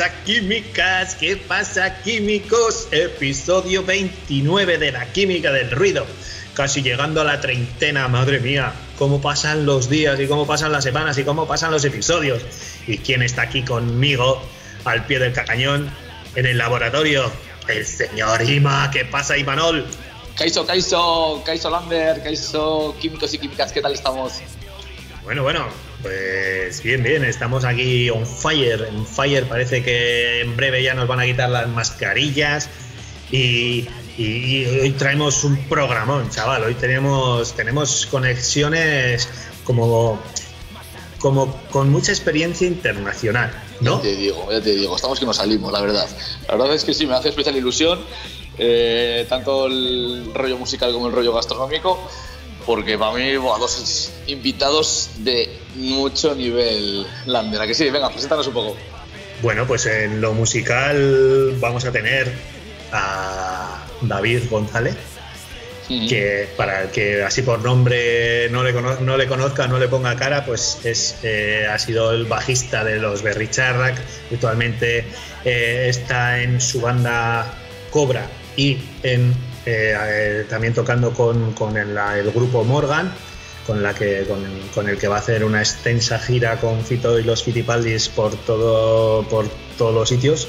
pasa 0.00 0.24
químicas? 0.24 1.14
¿Qué 1.14 1.36
pasa 1.36 2.00
químicos? 2.00 2.88
Episodio 2.90 3.84
29 3.84 4.78
de 4.78 4.92
la 4.92 5.04
química 5.12 5.52
del 5.52 5.70
ruido. 5.70 6.06
Casi 6.54 6.80
llegando 6.80 7.20
a 7.20 7.24
la 7.24 7.42
treintena, 7.42 8.08
madre 8.08 8.40
mía. 8.40 8.72
Cómo 8.96 9.20
pasan 9.20 9.66
los 9.66 9.90
días 9.90 10.18
y 10.18 10.26
cómo 10.26 10.46
pasan 10.46 10.72
las 10.72 10.84
semanas 10.84 11.18
y 11.18 11.24
cómo 11.24 11.46
pasan 11.46 11.70
los 11.70 11.84
episodios. 11.84 12.40
¿Y 12.86 12.96
quién 12.96 13.20
está 13.20 13.42
aquí 13.42 13.62
conmigo 13.62 14.42
al 14.86 15.04
pie 15.04 15.18
del 15.18 15.34
cañón 15.34 15.90
en 16.34 16.46
el 16.46 16.56
laboratorio? 16.56 17.30
El 17.68 17.84
señor 17.84 18.40
Ima. 18.48 18.90
¿Qué 18.90 19.04
pasa, 19.04 19.36
Imanol? 19.36 19.86
Kaiso, 20.34 20.64
Kaiso, 20.64 21.42
Kaiso 21.44 21.68
Lambert, 21.68 22.22
Kaiso 22.22 22.96
Químicos 22.98 23.34
y 23.34 23.38
Químicas, 23.38 23.70
¿qué 23.70 23.82
tal 23.82 23.92
estamos? 23.92 24.40
Bueno, 25.24 25.42
bueno, 25.42 25.66
pues 26.02 26.82
bien, 26.82 27.02
bien, 27.02 27.24
estamos 27.24 27.64
aquí 27.64 28.10
on 28.10 28.26
fire, 28.26 28.88
on 28.90 29.06
fire, 29.06 29.44
parece 29.46 29.82
que 29.82 30.40
en 30.40 30.56
breve 30.56 30.82
ya 30.82 30.94
nos 30.94 31.06
van 31.06 31.20
a 31.20 31.26
quitar 31.26 31.50
las 31.50 31.68
mascarillas 31.68 32.68
y, 33.30 33.86
hoy 34.18 34.94
traemos 34.98 35.44
un 35.44 35.56
programón, 35.68 36.28
chaval, 36.30 36.64
hoy 36.64 36.74
tenemos, 36.74 37.54
tenemos 37.54 38.06
conexiones 38.06 39.28
como, 39.64 40.20
como 41.18 41.54
con 41.70 41.90
mucha 41.90 42.12
experiencia 42.12 42.66
internacional, 42.66 43.50
¿no? 43.80 43.96
Ya 43.96 44.02
te 44.02 44.16
digo, 44.16 44.50
ya 44.50 44.60
te 44.60 44.74
digo, 44.74 44.96
estamos 44.96 45.18
que 45.20 45.26
nos 45.26 45.36
salimos, 45.36 45.72
la 45.72 45.80
verdad. 45.80 46.08
La 46.48 46.56
verdad 46.56 46.74
es 46.74 46.84
que 46.84 46.92
sí, 46.92 47.06
me 47.06 47.14
hace 47.14 47.28
especial 47.30 47.56
ilusión, 47.56 48.00
eh, 48.58 49.26
tanto 49.28 49.66
el 49.66 50.32
rollo 50.34 50.58
musical 50.58 50.92
como 50.92 51.06
el 51.06 51.12
rollo 51.12 51.32
gastronómico 51.32 51.98
porque 52.66 52.98
para 52.98 53.12
mí, 53.16 53.32
a 53.32 53.58
dos 53.58 54.12
invitados 54.26 55.10
de 55.18 55.48
mucho 55.76 56.34
nivel, 56.34 57.06
Lander. 57.26 57.66
que 57.66 57.74
sí? 57.74 57.90
Venga, 57.90 58.10
preséntanos 58.10 58.46
un 58.46 58.54
poco. 58.54 58.76
Bueno, 59.42 59.66
pues 59.66 59.86
en 59.86 60.20
lo 60.20 60.34
musical 60.34 61.56
vamos 61.60 61.84
a 61.84 61.92
tener 61.92 62.30
a 62.92 63.86
David 64.02 64.42
González, 64.50 64.96
que 65.88 66.48
para 66.56 66.82
el 66.82 66.90
que 66.90 67.22
así 67.24 67.42
por 67.42 67.64
nombre 67.64 68.48
no 68.50 68.62
le, 68.62 68.72
no 68.72 69.16
le 69.16 69.26
conozca, 69.26 69.66
no 69.66 69.78
le 69.78 69.88
ponga 69.88 70.14
cara, 70.16 70.44
pues 70.44 70.78
es, 70.84 71.16
eh, 71.22 71.66
ha 71.68 71.78
sido 71.78 72.12
el 72.12 72.26
bajista 72.26 72.84
de 72.84 72.98
los 72.98 73.22
Berricharrac, 73.22 73.96
actualmente 74.32 75.04
eh, 75.44 75.86
está 75.88 76.42
en 76.42 76.60
su 76.60 76.80
banda 76.80 77.52
Cobra 77.90 78.28
y 78.56 78.78
en 79.02 79.34
eh, 79.66 80.46
también 80.48 80.74
tocando 80.74 81.12
con, 81.12 81.54
el, 81.76 82.32
grupo 82.32 82.64
Morgan, 82.64 83.12
con, 83.66 83.84
el 83.84 84.98
que 84.98 85.08
va 85.08 85.16
a 85.16 85.18
hacer 85.18 85.44
una 85.44 85.60
extensa 85.60 86.18
gira 86.18 86.58
con 86.60 86.82
Fito 86.84 87.18
y 87.18 87.24
los 87.24 87.42
Fitipaldis 87.42 88.08
por, 88.08 88.34
todo, 88.34 89.22
por 89.28 89.46
todos 89.76 89.94
los 89.94 90.08
sitios. 90.08 90.48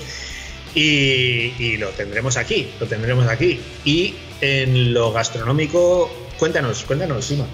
Y, 0.73 1.77
lo 1.77 1.89
tendremos 1.89 2.37
aquí, 2.37 2.71
lo 2.79 2.87
tendremos 2.87 3.27
aquí. 3.27 3.59
Y 3.83 4.15
en 4.39 4.93
lo 4.93 5.11
gastronómico, 5.11 6.09
cuéntanos, 6.39 6.83
cuéntanos, 6.83 7.25
Sima. 7.25 7.45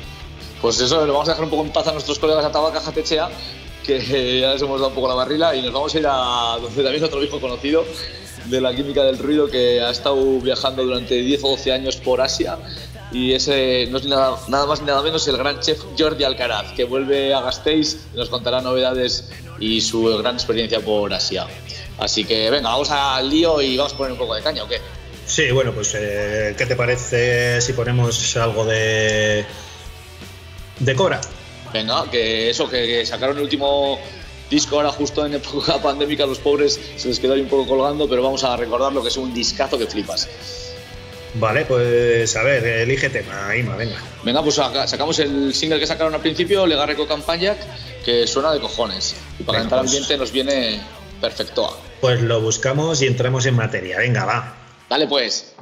Pues 0.62 0.80
eso, 0.80 1.06
lo 1.06 1.14
vamos 1.14 1.28
a 1.30 1.32
dejar 1.32 1.46
un 1.46 1.50
poco 1.50 1.64
en 1.64 1.72
paz 1.72 1.88
a 1.88 1.94
nuestros 1.94 2.20
colegas 2.20 2.44
de 2.44 2.52
Tabaca 2.52 2.80
Jatechea, 2.80 3.30
que 3.84 4.00
ya 4.42 4.54
les 4.54 4.62
hemos 4.62 4.80
dado 4.80 4.90
un 4.90 4.96
poco 4.96 5.08
la 5.08 5.16
barrila, 5.16 5.56
y 5.56 5.62
nos 5.62 5.74
vamos 5.74 5.94
a 5.96 6.00
ir 6.00 6.06
a 6.08 6.58
donde 6.62 6.84
también 6.84 7.04
otro 7.04 7.20
viejo 7.20 7.40
conocido, 7.40 7.86
de 8.50 8.62
la 8.62 8.76
química 8.76 9.04
del 9.04 9.18
ruido 9.18 9.48
que 9.48 9.82
ha 9.82 9.92
estado 9.92 10.40
viajando 10.40 10.84
durante 10.84 11.16
10 11.16 11.44
o 11.44 11.50
12 11.50 11.72
años 11.72 11.98
por 11.98 12.22
Asia 12.22 12.58
y 13.12 13.34
ese 13.34 13.88
no 13.90 13.98
es 13.98 14.06
nada, 14.06 14.38
nada 14.48 14.66
más 14.66 14.82
ni 14.82 14.88
nada 14.88 15.02
menos 15.02 15.28
el 15.28 15.38
gran 15.38 15.60
chef 15.60 15.82
Jordi 15.98 16.24
Alcaraz 16.24 16.74
que 16.74 16.84
vuelve 16.84 17.34
a 17.34 17.42
Gasteiz 17.42 17.98
y 18.14 18.18
nos 18.18 18.30
contará 18.30 18.62
novedades 18.62 19.30
y 19.60 19.82
su 19.82 20.04
gran 20.18 20.36
experiencia 20.36 20.80
por 20.82 21.14
Asia. 21.14 21.48
Así 21.98 22.26
que 22.26 22.50
venga, 22.50 22.70
vamos 22.70 22.92
al 22.92 23.30
lío 23.30 23.62
y 23.62 23.78
vamos 23.78 23.94
a 23.94 23.98
poner 23.98 24.12
un 24.12 24.20
poco 24.20 24.36
de 24.36 24.44
caña 24.44 24.64
o 24.64 24.68
qué? 24.68 24.80
Sí, 25.26 25.52
bueno, 25.52 25.74
pues 25.74 25.96
eh, 25.96 26.56
¿qué 26.58 26.66
te 26.66 26.76
parece 26.76 27.60
si 27.62 27.74
ponemos 27.74 28.38
algo 28.38 28.66
de 28.66 29.46
de 30.80 30.96
Cora? 30.96 31.20
Venga, 31.74 32.10
que 32.10 32.50
eso, 32.50 32.70
que 32.70 33.06
sacaron 33.06 33.38
el 33.38 33.44
último 33.44 34.00
disco 34.50 34.78
ahora 34.78 34.92
justo 34.92 35.26
en 35.26 35.36
época 35.36 35.78
pandémica 35.84 36.26
los 36.26 36.40
pobres 36.40 36.80
se 36.96 37.08
les 37.08 37.20
quedó 37.20 37.34
ahí 37.34 37.42
un 37.42 37.48
poco 37.48 37.68
colgando, 37.68 38.08
pero 38.08 38.24
vamos 38.24 38.44
a 38.44 38.56
recordar 38.56 38.94
lo 38.94 39.02
que 39.02 39.10
es 39.10 39.18
un 39.18 39.34
discazo 39.34 39.78
que 39.78 39.88
flipas. 39.88 40.28
Vale, 41.36 41.66
pues 41.66 42.36
a 42.36 42.44
ver, 42.44 42.66
elige 42.66 43.10
tema, 43.10 43.56
Ima, 43.56 43.76
venga. 43.76 43.98
Venga, 44.24 44.42
pues 44.42 44.56
sacamos 44.56 45.20
el 45.20 45.54
single 45.54 45.80
que 45.80 45.86
sacaron 45.86 46.14
al 46.14 46.22
principio, 46.22 46.66
Legarreco 46.66 47.08
Campañac, 47.08 47.58
que 48.04 48.26
suena 48.26 48.52
de 48.52 48.60
cojones. 48.60 49.16
Y 49.40 49.44
para 49.44 49.62
entrar 49.62 49.82
pues, 49.82 49.92
ambiente 49.92 50.18
nos 50.18 50.32
viene 50.32 50.82
perfecto. 51.22 51.78
Pues 52.02 52.22
lo 52.22 52.42
buscamos 52.42 53.02
y 53.02 53.08
entramos 53.08 53.46
en 53.46 53.56
materia. 53.56 54.00
Venga, 54.00 54.26
va. 54.26 54.56
Dale 54.90 55.08
pues. 55.08 55.54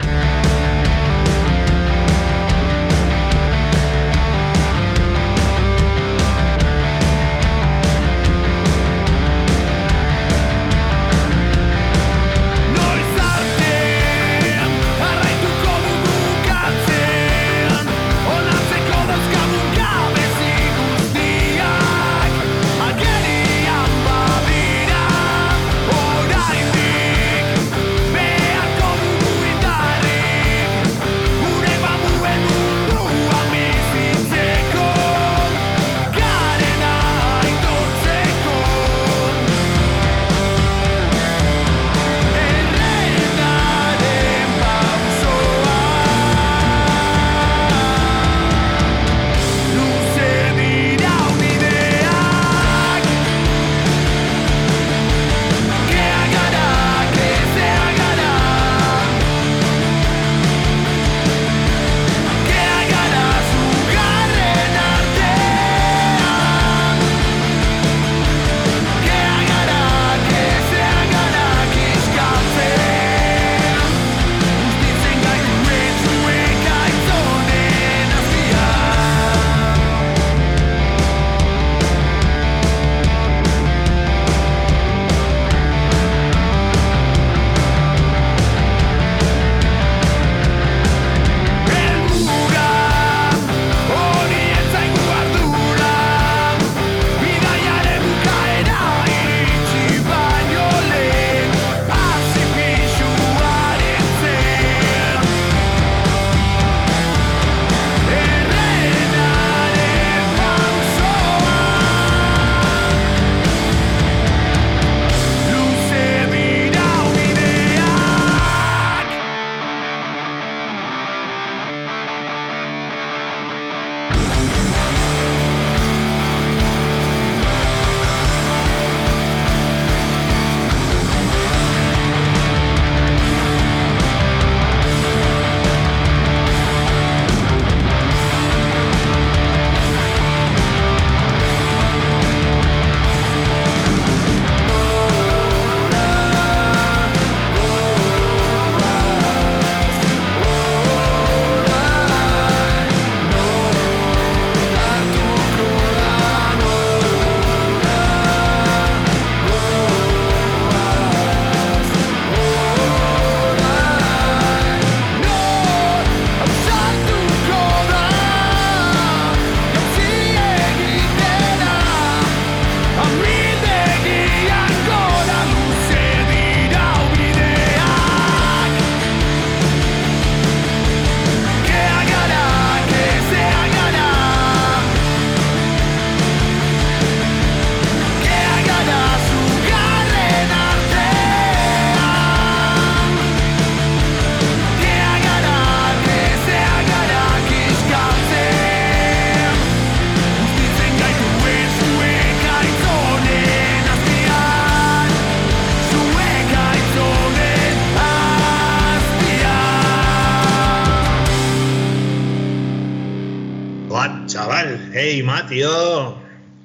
Chaval. 214.66 214.92
Hey, 214.94 215.24
Ma, 215.24 215.48
tío. 215.48 216.18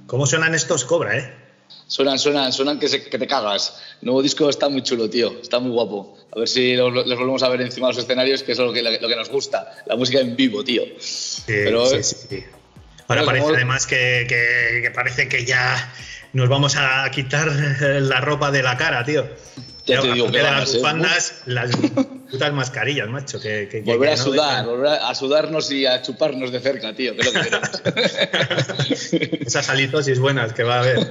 ¿Cómo 0.07 0.27
suenan 0.27 0.55
estos 0.55 0.85
Cobra, 0.85 1.17
eh? 1.17 1.35
Suenan, 1.87 2.19
suenan, 2.19 2.53
suenan 2.53 2.79
que, 2.79 2.89
que 2.89 3.19
te 3.19 3.27
cagas. 3.27 3.81
El 4.01 4.07
nuevo 4.07 4.23
disco 4.23 4.49
está 4.49 4.69
muy 4.69 4.83
chulo, 4.83 5.11
tío. 5.11 5.41
Está 5.41 5.59
muy 5.59 5.71
guapo. 5.71 6.17
A 6.35 6.39
ver 6.39 6.49
si 6.49 6.75
los, 6.77 6.93
volvemos 6.93 7.43
a 7.43 7.49
ver 7.49 7.63
encima 7.63 7.89
de 7.89 7.95
los 7.95 8.03
escenarios, 8.03 8.43
que 8.43 8.53
es 8.53 8.59
lo 8.59 8.73
que, 8.73 8.83
lo 8.83 9.09
que 9.09 9.17
nos 9.17 9.29
gusta. 9.29 9.73
La 9.87 9.97
música 9.97 10.21
en 10.21 10.37
vivo, 10.37 10.63
tío. 10.63 10.83
Sí, 10.99 11.45
Pero, 11.47 11.87
sí, 11.87 12.03
sí. 12.03 12.45
Ahora 13.09 13.25
parece 13.25 13.47
además 13.49 13.87
que, 13.87 14.27
que, 14.29 14.91
parece 14.93 15.29
que 15.29 15.45
ya 15.45 15.93
nos 16.33 16.49
vamos 16.49 16.77
a 16.77 17.11
quitar 17.11 17.49
la 17.81 18.21
ropa 18.21 18.53
de 18.53 18.63
la 18.63 18.77
cara, 18.77 19.05
tío. 19.05 19.29
Ya 19.87 20.01
te 20.01 20.13
digo 20.13 20.31
que 20.31 20.43
las 20.43 20.75
bufandas, 20.75 21.43
las 21.47 21.71
putas 22.31 22.53
mascarillas, 22.53 23.09
macho. 23.09 23.41
Que, 23.41 23.83
volver 23.85 24.11
a 24.11 24.17
sudar, 24.17 24.67
volver 24.67 24.89
a 24.89 25.15
sudarnos 25.15 25.71
y 25.73 25.87
a 25.87 26.03
chuparnos 26.03 26.53
de 26.53 26.61
cerca, 26.61 26.93
tío, 26.95 27.17
que 27.17 27.25
lo 27.25 27.33
que 27.33 27.41
Esas 29.47 29.69
halitosis 29.69 30.19
buenas 30.19 30.53
que 30.53 30.63
va 30.63 30.77
a 30.77 30.81
haber. 30.81 31.11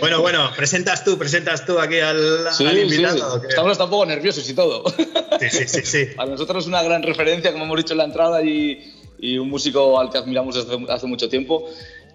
Bueno, 0.00 0.20
bueno, 0.20 0.50
presentas 0.56 1.04
tú, 1.04 1.18
presentas 1.18 1.66
tú 1.66 1.78
aquí 1.78 2.00
al, 2.00 2.48
invitado. 2.78 3.42
Estamos 3.46 3.72
hasta 3.72 3.84
un 3.84 3.90
poco 3.90 4.06
nerviosos 4.06 4.48
y 4.48 4.54
todo. 4.54 4.84
Sí, 5.40 5.50
sí, 5.50 5.68
sí, 5.68 5.82
sí. 5.84 6.06
Para 6.16 6.30
nosotros 6.30 6.64
es 6.64 6.68
una 6.68 6.82
gran 6.82 7.02
referencia, 7.02 7.52
como 7.52 7.64
hemos 7.64 7.76
dicho 7.76 7.94
en 7.94 7.98
la 7.98 8.04
entrada, 8.04 8.42
y, 8.42 8.94
y 9.18 9.38
un 9.38 9.50
músico 9.50 10.00
al 10.00 10.10
que 10.10 10.18
admiramos 10.18 10.54
desde 10.54 10.92
hace 10.92 11.06
mucho 11.06 11.28
tiempo 11.28 11.68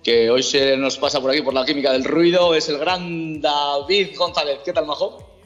que 0.03 0.29
hoy 0.29 0.41
se 0.41 0.77
nos 0.77 0.97
pasa 0.97 1.19
por 1.19 1.31
aquí 1.31 1.41
por 1.41 1.53
la 1.53 1.65
química 1.65 1.91
del 1.91 2.06
ruido, 2.06 2.56
es 2.56 2.69
el 2.69 2.77
gran 2.77 3.41
David 3.41 4.15
González. 4.15 4.59
¿Qué 4.63 4.71
tal, 4.71 4.85
Majo? 4.85 5.37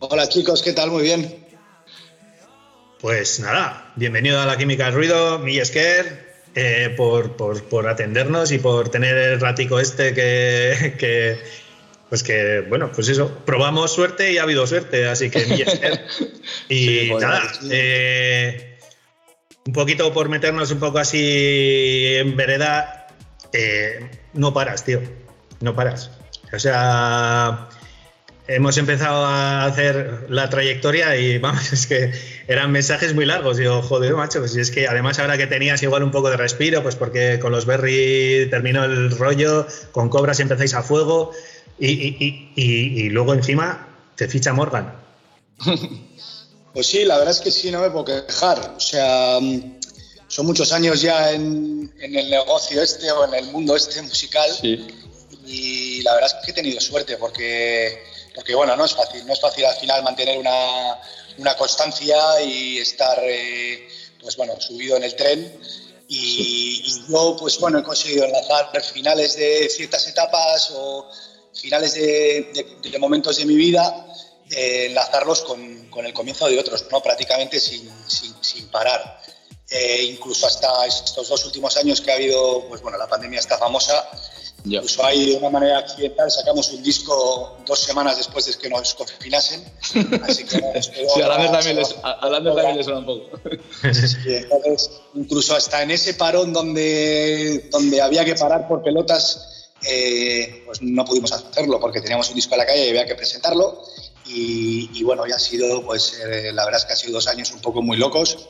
Hola 0.00 0.28
chicos, 0.28 0.62
¿qué 0.62 0.72
tal? 0.72 0.90
Muy 0.90 1.02
bien. 1.02 1.46
Pues 3.00 3.38
nada, 3.40 3.92
bienvenido 3.96 4.40
a 4.40 4.46
la 4.46 4.56
Química 4.56 4.86
del 4.86 4.94
Ruido, 4.94 5.38
Millesker, 5.38 6.34
eh, 6.54 6.92
por, 6.96 7.36
por, 7.36 7.62
por, 7.64 7.88
atendernos 7.88 8.50
y 8.50 8.58
por 8.58 8.88
tener 8.88 9.16
el 9.16 9.40
ratico 9.40 9.78
este 9.78 10.14
que, 10.14 10.96
que, 10.98 11.38
pues 12.08 12.24
que, 12.24 12.64
bueno, 12.68 12.90
pues 12.92 13.08
eso, 13.08 13.30
probamos 13.46 13.92
suerte 13.92 14.32
y 14.32 14.38
ha 14.38 14.42
habido 14.42 14.66
suerte, 14.66 15.06
así 15.06 15.30
que 15.30 15.46
Millesker. 15.46 16.04
y 16.68 17.10
pues 17.10 17.22
nada, 17.22 17.42
eh, 17.70 18.78
un 19.64 19.72
poquito 19.72 20.12
por 20.12 20.28
meternos 20.28 20.72
un 20.72 20.80
poco 20.80 20.98
así 20.98 22.14
en 22.16 22.36
vereda, 22.36 23.06
eh, 23.52 24.10
no 24.34 24.52
paras, 24.52 24.84
tío, 24.84 25.00
no 25.60 25.76
paras. 25.76 26.10
O 26.52 26.58
sea, 26.58 27.68
hemos 28.48 28.78
empezado 28.78 29.26
a 29.26 29.66
hacer 29.66 30.26
la 30.30 30.48
trayectoria 30.48 31.16
y 31.16 31.38
vamos, 31.38 31.72
es 31.72 31.86
que 31.86 32.12
eran 32.48 32.72
mensajes 32.72 33.14
muy 33.14 33.26
largos. 33.26 33.58
Digo, 33.58 33.82
joder, 33.82 34.14
macho, 34.14 34.40
pues 34.40 34.56
es 34.56 34.70
que 34.70 34.88
además 34.88 35.18
ahora 35.18 35.36
que 35.36 35.46
tenías 35.46 35.82
igual 35.82 36.02
un 36.02 36.10
poco 36.10 36.30
de 36.30 36.36
respiro, 36.36 36.82
pues 36.82 36.96
porque 36.96 37.38
con 37.38 37.52
los 37.52 37.66
Berry 37.66 38.48
terminó 38.50 38.84
el 38.84 39.10
rollo, 39.10 39.66
con 39.92 40.08
Cobras 40.08 40.40
empezáis 40.40 40.74
a 40.74 40.82
fuego 40.82 41.32
y, 41.78 43.08
luego 43.10 43.34
encima 43.34 43.86
te 44.16 44.26
ficha 44.26 44.52
Morgan. 44.52 44.94
Pues 46.70 46.86
sí, 46.86 47.04
la 47.04 47.16
verdad 47.16 47.34
es 47.34 47.40
que 47.40 47.50
sí, 47.50 47.72
no 47.72 47.80
me 47.80 47.90
puedo 47.90 48.04
quejar. 48.04 48.74
O 48.76 48.78
sea, 48.78 49.38
son 50.28 50.46
muchos 50.46 50.70
años 50.70 51.00
ya 51.00 51.32
en, 51.32 51.92
el 51.98 52.30
negocio 52.30 52.80
este 52.80 53.10
o 53.10 53.24
en 53.24 53.34
el 53.34 53.46
mundo 53.46 53.74
este 53.74 54.00
musical. 54.02 54.48
Y 55.44 56.02
la 56.02 56.14
verdad 56.14 56.30
es 56.30 56.44
que 56.44 56.50
he 56.52 56.54
tenido 56.54 56.78
suerte 56.78 57.16
porque 57.16 57.98
porque 58.38 58.54
bueno, 58.54 58.76
no 58.76 58.84
es 58.84 58.94
fácil, 58.94 59.26
no 59.26 59.32
es 59.32 59.40
fácil 59.40 59.64
al 59.64 59.74
final 59.74 60.04
mantener 60.04 60.38
una, 60.38 60.96
una 61.38 61.56
constancia 61.56 62.40
y 62.40 62.78
estar 62.78 63.18
eh, 63.24 63.88
pues 64.22 64.36
bueno, 64.36 64.52
subido 64.60 64.96
en 64.96 65.02
el 65.02 65.16
tren. 65.16 65.60
Y, 66.06 67.04
yo, 67.08 67.34
pues 67.36 67.58
bueno, 67.58 67.80
he 67.80 67.82
conseguido 67.82 68.26
enlazar 68.26 68.70
finales 68.80 69.34
de 69.34 69.68
ciertas 69.68 70.06
etapas 70.06 70.70
o 70.72 71.10
finales 71.52 71.94
de, 71.94 72.76
de, 72.80 72.98
momentos 73.00 73.38
de 73.38 73.44
mi 73.44 73.56
vida, 73.56 74.06
eh, 74.52 74.86
enlazarlos 74.86 75.42
con, 75.42 75.90
con, 75.90 76.06
el 76.06 76.12
comienzo 76.12 76.46
de 76.46 76.60
otros, 76.60 76.84
¿no? 76.92 77.02
prácticamente 77.02 77.58
sin, 77.58 77.90
sin, 78.06 78.32
sin 78.40 78.68
parar. 78.68 79.20
Eh, 79.68 80.04
incluso 80.04 80.46
hasta 80.46 80.86
estos 80.86 81.28
dos 81.28 81.44
últimos 81.44 81.76
años 81.76 82.00
que 82.00 82.12
ha 82.12 82.14
habido, 82.14 82.68
pues 82.68 82.82
bueno, 82.82 82.98
la 82.98 83.08
pandemia 83.08 83.40
está 83.40 83.58
famosa, 83.58 84.08
Incluso 84.68 85.04
ahí 85.04 85.30
de 85.30 85.36
una 85.36 85.50
manera 85.50 85.78
accidental 85.78 86.30
sacamos 86.30 86.70
un 86.72 86.82
disco 86.82 87.56
dos 87.66 87.78
semanas 87.78 88.18
después 88.18 88.44
de 88.46 88.54
que 88.54 88.68
nos 88.68 88.94
confinasen. 88.94 89.64
Así 90.22 90.44
que 90.44 90.58
sí, 90.82 91.22
a 91.22 91.28
también 91.28 91.76
les, 91.76 91.94
también 92.02 92.76
les 92.76 92.84
suena 92.84 93.00
un 93.00 93.06
poco. 93.06 93.40
entonces, 93.82 94.90
incluso 95.14 95.56
hasta 95.56 95.82
en 95.82 95.90
ese 95.90 96.14
parón 96.14 96.52
donde, 96.52 97.68
donde 97.70 98.00
había 98.02 98.24
que 98.24 98.34
parar 98.34 98.68
por 98.68 98.82
pelotas, 98.82 99.70
eh, 99.88 100.62
pues 100.66 100.82
no 100.82 101.04
pudimos 101.04 101.32
hacerlo 101.32 101.80
porque 101.80 102.00
teníamos 102.00 102.28
un 102.28 102.34
disco 102.34 102.54
a 102.54 102.58
la 102.58 102.66
calle 102.66 102.86
y 102.86 102.90
había 102.90 103.06
que 103.06 103.14
presentarlo. 103.14 103.82
Y, 104.30 105.02
bueno, 105.04 105.26
ya 105.26 105.36
ha 105.36 105.38
sido, 105.38 105.82
pues 105.86 106.20
eh, 106.22 106.52
la 106.52 106.66
verdad 106.66 106.82
es 106.82 106.84
que 106.84 106.92
ha 106.92 106.96
sido 106.96 107.14
dos 107.14 107.28
años 107.28 107.50
un 107.52 107.60
poco 107.62 107.80
muy 107.80 107.96
locos, 107.96 108.46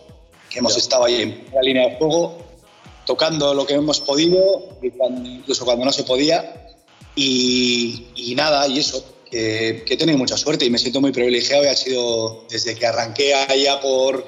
que 0.50 0.58
hemos 0.58 0.76
estado 0.76 1.04
ahí 1.04 1.22
en 1.22 1.44
la 1.54 1.62
línea 1.62 1.90
de 1.90 1.98
fuego 1.98 2.47
tocando 3.08 3.54
lo 3.54 3.64
que 3.66 3.72
hemos 3.72 4.00
podido, 4.00 4.68
incluso 4.82 5.64
cuando 5.64 5.86
no 5.86 5.92
se 5.92 6.04
podía. 6.04 6.74
Y, 7.16 8.34
nada, 8.36 8.68
y 8.68 8.80
eso, 8.80 9.02
que, 9.30 9.82
he 9.88 9.96
tenido 9.96 10.18
mucha 10.18 10.36
suerte 10.36 10.66
y 10.66 10.70
me 10.70 10.76
siento 10.76 11.00
muy 11.00 11.10
privilegiado 11.10 11.64
y 11.64 11.68
ha 11.68 11.74
sido 11.74 12.44
desde 12.50 12.74
que 12.74 12.86
arranqué 12.86 13.32
allá 13.32 13.80
por 13.80 14.26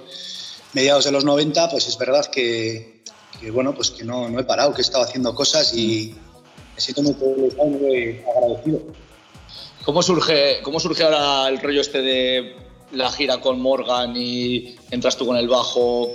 mediados 0.72 1.04
de 1.04 1.12
los 1.12 1.26
90, 1.26 1.68
pues 1.68 1.88
es 1.88 1.98
verdad 1.98 2.24
que, 2.32 3.02
bueno, 3.52 3.74
pues 3.74 3.90
que 3.90 4.02
no, 4.02 4.30
no, 4.30 4.40
he 4.40 4.44
parado, 4.44 4.72
que 4.72 4.80
he 4.80 4.82
estado 4.82 5.04
haciendo 5.04 5.34
cosas 5.34 5.74
y 5.74 6.14
me 6.74 6.80
siento 6.80 7.02
muy 7.02 7.12
privilegiado 7.12 7.70
y 7.86 8.22
agradecido. 8.34 8.80
¿Cómo 9.84 10.02
surge, 10.02 10.62
¿Cómo 10.62 10.80
surge 10.80 11.02
ahora 11.02 11.48
el 11.48 11.60
rollo 11.60 11.82
este 11.82 12.00
de 12.00 12.56
la 12.92 13.12
gira 13.12 13.42
con 13.42 13.60
Morgan 13.60 14.16
y 14.16 14.76
entras 14.90 15.18
tú 15.18 15.26
con 15.26 15.36
el 15.36 15.48
bajo? 15.48 16.14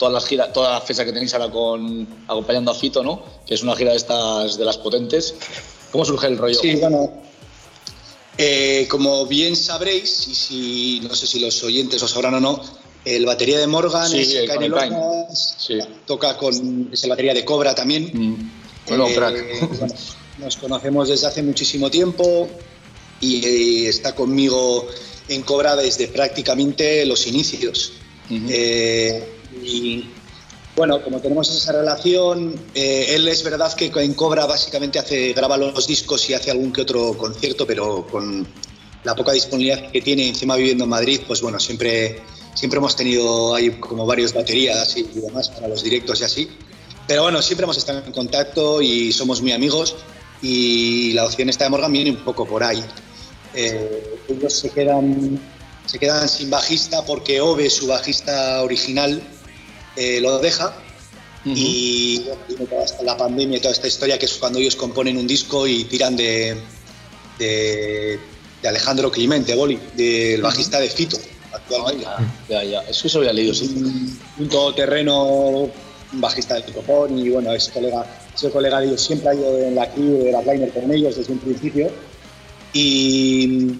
Todas 0.00 0.14
las 0.14 0.24
giras, 0.24 0.50
toda 0.50 0.72
la 0.72 0.80
fecha 0.80 1.04
que 1.04 1.12
tenéis 1.12 1.34
ahora 1.34 1.50
con 1.50 2.08
acompañando 2.26 2.70
a 2.70 2.74
Fito, 2.74 3.04
¿no? 3.04 3.22
Que 3.46 3.52
es 3.52 3.62
una 3.62 3.76
gira 3.76 3.90
de 3.90 3.98
estas 3.98 4.56
de 4.56 4.64
las 4.64 4.78
potentes. 4.78 5.34
¿Cómo 5.92 6.06
surge 6.06 6.26
el 6.26 6.38
rollo? 6.38 6.58
Sí, 6.58 6.76
bueno. 6.76 7.12
Eh, 8.38 8.86
como 8.88 9.26
bien 9.26 9.54
sabréis, 9.54 10.26
y 10.26 10.34
si 10.34 11.00
no 11.06 11.14
sé 11.14 11.26
si 11.26 11.38
los 11.38 11.62
oyentes 11.62 12.00
lo 12.00 12.08
sabrán 12.08 12.32
o 12.36 12.40
no, 12.40 12.62
el 13.04 13.26
batería 13.26 13.58
de 13.58 13.66
Morgan 13.66 14.06
es 14.14 14.34
el 14.34 14.48
sí. 15.34 15.78
toca 16.06 16.38
con 16.38 16.88
es 16.90 17.06
batería 17.06 17.34
de 17.34 17.44
Cobra 17.44 17.74
también. 17.74 18.10
Mm. 18.14 18.50
Bueno, 18.88 19.06
eh, 19.06 19.14
crack. 19.14 19.36
nos 20.38 20.56
conocemos 20.56 21.10
desde 21.10 21.26
hace 21.26 21.42
muchísimo 21.42 21.90
tiempo 21.90 22.48
y 23.20 23.46
eh, 23.46 23.88
está 23.90 24.14
conmigo 24.14 24.86
en 25.28 25.42
Cobra 25.42 25.76
desde 25.76 26.08
prácticamente 26.08 27.04
los 27.04 27.26
inicios. 27.26 27.92
Y 29.62 30.04
bueno, 30.76 31.02
como 31.02 31.20
tenemos 31.20 31.54
esa 31.54 31.72
relación, 31.72 32.54
eh, 32.74 33.06
él 33.10 33.28
es 33.28 33.42
verdad 33.42 33.72
que 33.74 33.90
en 33.94 34.14
Cobra 34.14 34.46
básicamente 34.46 34.98
hace, 34.98 35.32
graba 35.32 35.56
los 35.56 35.86
discos 35.86 36.28
y 36.30 36.34
hace 36.34 36.50
algún 36.50 36.72
que 36.72 36.82
otro 36.82 37.16
concierto, 37.18 37.66
pero 37.66 38.06
con 38.06 38.46
la 39.04 39.14
poca 39.14 39.32
disponibilidad 39.32 39.90
que 39.90 40.00
tiene, 40.00 40.28
encima 40.28 40.56
viviendo 40.56 40.84
en 40.84 40.90
Madrid, 40.90 41.20
pues 41.26 41.40
bueno, 41.40 41.58
siempre, 41.58 42.20
siempre 42.54 42.78
hemos 42.78 42.96
tenido 42.96 43.54
ahí 43.54 43.70
como 43.72 44.06
varios 44.06 44.32
baterías 44.32 44.96
y 44.96 45.02
demás 45.02 45.48
para 45.48 45.68
los 45.68 45.82
directos 45.82 46.20
y 46.20 46.24
así. 46.24 46.50
Pero 47.06 47.22
bueno, 47.22 47.42
siempre 47.42 47.64
hemos 47.64 47.76
estado 47.76 48.04
en 48.04 48.12
contacto 48.12 48.80
y 48.80 49.12
somos 49.12 49.42
muy 49.42 49.52
amigos 49.52 49.96
y 50.42 51.12
la 51.12 51.26
opción 51.26 51.48
esta 51.48 51.64
de 51.64 51.70
Morgan 51.70 51.92
viene 51.92 52.10
un 52.10 52.24
poco 52.24 52.46
por 52.46 52.62
ahí. 52.62 52.84
Eh, 53.54 54.18
ellos 54.28 54.52
se 54.52 54.70
quedan, 54.70 55.40
se 55.86 55.98
quedan 55.98 56.28
sin 56.28 56.50
bajista 56.50 57.04
porque 57.04 57.40
Ove, 57.40 57.68
su 57.68 57.88
bajista 57.88 58.62
original, 58.62 59.20
eh, 59.96 60.20
lo 60.20 60.38
deja. 60.38 60.74
Y 61.44 62.22
hasta 62.82 63.02
la 63.02 63.16
pandemia 63.16 63.56
y 63.56 63.60
toda 63.60 63.72
esta 63.72 63.86
historia, 63.86 64.18
que 64.18 64.26
es 64.26 64.34
cuando 64.34 64.58
ellos 64.58 64.76
componen 64.76 65.16
un 65.16 65.26
disco 65.26 65.66
y 65.66 65.84
tiran 65.84 66.14
de, 66.14 66.54
de, 67.38 68.18
Alejandro 68.62 69.10
Clemente, 69.10 69.54
Boli, 69.54 69.78
del 69.96 70.42
bajista 70.42 70.78
de 70.78 70.90
Fito, 70.90 71.16
actualmente. 71.50 72.04
ya, 72.46 72.62
ya, 72.62 72.80
eso 72.82 73.08
se 73.08 73.16
había 73.16 73.32
leído, 73.32 73.54
sí. 73.54 73.74
Un, 74.38 74.48
todoterreno, 74.50 75.70
bajista 76.12 76.56
de 76.56 76.62
Picopón 76.62 77.18
y 77.18 77.30
bueno, 77.30 77.54
es 77.54 77.70
colega, 77.70 78.04
es 78.34 78.52
colega 78.52 78.80
de 78.80 78.88
ellos, 78.88 79.00
siempre 79.00 79.30
ha 79.30 79.34
ido 79.34 79.58
en 79.60 79.74
la 79.76 79.90
crew 79.90 80.24
de 80.24 80.32
Liner 80.32 80.70
con 80.72 80.92
ellos 80.92 81.16
desde 81.16 81.32
un 81.32 81.38
principio. 81.38 81.90
Y, 82.74 83.72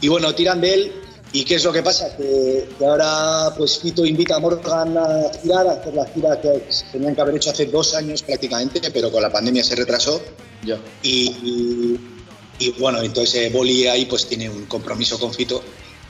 y 0.00 0.08
bueno, 0.08 0.34
tiran 0.34 0.60
de 0.60 0.74
él 0.74 0.92
¿Y 1.32 1.44
qué 1.44 1.56
es 1.56 1.64
lo 1.64 1.72
que 1.72 1.82
pasa? 1.82 2.16
Que, 2.16 2.68
ahora 2.80 3.54
pues 3.56 3.78
Fito 3.78 4.06
invita 4.06 4.36
a 4.36 4.40
Morgan 4.40 4.96
a 4.96 5.30
girar, 5.42 5.66
a 5.66 5.72
hacer 5.72 5.94
la 5.94 6.06
gira 6.06 6.40
que 6.40 6.62
tenían 6.92 7.14
que 7.14 7.20
haber 7.20 7.36
hecho 7.36 7.50
hace 7.50 7.66
dos 7.66 7.94
años 7.94 8.22
prácticamente, 8.22 8.80
pero 8.90 9.10
con 9.10 9.22
la 9.22 9.30
pandemia 9.30 9.64
se 9.64 9.74
retrasó. 9.74 10.20
Ya. 10.64 10.78
Y, 11.02 11.98
bueno, 12.78 13.02
entonces 13.02 13.34
eh, 13.34 13.50
Boli 13.50 13.86
ahí 13.86 14.06
pues 14.06 14.26
tiene 14.26 14.48
un 14.48 14.64
compromiso 14.64 15.18
con 15.18 15.34
Fito 15.34 15.62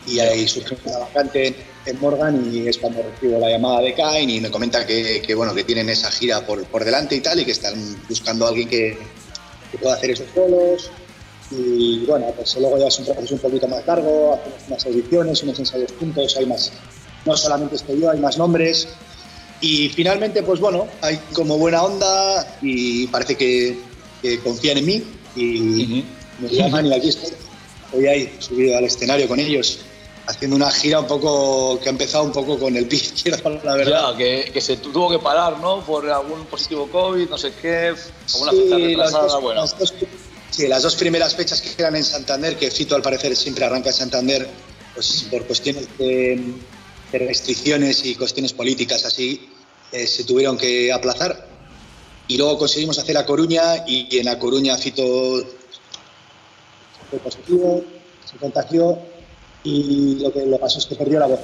y 0.07 0.21
ahí 0.21 0.47
surge 0.47 0.77
una 0.85 0.99
vacante 0.99 1.57
en 1.85 2.01
Morgan 2.01 2.49
y 2.55 2.69
es 2.69 2.79
cuando 2.79 3.03
recibo 3.03 3.41
la 3.41 3.51
llamada 3.51 3.81
de 3.81 3.95
Kain 3.95 4.31
y 4.31 4.41
me 4.41 4.51
comenta 4.51 4.87
que, 4.87 5.35
bueno, 5.35 5.53
que 5.55 5.65
tienen 5.65 5.89
esa 5.89 6.11
gira 6.11 6.47
por, 6.47 6.65
por, 6.67 6.85
delante 6.85 7.17
y 7.17 7.21
tal 7.21 7.41
y 7.41 7.45
que 7.45 7.51
están 7.51 7.75
buscando 8.09 8.45
a 8.45 8.51
alguien 8.51 8.69
que, 8.69 8.97
que 9.73 9.79
pueda 9.79 9.97
hacer 9.97 10.13
esos 10.13 10.29
solos 10.33 10.91
y 11.51 12.05
bueno, 12.07 12.33
pues 12.37 12.57
luego 12.57 12.79
ya 12.79 12.87
es 12.87 12.99
un 12.99 13.05
proceso 13.07 13.35
un 13.35 13.41
poquito 13.41 13.69
más 13.69 13.87
largo, 13.87 14.35
hacemos 14.35 14.61
unas 14.69 14.87
ediciones, 14.87 15.43
unos 15.43 15.59
ensayos 15.59 15.93
juntos, 15.99 16.37
hay 16.37 16.47
más, 16.47 16.73
no 17.25 17.37
solamente 17.37 17.77
estoy 17.77 18.01
yo, 18.01 18.11
hay 18.11 18.19
más 18.19 18.37
nombres 18.37 18.89
y 19.61 19.89
finalmente 19.91 20.43
pues 20.43 20.61
bueno, 20.61 20.87
hay 21.03 21.19
como 21.33 21.57
buena 21.57 21.83
onda 21.83 22.59
y 22.63 23.07
parece 23.09 23.37
que, 23.37 23.79
confían 24.43 24.79
en 24.79 24.87
mí 24.87 25.03
y 25.37 26.05
me 26.41 26.49
llaman 26.49 26.87
y 26.87 26.95
aquí 26.95 27.11
estoy, 27.11 27.31
hoy 27.93 28.07
ahí 28.09 28.37
subido 28.41 28.77
al 28.77 28.85
escenario 28.85 29.29
con 29.29 29.39
ellos 29.39 29.79
haciendo 30.27 30.57
una 30.57 30.71
gira 30.73 30.99
un 30.99 31.07
poco 31.07 31.79
que 31.81 31.89
ha 31.89 31.93
empezado 31.93 32.25
un 32.25 32.33
poco 32.33 32.59
con 32.59 32.77
el 32.77 32.87
pie 32.87 32.99
izquierdo, 33.03 33.61
la 33.63 33.77
verdad. 33.77 34.11
Ya, 34.11 34.17
que, 34.17 34.51
que, 34.53 34.61
se 34.61 34.79
tuvo 34.79 35.09
que 35.09 35.21
parar, 35.21 35.61
¿no? 35.61 35.81
Por 35.83 36.09
algún 36.11 36.45
positivo 36.47 36.89
COVID, 36.91 37.29
no 37.29 37.39
sé 37.39 37.53
qué, 37.63 37.95
alguna 38.35 38.51
fecha 38.51 38.77
retrasada, 38.77 39.39
bueno. 39.39 39.65
Sí, 40.51 40.67
las 40.67 40.83
dos 40.83 40.97
primeras 40.97 41.35
fechas 41.35 41.61
que 41.61 41.71
eran 41.79 41.97
en 41.97 42.05
Santander, 42.05 42.57
que 42.57 42.71
Fito 42.71 42.95
al 42.95 43.03
parecer 43.03 43.37
siempre 43.37 43.65
arranca 43.65 43.91
en 43.91 43.95
Santander, 43.95 44.49
pues 44.95 45.27
por 45.31 45.45
cuestiones 45.47 45.87
de, 45.99 46.55
restricciones 47.13 48.05
y 48.05 48.15
cuestiones 48.15 48.53
políticas 48.53 49.05
así, 49.05 49.49
eh, 49.93 50.07
se 50.07 50.25
tuvieron 50.25 50.59
que 50.59 50.93
aplazar. 50.93 51.49
Y 52.29 52.37
luego 52.37 52.59
conseguimos 52.59 52.99
hacer 52.99 53.15
La 53.15 53.25
Coruña 53.25 53.85
y 53.87 54.19
en 54.19 54.25
La 54.25 54.39
Coruña 54.39 54.77
Fito 54.77 55.47
fue 57.11 57.19
positivo, 57.21 57.85
se 58.25 58.37
contagió 58.37 58.99
y 59.63 60.17
lo 60.21 60.33
que 60.33 60.47
le 60.47 60.59
pasó 60.59 60.79
es 60.79 60.87
que 60.87 60.95
perdió 60.95 61.21
la 61.21 61.27
voz. 61.27 61.41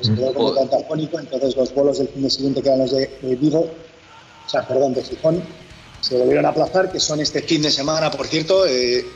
Se 0.00 0.14
quedó 0.14 0.32
como 0.32 0.54
cantafónico, 0.54 1.18
entonces 1.18 1.56
los 1.56 1.74
bolos 1.74 1.98
del 1.98 2.08
fin 2.08 2.22
de 2.22 2.30
siguiente 2.30 2.62
que 2.62 2.68
eran 2.68 2.80
los 2.80 2.90
de 2.90 3.08
Vigo, 3.22 3.60
o 4.46 4.48
sea, 4.48 4.66
perdón, 4.66 4.94
de 4.94 5.02
Gijón, 5.02 5.42
se 6.04 6.16
volvieron 6.16 6.44
a 6.44 6.50
aplazar, 6.50 6.92
que 6.92 7.00
son 7.00 7.20
este 7.20 7.40
fin 7.42 7.62
de 7.62 7.70
semana, 7.70 8.10
por 8.10 8.26
cierto. 8.26 8.66
Eh, 8.66 9.06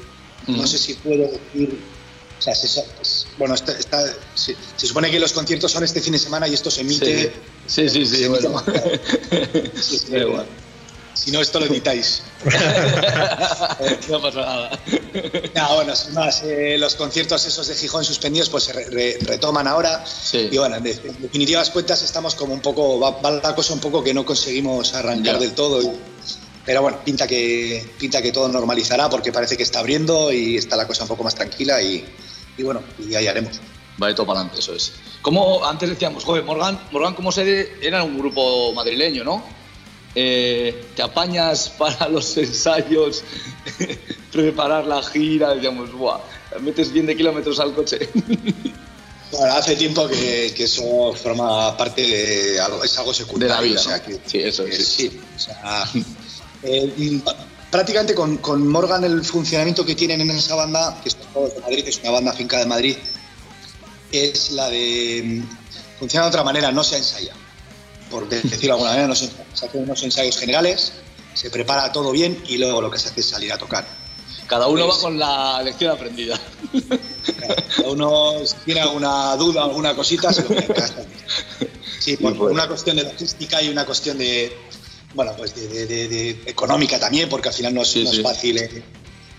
no 0.47 0.67
sé 0.67 0.79
si 0.79 0.95
puedo 0.95 1.29
decir. 1.29 1.79
O 2.39 2.41
sea, 2.41 2.55
bueno, 3.37 3.55
está, 3.55 4.05
se, 4.35 4.57
supone 4.77 5.11
que 5.11 5.19
los 5.19 5.33
conciertos 5.33 5.73
son 5.73 5.83
este 5.83 6.01
fin 6.01 6.13
de 6.13 6.19
semana 6.19 6.47
y 6.47 6.55
esto 6.55 6.71
se 6.71 6.83
emite. 6.83 7.33
Sí, 7.67 7.89
sí, 7.89 8.07
sí, 8.07 8.29
bueno. 8.29 8.63
sí, 9.75 9.99
sí, 9.99 10.15
si 11.19 11.33
no, 11.33 11.41
esto 11.41 11.59
lo 11.59 11.67
editáis. 11.67 12.23
no 14.09 14.23
pasa 14.23 14.41
nada. 14.41 14.71
No, 15.53 15.75
bueno, 15.75 15.97
sin 15.97 16.15
más, 16.15 16.45
eh, 16.45 16.77
los 16.79 16.95
conciertos 16.95 17.45
esos 17.45 17.67
de 17.67 17.75
Gijón 17.75 18.05
suspendidos 18.05 18.49
pues 18.49 18.65
se 18.65 18.73
retoman 18.73 19.67
ahora. 19.67 20.05
Y 20.33 20.57
bueno, 20.57 20.77
en, 20.77 20.85
definitivas 20.85 21.71
cuentas 21.71 22.03
estamos 22.03 22.37
como 22.37 22.55
un 22.55 22.61
poco, 22.61 23.01
va, 23.01 23.31
la 23.31 23.55
cosa 23.55 23.75
un 23.75 23.81
poco 23.81 24.03
que 24.05 24.15
no 24.15 24.25
conseguimos 24.25 24.95
arrancar 24.95 25.41
del 25.41 25.53
todo. 25.55 25.81
Pero 26.69 26.83
bueno, 26.83 26.99
pinta 27.03 27.27
que, 27.27 27.83
pinta 27.99 28.21
que 28.21 28.31
todo 28.31 28.47
normalizará 28.47 29.09
porque 29.09 29.33
parece 29.33 29.57
que 29.57 29.63
está 29.63 29.79
abriendo 29.79 30.31
y 30.31 30.59
está 30.59 30.77
la 30.77 30.87
cosa 30.87 31.05
un 31.05 31.09
poco 31.09 31.25
más 31.25 31.35
tranquila 31.35 31.81
y, 31.81 32.05
bueno, 32.59 32.83
y 32.99 33.15
ahí 33.15 33.27
haremos. 33.27 33.59
Vale, 33.97 34.13
todo 34.13 34.27
para 34.27 34.41
adelante, 34.41 34.61
eso 34.61 34.75
es. 34.75 34.93
Como 35.23 35.65
antes 35.65 35.89
decíamos, 35.89 36.25
joder, 36.25 36.45
Morgan, 36.45 36.79
Morgan 36.93 37.15
como 37.15 37.33
sede 37.33 37.73
era 37.81 38.05
un 38.05 38.19
grupo 38.19 38.75
madrileño, 38.75 39.25
¿no? 39.25 39.43
Eh, 40.15 40.89
te 40.95 41.01
apañas 41.01 41.71
para 41.71 42.07
los 42.11 42.37
ensayos, 42.37 43.25
preparar 44.31 44.85
la 44.85 45.03
gira, 45.03 45.55
digamos, 45.55 45.91
Buah, 45.91 46.21
metes 46.61 46.93
bien 46.93 47.07
de 47.07 47.17
kilómetros 47.17 47.59
al 47.61 47.73
coche. 47.73 48.11
Bueno, 49.31 49.53
hace 49.53 49.77
tiempo 49.77 50.09
que, 50.09 50.55
eso 50.57 51.13
forma 51.13 51.77
parte 51.77 52.01
de 52.01 52.59
algo, 52.61 52.83
es 52.83 52.99
algo 52.99 53.13
secundario. 53.13 53.57
De 53.57 53.63
la 53.63 53.99
vida. 53.99 54.21
sí, 54.25 54.39
eso 54.39 54.65
sí. 54.73 55.21
Eh, 56.63 57.21
prácticamente 57.71 58.15
con, 58.15 58.39
con, 58.39 58.67
Morgan 58.67 59.05
el 59.05 59.25
funcionamiento 59.25 59.85
que 59.85 59.95
tienen 59.95 60.21
en 60.21 60.31
esa 60.31 60.55
banda, 60.55 61.01
que 61.03 61.09
es 61.09 61.17
de 61.17 61.61
Madrid, 61.61 61.85
es 61.87 61.99
una 62.01 62.11
banda 62.11 62.33
finca 62.33 62.59
de 62.59 62.67
Madrid, 62.67 62.97
es 64.13 64.51
la 64.53 64.69
de... 64.71 65.43
Funciona 65.99 66.27
de 66.27 66.29
otra 66.31 66.45
manera, 66.45 66.71
no 66.71 66.85
se 66.85 66.97
ensaya 66.97 67.35
por 68.11 68.29
decirlo 68.29 68.59
de 68.59 68.73
alguna 68.73 68.91
manera, 68.91 69.15
se 69.15 69.31
hacen 69.53 69.83
unos 69.83 70.03
ensayos 70.03 70.37
generales, 70.39 70.93
se 71.35 71.51
prepara 71.51 71.93
todo 71.93 72.11
bien 72.11 72.43
y 72.49 72.59
luego 72.59 72.81
lo 72.81 72.91
que 72.91 72.99
se 72.99 73.09
hace 73.09 73.21
es 73.21 73.29
salir 73.29 73.53
a 73.53 73.59
tocar. 73.59 73.87
Cada 74.47 74.67
uno 74.67 74.83
va 74.83 74.89
pues 74.89 74.99
con 74.99 75.19
la 75.19 75.63
lección 75.63 75.93
aprendida. 75.93 76.41
Cada 77.77 77.91
uno, 77.91 78.33
si 78.47 78.55
tiene 78.65 78.81
alguna 78.81 79.37
duda, 79.37 79.65
alguna 79.65 79.95
cosita, 79.95 80.33
se 80.33 80.43
lo 80.43 80.49
Sí, 81.99 82.17
por, 82.17 82.33
una 82.33 82.67
cuestión 82.67 82.97
de 82.97 83.03
logística 83.03 83.61
y 83.61 83.69
una 83.69 83.85
cuestión 83.85 84.17
de, 84.17 84.57
bueno, 85.15 85.33
pues 85.37 85.55
de, 85.55 86.31
económica 86.47 86.99
también, 86.99 87.29
porque 87.29 87.49
al 87.49 87.55
final 87.55 87.75
no 87.75 87.83
es, 87.83 88.23
fácil 88.23 88.59
eh, 88.59 88.83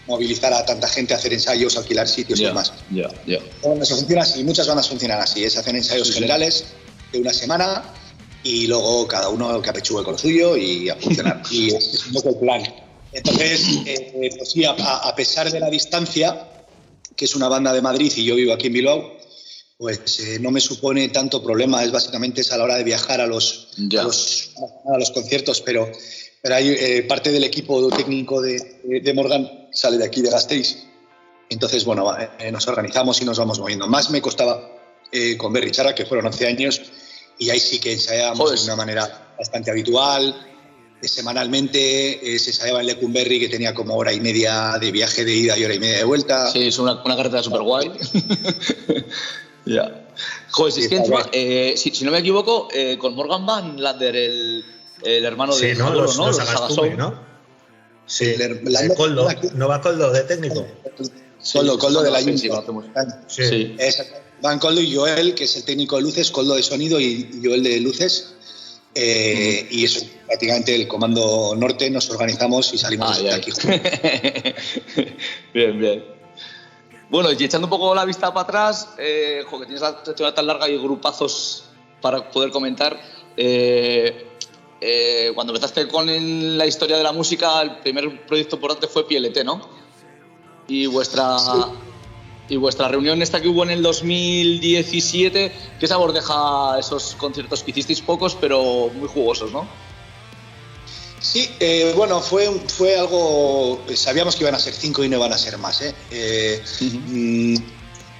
movilizar 0.08 0.54
a 0.54 0.66
tanta 0.66 0.88
gente, 0.88 1.14
hacer 1.14 1.34
ensayos, 1.34 1.78
alquilar 1.78 2.08
sitios 2.08 2.40
y 2.40 2.46
demás. 2.46 2.74
Ya, 2.90 3.10
ya. 3.26 3.40
se 3.86 3.96
funciona 3.96 4.24
así, 4.24 4.44
muchas 4.44 4.68
bandas 4.68 4.90
funcionan 4.90 5.20
así, 5.20 5.48
se 5.50 5.60
hacen 5.60 5.76
ensayos 5.76 6.12
generales 6.12 6.66
de 7.12 7.20
una 7.20 7.34
semana 7.34 7.84
y 8.44 8.68
luego 8.68 9.08
cada 9.08 9.30
uno 9.30 9.62
que 9.62 9.70
apechugue 9.70 10.04
con 10.04 10.14
lo 10.14 10.18
suyo 10.18 10.58
y 10.58 10.90
a 10.90 10.96
funcionar. 10.96 11.44
y 11.52 11.74
es 11.74 12.06
un 12.08 12.14
poco 12.14 12.30
el 12.30 12.36
plan. 12.38 12.64
Entonces, 13.12 13.68
eh, 13.86 14.32
pues 14.38 14.52
sí, 14.52 14.64
a, 14.66 15.16
pesar 15.16 15.52
de 15.52 15.60
la 15.60 15.70
distancia, 15.70 16.48
que 17.16 17.26
es 17.26 17.36
una 17.36 17.48
banda 17.48 17.74
de 17.74 17.82
Madrid 17.82 18.12
y 18.16 18.24
yo 18.24 18.36
vivo 18.36 18.54
aquí 18.54 18.68
en 18.68 18.74
Bilbao, 18.74 19.18
pues 19.80 20.20
eh, 20.20 20.40
no 20.42 20.52
me 20.52 20.60
supone 20.60 21.08
tanto 21.08 21.42
problema. 21.42 21.82
Es 21.82 21.92
básicamente 21.92 22.42
es 22.42 22.52
a 22.52 22.58
la 22.58 22.66
hora 22.66 22.76
de 22.76 22.84
viajar 22.84 23.22
a 23.22 23.26
los, 23.26 23.70
a 23.96 24.98
los, 24.98 25.12
conciertos, 25.12 25.62
pero, 25.62 25.90
pero 26.42 26.56
hay 26.56 26.76
eh, 26.78 27.06
parte 27.08 27.32
del 27.32 27.46
equipo 27.46 27.88
técnico 27.88 28.42
de, 28.42 29.02
de, 29.02 29.14
Morgan 29.14 29.70
sale 29.72 29.98
de 29.98 30.04
aquí, 30.04 30.22
de 30.22 30.32
Gasteiz. 30.32 30.84
Entonces, 31.50 31.86
bueno, 31.86 32.14
nos 32.52 32.68
organizamos 32.68 33.22
y 33.22 33.26
nos 33.26 33.40
vamos 33.40 33.58
moviendo. 33.58 33.88
Más 33.88 34.12
me 34.12 34.22
costaba 34.22 34.70
con 35.38 35.52
Berry 35.52 35.72
Chara, 35.72 35.96
que 35.96 36.06
fueron 36.06 36.28
11 36.28 36.46
años, 36.46 36.82
y 37.40 37.50
ahí 37.50 37.60
sí 37.60 37.80
que 37.80 37.94
ensayábamos 37.94 38.52
de 38.52 38.66
una 38.66 38.76
manera 38.76 39.34
bastante 39.36 39.72
habitual. 39.72 40.36
Semanalmente 41.02 42.36
eh, 42.36 42.38
se 42.38 42.52
ensayaba 42.52 42.82
en 42.82 42.88
Lecumberri, 42.88 43.40
que 43.40 43.48
tenía 43.48 43.74
como 43.74 43.96
hora 43.96 44.12
y 44.12 44.20
media 44.20 44.78
de 44.80 44.92
viaje 44.92 45.24
de 45.24 45.34
ida 45.34 45.58
y 45.58 45.64
hora 45.64 45.74
y 45.74 45.80
media 45.80 45.98
de 46.00 46.04
vuelta. 46.04 46.52
Sí, 46.52 46.68
es 46.68 46.78
una, 46.78 47.02
una 47.04 47.16
carretera 47.16 47.42
súper 47.42 47.62
guay. 47.62 47.92
ya. 49.66 50.06
Joder, 50.52 50.74
si, 50.74 50.82
es 50.82 50.88
que 50.88 51.02
eh, 51.32 51.74
si, 51.78 52.04
no 52.04 52.12
me 52.12 52.20
equivoco, 52.20 52.68
eh, 52.74 52.98
con 52.98 53.16
Morgan 53.16 53.46
Van 53.46 53.82
Lander, 53.82 54.16
el, 54.16 54.66
el 55.04 55.26
hermano 55.26 55.56
de 55.56 55.76
¿no? 55.76 55.94
Los, 55.94 56.18
¿no? 56.18 56.28
Los, 56.28 56.98
¿no? 56.98 57.30
Sí, 58.06 58.26
el, 58.26 58.94
Coldo, 58.96 59.30
¿no 59.54 59.68
va 59.68 59.82
Coldo 59.82 60.12
de 60.12 60.24
técnico? 60.24 60.66
Coldo, 61.54 61.78
Coldo 61.78 62.02
de 62.02 62.12
la 62.12 62.22
sí, 62.22 62.38
sí. 62.38 63.44
sí. 63.48 63.76
Van 64.42 64.58
Coldo 64.60 64.82
y 64.82 64.96
Joel, 64.96 65.36
que 65.36 65.44
es 65.44 65.56
el 65.58 65.64
técnico 65.64 65.98
de 65.98 66.04
luces, 66.04 66.32
Coldo 66.32 66.56
de 66.56 66.64
sonido 66.64 67.00
y 67.00 67.40
Joel 67.44 67.64
de 67.64 67.80
luces. 67.80 68.34
Eh, 68.96 69.68
y 69.70 69.86
eso, 69.86 70.06
prácticamente 70.26 70.76
el 70.76 70.88
comando 70.88 71.56
norte 71.56 71.90
nos 71.90 72.10
organizamos 72.10 72.74
y 72.74 72.78
salimos 72.78 73.22
de 73.22 73.32
aquí. 73.32 73.52
bien, 75.54 75.80
bien. 75.80 76.19
Bueno, 77.10 77.32
y 77.32 77.44
echando 77.44 77.66
un 77.66 77.72
poco 77.72 77.96
la 77.96 78.06
vista 78.06 78.32
para 78.32 78.44
atrás, 78.44 78.94
eh, 78.98 79.44
que 79.50 79.58
tienes 79.58 79.82
la 79.82 80.04
trayectoria 80.04 80.34
tan 80.34 80.46
larga 80.46 80.70
y 80.70 80.78
grupazos 80.78 81.66
para 82.02 82.30
poder 82.30 82.52
comentar. 82.52 83.00
Eh, 83.36 84.28
eh, 84.80 85.32
cuando 85.34 85.52
empezaste 85.54 85.88
con 85.88 86.08
la 86.58 86.66
historia 86.68 86.98
de 86.98 87.04
la 87.04 87.12
música, 87.12 87.62
el 87.62 87.78
primer 87.80 88.26
proyecto 88.28 88.58
importante 88.58 88.88
fue 88.88 89.08
PLT, 89.08 89.44
¿no? 89.44 89.62
Y 90.68 90.86
vuestra. 90.86 91.38
Y 92.48 92.58
vuestra 92.58 92.88
reunión 92.88 93.22
esta 93.22 93.40
que 93.40 93.48
hubo 93.48 93.62
en 93.62 93.70
el 93.70 93.84
2017, 93.84 95.52
¿qué 95.80 95.88
sabor 95.88 96.14
deja 96.14 96.80
esos 96.80 97.14
conciertos 97.14 97.62
que 97.62 97.70
hicisteis 97.70 98.02
pocos, 98.02 98.34
pero 98.34 98.90
muy 98.92 99.08
jugosos, 99.08 99.52
no? 99.52 99.68
Sí, 101.32 101.48
eh, 101.60 101.94
bueno, 101.96 102.22
fue, 102.22 102.50
fue 102.68 102.98
algo. 102.98 103.86
Sabíamos 103.94 104.36
que 104.36 104.44
iban 104.44 104.56
a 104.56 104.60
ser 104.60 104.74
cinco 104.74 105.04
y 105.04 105.10
no 105.10 105.18
iban 105.18 105.32
a 105.32 105.38
ser 105.38 105.60
más. 105.60 105.80
¿eh? 105.82 105.94
eh 106.10 106.60
mm, 106.82 107.56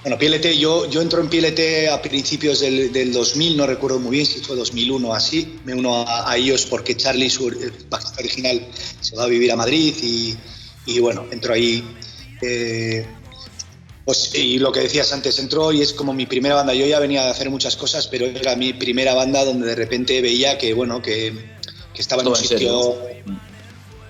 bueno, 0.02 0.16
PLT, 0.16 0.56
yo, 0.56 0.88
yo 0.88 1.02
entro 1.02 1.20
en 1.20 1.28
PLT 1.28 1.90
a 1.90 2.00
principios 2.00 2.60
del, 2.60 2.92
del, 2.92 3.12
2000, 3.12 3.56
no 3.56 3.66
recuerdo 3.66 3.98
muy 3.98 4.12
bien 4.12 4.26
si 4.26 4.38
fue 4.38 4.54
2001 4.54 5.08
o 5.08 5.12
así. 5.12 5.58
Me 5.64 5.74
uno 5.74 6.04
a, 6.06 6.36
ellos 6.36 6.66
porque 6.66 6.96
Charlie, 6.96 7.30
su 7.30 7.52
bajista 7.88 8.20
original, 8.20 8.64
se 9.00 9.16
va 9.16 9.24
a 9.24 9.26
vivir 9.26 9.50
a 9.50 9.56
Madrid 9.56 9.92
y, 10.00 10.36
y 10.86 11.00
bueno, 11.00 11.26
entro 11.32 11.52
ahí. 11.52 11.84
Eh, 12.42 13.04
pues, 14.04 14.34
y 14.34 14.58
lo 14.60 14.70
que 14.70 14.80
decías 14.80 15.12
antes, 15.12 15.38
entró 15.40 15.72
y 15.72 15.82
es 15.82 15.92
como 15.92 16.12
mi 16.12 16.26
primera 16.26 16.54
banda. 16.54 16.74
Yo 16.74 16.86
ya 16.86 17.00
venía 17.00 17.26
a 17.26 17.30
hacer 17.30 17.50
muchas 17.50 17.74
cosas, 17.76 18.06
pero 18.06 18.26
era 18.26 18.54
mi 18.54 18.72
primera 18.72 19.14
banda 19.14 19.44
donde 19.44 19.66
de 19.66 19.74
repente 19.74 20.22
veía 20.22 20.58
que, 20.58 20.74
bueno, 20.74 21.02
que, 21.02 21.58
estaba 22.00 22.22
en 22.22 22.28
un 22.28 22.36
sitio 22.36 22.96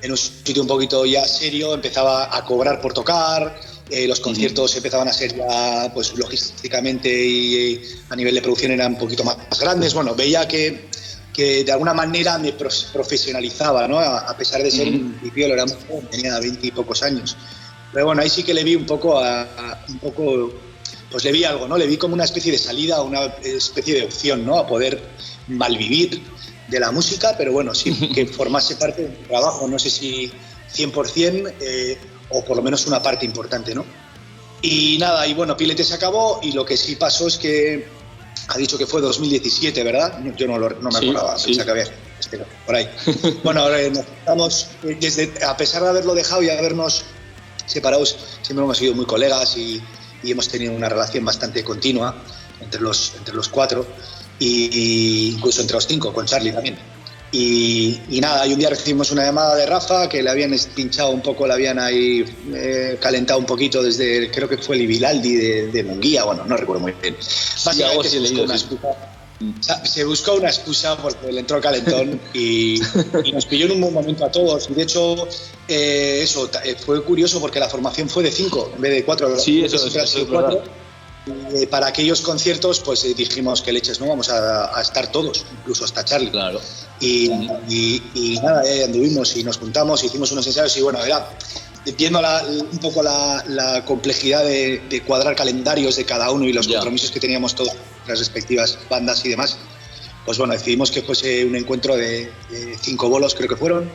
en 0.03 0.11
un 0.11 0.17
sitio 0.17 0.63
un 0.63 0.69
poquito 0.69 1.05
ya 1.05 1.27
serio, 1.27 1.75
empezaba 1.75 2.35
a 2.35 2.45
cobrar 2.45 2.81
por 2.81 2.95
tocar, 2.95 3.61
eh, 3.91 4.07
los 4.07 4.21
conciertos 4.21 4.75
empezaban 4.77 5.09
a 5.09 5.13
ser 5.13 5.37
ya, 5.37 5.91
pues 5.93 6.17
logísticamente 6.17 7.11
y 7.11 7.83
a 8.09 8.17
nivel 8.17 8.35
de 8.35 8.43
producción 8.43 8.73
eran 8.73 8.93
un 8.93 8.99
poquito 8.99 9.25
más, 9.25 9.37
grandes. 9.59 9.95
Bueno, 9.95 10.15
veía 10.15 10.47
que, 10.49 10.89
que 11.33 11.65
de 11.65 11.73
alguna 11.73 11.93
manera 11.93 12.39
me 12.39 12.53
profesionalizaba, 12.53 13.87
¿no? 13.89 13.99
A, 13.99 14.37
pesar 14.37 14.63
de 14.63 14.71
ser 14.71 14.89
un 14.89 15.13
pipiolo, 15.21 15.55
era 15.55 15.67
tenía 16.11 16.39
20 16.39 16.67
y 16.67 16.71
pocos 16.71 17.03
años. 17.03 17.37
Pero 17.93 18.07
bueno, 18.07 18.23
ahí 18.23 18.31
sí 18.31 18.43
que 18.43 18.55
le 18.55 18.63
vi 18.63 18.77
un 18.77 18.87
poco, 18.87 19.19
a, 19.19 19.85
un 19.89 19.99
poco, 19.99 20.53
pues 21.11 21.25
le 21.25 21.33
vi 21.33 21.45
algo, 21.45 21.67
¿no? 21.67 21.77
Le 21.77 21.87
vi 21.87 21.97
como 21.97 22.15
una 22.15 22.25
especie 22.25 22.53
de 22.53 22.59
salida, 22.59 23.03
una 23.03 23.25
especie 23.43 23.95
de 23.95 24.05
opción, 24.05 24.47
¿no? 24.47 24.57
A 24.57 24.67
poder 24.67 25.03
malvivir 25.49 26.23
de 26.71 26.81
la 26.81 26.91
música, 26.91 27.35
pero 27.37 27.53
bueno, 27.53 27.75
sí, 27.75 27.93
que 28.15 28.27
formase 28.27 28.77
parte 28.77 29.03
del 29.03 29.17
trabajo, 29.27 29.67
no 29.69 29.79
sé 29.79 29.91
si 29.91 30.33
100%, 30.75 31.55
eh, 31.61 31.99
o 32.31 32.45
por 32.45 32.57
lo 32.57 32.63
menos 32.63 32.87
una 32.87 33.03
parte 33.03 33.27
importante, 33.27 33.75
¿no? 33.75 33.85
Y 34.63 34.99
nada, 34.99 35.27
y 35.27 35.35
bueno, 35.35 35.57
Pilete 35.57 35.85
se 35.85 35.95
acabó 35.95 36.41
y 36.43 36.53
lo 36.53 36.65
que 36.65 36.77
sí 36.77 36.97
pasó 36.97 37.27
es 37.27 37.39
que 37.39 37.89
ha 38.49 38.59
dicho 38.59 38.77
que 38.77 38.87
fue 38.87 39.01
2017, 39.01 39.83
¿verdad? 39.83 40.21
Yo 40.37 40.47
no, 40.47 40.59
no 40.59 40.91
me 40.91 40.99
acordaba, 40.99 41.39
sí. 41.39 41.47
pensaba 41.47 41.65
que 41.65 41.71
había, 41.71 41.95
espero, 42.19 42.45
por 42.67 42.75
ahí. 42.75 42.89
bueno, 43.45 43.63
ahora 43.63 43.79
nos 43.89 44.05
estamos, 44.05 44.69
eh, 44.85 44.97
desde, 45.01 45.33
a 45.45 45.57
pesar 45.57 45.83
de 45.83 45.89
haberlo 45.89 46.15
dejado 46.15 46.43
y 46.43 46.51
habernos 46.51 47.05
separado, 47.67 48.05
siempre 48.05 48.65
hemos 48.65 48.77
sido 48.77 48.95
muy 48.95 49.07
colegas 49.07 49.57
y, 49.57 49.81
y 50.23 50.31
hemos 50.31 50.49
tenido 50.49 50.73
una 50.73 50.89
relación 50.89 51.25
bastante 51.25 51.65
continua 51.65 52.15
entre 52.61 52.81
los, 52.81 53.15
entre 53.17 53.35
los 53.35 53.49
cuatro, 53.49 53.87
y, 54.41 55.35
incluso 55.37 55.61
entre 55.61 55.75
los 55.75 55.87
cinco, 55.87 56.13
con 56.13 56.27
Charlie 56.27 56.53
también. 56.53 56.77
Y, 57.33 58.01
nada, 58.21 58.45
y 58.45 58.53
un 58.53 58.59
día 58.59 58.71
recibimos 58.71 59.13
una 59.13 59.25
llamada 59.25 59.55
de 59.55 59.65
Rafa 59.65 60.09
que 60.09 60.21
le 60.21 60.31
habían 60.31 60.53
pinchado 60.75 61.11
un 61.11 61.21
poco, 61.21 61.47
le 61.47 61.53
habían 61.53 61.79
ahí 61.79 62.25
eh, 62.53 62.99
calentado 63.01 63.39
un 63.39 63.47
poquito 63.47 63.83
desde, 63.83 64.33
creo 64.33 64.49
que 64.49 64.59
fue 64.59 64.75
el 64.75 64.83
Ibilaldi 64.83 65.37
de, 65.37 65.67
de 65.69 65.85
Munguía, 65.85 66.25
bueno, 66.25 66.45
no 66.45 66.57
recuerdo 66.57 66.83
muy 66.83 66.93
bien. 67.01 67.17
Básicamente 67.65 68.09
se, 68.09 68.19
buscó 68.19 68.43
una 68.43 68.55
excusa, 68.57 69.85
se 69.85 70.05
buscó 70.05 70.35
una 70.35 70.49
excusa 70.49 70.97
porque 70.97 71.31
le 71.31 71.41
entró 71.41 71.59
el 71.59 71.63
calentón 71.63 72.21
y, 72.35 72.81
nos 73.33 73.47
pilló 73.47 73.67
en 73.67 73.73
un 73.73 73.81
buen 73.81 73.95
momento 73.95 74.25
a 74.25 74.33
todos. 74.33 74.69
Y 74.69 74.75
de 74.75 74.83
hecho, 74.83 75.29
eh, 75.69 76.21
eso 76.25 76.51
eh, 76.65 76.75
fue 76.75 77.01
curioso 77.05 77.41
porque 77.41 77.61
la 77.61 77.69
formación 77.69 78.09
fue 78.09 78.25
de 78.25 78.33
cinco 78.33 78.73
en 78.75 78.81
vez 78.81 78.93
de 78.93 79.05
cuatro. 79.05 79.39
Sí, 79.39 79.65
eso, 79.65 79.77
es, 79.77 79.95
eso 79.95 80.27
cuatro. 80.29 80.65
Eh, 81.53 81.67
para 81.67 81.89
aquellos 81.89 82.21
conciertos, 82.21 82.81
pues 82.81 83.05
eh, 83.05 83.15
dijimos 83.15 83.63
que 83.63 83.73
leches, 83.73 84.01
¿no? 84.01 84.09
Vamos 84.09 84.29
a, 84.29 84.81
estar 84.81 85.11
todos, 85.11 85.45
incluso 85.59 85.85
hasta 85.85 86.05
Charlie. 86.05 86.31
Claro. 86.31 86.61
Y, 87.01 87.29
nada, 88.43 88.65
eh, 88.65 88.85
anduvimos 88.85 89.37
y 89.37 89.45
nos 89.45 89.59
juntamos, 89.59 90.05
hicimos 90.05 90.31
unos 90.33 90.47
ensayos 90.47 90.77
y 90.77 90.83
bueno, 90.83 91.03
era 91.05 91.29
viendo 91.97 92.21
un 92.21 92.79
poco 92.79 93.03
la, 93.03 93.85
complejidad 93.87 94.45
de, 94.45 95.03
cuadrar 95.07 95.35
calendarios 95.35 95.97
de 95.97 96.05
cada 96.05 96.31
uno 96.31 96.45
y 96.45 96.53
los 96.53 96.69
compromisos 96.69 97.11
que 97.11 97.21
teníamos 97.21 97.55
todas 97.55 97.75
las 98.07 98.19
respectivas 98.19 98.79
bandas 98.89 99.25
y 99.25 99.31
demás, 99.31 99.57
pues 100.27 100.39
bueno, 100.39 100.53
decidimos 100.53 100.91
que 100.91 101.03
fuese 101.03 101.45
un 101.45 101.57
encuentro 101.57 101.97
de 101.97 102.31
cinco 102.81 103.09
bolos, 103.09 103.35
creo 103.35 103.49
que 103.49 103.57
fueron 103.57 103.91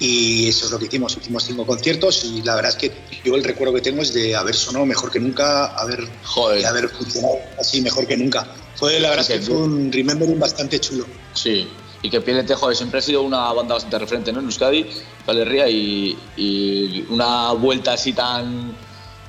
y 0.00 0.48
eso 0.48 0.66
es 0.66 0.72
lo 0.72 0.78
que 0.78 0.86
hicimos. 0.86 1.16
Hicimos 1.16 1.44
cinco 1.44 1.66
conciertos 1.66 2.24
y 2.24 2.42
la 2.42 2.56
verdad 2.56 2.72
es 2.72 2.76
que 2.76 2.92
yo 3.22 3.36
el 3.36 3.44
recuerdo 3.44 3.74
que 3.74 3.82
tengo 3.82 4.02
es 4.02 4.12
de 4.14 4.34
haber 4.34 4.56
sonado 4.56 4.86
mejor 4.86 5.10
que 5.12 5.20
nunca, 5.20 5.66
haber, 5.76 6.00
de 6.00 6.66
haber 6.66 6.88
funcionado 6.88 7.38
así 7.58 7.82
mejor 7.82 8.06
que 8.06 8.16
nunca. 8.16 8.48
Fue, 8.74 8.98
la 8.98 9.10
verdad 9.10 9.30
es 9.30 9.38
que 9.38 9.46
fue 9.46 9.56
un 9.56 9.92
remembering 9.92 10.40
bastante 10.40 10.80
chulo. 10.80 11.06
Sí, 11.34 11.68
y 12.02 12.08
que 12.08 12.20
Pielete, 12.22 12.54
joder, 12.54 12.76
siempre 12.76 13.00
ha 13.00 13.02
sido 13.02 13.22
una 13.22 13.52
banda 13.52 13.74
bastante 13.74 13.98
referente 13.98 14.32
¿no? 14.32 14.40
en 14.40 14.46
Euskadi, 14.46 14.86
Valeria, 15.26 15.68
y, 15.68 16.18
y 16.36 17.06
una 17.10 17.52
vuelta 17.52 17.92
así 17.92 18.14
tan 18.14 18.74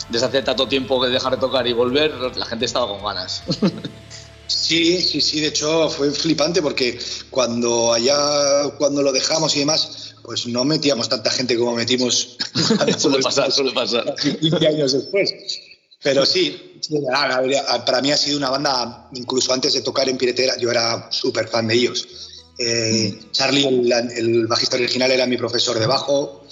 desde 0.10 0.26
hace 0.26 0.42
tanto 0.42 0.68
tiempo 0.68 1.02
que 1.02 1.08
dejar 1.08 1.34
de 1.34 1.38
tocar 1.38 1.68
y 1.68 1.74
volver, 1.74 2.14
la 2.36 2.46
gente 2.46 2.66
estaba 2.66 2.88
con 2.88 3.04
ganas. 3.04 3.44
Sí, 4.52 5.02
sí, 5.02 5.22
sí, 5.22 5.40
de 5.40 5.48
hecho 5.48 5.90
fue 5.90 6.12
flipante 6.12 6.62
porque 6.62 7.00
cuando 7.30 7.94
allá, 7.94 8.70
cuando 8.78 9.02
lo 9.02 9.14
dejamos 9.14 9.56
y 9.56 9.60
demás, 9.60 10.01
pues 10.24 10.48
no 10.48 10.64
metíamos 10.64 11.10
tanta 11.10 11.32
gente 11.32 11.58
como 11.58 11.76
metimos 11.76 12.38
suele 12.98 13.20
pasar, 13.20 13.52
suele 13.52 13.72
pasar. 13.72 14.16
15 14.16 14.68
años 14.68 14.94
después. 14.94 15.34
Pero 16.04 16.26
sí, 16.26 16.80
para 17.86 18.02
mí 18.02 18.12
ha 18.12 18.18
sido 18.18 18.38
una 18.38 18.50
banda, 18.50 19.10
incluso 19.14 19.54
antes 19.54 19.74
de 19.74 19.82
tocar 19.82 20.10
en 20.10 20.18
Piretera, 20.18 20.58
yo 20.58 20.72
era 20.72 21.12
súper 21.12 21.48
fan 21.48 21.68
de 21.68 21.76
ellos. 21.76 22.08
Eh, 22.58 23.20
Charlie, 23.32 23.66
el, 23.66 24.48
bajista 24.48 24.78
original, 24.78 25.12
era 25.12 25.28
mi 25.28 25.38
profesor 25.38 25.78
de 25.78 25.86
bajo. 25.86 26.44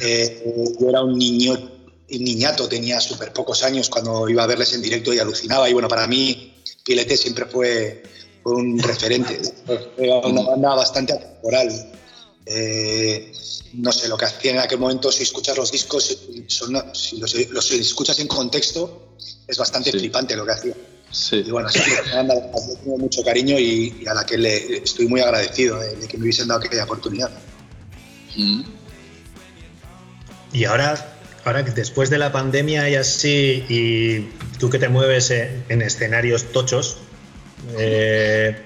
Eh, 0.00 0.74
yo 0.80 0.88
era 0.88 1.02
un 1.02 1.18
niño, 1.18 1.52
un 1.52 2.24
niñato, 2.24 2.68
tenía 2.68 3.00
súper 3.00 3.32
pocos 3.32 3.62
años 3.62 3.90
cuando 3.90 4.28
iba 4.28 4.42
a 4.42 4.46
verles 4.46 4.72
en 4.72 4.80
directo 4.80 5.12
y 5.12 5.18
alucinaba. 5.18 5.68
Y 5.68 5.74
bueno, 5.74 5.88
para 5.88 6.06
mí, 6.06 6.54
Pilete 6.84 7.16
siempre 7.16 7.44
fue, 7.44 8.02
fue 8.42 8.54
un 8.54 8.78
referente. 8.78 9.40
Era 9.98 10.18
una 10.18 10.42
banda 10.42 10.74
bastante 10.74 11.12
atemporal. 11.12 11.68
Eh, 12.46 13.32
no 13.74 13.90
sé, 13.90 14.08
lo 14.08 14.16
que 14.16 14.26
hacía 14.26 14.52
en 14.52 14.58
aquel 14.58 14.78
momento, 14.78 15.10
si 15.10 15.22
escuchas 15.22 15.56
los 15.56 15.72
discos, 15.72 16.16
si 16.46 17.18
los, 17.18 17.70
escuchas 17.70 18.18
en 18.20 18.28
contexto, 18.28 19.16
es 19.46 19.56
bastante 19.56 19.90
flipante 19.90 20.36
lo 20.36 20.44
que 20.44 20.52
hacía. 20.52 20.74
Sí. 21.10 21.44
Y 21.46 21.50
bueno, 21.50 21.68
sí, 21.68 21.80
una 22.06 22.16
banda 22.16 22.34
tengo 22.82 22.98
mucho 22.98 23.22
cariño 23.22 23.58
y, 23.58 24.04
a 24.06 24.14
la 24.14 24.26
que 24.26 24.36
le 24.36 24.78
estoy 24.78 25.06
muy 25.06 25.20
agradecido 25.20 25.78
de, 25.78 26.06
que 26.06 26.16
me 26.18 26.24
hubiesen 26.24 26.48
dado 26.48 26.60
aquella 26.60 26.84
oportunidad. 26.84 27.30
Mm. 28.36 28.62
Y 30.52 30.64
ahora, 30.64 31.18
ahora 31.44 31.62
después 31.62 32.10
de 32.10 32.18
la 32.18 32.30
pandemia 32.32 32.88
y 32.88 32.94
así, 32.96 33.64
y 33.68 34.28
tú 34.58 34.70
que 34.70 34.78
te 34.78 34.88
mueves 34.88 35.30
en, 35.30 35.82
escenarios 35.82 36.52
tochos, 36.52 36.98
eh, 37.78 38.56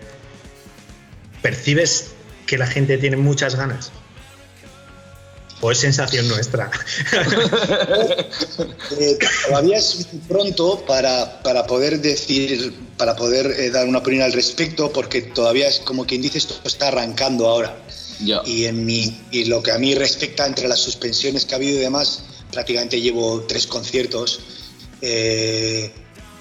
¿percibes 1.42 2.12
que 2.48 2.58
la 2.58 2.66
gente 2.66 2.98
tiene 2.98 3.16
muchas 3.16 3.54
ganas? 3.54 3.92
¿O 5.60 5.70
es 5.70 5.78
sensación 5.78 6.26
nuestra? 6.26 6.70
Eh, 9.00 9.18
todavía 9.46 9.76
es 9.76 10.08
muy 10.12 10.20
pronto 10.22 10.84
para, 10.86 11.42
para, 11.42 11.66
poder 11.66 12.00
decir, 12.00 12.74
para 12.96 13.14
poder 13.14 13.46
eh, 13.46 13.70
dar 13.70 13.86
una 13.86 13.98
opinión 13.98 14.22
al 14.22 14.32
respecto, 14.32 14.90
porque 14.92 15.22
todavía 15.22 15.68
es 15.68 15.78
como 15.80 16.06
quien 16.06 16.22
dice, 16.22 16.38
esto 16.38 16.54
está 16.64 16.88
arrancando 16.88 17.46
ahora. 17.46 17.76
Y, 18.44 18.64
en 18.64 18.84
mi, 18.84 19.20
y 19.30 19.44
lo 19.44 19.62
que 19.62 19.70
a 19.70 19.78
mí 19.78 19.94
respecta 19.94 20.46
entre 20.46 20.66
las 20.66 20.80
suspensiones 20.80 21.44
que 21.44 21.54
ha 21.54 21.56
habido 21.56 21.76
y 21.78 21.82
demás, 21.82 22.24
prácticamente 22.50 23.00
llevo 23.00 23.42
tres 23.42 23.66
conciertos. 23.66 24.40
Eh, 25.00 25.92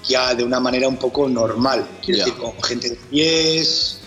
ya 0.08 0.34
de 0.34 0.42
una 0.42 0.58
manera 0.58 0.88
un 0.88 0.96
poco 0.96 1.28
normal, 1.28 1.86
decir, 2.04 2.34
con 2.34 2.60
gente 2.62 2.90
de 2.90 2.96
pies, 2.96 3.97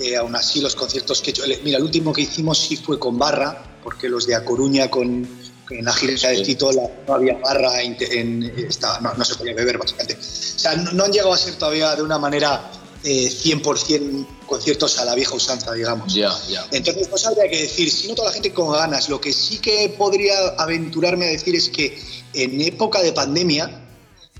eh, 0.00 0.16
aún 0.16 0.34
así, 0.34 0.60
los 0.60 0.74
conciertos 0.74 1.20
que 1.20 1.30
he 1.30 1.32
hecho. 1.32 1.42
Mira, 1.62 1.78
el 1.78 1.84
último 1.84 2.12
que 2.12 2.22
hicimos 2.22 2.58
sí 2.58 2.76
fue 2.76 2.98
con 2.98 3.18
barra, 3.18 3.78
porque 3.82 4.08
los 4.08 4.26
de 4.26 4.34
A 4.34 4.44
Coruña 4.44 4.90
con, 4.90 5.28
en 5.70 5.84
la 5.84 5.92
gira 5.92 6.30
de 6.30 6.42
Tito 6.42 6.70
no 7.06 7.14
había 7.14 7.34
barra, 7.38 7.82
en, 7.82 8.40
no, 8.40 9.24
se 9.24 9.34
podía 9.34 9.54
beber 9.54 9.78
básicamente. 9.78 10.14
O 10.14 10.58
sea, 10.58 10.74
no, 10.76 11.04
han 11.04 11.12
llegado 11.12 11.32
a 11.32 11.36
ser 11.36 11.54
todavía 11.56 11.94
de 11.94 12.02
una 12.02 12.18
manera 12.18 12.70
100% 13.04 13.90
eh, 13.90 14.26
conciertos 14.46 14.98
a 14.98 15.04
la 15.04 15.14
vieja 15.14 15.34
usanza, 15.34 15.72
digamos. 15.72 16.12
Ya, 16.12 16.32
ya. 16.48 16.66
Entonces, 16.72 17.10
no 17.10 17.16
sabría 17.16 17.48
qué 17.48 17.62
decir. 17.62 17.90
Si 17.90 18.08
no 18.08 18.14
toda 18.14 18.28
la 18.28 18.34
gente 18.34 18.52
con 18.52 18.72
ganas, 18.72 19.08
lo 19.08 19.20
que 19.20 19.32
sí 19.32 19.58
que 19.58 19.94
podría 19.96 20.34
aventurarme 20.58 21.26
a 21.26 21.28
decir 21.30 21.54
es 21.54 21.68
que 21.68 21.98
en 22.34 22.60
época 22.60 23.02
de 23.02 23.12
pandemia, 23.12 23.86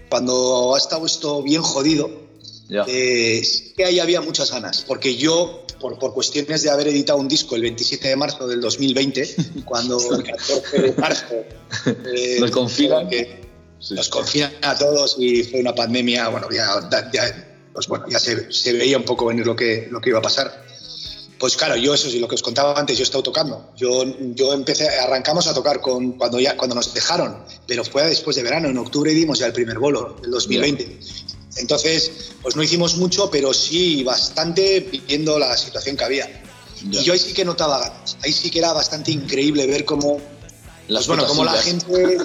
cuando 0.09 0.75
ha 0.75 0.79
estado 0.79 1.07
esto 1.07 1.43
bien 1.43 1.63
jodido, 1.63 2.30
eh, 2.87 3.43
que 3.77 3.85
ahí 3.85 3.99
había 3.99 4.21
muchas 4.21 4.51
ganas, 4.51 4.85
porque 4.87 5.17
yo, 5.17 5.65
por, 5.81 5.99
por, 5.99 6.15
cuestiones 6.15 6.63
de 6.63 6.71
haber 6.71 6.89
editado 6.89 7.19
un 7.19 7.29
disco 7.29 7.57
el 7.57 7.63
27 7.63 8.09
de 8.09 8.17
marzo 8.17 8.47
del 8.47 8.61
2020, 8.61 9.37
cuando 9.65 9.99
el 10.15 10.23
14 10.23 10.79
de 10.79 10.93
marzo 10.93 11.35
eh, 12.15 12.37
nos 12.41 12.51
confinan, 12.51 13.09
que 13.09 13.41
nos 13.91 14.09
confinan 14.09 14.53
a 14.63 14.77
todos 14.77 15.17
y 15.19 15.43
fue 15.45 15.61
una 15.61 15.75
pandemia, 15.75 16.29
bueno, 16.29 16.49
ya, 16.51 16.89
pues 17.73 17.87
bueno, 17.89 18.07
ya 18.09 18.19
se, 18.19 18.53
se, 18.53 18.73
veía 18.73 18.99
un 18.99 19.05
poco 19.05 19.27
venir 19.27 19.47
lo 19.47 19.57
que, 19.57 19.89
lo 19.91 20.01
que 20.01 20.11
iba 20.11 20.19
a 20.19 20.23
pasar. 20.23 20.71
Pues 21.41 21.57
claro, 21.57 21.75
yo 21.75 21.95
eso 21.95 22.11
sí, 22.11 22.19
lo 22.19 22.29
que 22.29 22.35
os 22.35 22.43
contaba 22.43 22.79
antes, 22.79 22.99
yo 22.99 23.03
he 23.03 23.05
estado 23.05 23.23
tocando. 23.23 23.73
Yo, 23.75 24.05
yo 24.35 24.53
empecé, 24.53 24.87
arrancamos 24.91 25.47
a 25.47 25.55
tocar 25.55 25.81
con, 25.81 26.13
cuando, 26.13 26.39
ya, 26.39 26.55
cuando 26.55 26.77
nos 26.77 26.93
dejaron, 26.93 27.39
pero 27.67 27.83
fue 27.83 28.07
después 28.07 28.37
de 28.37 28.43
verano, 28.43 28.69
en 28.69 28.77
octubre 28.77 29.11
dimos 29.13 29.39
ya 29.39 29.47
el 29.47 29.55
primer 29.55 29.79
bolo, 29.79 30.17
el 30.23 30.31
2020. 30.31 31.01
Entonces, 31.61 32.33
pues 32.43 32.57
no 32.57 32.63
hicimos 32.63 32.97
mucho, 32.97 33.31
pero 33.31 33.53
sí 33.53 34.03
bastante 34.03 34.81
viendo 35.07 35.39
la 35.39 35.57
situación 35.57 35.97
que 35.97 36.05
había. 36.05 36.43
Y 36.91 37.03
yo 37.03 37.13
ahí 37.13 37.19
sí 37.19 37.35
que 37.35 37.45
notaba 37.45 38.03
Ahí 38.23 38.33
sí 38.33 38.51
que 38.51 38.59
era 38.59 38.73
bastante 38.73 39.13
increíble 39.13 39.67
ver 39.67 39.85
cómo 39.85 40.21
pues 40.99 41.07
bueno, 41.07 41.27
como 41.27 41.45
la 41.45 41.53
gente. 41.53 42.19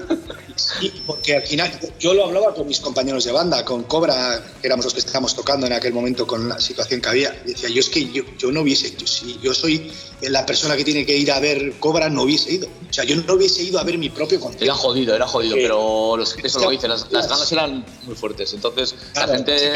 porque 1.06 1.36
al 1.36 1.44
final 1.44 1.80
yo 2.00 2.14
lo 2.14 2.26
hablaba 2.26 2.54
con 2.54 2.68
mis 2.68 2.80
compañeros 2.80 3.24
de 3.26 3.32
banda, 3.32 3.64
con 3.64 3.84
Cobra, 3.84 4.44
que 4.62 4.68
éramos 4.68 4.86
los 4.86 4.94
que 4.94 5.00
estábamos 5.00 5.36
tocando 5.36 5.68
en 5.68 5.74
aquel 5.74 5.94
momento 5.94 6.26
con 6.26 6.50
la 6.50 6.60
situación 6.60 7.02
que 7.02 7.10
había. 7.10 7.32
decía, 7.46 7.70
yo 7.70 7.80
es 7.80 7.90
que 7.90 8.12
yo, 8.12 8.24
yo 8.38 8.52
no 8.52 8.62
hubiese, 8.62 8.96
yo, 8.96 9.06
si 9.06 9.40
yo 9.42 9.54
soy 9.54 9.92
la 10.22 10.46
persona 10.46 10.76
que 10.76 10.84
tiene 10.84 11.06
que 11.06 11.18
ir 11.18 11.32
a 11.32 11.40
ver 11.40 11.74
Cobra, 11.80 12.10
no 12.10 12.24
hubiese 12.24 12.54
ido. 12.54 12.68
O 12.68 12.94
sea, 12.94 13.04
yo 13.04 13.16
no 13.16 13.34
hubiese 13.34 13.64
ido 13.64 13.80
a 13.80 13.84
ver 13.84 13.98
mi 13.98 14.10
propio 14.10 14.40
concierto. 14.40 14.66
Era 14.66 14.74
jodido, 14.74 15.16
era 15.16 15.28
jodido, 15.28 15.56
pero 15.56 16.22
eso 16.22 16.60
lo 16.60 16.70
dice, 16.70 16.88
las, 16.88 17.10
ganas 17.10 17.52
eran 17.52 17.86
muy 18.04 18.16
fuertes. 18.16 18.54
Entonces, 18.54 18.96
la 19.16 19.28
gente. 19.28 19.74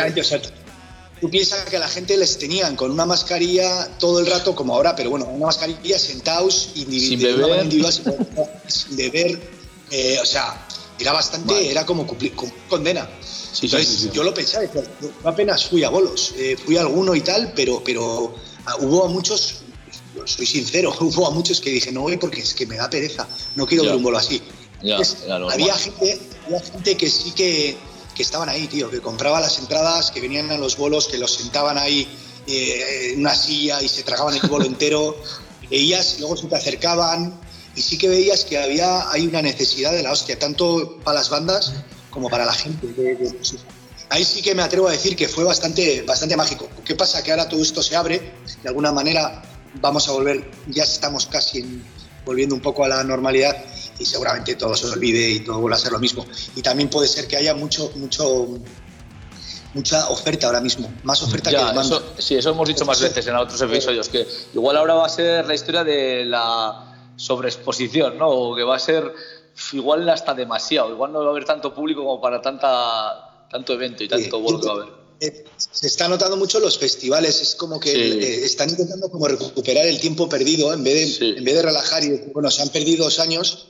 Tú 1.21 1.29
piensas 1.29 1.65
que 1.65 1.77
la 1.77 1.87
gente 1.87 2.15
les 2.15 2.37
tenían 2.37 2.75
con 2.75 2.91
una 2.91 3.05
mascarilla 3.05 3.89
todo 3.99 4.19
el 4.19 4.27
rato, 4.27 4.55
como 4.55 4.73
ahora, 4.75 4.95
pero 4.95 5.09
bueno, 5.09 5.25
una 5.25 5.47
mascarilla 5.47 5.99
sentados 5.99 6.69
individual, 6.75 7.69
sin 8.67 8.95
beber, 8.95 9.39
eh, 9.91 10.17
o 10.21 10.25
sea, 10.25 10.65
era 10.97 11.11
bastante, 11.11 11.69
era 11.69 11.85
como 11.85 12.07
cumplir, 12.07 12.33
condena. 12.69 13.09
Entonces 13.61 14.11
yo 14.13 14.23
lo 14.23 14.33
pensaba, 14.33 14.65
yo 14.73 14.81
apenas 15.23 15.65
fui 15.65 15.83
a 15.83 15.89
bolos, 15.89 16.33
eh, 16.37 16.55
fui 16.63 16.77
a 16.77 16.81
alguno 16.81 17.15
y 17.15 17.21
tal, 17.21 17.51
pero, 17.55 17.81
pero 17.83 18.35
ah, 18.65 18.75
hubo 18.79 19.05
a 19.05 19.09
muchos, 19.09 19.55
soy 20.25 20.45
sincero, 20.45 20.95
hubo 20.99 21.27
a 21.27 21.31
muchos 21.31 21.59
que 21.59 21.71
dije, 21.71 21.91
no 21.91 22.01
voy 22.01 22.17
porque 22.17 22.41
es 22.41 22.53
que 22.53 22.65
me 22.65 22.77
da 22.77 22.89
pereza, 22.89 23.27
no 23.55 23.65
quiero 23.65 23.83
ver 23.83 23.95
un 23.95 24.03
bolo 24.03 24.17
así. 24.17 24.41
había, 25.51 25.75
gente, 25.75 26.21
había 26.45 26.61
gente 26.61 26.95
que 26.95 27.09
sí 27.09 27.31
que 27.31 27.77
que 28.19 28.23
estaban 28.23 28.49
ahí, 28.49 28.67
tío, 28.67 28.89
que 28.89 28.99
compraba 28.99 29.39
las 29.39 29.59
entradas, 29.59 30.11
que 30.11 30.19
venían 30.19 30.51
a 30.51 30.57
los 30.57 30.75
bolos, 30.75 31.07
que 31.07 31.17
los 31.17 31.35
sentaban 31.35 31.77
ahí 31.77 32.05
eh, 32.47 33.13
en 33.13 33.21
una 33.21 33.33
silla 33.33 33.81
y 33.81 33.87
se 33.87 34.03
tragaban 34.03 34.35
el 34.35 34.41
bolo 34.49 34.65
entero. 34.65 35.15
Veías, 35.69 36.19
luego 36.19 36.35
se 36.35 36.47
te 36.47 36.55
acercaban 36.57 37.39
y 37.77 37.81
sí 37.81 37.97
que 37.97 38.09
veías 38.09 38.43
que 38.43 38.57
había 38.57 39.09
hay 39.09 39.25
una 39.25 39.41
necesidad 39.41 39.93
de 39.93 40.03
la 40.03 40.11
hostia, 40.11 40.37
tanto 40.37 40.99
para 41.01 41.19
las 41.19 41.29
bandas 41.29 41.71
como 42.09 42.29
para 42.29 42.43
la 42.43 42.51
gente. 42.51 42.93
ahí 44.09 44.25
sí 44.25 44.41
que 44.41 44.53
me 44.53 44.63
atrevo 44.63 44.89
a 44.89 44.91
decir 44.91 45.15
que 45.15 45.29
fue 45.29 45.45
bastante, 45.45 46.01
bastante 46.01 46.35
mágico. 46.35 46.67
¿Qué 46.83 46.95
pasa? 46.95 47.23
Que 47.23 47.31
ahora 47.31 47.47
todo 47.47 47.61
esto 47.61 47.81
se 47.81 47.95
abre, 47.95 48.33
de 48.61 48.67
alguna 48.67 48.91
manera 48.91 49.41
vamos 49.75 50.09
a 50.09 50.11
volver, 50.11 50.51
ya 50.67 50.83
estamos 50.83 51.25
casi 51.27 51.81
volviendo 52.25 52.53
un 52.53 52.61
poco 52.61 52.83
a 52.83 52.89
la 52.89 53.01
normalidad 53.01 53.55
y 53.99 54.05
seguramente 54.05 54.55
todo 54.55 54.75
se 54.75 54.87
olvide 54.87 55.29
y 55.29 55.39
todo 55.41 55.59
vuelva 55.59 55.77
a 55.77 55.79
ser 55.79 55.91
lo 55.91 55.99
mismo. 55.99 56.25
Y 56.55 56.61
también 56.61 56.89
puede 56.89 57.07
ser 57.07 57.27
que 57.27 57.37
haya 57.37 57.53
mucho, 57.53 57.91
mucho, 57.95 58.47
mucha 59.73 60.09
oferta 60.09 60.47
ahora 60.47 60.61
mismo, 60.61 60.91
más 61.03 61.21
oferta 61.21 61.51
que 61.51 61.57
demanda. 61.57 62.01
sí, 62.17 62.35
eso 62.35 62.51
hemos 62.51 62.67
dicho 62.67 62.85
más 62.85 63.01
veces 63.01 63.27
en 63.27 63.35
otros 63.35 63.61
episodios, 63.61 64.09
que 64.09 64.25
igual 64.53 64.77
ahora 64.77 64.95
va 64.95 65.05
a 65.05 65.09
ser 65.09 65.45
la 65.45 65.53
historia 65.53 65.83
de 65.83 66.25
la 66.25 67.11
sobreexposición, 67.17 68.17
¿no? 68.17 68.29
O 68.29 68.55
que 68.55 68.63
va 68.63 68.77
a 68.77 68.79
ser 68.79 69.13
igual 69.73 70.07
hasta 70.09 70.33
demasiado, 70.33 70.91
igual 70.91 71.11
no 71.11 71.19
va 71.19 71.27
a 71.27 71.29
haber 71.29 71.45
tanto 71.45 71.73
público 71.73 72.01
como 72.01 72.21
para 72.21 72.41
tanta, 72.41 73.47
tanto 73.51 73.73
evento 73.73 74.03
y 74.03 74.07
tanto 74.07 74.39
vuelo 74.39 74.61
que 74.61 74.67
va 74.67 74.73
a 74.73 74.75
haber. 74.77 74.99
Eh, 75.21 75.43
se 75.57 75.87
está 75.87 76.07
notando 76.07 76.37
mucho 76.37 76.61
los 76.61 76.77
festivales, 76.77 77.41
es 77.41 77.55
como 77.55 77.77
que 77.77 77.91
eh, 77.91 78.45
están 78.45 78.69
intentando 78.69 79.11
como 79.11 79.27
recuperar 79.27 79.85
el 79.85 79.99
tiempo 79.99 80.29
perdido 80.29 80.71
en 80.73 80.81
vez 80.81 81.19
de, 81.19 81.29
en 81.31 81.43
vez 81.43 81.55
de 81.55 81.61
relajar 81.61 82.03
y 82.05 82.31
bueno, 82.33 82.49
se 82.49 82.61
han 82.61 82.69
perdido 82.69 83.03
dos 83.03 83.19
años, 83.19 83.67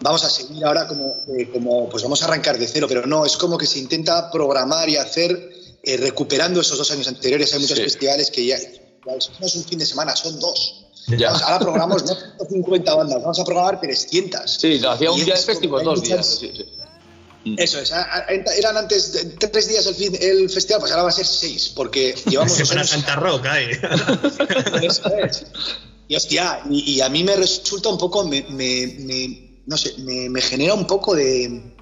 Vamos 0.00 0.24
a 0.24 0.30
seguir 0.30 0.64
ahora 0.64 0.86
como, 0.88 1.14
eh, 1.38 1.48
como, 1.52 1.88
pues 1.88 2.02
vamos 2.02 2.20
a 2.22 2.24
arrancar 2.26 2.58
de 2.58 2.66
cero, 2.66 2.86
pero 2.88 3.06
no, 3.06 3.24
es 3.24 3.36
como 3.36 3.56
que 3.56 3.66
se 3.66 3.78
intenta 3.78 4.30
programar 4.30 4.88
y 4.88 4.96
hacer 4.96 5.52
eh, 5.82 5.96
recuperando 5.96 6.60
esos 6.60 6.76
dos 6.76 6.90
años 6.90 7.06
anteriores. 7.06 7.52
Hay 7.54 7.60
muchos 7.60 7.78
festivales 7.78 8.30
que 8.30 8.44
ya, 8.44 8.58
no 9.06 9.46
es 9.46 9.54
un 9.54 9.64
fin 9.64 9.78
de 9.78 9.86
semana, 9.86 10.16
son 10.16 10.40
dos. 10.40 10.86
ahora 11.44 11.58
programamos 11.60 12.04
no 12.04 12.14
150 12.14 12.94
bandas, 12.94 13.20
vamos 13.20 13.38
a 13.38 13.44
programar 13.44 13.80
300. 13.80 14.50
Sí, 14.50 14.80
hacía 14.84 15.10
un 15.12 15.24
día 15.24 15.34
de 15.34 15.40
festival, 15.40 15.84
dos 15.84 16.02
días. 16.02 16.40
Eso 17.44 17.80
es, 17.80 17.92
eran 18.56 18.76
antes 18.76 19.26
tres 19.38 19.68
días 19.68 19.86
el, 19.86 19.94
fin, 19.94 20.16
el 20.20 20.48
festival, 20.48 20.80
pues 20.80 20.92
ahora 20.92 21.04
va 21.04 21.08
a 21.08 21.12
ser 21.12 21.26
seis, 21.26 21.72
porque 21.74 22.14
llevamos. 22.26 22.52
Semana 22.56 22.84
Santa 22.84 23.16
Rock, 23.16 23.46
ahí. 23.46 23.70
Eso 24.82 25.08
es. 25.16 25.44
Y 26.08 26.16
hostia, 26.16 26.62
y, 26.68 27.00
a 27.00 27.08
mí 27.08 27.24
me 27.24 27.36
resulta 27.36 27.88
un 27.88 27.98
poco, 27.98 28.24
me, 28.24 28.44
no 29.66 29.76
sé, 29.76 29.94
me, 29.98 30.40
genera 30.40 30.74
un 30.74 30.86
poco 30.86 31.14
de... 31.14 31.74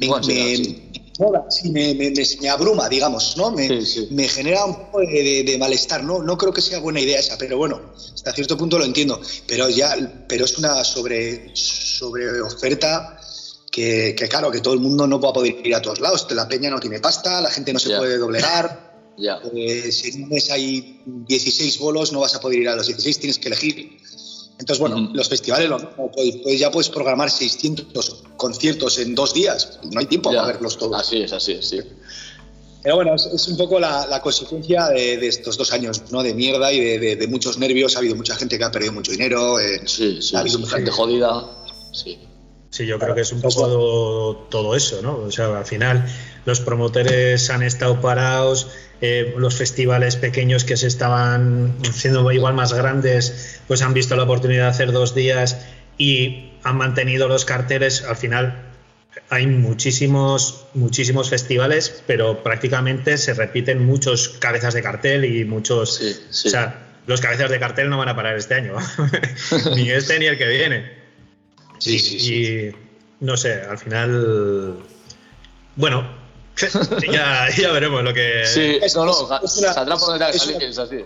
Me, 0.00 1.94
me, 1.94 2.48
abruma, 2.48 2.88
digamos, 2.88 3.36
¿no? 3.36 3.52
Me, 3.52 4.28
genera 4.28 4.64
un 4.64 4.74
poco 4.74 5.00
de, 5.00 5.56
malestar, 5.58 6.02
¿no? 6.02 6.22
No 6.22 6.36
creo 6.36 6.52
que 6.52 6.60
sea 6.60 6.80
buena 6.80 7.00
idea 7.00 7.20
esa, 7.20 7.38
pero 7.38 7.56
bueno, 7.56 7.92
hasta 7.94 8.32
cierto 8.32 8.56
punto 8.56 8.78
lo 8.78 8.84
entiendo. 8.84 9.20
Pero 9.46 9.68
ya, 9.68 9.94
pero 10.26 10.44
es 10.44 10.58
una 10.58 10.82
sobre, 10.82 11.54
sobre 11.54 12.40
oferta 12.40 13.20
que, 13.70 14.14
claro, 14.28 14.50
que 14.50 14.60
todo 14.60 14.74
el 14.74 14.80
mundo 14.80 15.06
no 15.06 15.20
va 15.20 15.30
a 15.30 15.32
poder 15.32 15.64
ir 15.64 15.74
a 15.74 15.82
todos 15.82 16.00
lados. 16.00 16.26
La 16.30 16.48
peña 16.48 16.70
no 16.70 16.80
tiene 16.80 17.00
pasta, 17.00 17.40
la 17.40 17.50
gente 17.50 17.72
no 17.72 17.78
se 17.78 17.96
puede 17.96 18.18
doblegar. 18.18 18.91
Eh, 19.18 19.92
si 19.92 20.10
en 20.10 20.24
un 20.24 20.28
mes 20.30 20.50
hay 20.50 21.02
16 21.06 21.78
bolos, 21.78 22.12
no 22.12 22.20
vas 22.20 22.34
a 22.34 22.40
poder 22.40 22.60
ir 22.60 22.68
a 22.68 22.76
los 22.76 22.86
16, 22.86 23.18
tienes 23.18 23.38
que 23.38 23.48
elegir. 23.48 23.98
Entonces, 24.58 24.78
bueno, 24.78 25.10
los 25.12 25.28
festivales 25.28 25.70
pues, 26.14 26.58
ya 26.58 26.70
puedes 26.70 26.88
programar 26.88 27.30
600 27.30 28.22
conciertos 28.36 28.98
en 28.98 29.14
dos 29.14 29.34
días. 29.34 29.80
No 29.90 29.98
hay 29.98 30.06
tiempo 30.06 30.30
para 30.30 30.46
verlos 30.46 30.78
todos. 30.78 31.00
Así 31.00 31.22
es, 31.22 31.32
así 31.32 31.52
es, 31.52 31.68
sí. 31.68 31.80
Pero 32.82 32.96
bueno, 32.96 33.14
es, 33.14 33.48
un 33.48 33.56
poco 33.56 33.78
la, 33.78 34.20
consecuencia 34.22 34.88
de, 34.88 35.26
estos 35.26 35.56
dos 35.56 35.72
años 35.72 36.02
¿no? 36.10 36.22
de 36.22 36.34
mierda 36.34 36.72
y 36.72 36.80
de, 36.80 37.26
muchos 37.28 37.58
nervios. 37.58 37.96
Ha 37.96 38.00
habido 38.00 38.16
mucha 38.16 38.34
gente 38.36 38.58
que 38.58 38.64
ha 38.64 38.70
perdido 38.70 38.92
mucho 38.92 39.12
dinero. 39.12 39.58
Eh, 39.58 39.82
sí, 39.84 40.20
sí, 40.20 40.36
ha 40.36 40.40
habido 40.40 40.58
mucha 40.58 40.76
gente 40.76 40.90
jodida. 40.90 41.44
Sí. 41.92 42.18
Sí, 42.70 42.86
yo 42.86 42.98
creo 42.98 43.14
que 43.14 43.20
es 43.20 43.32
un 43.32 43.42
poco 43.42 44.46
todo 44.48 44.74
eso, 44.74 45.02
¿no? 45.02 45.18
O 45.18 45.30
sea, 45.30 45.58
al 45.58 45.66
final 45.66 46.06
los 46.46 46.60
promotores 46.60 47.50
han 47.50 47.62
estado 47.62 48.00
parados, 48.00 48.68
eh, 49.04 49.34
los 49.36 49.56
festivales 49.56 50.14
pequeños 50.14 50.62
que 50.62 50.76
se 50.76 50.86
estaban 50.86 51.74
haciendo 51.88 52.30
igual 52.30 52.54
más 52.54 52.72
grandes, 52.72 53.60
pues 53.66 53.82
han 53.82 53.94
visto 53.94 54.14
la 54.14 54.22
oportunidad 54.22 54.66
de 54.66 54.70
hacer 54.70 54.92
dos 54.92 55.12
días 55.12 55.66
y 55.98 56.52
han 56.62 56.76
mantenido 56.76 57.26
los 57.26 57.44
carteles. 57.44 58.04
Al 58.04 58.14
final 58.14 58.62
hay 59.28 59.48
muchísimos, 59.48 60.66
muchísimos 60.74 61.30
festivales, 61.30 62.04
pero 62.06 62.44
prácticamente 62.44 63.18
se 63.18 63.34
repiten 63.34 63.84
muchos 63.84 64.28
cabezas 64.28 64.72
de 64.72 64.82
cartel 64.82 65.24
y 65.24 65.44
muchos... 65.44 66.00
O 66.30 66.48
sea, 66.48 66.86
los 67.08 67.20
cabezas 67.20 67.50
de 67.50 67.58
cartel 67.58 67.90
no 67.90 67.98
van 67.98 68.08
a 68.08 68.14
parar 68.14 68.36
este 68.36 68.54
año, 68.54 68.76
ni 69.74 69.90
este 69.90 70.20
ni 70.20 70.26
el 70.26 70.38
que 70.38 70.46
viene. 70.46 70.92
Sí, 71.78 71.98
sí, 71.98 72.20
sí. 72.20 72.34
Y 72.34 73.24
no 73.24 73.36
sé, 73.36 73.62
al 73.62 73.78
final... 73.78 74.76
Bueno, 75.74 76.21
ya, 77.12 77.48
ya, 77.56 77.72
veremos 77.72 78.02
lo 78.02 78.12
que. 78.12 78.44
Sí, 78.46 78.78
es, 78.82 78.94
no, 78.94 79.06
no, 79.06 79.14
saldrá 79.14 79.96
por 79.96 80.18
donde 80.18 80.30
es, 80.30 80.78
así. 80.78 81.04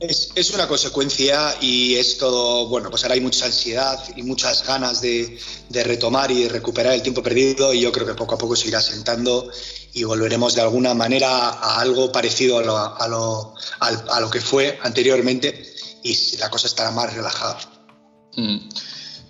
Es, 0.00 0.50
una 0.54 0.68
consecuencia 0.68 1.56
y 1.60 1.96
es 1.96 2.18
todo, 2.18 2.68
bueno, 2.68 2.88
pues 2.88 3.02
ahora 3.02 3.14
hay 3.14 3.20
mucha 3.20 3.46
ansiedad 3.46 3.98
y 4.14 4.22
muchas 4.22 4.64
ganas 4.64 5.00
de, 5.00 5.38
retomar 5.70 6.30
y 6.30 6.44
de 6.44 6.48
recuperar 6.48 6.92
el 6.92 7.02
tiempo 7.02 7.20
perdido 7.20 7.74
y 7.74 7.80
yo 7.80 7.90
creo 7.90 8.06
que 8.06 8.14
poco 8.14 8.36
a 8.36 8.38
poco 8.38 8.54
se 8.54 8.68
irá 8.68 8.80
sentando 8.80 9.50
y 9.94 10.04
volveremos 10.04 10.54
de 10.54 10.60
alguna 10.62 10.94
manera 10.94 11.28
a 11.28 11.80
algo 11.80 12.12
parecido 12.12 12.58
a 12.58 12.62
lo, 12.62 12.76
a 12.76 13.08
lo, 13.08 13.54
a 13.80 14.20
lo 14.20 14.30
que 14.30 14.40
fue 14.40 14.78
anteriormente 14.82 15.74
y 16.04 16.36
la 16.36 16.48
cosa 16.48 16.68
estará 16.68 16.92
más 16.92 17.12
relajada. 17.12 17.58
Mm. 18.36 18.68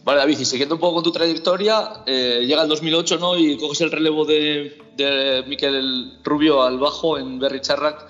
Vale, 0.04 0.20
David, 0.20 0.38
y 0.38 0.44
siguiendo 0.44 0.76
un 0.76 0.80
poco 0.80 0.96
con 0.96 1.04
tu 1.04 1.12
trayectoria, 1.12 2.02
eh, 2.06 2.44
llega 2.46 2.62
el 2.62 2.68
2008 2.68 3.18
¿no? 3.18 3.36
y 3.36 3.56
coges 3.56 3.80
el 3.82 3.90
relevo 3.90 4.24
de, 4.24 4.78
de 4.98 5.44
Miquel 5.46 6.18
Rubio 6.24 6.62
al 6.62 6.78
bajo 6.78 7.18
en 7.18 7.38
Berry 7.38 7.60
Charrac. 7.60 8.06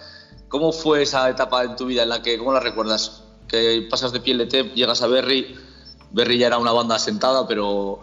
¿Cómo 0.49 0.73
fue 0.73 1.03
esa 1.03 1.29
etapa 1.29 1.63
en 1.63 1.77
tu 1.77 1.87
vida 1.87 2.03
en 2.03 2.09
la 2.09 2.23
que, 2.23 2.39
cómo 2.39 2.53
la 2.53 2.61
recuerdas? 2.61 3.23
Que 3.47 3.87
pasas 3.91 4.13
de 4.13 4.21
PLT, 4.21 4.75
llegas 4.75 5.03
a 5.03 5.07
Berry, 5.07 5.55
Berry 6.11 6.39
ya 6.39 6.47
era 6.47 6.59
una 6.59 6.73
banda 6.73 6.97
asentada, 6.97 7.47
pero 7.47 8.01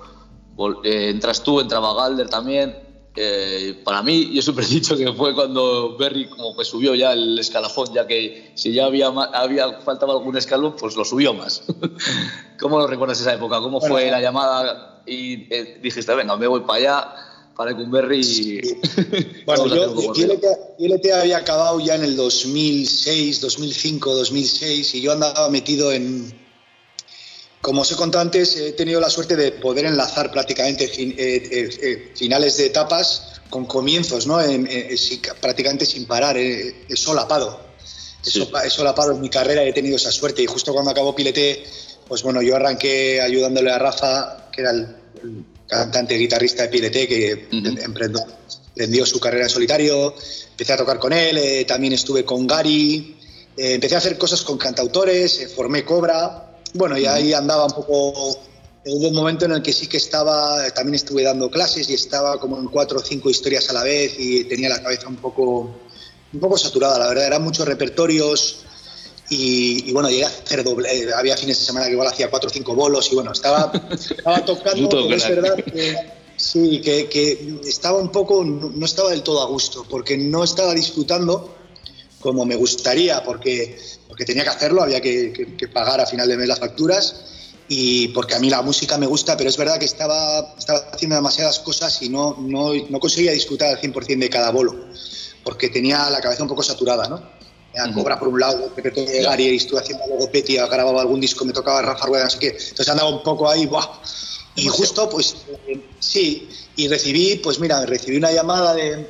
eh, 0.84 1.10
entras 1.10 1.41
tú, 1.41 1.60
entraba 1.60 1.95
Galder 1.95 2.30
también. 2.30 2.78
Eh, 3.15 3.82
para 3.84 4.04
mí, 4.04 4.32
yo 4.34 4.41
siempre 4.41 4.65
he 4.65 4.67
dicho 4.67 4.95
que 4.95 5.12
fue 5.13 5.34
cuando 5.34 5.98
Berry 5.98 6.28
como 6.28 6.56
que 6.56 6.63
subió 6.63 6.93
ya 6.93 7.13
el 7.13 7.39
escalafón, 7.39 7.91
ya 7.93 8.06
que 8.06 8.52
si 8.56 8.74
ya 8.74 8.86
había, 8.86 9.08
había 9.08 9.82
faltaba 9.82 10.13
algún 10.13 10.38
escalón, 10.38 10.76
pues 10.80 10.95
lo 10.95 11.04
subió 11.06 11.34
más. 11.34 11.63
¿Cómo 12.60 12.78
lo 12.78 12.86
recuerdas 12.86 13.19
esa 13.19 13.34
época? 13.34 13.60
¿Cómo 13.62 13.82
fue 13.82 14.12
la 14.12 14.21
llamada 14.21 15.02
y 15.08 15.54
eh, 15.54 15.80
dijiste, 15.82 16.13
venga, 16.13 16.36
me 16.36 16.48
voy 16.48 16.62
para 16.62 16.80
allá, 16.80 17.15
para 17.56 17.76
Cumberry? 17.76 18.22
Y... 18.22 18.62
bueno, 19.46 19.68
yo, 19.68 20.13
ILT 20.78 21.06
había 21.12 21.38
acabado 21.38 21.80
ya 21.80 21.96
en 21.96 22.04
el 22.04 22.15
2006, 22.15 23.41
2005, 23.41 24.15
2006 24.15 24.96
y 24.96 25.02
yo 25.02 25.12
andaba 25.13 25.50
metido 25.50 25.91
en, 25.91 26.34
como 27.65 27.82
os 27.82 27.91
he 27.91 27.96
contado 27.96 28.22
antes, 28.22 28.56
he 28.58 28.74
tenido 28.74 29.02
la 29.02 29.10
suerte 29.10 29.36
de 29.36 29.52
poder 29.52 29.86
enlazar 29.86 30.30
prácticamente 30.32 30.86
eh, 30.86 31.15
eh, 31.18 31.70
eh, 31.82 32.12
finales 32.15 32.58
de 32.58 32.68
etapas 32.68 33.41
con 33.50 33.65
comienzos, 33.65 34.28
¿no? 34.28 34.38
prácticamente 35.41 35.84
sin 35.88 36.06
parar, 36.06 36.38
solapado. 36.94 37.60
He 38.24 38.70
solapado 38.70 39.13
en 39.13 39.22
mi 39.22 39.30
carrera 39.30 39.63
y 39.63 39.70
he 39.70 39.74
tenido 39.74 39.96
esa 39.96 40.12
suerte. 40.12 40.44
Y 40.44 40.46
justo 40.46 40.74
cuando 40.74 40.91
acabó 40.91 41.15
Pilete, 41.15 41.63
pues 42.08 42.22
bueno, 42.22 42.44
yo 42.44 42.56
arranqué 42.56 43.20
ayudándole 43.20 43.72
a 43.72 43.80
Rafa, 43.80 44.52
que 44.52 44.62
era 44.62 44.70
el, 44.70 44.96
cantante 45.67 46.15
guitarrista 46.15 46.67
de 46.67 46.69
PLT 46.69 47.08
que 47.08 47.47
emprendió, 47.84 49.06
su 49.06 49.19
carrera 49.19 49.45
en 49.45 49.49
solitario. 49.49 50.13
Empecé 50.51 50.73
a 50.73 50.78
tocar 50.78 50.99
con 50.99 51.13
él, 51.13 51.38
eh, 51.38 51.65
también 51.65 51.93
estuve 51.93 52.23
con 52.23 52.47
Gary, 52.47 53.17
eh, 53.58 53.73
empecé 53.73 53.95
a 53.95 53.99
hacer 53.99 54.17
cosas 54.17 54.41
con 54.41 54.58
cantautores, 54.58 55.39
eh, 55.39 55.47
formé 55.47 55.84
Cobra. 55.84 56.60
Bueno, 56.73 56.97
y 56.97 57.06
ahí 57.06 57.34
andaba 57.34 57.65
un 57.65 57.71
poco 57.71 58.38
hubo 58.88 59.08
un 59.08 59.15
momento 59.15 59.45
en 59.45 59.51
el 59.51 59.63
que 59.63 59.73
sí 59.73 59.88
que 59.88 59.97
estaba, 59.97 60.69
también 60.71 60.95
estuve 60.95 61.23
dando 61.23 61.49
clases 61.49 61.89
y 61.89 61.95
estaba 61.95 62.39
como 62.39 62.60
en 62.60 62.67
cuatro 62.67 62.99
o 62.99 63.01
cinco 63.01 63.30
historias 63.32 63.67
a 63.69 63.73
la 63.73 63.84
vez 63.84 64.13
y 64.19 64.43
tenía 64.43 64.69
la 64.69 64.82
cabeza 64.82 65.08
un 65.08 65.15
poco, 65.15 65.75
un 66.32 66.39
poco 66.39 66.58
saturada, 66.58 66.99
la 66.99 67.08
verdad, 67.08 67.25
eran 67.25 67.43
muchos 67.43 67.67
repertorios 67.67 68.65
y, 69.30 69.92
bueno, 69.92 70.10
llegué 70.10 70.26
a 70.26 70.28
hacer 70.28 70.64
doble, 70.64 70.90
eh, 70.92 71.08
había 71.16 71.36
fines 71.36 71.60
de 71.60 71.66
semana 71.66 71.88
que 71.88 71.94
igual 71.94 72.08
hacía 72.08 72.30
cuatro 72.30 72.50
o 72.50 72.54
cinco 72.54 72.76
bolos 72.76 73.12
y 73.12 73.16
bueno, 73.16 73.32
estaba, 73.32 73.72
estaba 73.92 74.46
tocando, 74.46 74.90
pero 74.90 75.16
es 75.16 75.28
verdad 75.28 75.56
que 75.56 75.96
sí, 76.38 76.80
que, 76.82 77.60
estaba 77.66 78.00
un 78.00 78.12
poco, 78.12 78.44
no 78.44 78.86
estaba 78.86 79.10
del 79.10 79.24
todo 79.24 79.42
a 79.42 79.48
gusto, 79.48 79.86
porque 79.90 80.18
no 80.18 80.44
estaba 80.44 80.74
disfrutando 80.74 81.56
como 82.20 82.46
me 82.46 82.56
gustaría, 82.56 83.24
porque, 83.24 83.78
porque 84.08 84.26
tenía 84.26 84.44
que 84.44 84.50
hacerlo, 84.50 84.82
había 84.84 85.02
que, 85.02 85.56
que 85.58 85.68
pagar 85.68 86.02
a 86.02 86.06
final 86.06 86.28
de 86.28 86.38
mes 86.38 86.48
las 86.48 86.60
facturas 86.60 87.16
y 87.68 88.10
porque 88.10 88.36
a 88.36 88.40
mí 88.40 88.50
la 88.50 88.62
música 88.62 88.98
me 88.98 89.08
gusta, 89.08 89.36
pero 89.38 89.50
es 89.50 89.58
verdad 89.58 89.80
que 89.80 89.86
estaba, 89.86 90.54
estaba 90.58 90.80
haciendo 90.92 91.16
demasiadas 91.16 91.60
cosas 91.60 92.02
y 92.02 92.10
no, 92.10 92.36
no, 92.40 92.74
no 92.90 93.00
conseguía 93.00 93.32
disfrutar 93.32 93.70
al 93.70 93.82
100% 93.82 94.20
de 94.20 94.30
cada 94.30 94.52
bolo, 94.52 94.86
porque 95.44 95.70
tenía 95.70 96.10
la 96.10 96.22
cabeza 96.22 96.44
un 96.44 96.50
poco 96.50 96.64
saturada, 96.64 97.08
¿no? 97.08 97.44
Me 97.76 97.94
Cobra 97.94 98.18
por 98.18 98.30
un 98.30 98.40
lado, 98.40 98.70
Pepe 98.74 98.92
de 98.92 99.22
Gary, 99.22 99.50
y 99.50 99.56
estuve 99.58 99.80
haciendo 99.80 100.04
algo 100.06 100.32
Petia, 100.32 100.66
grababa 100.68 101.02
algún 101.02 101.20
disco, 101.20 101.46
me 101.46 101.54
tocaba 101.54 101.82
Rafa 101.82 102.06
Rueda, 102.06 102.30
sé 102.30 102.40
qué, 102.40 102.48
entonces 102.48 102.90
andaba 102.90 103.10
un 103.10 103.24
poco 103.24 103.50
ahí, 103.50 103.66
¡buah! 103.66 103.88
Y 104.56 104.68
justo, 104.68 105.10
pues, 105.10 105.36
eh, 105.68 105.82
sí, 106.00 106.48
y 106.78 106.88
recibí, 106.88 107.36
pues 107.36 107.60
mira, 107.60 107.86
recibí 107.86 108.18
una 108.18 108.32
llamada 108.32 108.74
de, 108.74 109.06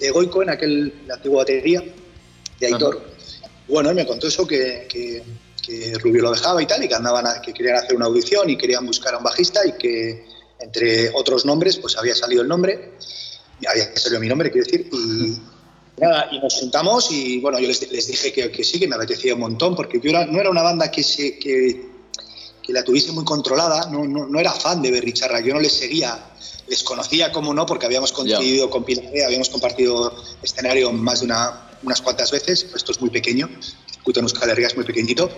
de, 0.00 0.10
Goico 0.10 0.42
en 0.42 0.50
aquel, 0.50 1.02
la 1.06 1.14
antigua 1.14 1.38
batería, 1.38 1.84
de 2.58 2.66
Aitor. 2.66 3.02
Bueno, 3.68 3.90
él 3.90 3.96
me 3.96 4.06
contó 4.06 4.26
eso, 4.26 4.46
que, 4.46 4.86
que 4.88 5.22
que 5.60 5.98
Rubio 5.98 6.22
lo 6.22 6.32
dejaba 6.32 6.62
y 6.62 6.66
tal, 6.66 6.82
y 6.82 6.88
que 6.88 6.94
andaban 6.94 7.26
que 7.42 7.52
querían 7.52 7.76
hacer 7.76 7.96
una 7.96 8.06
audición 8.06 8.50
y 8.50 8.56
querían 8.56 8.86
buscar 8.86 9.14
a 9.14 9.18
un 9.18 9.24
bajista 9.24 9.66
y 9.66 9.72
que 9.72 10.26
entre 10.58 11.10
otros 11.10 11.44
nombres 11.44 11.76
pues 11.76 11.96
había 11.96 12.14
salido 12.14 12.42
el 12.42 12.48
nombre, 12.48 12.92
y 13.60 13.66
había 13.66 13.96
salido 13.96 14.20
mi 14.20 14.28
nombre, 14.28 14.50
quiero 14.50 14.66
decir, 14.66 14.88
y 14.92 15.38
nada, 15.98 16.28
y 16.30 16.38
nos 16.38 16.54
juntamos 16.54 17.10
y 17.10 17.40
bueno, 17.40 17.58
yo 17.58 17.68
les, 17.68 18.06
dije 18.06 18.32
que, 18.32 18.64
sí, 18.64 18.78
que 18.78 18.88
me 18.88 18.96
apetecía 18.96 19.34
un 19.34 19.40
montón, 19.40 19.74
porque 19.74 20.00
yo 20.02 20.12
no 20.12 20.40
era 20.40 20.50
una 20.50 20.62
banda 20.62 20.90
que, 20.90 21.02
se, 21.02 21.38
que, 21.38 21.88
que 22.62 22.72
la 22.72 22.84
tuviese 22.84 23.12
muy 23.12 23.24
controlada, 23.24 23.90
no, 23.90 24.04
no, 24.04 24.26
no, 24.26 24.40
era 24.40 24.52
fan 24.52 24.82
de 24.82 24.90
Berry 24.90 25.12
Charra, 25.12 25.40
yo 25.40 25.54
no 25.54 25.60
les 25.60 25.72
seguía, 25.72 26.18
les 26.68 26.82
conocía 26.82 27.32
como 27.32 27.52
no, 27.52 27.66
porque 27.66 27.86
habíamos 27.86 28.12
coincidido 28.12 28.70
con 28.70 28.84
Pilar, 28.84 29.06
habíamos 29.24 29.50
compartido 29.50 30.14
escenario 30.42 30.92
más 30.92 31.20
de 31.20 31.26
una, 31.26 31.70
unas 31.82 32.00
cuantas 32.00 32.30
veces, 32.30 32.66
esto 32.74 32.92
es 32.92 33.00
muy 33.00 33.10
pequeño, 33.10 33.48
circuito 34.00 34.20
en 34.20 34.24
Euskal 34.24 34.50
Herria 34.50 34.68
es 34.68 34.76
muy 34.76 34.84
pequeñito, 34.84 35.30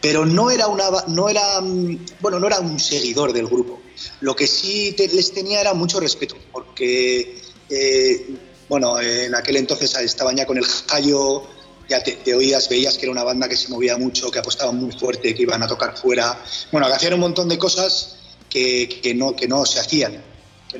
pero 0.00 0.24
no 0.24 0.50
era, 0.50 0.68
una, 0.68 0.84
no, 1.08 1.28
era, 1.28 1.60
mm, 1.60 1.98
bueno, 2.20 2.38
no 2.38 2.46
era 2.46 2.60
un 2.60 2.80
seguidor 2.80 3.32
del 3.32 3.46
grupo. 3.46 3.80
Lo 4.20 4.34
que 4.34 4.46
sí 4.46 4.94
les 4.98 5.32
tenía 5.32 5.60
era 5.60 5.74
mucho 5.74 6.00
respeto, 6.00 6.36
porque, 6.52 7.40
eh, 7.68 8.26
bueno, 8.68 9.00
en 9.00 9.34
aquel 9.34 9.56
entonces 9.56 9.94
estaban 9.96 10.36
ya 10.36 10.46
con 10.46 10.58
el 10.58 10.64
Jayo, 10.64 11.44
ya 11.88 12.02
te, 12.02 12.34
oías, 12.34 12.68
veías 12.68 12.96
que 12.96 13.06
era 13.06 13.12
una 13.12 13.24
banda 13.24 13.48
que 13.48 13.56
se 13.56 13.68
movía 13.68 13.96
mucho, 13.96 14.30
que 14.30 14.38
apostaba 14.38 14.72
muy 14.72 14.92
fuerte, 14.92 15.34
que 15.34 15.42
iban 15.42 15.62
a 15.62 15.68
tocar 15.68 15.96
fuera, 15.96 16.42
bueno, 16.72 16.86
que 16.88 16.94
hacían 16.94 17.14
un 17.14 17.20
montón 17.20 17.48
de 17.48 17.58
cosas 17.58 18.16
que, 18.50 19.00
que 19.02 19.14
no, 19.14 19.36
que 19.36 19.46
no 19.46 19.64
se 19.64 19.80
hacían 19.80 20.22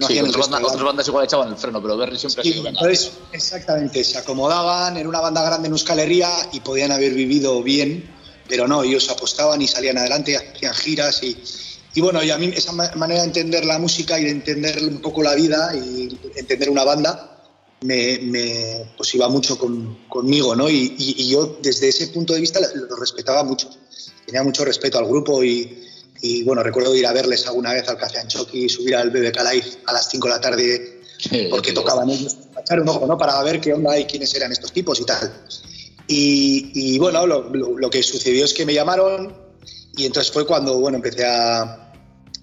sí, 0.06 0.20
otras, 0.20 0.50
bandas, 0.50 1.08
igual 1.08 1.24
echaban 1.24 1.48
el 1.48 1.56
freno, 1.56 1.80
pero 1.80 1.96
Berry 1.96 2.18
siempre 2.18 2.40
ha 2.40 2.44
sido 2.44 2.66
entonces, 2.66 3.12
Exactamente, 3.32 4.02
se 4.04 4.18
acomodaban, 4.18 4.96
en 4.96 5.06
una 5.06 5.20
banda 5.20 5.42
grande 5.42 5.68
en 5.68 5.72
Euskal 5.72 5.98
Herria 6.00 6.30
y 6.52 6.60
podían 6.60 6.92
haber 6.92 7.14
vivido 7.14 7.62
bien, 7.62 8.08
pero 8.48 8.66
no, 8.66 8.82
ellos 8.82 9.08
apostaban 9.10 9.60
y 9.62 9.68
salían 9.68 9.98
adelante, 9.98 10.36
hacían 10.36 10.74
giras 10.74 11.22
y, 11.22 11.36
y 11.94 12.00
bueno, 12.00 12.22
y 12.22 12.30
a 12.30 12.38
mí 12.38 12.50
esa 12.54 12.72
manera 12.72 13.20
de 13.20 13.26
entender 13.26 13.64
la 13.64 13.78
música 13.78 14.18
y 14.18 14.24
de 14.24 14.30
entender 14.30 14.82
un 14.82 15.00
poco 15.00 15.22
la 15.22 15.34
vida 15.34 15.72
y 15.74 16.18
entender 16.36 16.70
una 16.70 16.84
banda 16.84 17.35
me, 17.82 18.18
me 18.18 18.92
pues 18.96 19.14
iba 19.14 19.28
mucho 19.28 19.58
conmigo, 20.08 20.56
¿no? 20.56 20.68
Y, 20.68 20.94
y, 20.98 21.28
yo 21.28 21.58
desde 21.62 21.88
ese 21.88 22.08
punto 22.08 22.34
de 22.34 22.40
vista 22.40 22.60
lo 22.60 22.96
respetaba 22.96 23.44
mucho, 23.44 23.70
tenía 24.24 24.42
mucho 24.42 24.64
respeto 24.64 24.98
al 24.98 25.06
grupo 25.06 25.44
y, 25.44 25.84
y 26.22 26.42
bueno, 26.44 26.62
recuerdo 26.62 26.94
ir 26.94 27.06
a 27.06 27.12
verles 27.12 27.46
alguna 27.46 27.72
vez 27.72 27.88
al 27.88 27.98
Café 27.98 28.20
Anchoqui 28.20 28.64
y 28.64 28.68
subir 28.68 28.96
al 28.96 29.10
BBK 29.10 29.38
Live 29.52 29.66
a 29.86 29.92
las 29.92 30.08
5 30.10 30.28
de 30.28 30.34
la 30.34 30.40
tarde 30.40 30.96
porque 31.50 31.72
tocaban 31.72 32.10
ellos, 32.10 32.36
echar 32.60 32.80
un 32.80 32.88
ojo, 32.88 33.06
¿no? 33.06 33.16
Para 33.16 33.42
ver 33.42 33.60
qué 33.60 33.72
onda 33.72 33.98
y 33.98 34.04
quiénes 34.04 34.34
eran 34.34 34.52
estos 34.52 34.72
tipos 34.72 35.00
y 35.00 35.04
tal. 35.04 35.32
Y, 36.08 36.98
bueno, 36.98 37.26
lo, 37.26 37.90
que 37.90 38.02
sucedió 38.02 38.44
es 38.44 38.54
que 38.54 38.64
me 38.64 38.74
llamaron 38.74 39.34
y 39.96 40.06
entonces 40.06 40.32
fue 40.32 40.46
cuando, 40.46 40.78
bueno, 40.78 40.96
empecé 40.96 41.24
a, 41.24 41.92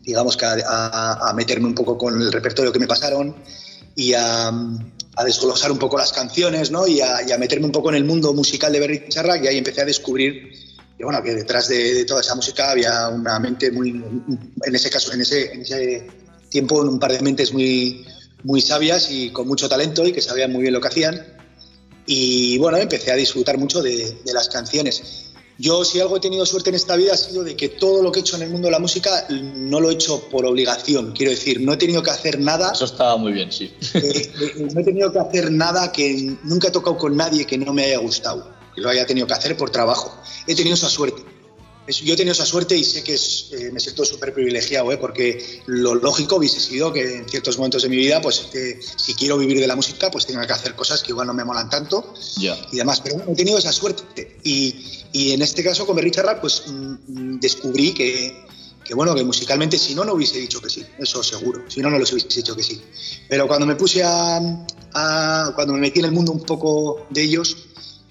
digamos 0.02 0.36
que 0.36 0.46
a, 0.46 1.34
meterme 1.36 1.68
un 1.68 1.76
poco 1.76 1.98
con 1.98 2.20
el 2.20 2.32
repertorio 2.32 2.74
que 2.74 2.80
me 2.80 2.88
pasaron 2.88 3.36
y 3.96 4.14
a, 4.14 4.52
desglosar 5.22 5.72
un 5.72 5.78
poco 5.78 5.98
las 5.98 6.12
canciones, 6.12 6.72
¿no? 6.72 6.88
Y 6.88 7.02
a, 7.02 7.38
meterme 7.38 7.68
un 7.68 7.72
poco 7.72 7.90
en 7.90 7.96
el 7.96 8.06
mundo 8.06 8.34
musical 8.34 8.72
de 8.72 8.80
Berry 8.80 9.10
Charra 9.10 9.38
y 9.38 9.48
ahí 9.48 9.58
empecé 9.58 9.82
a 9.82 9.86
descubrir 9.86 10.52
y 10.98 11.04
bueno, 11.04 11.22
que 11.22 11.34
detrás 11.34 11.68
de, 11.68 12.06
toda 12.06 12.22
esa 12.22 12.36
música 12.36 12.72
había 12.72 13.10
una 13.10 13.40
mente 13.40 13.72
muy, 13.72 13.90
en 13.90 14.76
ese 14.76 14.90
caso, 14.90 15.14
en 15.14 15.22
ese, 15.22 15.52
en 15.54 16.08
tiempo, 16.50 16.82
un 16.82 17.00
par 17.00 17.12
de 17.12 17.22
mentes 17.22 17.52
muy, 17.52 18.06
muy 18.44 18.62
sabias 18.62 19.10
y 19.10 19.32
con 19.32 19.48
mucho 19.48 19.68
talento 19.68 20.06
y 20.06 20.12
que 20.12 20.22
sabían 20.22 20.52
muy 20.52 20.62
bien 20.62 20.74
lo 20.74 20.82
que 20.82 20.88
hacían. 20.88 21.26
Y 22.06 22.58
bueno, 22.58 22.78
empecé 22.78 23.12
a 23.12 23.16
disfrutar 23.16 23.58
mucho 23.58 23.82
de, 23.82 24.16
las 24.26 24.50
canciones. 24.50 25.23
Yo 25.64 25.86
si 25.86 26.02
algo 26.02 26.18
he 26.18 26.20
tenido 26.20 26.46
suerte 26.46 26.72
en 26.72 26.76
esta 26.76 26.98
vida 26.98 27.14
ha 27.14 27.18
sido 27.18 27.42
de 27.42 27.56
que 27.56 27.70
todo 27.70 28.04
lo 28.04 28.12
que 28.12 28.20
he 28.20 28.22
hecho 28.22 28.36
en 28.36 28.42
el 28.42 28.50
mundo 28.50 28.68
de 28.68 28.74
la 28.74 28.80
música 28.80 29.26
no 29.30 29.80
lo 29.80 29.90
he 29.90 29.94
hecho 29.94 30.28
por 30.30 30.46
obligación. 30.46 31.14
Quiero 31.14 31.32
decir, 31.32 31.62
no 31.62 31.72
he 31.72 31.78
tenido 31.78 32.04
que 32.04 32.12
hacer 32.12 32.38
nada. 32.38 32.74
Eso 32.74 32.84
estaba 32.84 33.16
muy 33.16 33.32
bien, 33.32 33.50
sí. 33.50 33.74
Eh, 33.94 34.32
eh, 34.42 34.68
no 34.74 34.82
he 34.82 34.84
tenido 34.84 35.14
que 35.14 35.20
hacer 35.20 35.50
nada 35.52 35.90
que 35.94 36.36
nunca 36.44 36.68
he 36.68 36.72
tocado 36.72 36.98
con 36.98 37.16
nadie 37.16 37.46
que 37.46 37.58
no 37.58 37.72
me 37.72 37.86
haya 37.86 38.00
gustado 38.00 38.52
que 38.76 38.82
lo 38.82 38.90
haya 38.90 39.06
tenido 39.06 39.26
que 39.26 39.34
hacer 39.34 39.56
por 39.56 39.70
trabajo. 39.70 40.14
He 40.48 40.56
tenido 40.56 40.76
esa 40.76 40.90
suerte. 40.90 41.24
Yo 41.88 42.14
he 42.14 42.18
tenido 42.18 42.32
esa 42.32 42.46
suerte 42.46 42.78
y 42.78 42.84
sé 42.84 43.04
que 43.04 43.14
es, 43.16 43.50
eh, 43.52 43.70
me 43.72 43.80
siento 43.80 44.06
súper 44.06 44.34
privilegiado, 44.34 44.90
¿eh? 44.94 44.98
porque 44.98 45.62
lo 45.66 45.96
lógico 45.96 46.38
hubiese 46.38 46.62
sido 46.62 46.94
que 46.94 47.18
en 47.18 47.28
ciertos 47.28 47.58
momentos 47.58 47.84
de 47.84 47.90
mi 47.90 47.98
vida, 47.98 48.22
pues 48.22 48.48
si 48.96 49.14
quiero 49.16 49.38
vivir 49.38 49.60
de 49.60 49.68
la 49.68 49.76
música, 49.76 50.10
pues 50.10 50.26
tenga 50.26 50.48
que 50.48 50.54
hacer 50.54 50.76
cosas 50.76 51.04
que 51.04 51.12
igual 51.12 51.28
no 51.28 51.34
me 51.34 51.44
molan 51.44 51.70
tanto 51.70 52.14
y 52.38 52.78
demás. 52.78 53.02
Pero 53.02 53.18
bueno, 53.18 53.34
he 53.34 53.36
tenido 53.36 53.58
esa 53.58 53.74
suerte. 53.74 54.38
Y, 54.44 55.03
y 55.14 55.32
en 55.32 55.44
este 55.44 55.64
caso 55.64 55.86
con 55.86 55.96
Berricha 55.96 56.24
Rap, 56.24 56.42
pues 56.42 56.64
mm, 56.68 56.96
mm, 57.08 57.40
descubrí 57.40 57.94
que, 57.94 58.46
que, 58.84 58.96
bueno, 58.96 59.14
que 59.14 59.24
musicalmente 59.24 59.78
si 59.78 59.94
no, 59.94 60.04
no 60.04 60.14
hubiese 60.16 60.40
dicho 60.40 60.60
que 60.60 60.70
sí, 60.70 60.84
eso 60.98 61.22
seguro. 61.22 61.64
Si 61.70 61.82
no, 61.82 61.92
no 61.92 62.00
les 62.00 62.12
hubiese 62.12 62.28
dicho 62.36 62.56
que 62.56 62.64
sí. 62.64 62.82
Pero 63.30 63.48
cuando 63.48 63.68
me 63.68 63.76
puse 63.76 64.04
a, 64.04 64.42
a 64.94 65.52
cuando 65.54 65.74
me 65.74 65.80
metí 65.80 66.00
en 66.00 66.06
el 66.06 66.12
mundo 66.12 66.32
un 66.32 66.42
poco 66.42 67.06
de 67.12 67.22
ellos, 67.22 67.56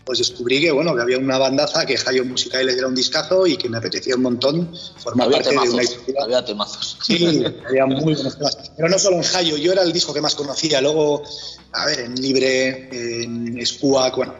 pues 0.04 0.18
descubrí 0.18 0.60
que 0.60 0.70
bueno 0.70 0.94
que 0.94 1.02
había 1.02 1.18
una 1.18 1.38
bandaza 1.38 1.86
que 1.86 1.96
Jayo 1.96 2.24
Musical 2.24 2.66
les 2.66 2.76
diera 2.76 2.88
un 2.88 2.94
discazo 2.94 3.46
y 3.46 3.56
que 3.56 3.68
me 3.68 3.78
apetecía 3.78 4.14
un 4.14 4.22
montón 4.22 4.72
formar 4.98 5.28
parte 5.30 5.50
de 5.50 5.58
una 5.58 5.82
historia. 5.82 6.22
Había 6.22 6.44
temazos. 6.44 6.98
Sí, 7.02 7.44
había 7.66 7.86
muy 7.86 8.14
buenos 8.14 8.38
temas. 8.38 8.56
Pero 8.76 8.88
no 8.88 8.98
solo 8.98 9.16
en 9.16 9.22
Jayo, 9.22 9.56
yo 9.56 9.72
era 9.72 9.82
el 9.82 9.92
disco 9.92 10.14
que 10.14 10.20
más 10.20 10.36
conocía. 10.36 10.80
Luego, 10.80 11.24
a 11.72 11.86
ver, 11.86 12.00
en 12.00 12.14
Libre, 12.14 13.22
en 13.22 13.66
Squawk, 13.66 14.16
bueno, 14.16 14.34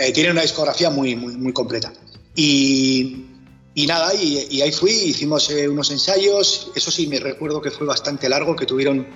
eh, 0.00 0.12
tiene 0.12 0.30
una 0.30 0.42
discografía 0.42 0.88
muy, 0.88 1.14
muy, 1.14 1.52
completa. 1.52 1.92
Y, 2.34 3.26
y 3.74 3.86
nada, 3.86 4.14
y, 4.14 4.62
ahí 4.62 4.72
fui, 4.72 4.92
hicimos 4.92 5.50
eh, 5.50 5.68
unos 5.68 5.90
ensayos. 5.90 6.70
Eso 6.74 6.90
sí, 6.90 7.06
me 7.06 7.20
recuerdo 7.20 7.60
que 7.60 7.70
fue 7.70 7.86
bastante 7.86 8.28
largo, 8.28 8.56
que 8.56 8.64
tuvieron. 8.64 9.06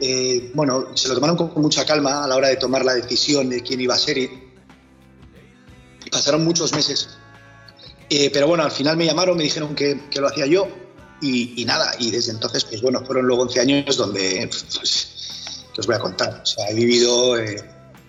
Eh, 0.00 0.52
bueno, 0.54 0.94
se 0.94 1.08
lo 1.08 1.14
tomaron 1.14 1.36
con 1.36 1.62
mucha 1.62 1.84
calma 1.86 2.24
a 2.24 2.28
la 2.28 2.36
hora 2.36 2.48
de 2.48 2.56
tomar 2.56 2.84
la 2.84 2.94
decisión 2.94 3.48
de 3.48 3.62
quién 3.62 3.80
iba 3.80 3.94
a 3.94 3.98
ser 3.98 4.30
pasaron 6.10 6.44
muchos 6.44 6.72
meses. 6.72 7.08
Eh, 8.10 8.30
pero 8.32 8.46
bueno, 8.46 8.64
al 8.64 8.70
final 8.70 8.96
me 8.96 9.06
llamaron, 9.06 9.36
me 9.36 9.44
dijeron 9.44 9.74
que, 9.74 9.98
lo 10.14 10.28
hacía 10.28 10.46
yo 10.46 10.68
y, 11.20 11.64
nada, 11.66 11.94
y 11.98 12.10
desde 12.10 12.32
entonces, 12.32 12.64
pues 12.64 12.80
bueno, 12.80 13.04
fueron 13.04 13.26
luego 13.26 13.42
11 13.42 13.60
años 13.60 13.96
donde, 13.96 14.48
pues, 14.48 15.10
os 15.76 15.86
voy 15.86 15.96
a 15.96 15.98
contar? 15.98 16.40
O 16.42 16.46
sea, 16.46 16.68
he 16.70 16.74
vivido, 16.74 17.36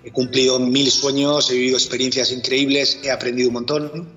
he 0.04 0.12
cumplido 0.12 0.60
mil 0.60 0.90
sueños, 0.90 1.50
he 1.50 1.54
vivido 1.54 1.78
experiencias 1.78 2.32
increíbles, 2.32 3.00
he 3.04 3.12
aprendido 3.12 3.50
un 3.50 3.54
montón 3.54 4.10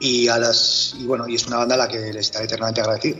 y, 0.00 0.28
a 0.28 0.38
las, 0.38 0.94
y 0.98 1.04
bueno, 1.06 1.26
y 1.28 1.34
es 1.34 1.46
una 1.46 1.58
banda 1.58 1.74
a 1.74 1.78
la 1.78 1.88
que 1.88 2.12
le 2.12 2.20
estaré 2.20 2.44
eternamente 2.44 2.80
agradecido. 2.80 3.18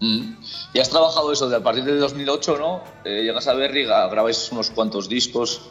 Mm. 0.00 0.36
Y 0.74 0.78
has 0.78 0.90
trabajado 0.90 1.32
eso 1.32 1.48
de 1.48 1.56
a 1.56 1.62
partir 1.62 1.84
de 1.84 1.96
2008, 1.96 2.58
¿no? 2.58 2.84
Eh, 3.04 3.22
llegas 3.22 3.46
a 3.48 3.54
Berry, 3.54 3.84
grabáis 3.84 4.50
unos 4.52 4.70
cuantos 4.70 5.08
discos, 5.08 5.62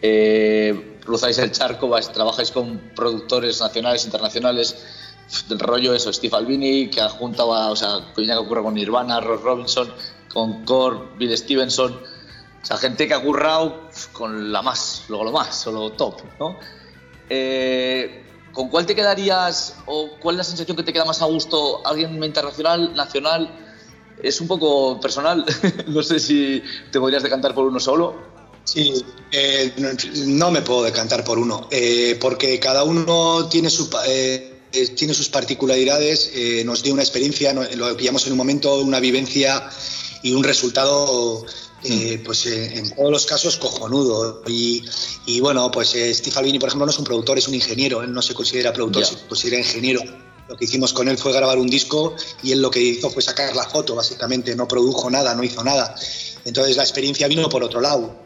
eh, 0.00 0.98
cruzáis 1.04 1.38
el 1.38 1.52
charco, 1.52 1.90
trabajáis 2.12 2.50
con 2.50 2.92
productores 2.94 3.60
nacionales, 3.60 4.04
internacionales, 4.04 4.76
del 5.48 5.58
rollo 5.58 5.94
eso, 5.94 6.12
Steve 6.12 6.36
Albini, 6.36 6.88
que 6.88 7.00
ha 7.00 7.08
juntado, 7.08 7.48
o 7.70 7.76
sea, 7.76 8.12
que 8.14 8.30
ocurre 8.34 8.62
con 8.62 8.74
Nirvana, 8.74 9.20
Ross 9.20 9.42
Robinson, 9.42 9.92
con 10.32 10.64
Core, 10.64 10.98
Bill 11.18 11.36
Stevenson, 11.36 11.98
o 12.64 12.66
sea, 12.66 12.78
gente 12.78 13.06
que 13.06 13.12
ha 13.12 13.20
currado 13.20 13.90
con 14.12 14.50
la 14.50 14.62
más, 14.62 15.02
luego 15.08 15.24
lo 15.24 15.32
más, 15.32 15.54
solo 15.54 15.92
top, 15.92 16.22
¿no? 16.40 16.58
Eh, 17.28 18.24
¿Con 18.52 18.70
cuál 18.70 18.86
te 18.86 18.94
quedarías 18.94 19.76
o 19.84 20.12
cuál 20.18 20.36
es 20.36 20.38
la 20.38 20.44
sensación 20.44 20.74
que 20.74 20.82
te 20.82 20.90
queda 20.90 21.04
más 21.04 21.20
a 21.20 21.26
gusto? 21.26 21.86
¿Alguien 21.86 22.24
internacional, 22.24 22.94
nacional? 22.94 23.54
Es 24.22 24.40
un 24.40 24.48
poco 24.48 24.98
personal, 24.98 25.44
no 25.88 26.02
sé 26.02 26.18
si 26.18 26.62
te 26.90 26.98
podrías 26.98 27.22
decantar 27.22 27.54
por 27.54 27.66
uno 27.66 27.78
solo. 27.78 28.32
Sí, 28.64 29.04
eh, 29.30 29.74
no 30.28 30.50
me 30.50 30.62
puedo 30.62 30.84
decantar 30.84 31.22
por 31.22 31.38
uno, 31.38 31.68
eh, 31.70 32.16
porque 32.18 32.58
cada 32.58 32.84
uno 32.84 33.46
tiene 33.46 33.68
su, 33.68 33.90
tiene 34.96 35.12
sus 35.12 35.28
particularidades, 35.28 36.32
nos 36.64 36.82
dio 36.82 36.94
una 36.94 37.02
experiencia, 37.02 37.52
lo 37.52 37.94
pillamos 37.94 38.24
en 38.24 38.32
un 38.32 38.38
momento, 38.38 38.80
una 38.80 39.00
vivencia 39.00 39.68
y 40.22 40.32
un 40.32 40.42
resultado 40.42 41.44
eh, 41.84 42.22
pues 42.24 42.46
eh, 42.46 42.78
en 42.78 42.94
todos 42.94 43.10
los 43.10 43.26
casos 43.26 43.56
cojonudo. 43.56 44.42
Y, 44.46 44.82
y 45.26 45.40
bueno, 45.40 45.70
pues 45.70 45.94
eh, 45.94 46.14
Steve 46.14 46.36
Albini, 46.38 46.58
por 46.58 46.68
ejemplo, 46.68 46.86
no 46.86 46.92
es 46.92 46.98
un 46.98 47.04
productor, 47.04 47.36
es 47.36 47.46
un 47.46 47.54
ingeniero. 47.54 48.02
Él 48.02 48.12
no 48.12 48.22
se 48.22 48.32
considera 48.32 48.72
productor, 48.72 49.04
se 49.04 49.26
considera 49.26 49.58
ingeniero. 49.58 50.00
Lo 50.48 50.56
que 50.56 50.64
hicimos 50.64 50.92
con 50.92 51.08
él 51.08 51.18
fue 51.18 51.32
grabar 51.32 51.58
un 51.58 51.68
disco 51.68 52.14
y 52.42 52.52
él 52.52 52.62
lo 52.62 52.70
que 52.70 52.80
hizo 52.80 53.10
fue 53.10 53.22
sacar 53.22 53.54
la 53.54 53.64
foto, 53.64 53.94
básicamente. 53.94 54.56
No 54.56 54.66
produjo 54.66 55.10
nada, 55.10 55.34
no 55.34 55.44
hizo 55.44 55.62
nada. 55.62 55.94
Entonces 56.44 56.76
la 56.76 56.82
experiencia 56.82 57.28
vino 57.28 57.48
por 57.48 57.62
otro 57.62 57.80
lado. 57.80 58.24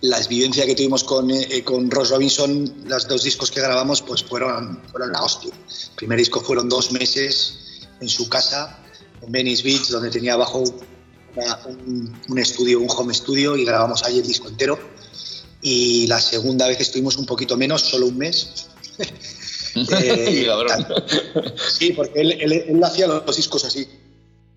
La 0.00 0.18
experiencia 0.18 0.66
que 0.66 0.74
tuvimos 0.74 1.04
con, 1.04 1.30
con 1.64 1.90
Ross 1.90 2.10
Robinson, 2.10 2.84
los 2.86 3.08
dos 3.08 3.22
discos 3.22 3.50
que 3.50 3.60
grabamos, 3.60 4.02
pues 4.02 4.22
fueron, 4.22 4.82
fueron 4.90 5.12
la 5.12 5.22
hostia. 5.22 5.52
El 5.54 5.96
primer 5.96 6.18
disco 6.18 6.40
fueron 6.40 6.68
dos 6.68 6.92
meses 6.92 7.54
en 8.00 8.08
su 8.08 8.28
casa, 8.28 8.78
en 9.22 9.32
Venice 9.32 9.62
Beach, 9.62 9.88
donde 9.88 10.10
tenía 10.10 10.36
bajo 10.36 10.64
un, 12.28 12.38
estudio, 12.38 12.80
un 12.80 12.88
home 12.90 13.14
studio 13.14 13.56
y 13.56 13.64
grabamos 13.64 14.02
ahí 14.04 14.18
el 14.18 14.26
disco 14.26 14.48
entero. 14.48 14.78
Y 15.62 16.06
la 16.06 16.20
segunda 16.20 16.68
vez 16.68 16.80
estuvimos 16.80 17.16
un 17.16 17.26
poquito 17.26 17.56
menos, 17.56 17.82
solo 17.82 18.06
un 18.06 18.18
mes. 18.18 18.68
eh, 19.74 20.46
sí, 21.78 21.92
porque 21.92 22.20
él, 22.20 22.52
él, 22.52 22.84
hacía 22.84 23.06
los 23.06 23.36
discos 23.36 23.64
así. 23.64 23.88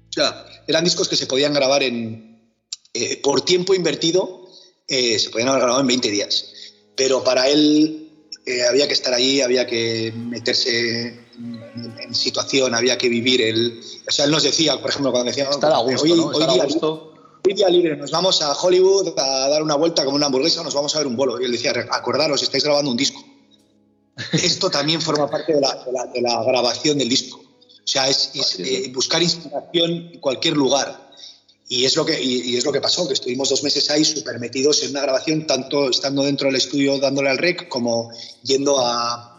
O 0.09 0.13
sea, 0.13 0.45
eran 0.67 0.83
discos 0.83 1.07
que 1.07 1.15
se 1.15 1.27
podían 1.27 1.53
grabar 1.53 1.83
en, 1.83 2.53
eh, 2.93 3.21
por 3.21 3.41
tiempo 3.41 3.73
invertido, 3.73 4.49
eh, 4.87 5.17
se 5.17 5.29
podían 5.29 5.49
haber 5.49 5.61
grabado 5.61 5.81
en 5.81 5.87
20 5.87 6.11
días. 6.11 6.45
Pero 6.95 7.23
para 7.23 7.47
él 7.47 8.03
había 8.69 8.87
que 8.87 8.93
estar 8.93 9.13
ahí, 9.13 9.41
había 9.41 9.67
que 9.67 10.13
meterse 10.15 11.26
en, 11.38 12.15
situación, 12.15 12.73
había 12.73 12.97
que 12.97 13.10
vivir 13.10 13.41
el... 13.41 13.82
O 14.08 14.12
sea, 14.12 14.26
él 14.26 14.32
nos 14.32 14.43
decía, 14.43 14.80
por 14.80 14.89
ejemplo, 14.89 15.12
cuando 15.12 15.30
decía... 15.30 15.50
Estar 15.50 15.71
a 15.71 15.78
gusto, 15.78 16.04
hoy, 16.04 16.13
¿no? 16.13 16.32
Estar 16.32 16.50
hoy, 16.50 16.60
a 16.60 16.65
gusto. 16.65 17.13
Hoy 17.45 17.54
día 17.54 17.69
libre, 17.69 17.95
nos 17.95 18.12
vamos 18.12 18.41
a 18.41 18.54
Hollywood 18.54 19.17
a 19.17 19.50
dar 19.50 19.63
una 19.63 19.76
vuelta 19.76 20.04
como 20.04 20.15
una 20.15 20.26
hamburguesa, 20.26 20.63
nos 20.63 20.73
vamos 20.73 20.95
a 20.95 21.00
ver 21.00 21.08
un 21.08 21.15
bolo. 21.15 21.39
Y 21.39 21.45
él 21.45 21.52
decía, 21.52 21.73
acordaros, 21.91 22.41
estáis 22.41 22.63
grabando 22.63 22.91
un 22.91 22.97
disco. 22.97 23.23
Esto 24.34 24.69
también 24.69 25.02
forma 25.02 25.30
parte 25.30 25.54
de 25.54 25.62
la, 25.62 25.76
de 26.13 26.21
la, 26.21 26.43
grabación 26.43 26.97
del 26.97 27.10
disco. 27.10 27.38
O 27.38 27.89
sea, 27.89 28.10
es, 28.10 28.32
eh, 28.60 28.91
buscar 28.93 29.21
inspiración 29.21 29.91
en 30.13 30.19
cualquier 30.19 30.58
lugar. 30.58 31.08
Y 31.69 31.86
es, 31.86 31.95
lo 31.95 32.06
que, 32.06 32.21
y, 32.21 32.56
es 32.56 32.65
lo 32.65 32.71
que 32.71 32.82
pasó, 32.82 33.08
que 33.08 33.13
estuvimos 33.13 33.50
dos 33.50 33.62
meses 33.63 33.89
ahí 33.89 34.04
súper 34.04 34.39
metidos 34.39 34.84
en 34.84 34.91
una 34.91 35.02
grabación, 35.02 35.45
tanto 35.45 35.89
estando 35.89 36.23
dentro 36.23 36.47
del 36.47 36.56
estudio 36.56 36.97
dándole 36.97 37.30
al 37.30 37.38
rec 37.38 37.67
como 37.67 38.10
yendo 38.43 38.80
a, 38.80 39.37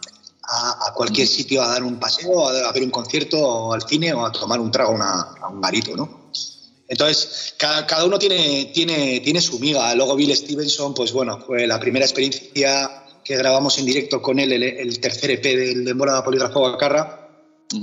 a, 0.49 0.93
cualquier 0.95 1.29
sitio 1.29 1.63
a 1.63 1.69
dar 1.69 1.83
un 1.83 1.99
paseo, 1.99 2.49
a, 2.49 2.73
ver 2.73 2.83
un 2.83 2.91
concierto, 2.91 3.39
o 3.39 3.73
al 3.73 3.83
cine, 3.83 4.13
o 4.13 4.25
a 4.25 4.33
tomar 4.33 4.61
un 4.61 4.71
trago 4.71 4.97
a 5.01 5.49
un 5.51 5.61
garito, 5.61 5.95
¿no? 5.97 6.31
Entonces, 6.89 7.55
cada, 7.59 8.05
uno 8.05 8.19
tiene, 8.19 8.71
tiene, 8.73 9.21
tiene 9.21 9.43
su 9.43 9.59
miga. 9.59 9.95
Luego 9.95 10.17
Bill 10.17 10.35
Stevenson, 10.35 10.95
pues 10.95 11.13
bueno, 11.13 11.39
fue 11.47 11.67
la 11.67 11.79
primera 11.79 12.07
experiencia 12.07 13.05
que 13.23 13.37
grabamos 13.37 13.79
en 13.79 13.85
directo 13.85 14.23
con 14.23 14.39
él, 14.39 14.53
el, 14.53 15.01
tercer 15.01 15.33
EP 15.33 15.43
del 15.43 15.85
de 15.85 15.93
Mora 15.93 16.25
Polígrafo 16.25 16.63
Bacarra, 16.63 17.29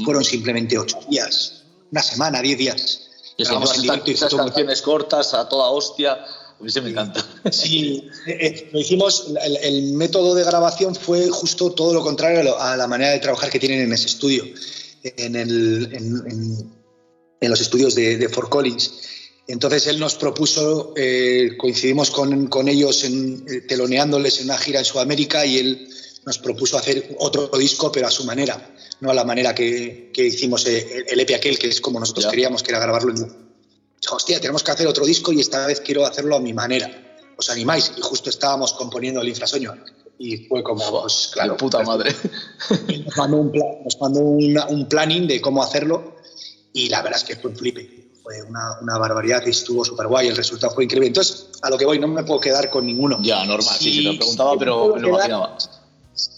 fueron 0.03 0.23
simplemente 0.23 0.75
ocho 0.79 0.97
días, 1.07 1.63
una 1.91 2.01
semana, 2.01 2.41
diez 2.41 2.57
días. 2.57 3.01
Y 3.37 3.43
grabamos 3.43 3.75
en 3.75 3.83
directo 3.83 4.09
y 4.09 4.15
canciones 4.15 4.81
cortas, 4.81 5.35
a 5.35 5.47
toda 5.47 5.69
hostia, 5.69 6.25
a 6.59 6.63
mí 6.63 6.71
se 6.71 6.81
me 6.81 6.89
encanta. 6.89 7.25
Sí, 7.51 8.09
eh, 8.27 8.37
eh, 8.39 8.69
lo 8.71 8.79
hicimos, 8.79 9.33
el, 9.61 9.93
método 9.93 10.35
de 10.35 10.43
grabación 10.43 10.95
fue 10.95 11.29
justo 11.29 11.71
todo 11.71 11.93
lo 11.93 12.01
contrario 12.01 12.57
a 12.59 12.77
la 12.77 12.87
manera 12.87 13.11
de 13.11 13.19
trabajar 13.19 13.49
que 13.49 13.59
tienen 13.59 13.81
en 13.81 13.93
ese 13.93 14.07
estudio, 14.07 14.43
en, 15.03 15.35
el, 15.35 15.89
en, 15.93 17.49
los 17.49 17.61
estudios 17.61 17.93
de, 17.93 18.17
de, 18.17 18.29
Fort 18.29 18.49
Collins. 18.49 18.91
Entonces 19.47 19.85
él 19.87 19.99
nos 19.99 20.15
propuso, 20.15 20.93
eh, 20.95 21.51
coincidimos 21.57 22.09
con, 22.09 22.47
con 22.47 22.67
ellos 22.67 23.03
en, 23.03 23.45
teloneándoles 23.67 24.39
en 24.39 24.45
una 24.45 24.57
gira 24.57 24.79
en 24.79 24.85
Sudamérica 24.85 25.45
y 25.45 25.59
él 25.59 25.87
nos 26.25 26.39
propuso 26.39 26.77
hacer 26.77 27.15
otro 27.19 27.47
disco, 27.59 27.91
pero 27.91 28.07
a 28.07 28.11
su 28.11 28.23
manera, 28.23 28.75
no 29.01 29.11
a 29.11 29.13
la 29.13 29.23
manera 29.23 29.53
que, 29.53 30.09
que 30.11 30.25
hicimos 30.25 30.65
el, 30.65 31.19
EP 31.19 31.35
aquel, 31.35 31.59
que 31.59 31.67
es 31.67 31.79
como 31.79 31.99
nosotros 31.99 32.25
queríamos, 32.25 32.63
que 32.63 32.71
era 32.71 32.79
grabarlo 32.79 33.11
en 33.11 33.44
hostia, 34.11 34.39
tenemos 34.39 34.63
que 34.63 34.71
hacer 34.71 34.87
otro 34.87 35.05
disco 35.05 35.31
y 35.31 35.41
esta 35.41 35.65
vez 35.67 35.81
quiero 35.81 36.05
hacerlo 36.05 36.35
a 36.35 36.39
mi 36.39 36.53
manera. 36.53 36.89
¿Os 37.37 37.49
animáis? 37.49 37.91
Y 37.97 38.01
justo 38.01 38.29
estábamos 38.29 38.73
componiendo 38.73 39.21
el 39.21 39.29
infrasueño. 39.29 39.73
Y 40.17 40.37
fue 40.47 40.63
como, 40.63 41.01
pues 41.01 41.29
claro. 41.33 41.57
puta 41.57 41.83
madre. 41.83 42.15
nos 43.05 43.17
mandó, 43.17 43.37
un, 43.37 43.51
nos 43.83 43.99
mandó 43.99 44.21
un 44.21 44.87
planning 44.87 45.27
de 45.27 45.41
cómo 45.41 45.61
hacerlo 45.61 46.15
y 46.73 46.89
la 46.89 47.01
verdad 47.01 47.19
es 47.19 47.25
que 47.25 47.35
fue 47.35 47.51
un 47.51 47.57
flipe. 47.57 48.11
Fue 48.23 48.41
una, 48.43 48.79
una 48.81 48.97
barbaridad 48.97 49.43
y 49.45 49.51
estuvo 49.51 49.85
súper 49.85 50.07
guay. 50.07 50.29
El 50.29 50.35
resultado 50.35 50.73
fue 50.73 50.85
increíble. 50.85 51.07
Entonces, 51.07 51.47
a 51.61 51.69
lo 51.69 51.77
que 51.77 51.85
voy, 51.85 51.99
no 51.99 52.07
me 52.07 52.23
puedo 52.23 52.39
quedar 52.39 52.69
con 52.69 52.85
ninguno. 52.85 53.17
Ya, 53.21 53.45
normal. 53.45 53.75
Sí, 53.77 53.91
sí, 53.91 53.97
te 53.97 54.13
lo 54.13 54.17
preguntaba, 54.17 54.57
pero 54.57 54.95
me 54.95 55.01
lo 55.01 55.09
imaginaba. 55.09 55.57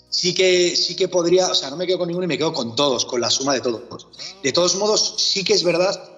Sí 0.09 0.33
que, 0.33 0.75
sí 0.75 0.95
que 0.95 1.07
podría, 1.07 1.47
o 1.47 1.55
sea, 1.55 1.69
no 1.69 1.77
me 1.77 1.85
quedo 1.85 1.99
con 1.99 2.07
ninguno 2.07 2.25
y 2.25 2.27
me 2.27 2.37
quedo 2.37 2.51
con 2.51 2.75
todos, 2.75 3.05
con 3.05 3.21
la 3.21 3.29
suma 3.29 3.53
de 3.53 3.61
todos. 3.61 4.07
De 4.41 4.51
todos 4.51 4.75
modos, 4.75 5.15
sí 5.17 5.43
que 5.43 5.53
es 5.53 5.63
verdad 5.63 6.16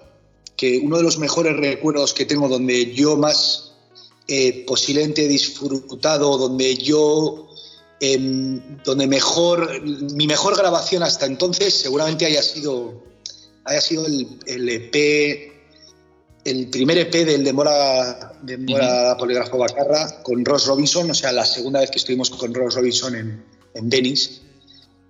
que 0.60 0.78
uno 0.78 0.98
de 0.98 1.02
los 1.02 1.16
mejores 1.16 1.56
recuerdos 1.56 2.12
que 2.12 2.26
tengo 2.26 2.46
donde 2.46 2.92
yo 2.92 3.16
más 3.16 3.72
eh, 4.28 4.62
posiblemente 4.66 5.24
he 5.24 5.28
disfrutado, 5.28 6.36
donde 6.36 6.76
yo, 6.76 7.48
em, 7.98 8.76
donde 8.84 9.06
mejor, 9.06 9.80
mi 9.82 10.26
mejor 10.26 10.58
grabación 10.58 11.02
hasta 11.02 11.24
entonces 11.24 11.72
seguramente 11.72 12.26
haya 12.26 12.42
sido, 12.42 13.02
haya 13.64 13.80
sido 13.80 14.04
el, 14.04 14.68
EP, 14.68 15.50
el 16.44 16.68
primer 16.68 16.98
EP 16.98 17.24
del 17.24 17.42
de 17.42 17.52
Mora, 17.54 18.38
de 18.42 18.58
Mora 18.58 19.16
Polígrafo 19.16 19.56
Bacarra 19.56 20.22
con 20.22 20.44
Ross 20.44 20.66
Robinson, 20.66 21.10
o 21.10 21.14
sea, 21.14 21.32
la 21.32 21.46
segunda 21.46 21.80
vez 21.80 21.90
que 21.90 21.98
estuvimos 21.98 22.28
con 22.28 22.52
Ross 22.52 22.74
Robinson 22.74 23.16
en, 23.16 23.42
en 23.72 23.88
Venice. 23.88 24.42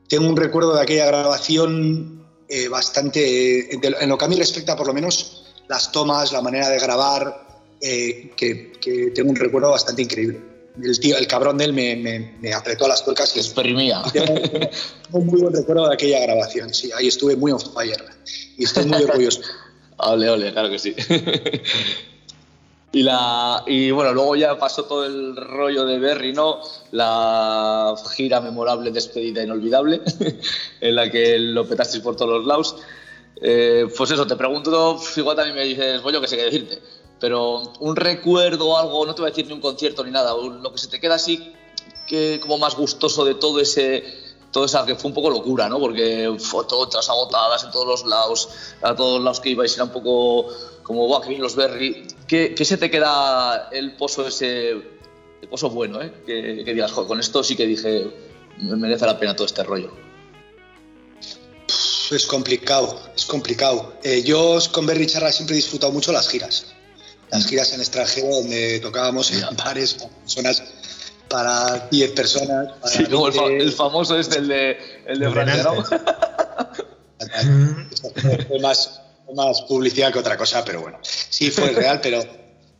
Tengo 0.07 0.29
un 0.29 0.37
recuerdo 0.37 0.77
de 0.77 0.83
aquella 0.83 1.07
grabación 1.07 2.20
eh, 2.53 2.69
bastante, 2.69 3.73
en 3.73 4.09
lo 4.09 4.19
que 4.19 4.25
a 4.25 4.29
mí 4.29 4.35
respecta 4.35 4.77
por 4.77 4.89
lo 4.89 4.93
menos, 4.93 5.45
las 5.69 5.93
tomas, 5.93 6.33
la 6.33 6.43
manera 6.43 6.69
de 6.69 6.81
grabar, 6.81 7.47
eh, 7.81 8.33
que, 8.37 8.73
tengo 9.15 9.31
un 9.31 9.37
recuerdo 9.37 9.71
bastante 9.71 10.03
increíble. 10.03 10.41
El, 10.83 10.99
tío, 10.99 11.17
el 11.17 11.29
cabrón 11.29 11.59
de 11.59 11.67
él 11.67 11.73
me, 11.73 11.95
me, 12.41 12.53
apretó 12.53 12.87
a 12.87 12.89
las 12.89 13.05
tuercas 13.05 13.37
y 13.37 13.39
exprimía. 13.39 14.03
Tengo 14.13 14.41
un 15.13 15.27
muy 15.27 15.41
buen 15.41 15.55
recuerdo 15.55 15.87
de 15.87 15.95
aquella 15.95 16.19
grabación, 16.21 16.75
sí, 16.75 16.91
ahí 16.97 17.07
estuve 17.07 17.37
muy 17.37 17.53
on 17.53 17.61
fire 17.61 18.05
y 18.59 18.65
estoy 18.65 18.87
muy 18.87 19.03
orgulloso. 19.05 19.43
ole, 19.99 20.29
ole, 20.29 20.53
claro 20.53 20.71
que 20.71 20.79
sí. 20.81 20.95
Y, 22.93 23.05
la, 23.05 23.63
y 23.67 23.93
bueno, 23.93 24.13
luego 24.13 24.35
ya 24.35 24.59
pasó 24.59 24.85
todo 24.85 25.07
el 25.07 25.37
rollo 25.37 25.85
de 25.85 25.99
Berry, 26.01 26.33
¿no? 26.33 26.61
La 26.91 27.95
gira 28.17 28.41
memorable, 28.41 28.91
despedida, 28.91 29.45
inolvidable, 29.45 30.01
en 30.81 30.95
la 30.97 31.09
que 31.09 31.39
lo 31.39 31.67
petasteis 31.69 32.03
por 32.03 32.17
todos 32.17 32.39
los 32.39 32.47
lados. 32.47 32.77
Eh, 33.41 33.87
pues 33.97 34.11
eso, 34.11 34.27
te 34.27 34.35
pregunto, 34.35 35.01
igual 35.17 35.37
también 35.37 35.57
me 35.57 35.65
dices, 35.65 36.03
yo 36.03 36.21
qué 36.21 36.29
sé 36.29 36.37
qué 36.37 36.45
decirte, 36.45 36.83
pero 37.21 37.63
un 37.79 37.97
recuerdo 37.97 38.69
o 38.69 38.77
algo, 38.77 39.07
no 39.07 39.15
te 39.15 39.23
voy 39.23 39.29
a 39.29 39.31
decir 39.31 39.47
ni 39.47 39.53
un 39.53 39.61
concierto 39.61 40.05
ni 40.05 40.11
nada, 40.11 40.35
lo 40.35 40.73
que 40.73 40.79
se 40.79 40.89
te 40.89 40.99
queda 40.99 41.15
así, 41.15 41.53
que 42.07 42.41
como 42.41 42.59
más 42.59 42.75
gustoso 42.75 43.25
de 43.25 43.37
todo 43.37 43.61
ese, 43.61 44.05
todo 44.51 44.65
esa 44.65 44.85
que 44.85 44.95
fue 44.97 45.09
un 45.09 45.15
poco 45.15 45.31
locura, 45.31 45.69
¿no? 45.69 45.79
Porque 45.79 46.35
fotos 46.39 47.09
agotadas 47.09 47.65
en 47.65 47.71
todos 47.71 47.87
los 47.87 48.05
lados, 48.05 48.49
a 48.83 48.95
todos 48.95 49.23
lados 49.23 49.41
que 49.41 49.51
ibais 49.51 49.75
era 49.75 49.85
un 49.85 49.91
poco 49.91 50.49
como, 50.83 51.07
guau, 51.07 51.21
que 51.21 51.29
bien 51.29 51.41
los 51.41 51.55
Berry. 51.55 52.09
¿Qué, 52.31 52.55
¿Qué, 52.55 52.65
se 52.65 52.77
te 52.77 52.93
queda 52.93 53.69
el 53.73 53.97
pozo 53.97 54.29
ese, 54.29 54.71
el 54.71 55.49
pozo 55.51 55.69
bueno, 55.69 56.01
¿eh? 56.01 56.13
Que, 56.25 56.63
que 56.65 56.75
digas, 56.75 56.93
joder, 56.93 57.09
con 57.09 57.19
esto 57.19 57.43
sí 57.43 57.57
que 57.57 57.67
dije, 57.67 58.07
me 58.59 58.77
merece 58.77 59.05
la 59.05 59.19
pena 59.19 59.35
todo 59.35 59.49
este 59.49 59.65
rollo. 59.65 59.91
Es 62.13 62.27
complicado, 62.27 63.01
es 63.17 63.25
complicado. 63.25 63.95
Eh, 64.05 64.23
yo 64.23 64.59
con 64.71 64.87
Berry 64.87 65.09
Charra 65.09 65.33
siempre 65.33 65.55
he 65.55 65.57
disfrutado 65.57 65.91
mucho 65.91 66.13
las 66.13 66.29
giras. 66.29 66.67
Las 67.33 67.49
giras 67.49 67.73
en 67.73 67.81
extranjero 67.81 68.29
donde 68.29 68.79
tocábamos 68.79 69.33
en 69.33 69.57
bares 69.57 69.95
personas 70.23 70.63
para 71.29 71.89
10 71.91 72.13
personas. 72.13 72.69
sí, 72.85 73.07
como 73.07 73.27
el, 73.27 73.73
famoso 73.73 74.17
es 74.17 74.29
el 74.37 74.47
de, 74.47 74.79
el 75.05 75.19
de 75.19 75.31
Francia, 75.33 75.65
¿no? 75.65 75.85
fue 78.47 78.61
más, 78.61 79.01
más 79.35 79.63
publicidad 79.63 80.13
que 80.13 80.19
otra 80.19 80.37
cosa, 80.37 80.65
pero 80.65 80.83
bueno, 80.83 80.99
sí 81.03 81.51
fue 81.51 81.71
real, 81.71 82.01
pero 82.03 82.23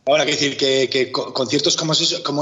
ahora 0.05 0.25
quiero 0.25 0.39
decir 0.39 0.57
que, 0.57 1.11
conciertos 1.11 1.75
como 1.75 1.93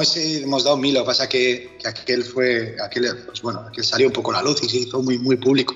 ese, 0.01 0.41
hemos 0.41 0.63
dado 0.63 0.77
mil, 0.77 0.93
lo 0.93 1.01
que 1.01 1.05
pasa 1.05 1.29
que, 1.29 1.77
que 1.81 1.87
aquel 1.87 2.23
fue, 2.23 2.75
aquel, 2.81 3.25
pues 3.25 3.41
bueno, 3.41 3.59
aquel 3.61 3.83
salió 3.83 4.07
un 4.07 4.13
poco 4.13 4.31
la 4.31 4.41
luz 4.41 4.63
y 4.63 4.69
se 4.69 4.77
hizo 4.77 5.01
muy, 5.01 5.17
muy 5.17 5.37
público. 5.37 5.75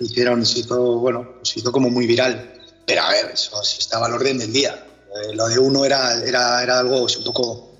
Hicieron, 0.00 0.44
se 0.44 0.60
hizo, 0.60 0.98
bueno, 0.98 1.34
se 1.42 1.60
hizo 1.60 1.70
como 1.70 1.88
muy 1.88 2.06
viral. 2.06 2.52
Pero 2.86 3.02
a 3.02 3.10
ver, 3.10 3.30
eso 3.32 3.62
sí 3.62 3.76
estaba 3.78 4.06
al 4.06 4.14
orden 4.14 4.38
del 4.38 4.52
día. 4.52 4.84
Eh, 5.14 5.34
lo 5.34 5.48
de 5.48 5.58
uno 5.58 5.84
era, 5.84 6.22
era, 6.24 6.62
era 6.62 6.80
algo 6.80 7.02
un 7.02 7.24
poco 7.24 7.72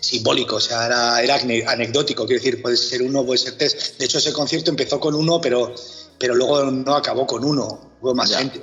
simbólico, 0.00 0.56
o 0.56 0.60
sea, 0.60 0.86
era, 0.86 1.22
era, 1.22 1.36
anecdótico, 1.70 2.26
quiero 2.26 2.42
decir, 2.42 2.62
puede 2.62 2.76
ser 2.76 3.02
uno, 3.02 3.24
puede 3.24 3.38
ser 3.38 3.56
tres. 3.56 3.94
De 3.98 4.04
hecho, 4.04 4.18
ese 4.18 4.32
concierto 4.32 4.70
empezó 4.70 4.98
con 4.98 5.14
uno, 5.14 5.40
pero, 5.40 5.74
pero 6.20 6.34
luego 6.34 6.70
no 6.70 6.94
acabó 6.94 7.26
con 7.26 7.42
uno, 7.42 7.80
hubo 8.00 8.14
más 8.14 8.36
gente. 8.36 8.62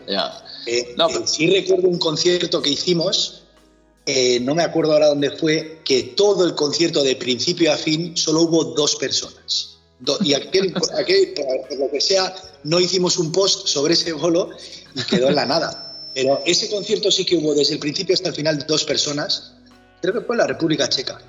Eh, 0.67 0.93
no, 0.95 1.09
eh, 1.09 1.23
sí 1.25 1.49
recuerdo 1.49 1.89
un 1.89 1.97
concierto 1.97 2.61
que 2.61 2.69
hicimos, 2.69 3.43
no 4.41 4.55
me 4.55 4.63
acuerdo 4.63 4.93
ahora 4.93 5.07
dónde 5.07 5.31
fue, 5.31 5.81
que 5.83 6.13
todo 6.15 6.45
el 6.45 6.55
concierto 6.55 7.03
de 7.03 7.15
principio 7.15 7.73
a 7.73 7.77
fin 7.77 8.15
solo 8.15 8.43
hubo 8.43 8.63
dos 8.63 8.95
personas. 8.95 9.79
y 10.21 10.33
aquel, 10.35 10.73
aquel, 10.97 11.33
por 11.33 11.77
lo 11.77 11.91
que 11.91 11.99
sea, 11.99 12.33
no 12.63 12.79
hicimos 12.79 13.17
un 13.17 13.31
post 13.31 13.67
sobre 13.67 13.95
ese 13.95 14.13
bolo 14.13 14.51
y 14.95 15.01
quedó 15.03 15.29
en 15.29 15.35
la 15.35 15.45
nada. 15.45 15.87
Pero 16.13 16.39
ese 16.45 16.69
concierto 16.69 17.11
sí 17.11 17.25
que 17.25 17.35
hubo 17.35 17.53
desde 17.53 17.73
el 17.73 17.79
principio 17.79 18.15
hasta 18.15 18.29
el 18.29 18.35
final 18.35 18.65
dos 18.67 18.83
personas, 18.83 19.53
creo 20.01 20.13
que 20.13 20.21
fue 20.21 20.35
en 20.35 20.39
la 20.39 20.47
República 20.47 20.87
Checa. 20.87 21.21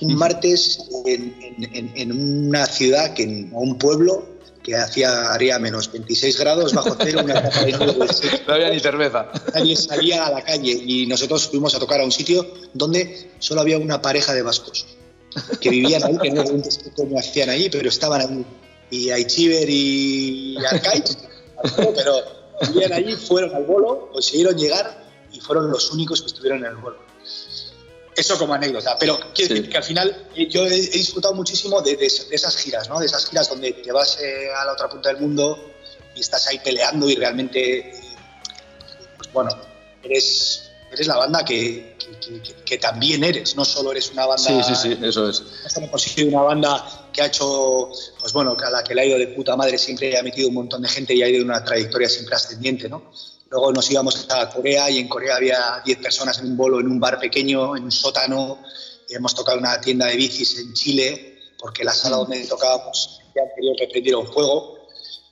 Un 0.00 0.14
martes 0.14 0.78
en, 1.06 2.12
una 2.12 2.66
ciudad, 2.66 3.14
que, 3.14 3.48
o 3.52 3.60
un 3.60 3.78
pueblo, 3.78 4.37
que 4.68 4.76
hacía, 4.76 5.32
haría 5.32 5.58
menos 5.58 5.90
26 5.90 6.38
grados 6.38 6.74
bajo 6.74 6.94
cero, 7.00 7.20
una 7.24 7.40
No 8.46 8.54
había 8.54 8.70
ni 8.70 8.80
cerveza. 8.80 9.28
Nadie 9.54 9.76
salía 9.76 10.26
a 10.26 10.30
la 10.30 10.44
calle 10.44 10.72
y 10.72 11.06
nosotros 11.06 11.48
fuimos 11.48 11.74
a 11.74 11.78
tocar 11.78 12.00
a 12.00 12.04
un 12.04 12.12
sitio 12.12 12.46
donde 12.74 13.30
solo 13.38 13.62
había 13.62 13.78
una 13.78 14.02
pareja 14.02 14.34
de 14.34 14.42
vascos 14.42 14.86
que 15.60 15.70
vivían 15.70 16.04
ahí, 16.04 16.18
que 16.18 16.30
no 16.30 16.44
sé 16.64 16.92
cómo 16.94 17.18
hacían 17.18 17.48
ahí, 17.48 17.70
pero 17.70 17.88
estaban 17.88 18.20
ahí. 18.20 18.46
Y 18.90 19.10
Aichiver 19.10 19.68
y 19.68 20.56
Arcaiz, 20.70 21.16
pero 21.78 22.22
vivían 22.68 22.92
allí, 22.92 23.14
fueron 23.14 23.54
al 23.54 23.64
bolo, 23.64 24.10
consiguieron 24.12 24.56
llegar 24.56 25.06
y 25.32 25.40
fueron 25.40 25.70
los 25.70 25.90
únicos 25.92 26.20
que 26.20 26.26
estuvieron 26.28 26.60
en 26.60 26.72
el 26.72 26.76
bolo. 26.76 26.98
Eso 28.18 28.36
como 28.36 28.52
anécdota, 28.52 28.96
pero 28.98 29.16
quiero 29.32 29.54
decir 29.54 29.70
que 29.70 29.76
al 29.76 29.84
final 29.84 30.26
eh, 30.34 30.48
yo 30.48 30.66
he, 30.66 30.70
disfrutado 30.70 31.34
muchísimo 31.34 31.80
de, 31.80 31.96
esas 32.02 32.56
giras, 32.56 32.88
¿no? 32.88 32.98
De 32.98 33.06
esas 33.06 33.24
giras 33.26 33.48
donde 33.48 33.72
te 33.74 33.92
vas 33.92 34.18
eh, 34.20 34.48
a 34.60 34.64
la 34.64 34.72
otra 34.72 34.88
punta 34.88 35.10
del 35.10 35.20
mundo 35.20 35.72
y 36.16 36.20
estás 36.20 36.48
ahí 36.48 36.58
peleando 36.58 37.08
y 37.08 37.14
realmente, 37.14 37.92
pues 39.16 39.32
bueno, 39.32 39.50
eres, 40.02 40.68
eres 40.90 41.06
la 41.06 41.16
banda 41.16 41.44
que, 41.44 41.96
que, 42.64 42.78
también 42.78 43.22
eres, 43.22 43.54
no 43.54 43.64
solo 43.64 43.92
eres 43.92 44.10
una 44.10 44.26
banda. 44.26 44.64
Sí, 44.64 44.74
sí, 44.74 44.74
sí, 44.74 44.98
eso 45.00 45.28
es. 45.28 45.44
No 45.80 45.96
sido 45.96 46.28
una 46.28 46.42
banda 46.42 47.08
que 47.12 47.22
ha 47.22 47.26
hecho, 47.26 47.88
pues 48.18 48.32
bueno, 48.32 48.56
a 48.60 48.70
la 48.70 48.82
que 48.82 48.96
le 48.96 49.02
ha 49.02 49.04
ido 49.04 49.18
de 49.18 49.28
puta 49.28 49.54
madre, 49.54 49.78
siempre 49.78 50.18
ha 50.18 50.24
metido 50.24 50.48
un 50.48 50.54
montón 50.54 50.82
de 50.82 50.88
gente 50.88 51.14
y 51.14 51.22
ha 51.22 51.28
ido 51.28 51.44
una 51.44 51.62
trayectoria 51.64 52.08
siempre 52.08 52.34
ascendiente, 52.34 52.88
¿no? 52.88 53.12
Luego 53.50 53.72
nos 53.72 53.90
íbamos 53.90 54.26
a 54.30 54.50
Corea 54.50 54.90
y 54.90 54.98
en 54.98 55.08
Corea 55.08 55.36
había 55.36 55.82
10 55.84 55.98
personas 55.98 56.38
en 56.38 56.46
un 56.46 56.56
bolo, 56.56 56.80
en 56.80 56.88
un 56.88 57.00
bar 57.00 57.18
pequeño, 57.18 57.76
en 57.76 57.84
un 57.84 57.92
sótano. 57.92 58.58
hemos 59.08 59.34
tocado 59.34 59.58
una 59.58 59.80
tienda 59.80 60.06
de 60.06 60.16
bicis 60.16 60.58
en 60.58 60.74
Chile, 60.74 61.38
porque 61.58 61.84
la 61.84 61.92
sala 61.92 62.16
donde 62.16 62.44
tocábamos 62.46 63.20
el 63.26 63.32
día 63.32 63.42
anterior 63.44 63.76
reprendieron 63.78 64.26
fuego. 64.26 64.78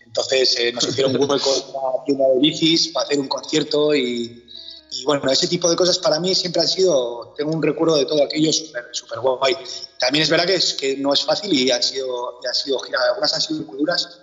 Entonces 0.04 0.58
eh, 0.58 0.72
nos 0.72 0.88
hicieron 0.88 1.14
un 1.14 1.30
hueco 1.30 1.54
en 1.54 1.68
una 1.70 2.04
tienda 2.06 2.24
de 2.28 2.38
bicis 2.40 2.88
para 2.88 3.04
hacer 3.04 3.18
un 3.18 3.28
concierto 3.28 3.94
y, 3.94 4.46
y 4.92 5.04
bueno, 5.04 5.30
ese 5.30 5.46
tipo 5.46 5.68
de 5.68 5.76
cosas 5.76 5.98
para 5.98 6.18
mí 6.18 6.34
siempre 6.34 6.62
han 6.62 6.68
sido, 6.68 7.34
tengo 7.36 7.52
un 7.52 7.62
recuerdo 7.62 7.96
de 7.96 8.06
todo 8.06 8.22
aquello 8.22 8.52
súper 8.52 8.88
super 8.92 9.20
guay. 9.20 9.54
También 9.98 10.22
es 10.22 10.30
verdad 10.30 10.46
que, 10.46 10.54
es, 10.54 10.72
que 10.74 10.96
no 10.96 11.12
es 11.12 11.22
fácil 11.22 11.52
y 11.52 11.70
han 11.70 11.82
sido, 11.82 12.40
han 12.46 12.54
sido 12.54 12.78
algunas 13.10 13.34
han 13.34 13.42
sido 13.42 13.62
muy 13.64 13.78
duras, 13.78 14.20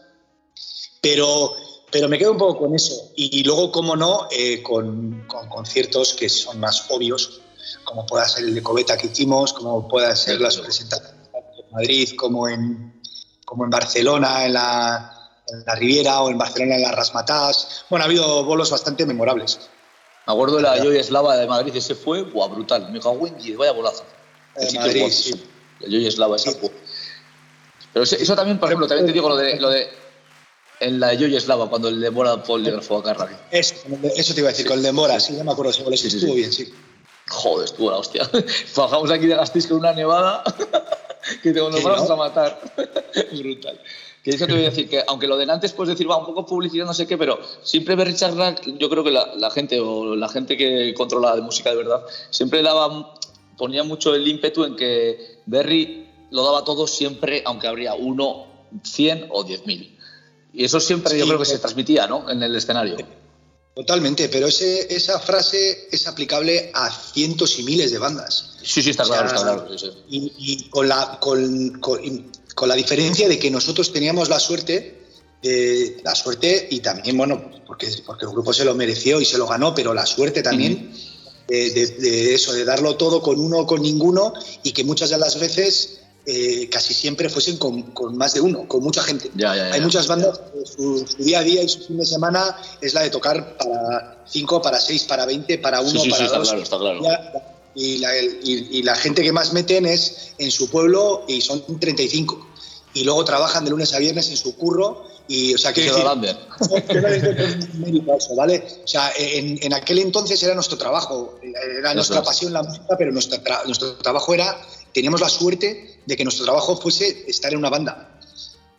pero, 1.01 1.53
pero 1.93 2.09
me 2.09 2.17
quedo 2.17 2.31
un 2.31 2.39
poco 2.39 2.57
con 2.57 2.75
eso. 2.75 3.11
Y, 3.15 3.43
luego, 3.43 3.71
cómo 3.71 3.95
no, 3.95 4.27
eh, 4.31 4.63
con, 4.63 5.25
con, 5.27 5.47
conciertos 5.47 6.15
que 6.15 6.27
son 6.27 6.59
más 6.59 6.87
obvios, 6.89 7.39
como 7.83 8.03
pueda 8.07 8.27
ser 8.27 8.45
el 8.45 8.55
de 8.55 8.63
Coveta 8.63 8.97
que 8.97 9.07
hicimos, 9.07 9.53
como 9.53 9.87
pueda 9.87 10.15
ser 10.15 10.41
las 10.41 10.57
presentaciones 10.57 11.29
en 11.31 11.71
Madrid, 11.71 12.09
como 12.17 12.49
en, 12.49 12.99
como 13.45 13.65
en 13.65 13.69
Barcelona, 13.69 14.43
en 14.43 14.53
la, 14.53 15.31
en 15.47 15.63
la 15.67 15.75
Riviera 15.75 16.21
o 16.23 16.31
en 16.31 16.37
Barcelona 16.39 16.77
en 16.77 16.81
las 16.81 16.95
Rasmatas. 16.95 17.85
Bueno, 17.91 18.03
ha 18.03 18.07
habido 18.07 18.43
bolos 18.43 18.71
bastante 18.71 19.05
memorables. 19.05 19.59
Me 20.25 20.33
acuerdo 20.33 20.55
de 20.55 20.63
la 20.63 20.77
Joy 20.77 20.97
Eslava 20.97 21.37
de 21.37 21.45
Madrid, 21.45 21.75
ese 21.75 21.93
fue, 21.93 22.23
buah, 22.23 22.47
brutal. 22.47 22.91
Me 22.91 22.99
cago 22.99 23.27
en 23.27 23.37
vaya 23.55 23.71
bolazo. 23.71 24.03
De 24.55 24.79
Madrid, 24.79 25.09
sí. 25.11 25.43
La 25.79 25.89
Joy 25.89 26.07
Eslava, 26.07 26.37
esa 26.37 26.53
fue. 26.53 26.71
Pero 27.93 28.03
eso, 28.03 28.35
también, 28.35 28.59
por 28.59 28.69
ejemplo, 28.69 28.87
también 28.87 29.05
te 29.05 29.13
digo 29.13 29.29
lo 29.29 29.35
de, 29.35 29.59
lo 29.59 29.69
de 29.69 30.02
en 30.83 30.99
la 30.99 31.13
Joy 31.13 31.35
Eslava, 31.35 31.69
cuando 31.69 31.89
el 31.89 31.99
de 31.99 32.11
Mora 32.11 32.43
Paul 32.43 32.63
le 32.63 32.71
grafó 32.71 32.97
a 32.97 33.03
Carragher. 33.03 33.37
Eso, 33.51 33.75
eso 34.15 34.33
te 34.33 34.39
iba 34.41 34.49
a 34.49 34.51
decir, 34.51 34.67
con 34.67 34.77
el 34.77 34.83
de 34.83 34.91
Mora, 34.91 35.19
sí, 35.19 35.35
ya 35.35 35.43
me 35.43 35.51
acuerdo, 35.51 35.71
sí, 35.73 35.83
sí, 35.97 36.07
estuvo 36.07 36.33
bien, 36.33 36.51
sí. 36.51 36.71
Joder, 37.29 37.65
estuvo 37.65 37.89
la 37.89 37.97
hostia. 37.97 38.29
Bajamos 38.75 39.11
aquí 39.11 39.27
de 39.27 39.35
Gasteiz 39.35 39.67
con 39.67 39.77
una 39.77 39.93
nevada 39.93 40.43
que 41.43 41.51
te 41.51 41.59
nos 41.59 41.83
vamos 41.83 42.09
a 42.09 42.15
matar. 42.15 42.59
Brutal. 43.31 43.79
Que 44.23 44.31
eso 44.31 44.45
te 44.45 44.53
voy 44.53 44.61
a 44.61 44.69
decir, 44.69 44.87
que 44.87 45.03
aunque 45.07 45.27
lo 45.27 45.35
de 45.35 45.51
antes 45.51 45.73
puedes 45.73 45.93
decir, 45.93 46.09
va, 46.09 46.17
un 46.17 46.25
poco 46.25 46.45
publicidad, 46.45 46.85
no 46.85 46.93
sé 46.93 47.05
qué, 47.05 47.17
pero 47.17 47.39
siempre 47.61 47.95
Berry 47.95 48.15
Rack, 48.15 48.77
yo 48.79 48.89
creo 48.89 49.03
que 49.03 49.11
la, 49.11 49.51
gente 49.51 49.81
o 49.81 50.15
la 50.15 50.29
gente 50.29 50.55
que 50.55 50.93
controla 50.93 51.35
de 51.35 51.41
música 51.41 51.71
de 51.71 51.75
verdad, 51.75 52.01
siempre 52.29 52.61
daba, 52.61 53.15
ponía 53.57 53.83
mucho 53.83 54.15
el 54.15 54.25
ímpetu 54.25 54.63
en 54.63 54.77
que 54.77 55.41
Berry 55.45 56.07
lo 56.31 56.45
daba 56.45 56.63
todo 56.63 56.87
siempre, 56.87 57.43
aunque 57.45 57.67
habría 57.67 57.95
uno, 57.95 58.47
cien 58.81 59.27
o 59.29 59.43
diez 59.43 59.65
mil. 59.65 59.92
Y 60.53 60.63
eso 60.63 60.79
siempre 60.79 61.17
yo 61.17 61.25
creo 61.25 61.39
que 61.39 61.45
se 61.45 61.57
transmitía, 61.57 62.07
¿no? 62.07 62.29
En 62.29 62.41
el 62.41 62.55
escenario. 62.55 62.95
Totalmente, 63.75 64.29
pero 64.29 64.47
ese, 64.47 64.95
esa 64.95 65.19
frase 65.19 65.87
es 65.91 66.07
aplicable 66.07 66.69
a 66.75 66.91
cientos 66.91 67.57
y 67.57 67.63
miles 67.63 67.91
de 67.91 67.97
bandas. 67.97 68.51
Sí, 68.61 68.83
sí, 68.83 68.91
está 68.91 69.03
claro, 69.03 69.27
está 69.27 69.41
claro. 69.41 69.67
Y, 70.09 70.69
con 70.69 70.87
la, 70.87 71.17
con, 71.19 71.79
con 71.79 72.69
la 72.69 72.75
diferencia 72.75 73.27
de 73.27 73.39
que 73.39 73.49
nosotros 73.49 73.91
teníamos 73.91 74.29
la 74.29 74.39
suerte, 74.39 75.01
la 76.03 76.13
suerte 76.13 76.67
y 76.69 76.79
también, 76.81 77.17
bueno, 77.17 77.51
porque, 77.65 77.89
porque 78.05 78.25
el 78.25 78.31
grupo 78.31 78.53
se 78.53 78.63
lo 78.63 78.75
mereció 78.75 79.19
y 79.19 79.25
se 79.25 79.39
lo 79.39 79.47
ganó, 79.47 79.73
pero 79.73 79.93
la 79.93 80.05
suerte 80.05 80.43
también 80.43 80.93
de, 81.47 82.33
eso, 82.33 82.53
de 82.53 82.63
darlo 82.65 82.95
todo 82.95 83.21
con 83.21 83.39
uno 83.39 83.59
o 83.59 83.67
con 83.67 83.81
ninguno 83.81 84.33
y 84.63 84.71
que 84.71 84.83
muchas 84.83 85.09
de 85.09 85.17
las 85.17 85.39
veces 85.39 85.99
eh, 86.25 86.69
casi 86.69 86.93
siempre 86.93 87.29
fuesen 87.29 87.57
con, 87.57 88.17
más 88.17 88.33
de 88.33 88.41
uno, 88.41 88.67
con 88.67 88.83
mucha 88.83 89.03
gente. 89.03 89.29
Hay 89.71 89.81
muchas 89.81 90.07
bandas 90.07 90.39
su, 90.65 91.05
día 91.17 91.39
a 91.39 91.43
día 91.43 91.63
y 91.63 91.69
su 91.69 91.81
fin 91.85 91.97
de 91.97 92.05
semana 92.05 92.57
es 92.81 92.93
la 92.93 93.01
de 93.01 93.09
tocar 93.09 93.57
para 93.57 94.23
cinco, 94.25 94.61
para 94.61 94.79
seis, 94.79 95.03
para 95.03 95.25
veinte, 95.25 95.57
para 95.57 95.81
uno, 95.81 96.01
para 96.09 96.27
dos. 96.27 96.31
Está 96.31 96.41
claro, 96.41 96.61
está 96.61 96.77
claro 96.77 97.53
y 97.75 97.97
la, 97.97 98.15
y, 98.17 98.83
la, 98.83 98.95
gente 98.95 99.23
que 99.23 99.31
más 99.31 99.53
meten 99.53 99.85
es 99.85 100.33
en 100.37 100.51
su 100.51 100.69
pueblo 100.69 101.23
y 101.27 101.41
son 101.41 101.63
35. 101.79 102.49
Y 102.93 103.03
luego 103.03 103.25
trabajan 103.25 103.65
de 103.65 103.71
lunes 103.71 103.93
a 103.93 103.99
viernes 103.99 104.29
en 104.29 104.37
su 104.37 104.55
curro 104.55 105.05
y, 105.27 105.53
o 105.55 105.57
sea, 105.57 105.73
que 105.73 105.89
¿vale? 108.35 108.63
O 108.83 108.87
sea, 108.87 109.11
en, 109.17 109.57
en, 109.63 109.73
aquel 109.73 109.99
entonces 109.99 110.43
era 110.43 110.53
nuestro 110.53 110.77
trabajo, 110.77 111.39
era 111.79 111.93
nuestra 111.95 112.21
pasión 112.21 112.53
la 112.53 112.61
música, 112.61 112.95
pero 112.97 113.11
nuestro, 113.11 113.39
nuestro 113.65 113.95
trabajo 113.95 114.33
era, 114.33 114.55
teníamos 114.93 115.21
la 115.21 115.29
suerte 115.29 115.99
de 116.05 116.15
que 116.15 116.23
nuestro 116.23 116.45
trabajo 116.45 116.77
fuese 116.77 117.25
estar 117.27 117.51
en 117.51 117.59
una 117.59 117.69
banda. 117.69 118.19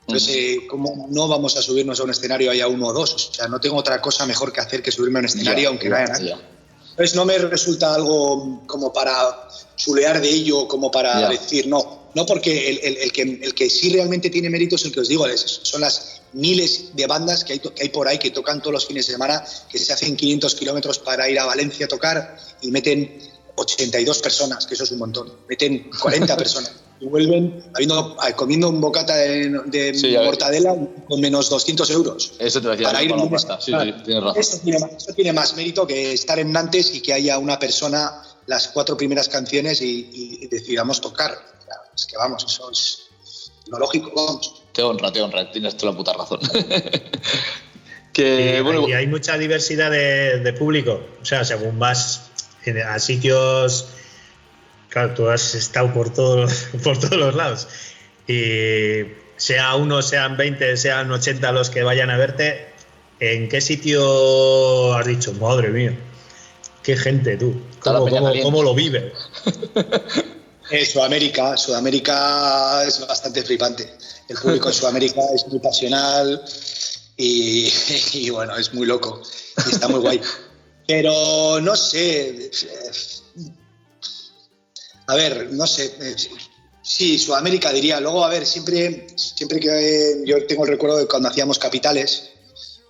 Entonces, 0.07 0.37
eh, 0.37 0.67
¿cómo 0.69 1.07
no 1.11 1.29
vamos 1.29 1.57
a 1.57 1.63
subirnos 1.63 1.99
a 1.99 2.05
un 2.05 2.11
escenario 2.11 2.51
haya 2.51 2.69
uno 2.69 2.89
o 2.89 2.93
dos? 2.93 3.15
O 3.15 3.35
sea, 3.35 3.49
no 3.49 3.59
tengo 3.59 3.77
otra 3.77 4.01
cosa 4.03 4.27
mejor 4.27 4.53
que 4.53 4.61
hacer 4.61 4.83
que 4.83 4.93
subirme 4.93 5.19
a 5.19 5.21
un 5.21 5.27
escenario, 5.27 5.69
aunque 5.71 5.89
no 5.89 5.97
haya 5.97 6.39
entonces 6.95 7.17
no 7.17 7.25
me 7.25 7.37
resulta 7.39 7.93
algo 7.93 8.63
como 8.69 8.93
para 8.93 9.49
chulear 9.75 10.21
de 10.21 10.31
ello, 10.31 10.69
como 10.69 10.93
para 10.93 11.29
decir 11.29 11.67
no. 11.67 12.05
No, 12.15 12.25
porque 12.25 12.71
el, 12.71 13.11
que, 13.11 13.23
el 13.23 13.53
que 13.53 13.69
sí 13.69 13.91
realmente 13.91 14.31
tiene 14.31 14.49
mérito 14.49 14.77
es 14.77 14.85
el 14.85 14.93
que 14.93 15.01
os 15.01 15.09
digo, 15.09 15.27
son 15.37 15.81
las 15.81 16.21
miles 16.33 16.95
de 16.95 17.09
bandas 17.09 17.43
que 17.43 17.55
hay, 17.55 17.59
que 17.59 17.83
hay 17.83 17.89
por 17.89 18.07
ahí 18.07 18.19
que 18.19 18.31
tocan 18.31 18.61
todos 18.61 18.75
los 18.75 18.87
fines 18.87 19.09
de 19.09 19.15
semana, 19.15 19.45
que 19.69 19.81
se 19.81 19.93
hacen 19.93 20.15
500 20.15 20.55
kilómetros 20.55 21.01
para 21.01 21.29
ir 21.29 21.41
a 21.41 21.47
Valencia 21.47 21.87
a 21.87 21.89
tocar 21.89 22.37
y 22.63 22.71
meten 22.71 23.19
82 23.57 24.19
personas, 24.21 24.67
que 24.67 24.75
eso 24.75 24.85
es 24.85 24.93
un 24.93 24.99
montón, 24.99 25.33
meten 25.49 25.91
40 26.01 26.37
personas 26.37 26.73
y 27.01 27.07
vuelven 27.07 27.65
habiendo, 27.75 28.17
comiendo 28.37 28.69
un 28.69 28.81
bocata 28.81 29.17
de, 29.17 30.21
mortadela 30.25 30.77
con 31.09 31.21
menos 31.21 31.51
200 31.51 31.91
euros. 31.91 32.33
Eso 32.39 32.61
te 32.61 32.69
decía, 32.69 32.87
para 32.87 33.03
ir 33.03 33.13
sí, 33.61 33.73
tienes 34.05 34.23
razón. 34.23 34.41
Eso 34.41 35.13
tiene, 35.15 35.33
más 35.33 35.57
mérito 35.57 35.87
que 35.87 36.13
estar 36.13 36.39
en 36.39 36.53
Nantes 36.53 36.95
y 36.95 37.01
que 37.01 37.13
haya 37.13 37.39
una 37.39 37.59
persona 37.59 38.23
las 38.47 38.69
cuatro 38.69 38.97
primeras 38.97 39.29
canciones 39.29 39.81
y, 39.81 40.47
decidamos 40.49 41.01
tocar. 41.01 41.37
Es 41.95 42.07
que 42.07 42.17
vamos, 42.17 42.45
eso 42.45 42.71
es 42.71 43.05
lo 43.67 43.79
lógico, 43.79 44.13
vamos. 44.15 44.63
Te 44.73 44.83
honra, 44.83 45.13
te 45.13 45.23
honra, 45.23 45.51
tienes 45.51 45.77
toda 45.77 45.93
la 45.93 45.99
puta 45.99 46.13
razón. 46.13 46.41
que, 48.13 48.59
y, 48.59 48.61
bueno, 48.63 48.89
y 48.89 48.93
hay 48.93 49.07
mucha 49.07 49.39
diversidad 49.39 49.91
de, 49.91 50.55
público. 50.59 51.01
O 51.21 51.25
sea, 51.25 51.45
según 51.45 51.79
vas 51.79 52.24
a 52.87 52.99
sitios. 52.99 53.89
Claro, 54.89 55.15
tú 55.15 55.29
has 55.29 55.55
estado 55.55 55.93
por 55.93 56.13
todos, 56.13 56.69
por 56.85 56.99
todos 56.99 57.17
los 57.17 57.35
lados. 57.35 57.69
Y 58.27 59.05
sea 59.37 59.75
uno, 59.75 60.03
sean 60.03 60.37
20, 60.37 60.77
sean 60.77 61.11
80 61.11 61.53
los 61.53 61.71
que 61.71 61.83
vayan 61.83 62.11
a 62.11 62.17
verte, 62.17 62.69
¿en 63.21 63.49
qué 63.49 63.61
sitio 63.61 64.95
has 64.95 65.07
dicho, 65.07 65.33
madre 65.35 65.69
mía? 65.69 65.99
Qué 66.83 66.97
gente 66.97 67.37
tú, 67.37 67.55
cómo, 67.81 68.63
lo 68.63 68.75
vive? 68.75 69.13
Eh, 70.71 70.85
Sudamérica, 70.87 71.57
Sudamérica 71.57 72.85
es 72.87 73.07
bastante 73.07 73.43
flipante. 73.43 73.97
El 74.29 74.37
público 74.37 74.69
en 74.69 74.75
Sudamérica 74.75 75.21
es 75.35 75.47
muy 75.49 75.59
pasional 75.59 76.43
y, 77.17 78.31
bueno, 78.31 78.57
es 78.57 78.73
muy 78.73 78.87
loco 78.87 79.23
y 79.67 79.75
está 79.75 79.89
muy 79.89 80.01
guay. 80.01 80.21
Pero 80.87 81.61
no 81.61 81.77
sé. 81.77 82.51
A 85.07 85.15
ver, 85.15 85.53
no 85.53 85.67
sé. 85.67 85.95
Sí, 86.83 87.19
Sudamérica 87.19 87.73
diría. 87.73 88.01
Luego, 88.01 88.25
a 88.25 88.29
ver, 88.29 88.45
siempre, 88.47 89.07
siempre 89.17 89.59
que 89.59 90.23
yo 90.27 90.47
tengo 90.47 90.65
el 90.65 90.73
recuerdo 90.73 90.99
de 90.99 91.07
cuando 91.07 91.29
hacíamos 91.29 91.59
capitales, 91.59 92.31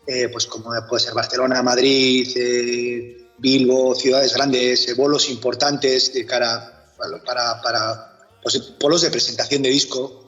eh, 0.06 0.28
pues 0.28 0.46
como 0.46 0.70
puede 0.88 1.04
ser 1.04 1.14
Barcelona, 1.14 1.62
Madrid, 1.62 2.28
eh, 2.36 3.28
Bilbo, 3.38 3.94
ciudades 3.94 4.34
grandes, 4.34 4.88
eh, 4.88 4.94
bolos 4.94 5.30
importantes 5.30 6.12
de 6.12 6.26
cara 6.26 6.92
para, 7.24 7.60
para 7.62 8.14
pues, 8.42 8.78
bolos 8.78 9.02
de 9.02 9.10
presentación 9.10 9.62
de 9.62 9.70
disco. 9.70 10.26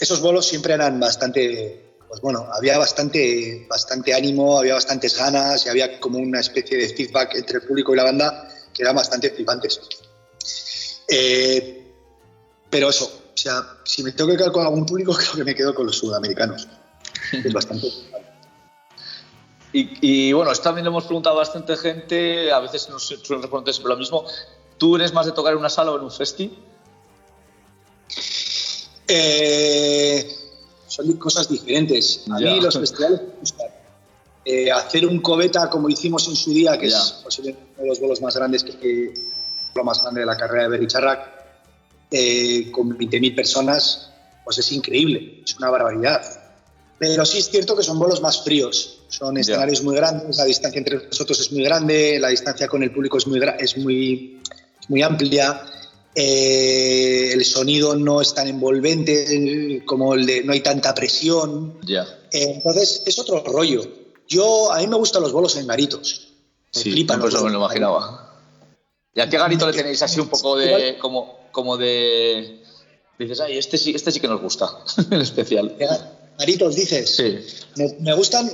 Esos 0.00 0.20
bolos 0.20 0.46
siempre 0.46 0.74
eran 0.74 0.98
bastante, 0.98 1.93
pues 2.08 2.20
bueno, 2.20 2.46
había 2.52 2.78
bastante, 2.78 3.66
bastante 3.68 4.14
ánimo, 4.14 4.58
había 4.58 4.74
bastantes 4.74 5.16
ganas 5.16 5.66
y 5.66 5.68
había 5.68 5.98
como 6.00 6.18
una 6.18 6.40
especie 6.40 6.78
de 6.78 6.88
feedback 6.88 7.34
entre 7.34 7.58
el 7.58 7.66
público 7.66 7.92
y 7.92 7.96
la 7.96 8.04
banda 8.04 8.48
que 8.72 8.82
eran 8.82 8.96
bastante 8.96 9.30
flipantes. 9.30 9.80
pero 12.70 12.88
eso, 12.88 13.04
o 13.06 13.36
sea, 13.36 13.62
si 13.84 14.02
me 14.02 14.12
tengo 14.12 14.30
que 14.30 14.36
quedar 14.36 14.52
con 14.52 14.64
algún 14.64 14.86
público, 14.86 15.14
creo 15.18 15.34
que 15.34 15.44
me 15.44 15.54
quedo 15.54 15.74
con 15.74 15.86
los 15.86 15.96
sudamericanos. 15.96 16.68
Es 17.32 17.52
bastante. 17.52 17.88
Y, 19.76 20.32
bueno, 20.32 20.52
esto 20.52 20.62
también 20.62 20.84
lo 20.84 20.92
hemos 20.92 21.02
preguntado 21.02 21.34
a 21.34 21.38
bastante 21.40 21.76
gente, 21.76 22.52
a 22.52 22.60
veces 22.60 22.88
nos 22.88 23.02
suelen 23.02 23.42
responder 23.42 23.74
siempre 23.74 23.92
lo 23.92 23.98
mismo. 23.98 24.24
¿Tú 24.78 24.94
eres 24.94 25.12
más 25.12 25.26
de 25.26 25.32
tocar 25.32 25.52
en 25.52 25.58
una 25.58 25.68
sala 25.68 25.90
o 25.90 25.96
en 25.96 26.04
un 26.04 26.12
festi? 26.12 26.56
Eh, 29.08 30.43
son 30.94 31.12
cosas 31.14 31.48
diferentes. 31.48 32.24
A 32.30 32.38
mí 32.38 32.60
los 32.60 32.78
festivales 32.78 33.20
me 33.20 33.40
gustan. 33.40 33.66
Eh, 34.44 34.70
hacer 34.70 35.06
un 35.06 35.20
cobeta 35.20 35.70
como 35.70 35.88
hicimos 35.88 36.28
en 36.28 36.36
su 36.36 36.52
día, 36.52 36.78
que 36.78 36.86
es 36.86 37.20
posiblemente 37.24 37.66
uno 37.74 37.82
de 37.82 37.88
los 37.88 37.98
vuelos 37.98 38.20
más 38.20 38.36
grandes 38.36 38.62
que, 38.62 39.14
lo 39.74 39.84
más 39.84 40.02
grande 40.02 40.20
de 40.20 40.26
la 40.26 40.36
carrera 40.36 40.64
de 40.64 40.68
Bericharrac, 40.68 41.20
eh, 42.10 42.70
con 42.70 42.96
20.000 42.96 43.34
personas, 43.34 44.10
pues 44.44 44.58
es 44.58 44.70
increíble, 44.70 45.42
es 45.44 45.56
una 45.56 45.70
barbaridad. 45.70 46.22
Pero 46.98 47.24
sí 47.24 47.38
es 47.38 47.50
cierto 47.50 47.74
que 47.74 47.82
son 47.82 47.98
vuelos 47.98 48.20
más 48.20 48.44
fríos. 48.44 49.00
Son 49.08 49.36
escenarios 49.36 49.82
muy 49.82 49.96
grandes, 49.96 50.36
la 50.36 50.44
distancia 50.44 50.78
entre 50.78 51.06
nosotros 51.06 51.40
es 51.40 51.50
muy 51.50 51.64
grande, 51.64 52.18
la 52.20 52.28
distancia 52.28 52.68
con 52.68 52.82
el 52.82 52.92
público 52.92 53.18
es 53.18 53.26
muy, 53.26 53.40
es 53.58 53.76
muy, 53.78 54.40
muy 54.88 55.02
amplia. 55.02 55.60
Eh, 56.14 57.32
el 57.32 57.44
sonido 57.44 57.96
no 57.96 58.20
es 58.20 58.34
tan 58.34 58.46
envolvente 58.46 59.82
como 59.84 60.14
el 60.14 60.26
de 60.26 60.44
no 60.44 60.52
hay 60.52 60.60
tanta 60.60 60.94
presión. 60.94 61.78
Ya. 61.82 62.02
Eh, 62.32 62.52
entonces 62.54 63.02
es 63.06 63.18
otro 63.18 63.42
rollo. 63.44 63.82
Yo 64.28 64.72
a 64.72 64.78
mí 64.78 64.86
me 64.86 64.96
gustan 64.96 65.22
los 65.22 65.32
bolos 65.32 65.56
en 65.56 65.66
garitos. 65.66 66.28
Me 66.74 66.82
sí, 66.82 66.92
flipan 66.92 67.20
pues 67.20 67.34
me 67.34 67.50
lo 67.50 67.58
imaginaba. 67.58 68.32
¿Y 69.14 69.20
a 69.20 69.28
qué 69.28 69.38
garito 69.38 69.66
le 69.66 69.72
tenéis 69.72 70.02
así 70.02 70.20
un 70.20 70.28
poco 70.28 70.56
de 70.56 70.98
como, 70.98 71.38
como 71.52 71.76
de 71.76 72.64
dices, 73.18 73.40
ay, 73.40 73.58
este 73.58 73.78
sí, 73.78 73.92
este 73.94 74.10
sí 74.10 74.20
que 74.20 74.28
nos 74.28 74.40
gusta, 74.40 74.70
en 75.10 75.20
especial? 75.20 75.76
Maritos, 76.38 76.74
dices. 76.74 77.14
Sí. 77.14 77.38
Me, 78.00 78.12
gustan, 78.14 78.50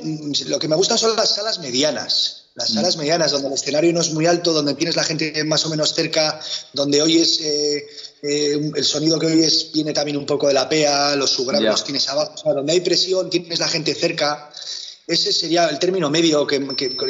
lo 0.48 0.58
que 0.58 0.68
me 0.68 0.76
gustan 0.76 0.98
son 0.98 1.16
las 1.16 1.34
salas 1.34 1.58
medianas. 1.61 2.39
Las 2.61 2.74
salas 2.74 2.96
medianas, 2.98 3.30
donde 3.30 3.48
el 3.48 3.54
escenario 3.54 3.90
no 3.92 4.00
es 4.00 4.12
muy 4.12 4.26
alto, 4.26 4.52
donde 4.52 4.74
tienes 4.74 4.94
la 4.94 5.02
gente 5.02 5.42
más 5.44 5.64
o 5.64 5.70
menos 5.70 5.94
cerca, 5.94 6.38
donde 6.74 7.00
oyes 7.00 7.40
eh, 7.40 7.86
eh, 8.22 8.70
el 8.76 8.84
sonido 8.84 9.18
que 9.18 9.28
oyes 9.28 9.70
viene 9.72 9.94
también 9.94 10.18
un 10.18 10.26
poco 10.26 10.46
de 10.46 10.52
la 10.52 10.68
PEA, 10.68 11.16
los 11.16 11.30
subgraves 11.30 11.84
tienes 11.84 12.06
abajo, 12.11 12.34
donde 12.52 12.72
hay 12.72 12.80
presión, 12.80 13.30
tienes 13.30 13.58
la 13.58 13.68
gente 13.68 13.94
cerca. 13.94 14.50
Ese 15.06 15.32
sería 15.32 15.68
el 15.68 15.78
término 15.78 16.11
medio 16.11 16.46
que, 16.46 16.61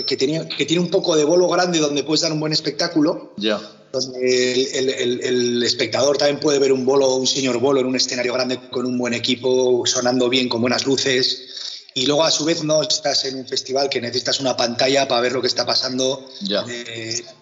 que, 0.07 0.17
tenía, 0.17 0.49
que 0.49 0.65
tiene 0.65 0.83
un 0.83 0.91
poco 0.91 1.17
de 1.17 1.25
bolo 1.25 1.49
grande 1.49 1.81
donde 1.81 2.05
puedes 2.05 2.21
dar 2.21 2.33
un 2.33 2.39
buen 2.39 2.53
espectáculo. 2.53 3.35
Ya 3.37 3.61
donde 3.93 4.71
el, 4.79 5.63
espectador 5.65 6.17
también 6.17 6.39
puede 6.39 6.61
ver 6.61 6.73
un 6.73 6.87
bolo, 6.87 7.17
un 7.17 7.27
señor 7.27 7.59
bolo 7.59 7.81
en 7.81 7.87
un 7.87 7.97
escenario 7.97 8.33
grande 8.33 8.61
con 8.71 8.87
un 8.87 8.97
buen 8.97 9.15
equipo, 9.15 9.85
sonando 9.85 10.29
bien, 10.29 10.49
con 10.49 10.61
buenas 10.61 10.87
luces. 10.87 11.60
Y 11.95 12.07
luego 12.07 12.25
a 12.25 12.31
su 12.31 12.45
vez 12.45 12.63
no 12.63 12.83
estás 12.83 13.25
en 13.25 13.37
un 13.37 13.47
festival 13.47 13.89
que 13.89 14.01
necesitas 14.01 14.39
una 14.41 14.57
pantalla 14.57 15.09
para 15.09 15.21
ver 15.21 15.33
lo 15.33 15.41
que 15.41 15.49
está 15.49 15.67
pasando. 15.67 16.29
Ya. 16.43 16.65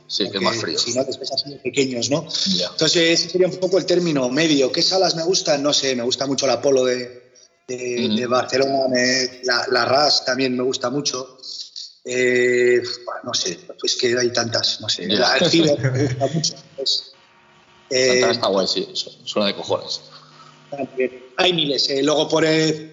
sí, 0.06 0.30
que 0.30 0.40
más 0.40 0.56
frío. 0.56 0.78
Si 0.78 0.94
no, 0.94 1.04
después 1.04 1.30
muy 1.46 1.58
pequeños, 1.58 2.08
¿no? 2.10 2.26
Entonces 2.70 3.20
ese 3.20 3.30
sería 3.30 3.46
un 3.46 3.56
poco 3.56 3.78
el 3.78 3.84
término 3.84 4.28
medio. 4.30 4.72
¿Qué 4.72 4.82
salas 4.82 5.14
me 5.16 5.22
gustan? 5.24 5.62
No 5.62 5.72
sé, 5.72 5.94
me 5.94 6.02
gusta 6.02 6.26
mucho 6.26 6.46
la 6.46 6.62
Polo 6.62 6.84
de, 6.84 7.28
de, 7.66 8.26
Barcelona, 8.26 8.86
la, 9.44 9.66
la 9.70 9.84
RAS 9.84 10.24
también 10.24 10.56
me 10.56 10.62
gusta 10.62 10.88
mucho. 10.88 11.38
Eh, 12.04 12.80
no 13.24 13.34
sé, 13.34 13.58
pues 13.78 13.96
que 13.96 14.18
hay 14.18 14.32
tantas, 14.32 14.80
no 14.80 14.88
sé. 14.88 15.04
El 15.04 15.22
cine 15.50 15.76
me 15.76 16.04
gusta 16.04 16.26
mucho. 16.26 16.54
Pues, 16.74 17.12
eh, 17.90 18.30
está 18.30 18.48
guay, 18.48 18.66
sí, 18.66 18.88
suena 19.24 19.48
de 19.48 19.54
cojones. 19.54 20.00
Hay 21.36 21.52
miles. 21.52 21.88
Eh, 21.90 22.02
luego 22.02 22.28
por, 22.28 22.44
eh, 22.46 22.92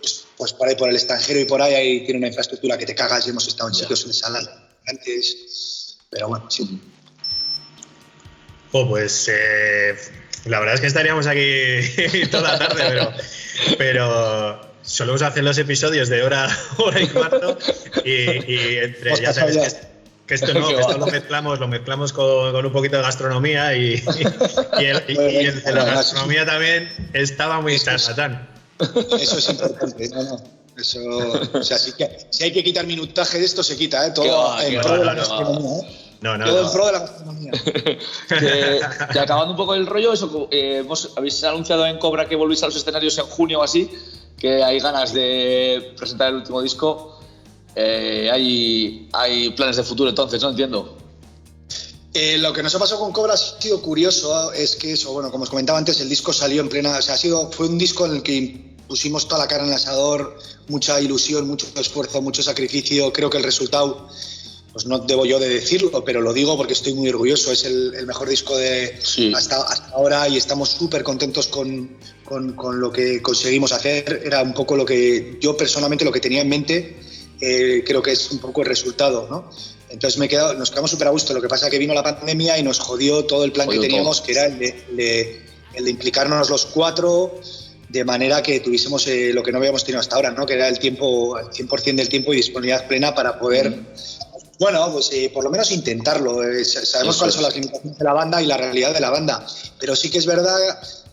pues, 0.00 0.24
pues, 0.38 0.52
por 0.52 0.68
ahí, 0.68 0.76
por 0.76 0.88
el 0.88 0.94
extranjero 0.94 1.40
y 1.40 1.44
por 1.44 1.60
ahí, 1.60 1.74
ahí 1.74 2.04
tiene 2.04 2.18
una 2.18 2.28
infraestructura 2.28 2.78
que 2.78 2.86
te 2.86 2.94
cagas 2.94 3.26
y 3.26 3.30
hemos 3.30 3.46
estado 3.46 3.68
en 3.68 3.74
sitios 3.74 4.06
en 4.06 4.12
salas 4.14 4.48
antes. 4.86 5.98
Pero 6.10 6.28
bueno, 6.28 6.50
sí. 6.50 6.80
Oh, 8.72 8.88
pues 8.88 9.30
la 10.44 10.60
verdad 10.60 10.74
es 10.74 10.80
que 10.80 10.86
estaríamos 10.86 11.26
aquí 11.26 12.26
toda 12.30 12.52
la 12.52 12.58
tarde, 12.58 12.84
pero, 12.86 13.12
pero 13.76 14.60
solemos 14.82 15.22
hacer 15.22 15.44
los 15.44 15.58
episodios 15.58 16.08
de 16.08 16.22
hora, 16.22 16.48
hora 16.78 17.00
y 17.00 17.08
cuarto 17.08 17.58
y, 18.04 18.76
entre, 18.76 19.20
ya 19.20 19.32
sabes 19.32 19.76
que, 20.26 20.34
esto 20.34 20.54
no, 20.54 20.68
que 20.74 20.80
esto 20.80 20.98
lo 20.98 21.06
mezclamos, 21.06 21.58
lo 21.58 21.68
mezclamos 21.68 22.12
con, 22.12 22.64
un 22.64 22.72
poquito 22.72 22.96
de 22.96 23.02
gastronomía 23.02 23.74
y, 23.76 24.02
el, 24.78 25.62
la 25.64 25.84
gastronomía 25.84 26.46
también 26.46 26.90
estaba 27.12 27.60
muy 27.60 27.78
satán. 27.78 28.57
Eso 29.20 29.38
es 29.38 29.50
importante, 29.50 30.08
no, 30.14 30.22
no. 30.22 30.58
Eso, 30.76 31.00
o 31.54 31.62
sea, 31.62 31.76
si, 31.76 31.92
si, 32.30 32.44
hay 32.44 32.52
que 32.52 32.62
quitar 32.62 32.86
minutaje 32.86 33.38
de 33.40 33.44
esto, 33.44 33.64
se 33.64 33.76
quita, 33.76 34.06
¿eh? 34.06 34.12
Todo 34.12 34.60
en 34.60 34.80
pro 34.80 34.98
de 34.98 35.04
la 35.04 35.14
gastronomía, 35.14 35.78
¿eh? 35.80 36.08
No, 36.20 36.36
no, 36.36 36.44
Todo 36.44 36.66
en 36.66 36.72
pro 36.72 36.86
de 36.86 36.92
la 36.92 36.98
gastronomía. 37.00 37.52
que, 39.12 39.18
acabando 39.18 39.52
un 39.52 39.56
poco 39.56 39.74
el 39.74 39.86
rollo, 39.86 40.12
eso, 40.12 40.48
eh, 40.52 40.86
habéis 41.16 41.42
anunciado 41.42 41.84
en 41.84 41.98
Cobra 41.98 42.28
que 42.28 42.36
volvéis 42.36 42.62
a 42.62 42.66
los 42.66 42.76
escenarios 42.76 43.18
en 43.18 43.26
junio 43.26 43.58
o 43.58 43.62
así 43.64 43.90
que 44.38 44.62
hay 44.62 44.78
ganas 44.78 45.12
de 45.12 45.94
presentar 45.96 46.28
el 46.28 46.36
último 46.36 46.62
disco. 46.62 47.18
Eh, 47.74 48.30
hay, 48.32 49.08
hay 49.12 49.50
planes 49.50 49.76
de 49.76 49.82
futuro 49.82 50.08
entonces, 50.08 50.40
¿no? 50.42 50.50
Entiendo. 50.50 50.97
Eh, 52.14 52.38
lo 52.38 52.52
que 52.52 52.62
nos 52.62 52.74
ha 52.74 52.78
pasado 52.78 53.00
con 53.00 53.12
Cobra 53.12 53.34
ha 53.34 53.36
sido 53.36 53.82
curioso, 53.82 54.52
es 54.52 54.76
que 54.76 54.92
eso, 54.92 55.12
bueno, 55.12 55.30
como 55.30 55.44
os 55.44 55.50
comentaba 55.50 55.78
antes, 55.78 56.00
el 56.00 56.08
disco 56.08 56.32
salió 56.32 56.62
en 56.62 56.68
plena, 56.68 56.96
o 56.96 57.02
sea, 57.02 57.14
ha 57.14 57.18
sido, 57.18 57.50
fue 57.52 57.68
un 57.68 57.78
disco 57.78 58.06
en 58.06 58.16
el 58.16 58.22
que 58.22 58.76
pusimos 58.88 59.28
toda 59.28 59.42
la 59.42 59.48
cara 59.48 59.64
en 59.64 59.68
el 59.68 59.76
asador, 59.76 60.38
mucha 60.68 61.00
ilusión, 61.00 61.46
mucho 61.46 61.66
esfuerzo, 61.78 62.22
mucho 62.22 62.42
sacrificio, 62.42 63.12
creo 63.12 63.28
que 63.28 63.36
el 63.36 63.44
resultado 63.44 64.08
pues 64.72 64.86
no 64.86 64.98
debo 65.00 65.24
yo 65.26 65.38
de 65.38 65.48
decirlo, 65.48 66.04
pero 66.04 66.20
lo 66.20 66.32
digo 66.32 66.56
porque 66.56 66.74
estoy 66.74 66.94
muy 66.94 67.08
orgulloso. 67.08 67.50
Es 67.50 67.64
el, 67.64 68.06
mejor 68.06 68.28
disco 68.28 68.56
de 68.56 68.98
hasta, 69.34 69.56
ahora 69.92 70.28
y 70.28 70.36
estamos 70.36 70.68
súper 70.68 71.02
contentos 71.02 71.48
con, 71.48 71.96
con, 72.24 72.80
lo 72.80 72.92
que 72.92 73.20
conseguimos 73.22 73.72
hacer. 73.72 74.22
Era 74.24 74.42
un 74.42 74.54
poco 74.54 74.76
lo 74.76 74.84
que 74.84 75.38
yo 75.40 75.56
personalmente 75.56 76.04
lo 76.04 76.12
que 76.12 76.20
tenía 76.20 76.42
en 76.42 76.48
mente. 76.48 76.96
Eh, 77.40 77.82
creo 77.84 78.02
que 78.02 78.12
es 78.12 78.30
un 78.30 78.38
poco 78.38 78.60
el 78.60 78.68
resultado, 78.68 79.26
¿no? 79.30 79.50
Entonces 79.90 80.18
me 80.18 80.26
he 80.26 80.36
nos 80.56 80.70
quedamos 80.70 80.90
súper 80.90 81.08
a 81.08 81.10
gusto. 81.10 81.32
Lo 81.34 81.40
que 81.40 81.48
pasa 81.48 81.66
es 81.66 81.70
que 81.70 81.78
vino 81.78 81.94
la 81.94 82.02
pandemia 82.02 82.58
y 82.58 82.62
nos 82.62 82.78
jodió 82.78 83.24
todo 83.24 83.44
el 83.44 83.52
plan 83.52 83.68
que 83.68 83.78
teníamos, 83.78 84.20
que 84.20 84.32
era 84.32 84.46
el 84.46 84.58
de, 84.58 85.42
el 85.74 85.84
de, 85.84 85.90
implicarnos 85.90 86.50
los 86.50 86.66
cuatro 86.66 87.40
de 87.88 88.04
manera 88.04 88.42
que 88.42 88.60
tuviésemos 88.60 89.06
eh, 89.06 89.32
lo 89.32 89.42
que 89.42 89.50
no 89.50 89.58
habíamos 89.58 89.82
tenido 89.82 90.00
hasta 90.00 90.16
ahora, 90.16 90.30
¿no? 90.30 90.44
que 90.44 90.52
era 90.52 90.68
el 90.68 90.78
tiempo, 90.78 91.38
el 91.38 91.46
100% 91.46 91.94
del 91.94 92.08
tiempo 92.10 92.34
y 92.34 92.36
disponibilidad 92.36 92.86
plena 92.86 93.14
para 93.14 93.38
poder 93.38 93.82
bueno, 94.58 94.90
pues 94.92 95.10
eh, 95.12 95.30
por 95.32 95.44
lo 95.44 95.50
menos 95.50 95.70
intentarlo. 95.70 96.42
Eh, 96.42 96.64
sabemos 96.64 97.16
cuáles 97.16 97.34
son 97.34 97.44
las 97.44 97.54
limitaciones 97.54 97.96
de 97.96 98.04
la 98.04 98.12
banda 98.12 98.42
y 98.42 98.46
la 98.46 98.56
realidad 98.56 98.92
de 98.92 99.00
la 99.00 99.10
banda. 99.10 99.46
Pero 99.78 99.94
sí 99.94 100.10
que 100.10 100.18
es 100.18 100.26
verdad 100.26 100.56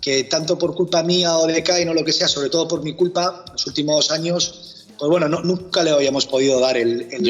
que 0.01 0.23
tanto 0.23 0.57
por 0.57 0.73
culpa 0.73 1.03
mía 1.03 1.37
o 1.37 1.45
de 1.45 1.61
Kai 1.61 1.87
o 1.87 1.93
lo 1.93 2.03
que 2.03 2.11
sea, 2.11 2.27
sobre 2.27 2.49
todo 2.49 2.67
por 2.67 2.83
mi 2.83 2.93
culpa, 2.93 3.45
los 3.51 3.67
últimos 3.67 4.09
años, 4.11 4.85
pues 4.97 5.09
bueno, 5.09 5.27
nunca 5.27 5.83
le 5.83 5.91
habíamos 5.91 6.25
podido 6.25 6.59
dar 6.59 6.75
el, 6.77 7.07
el, 7.11 7.23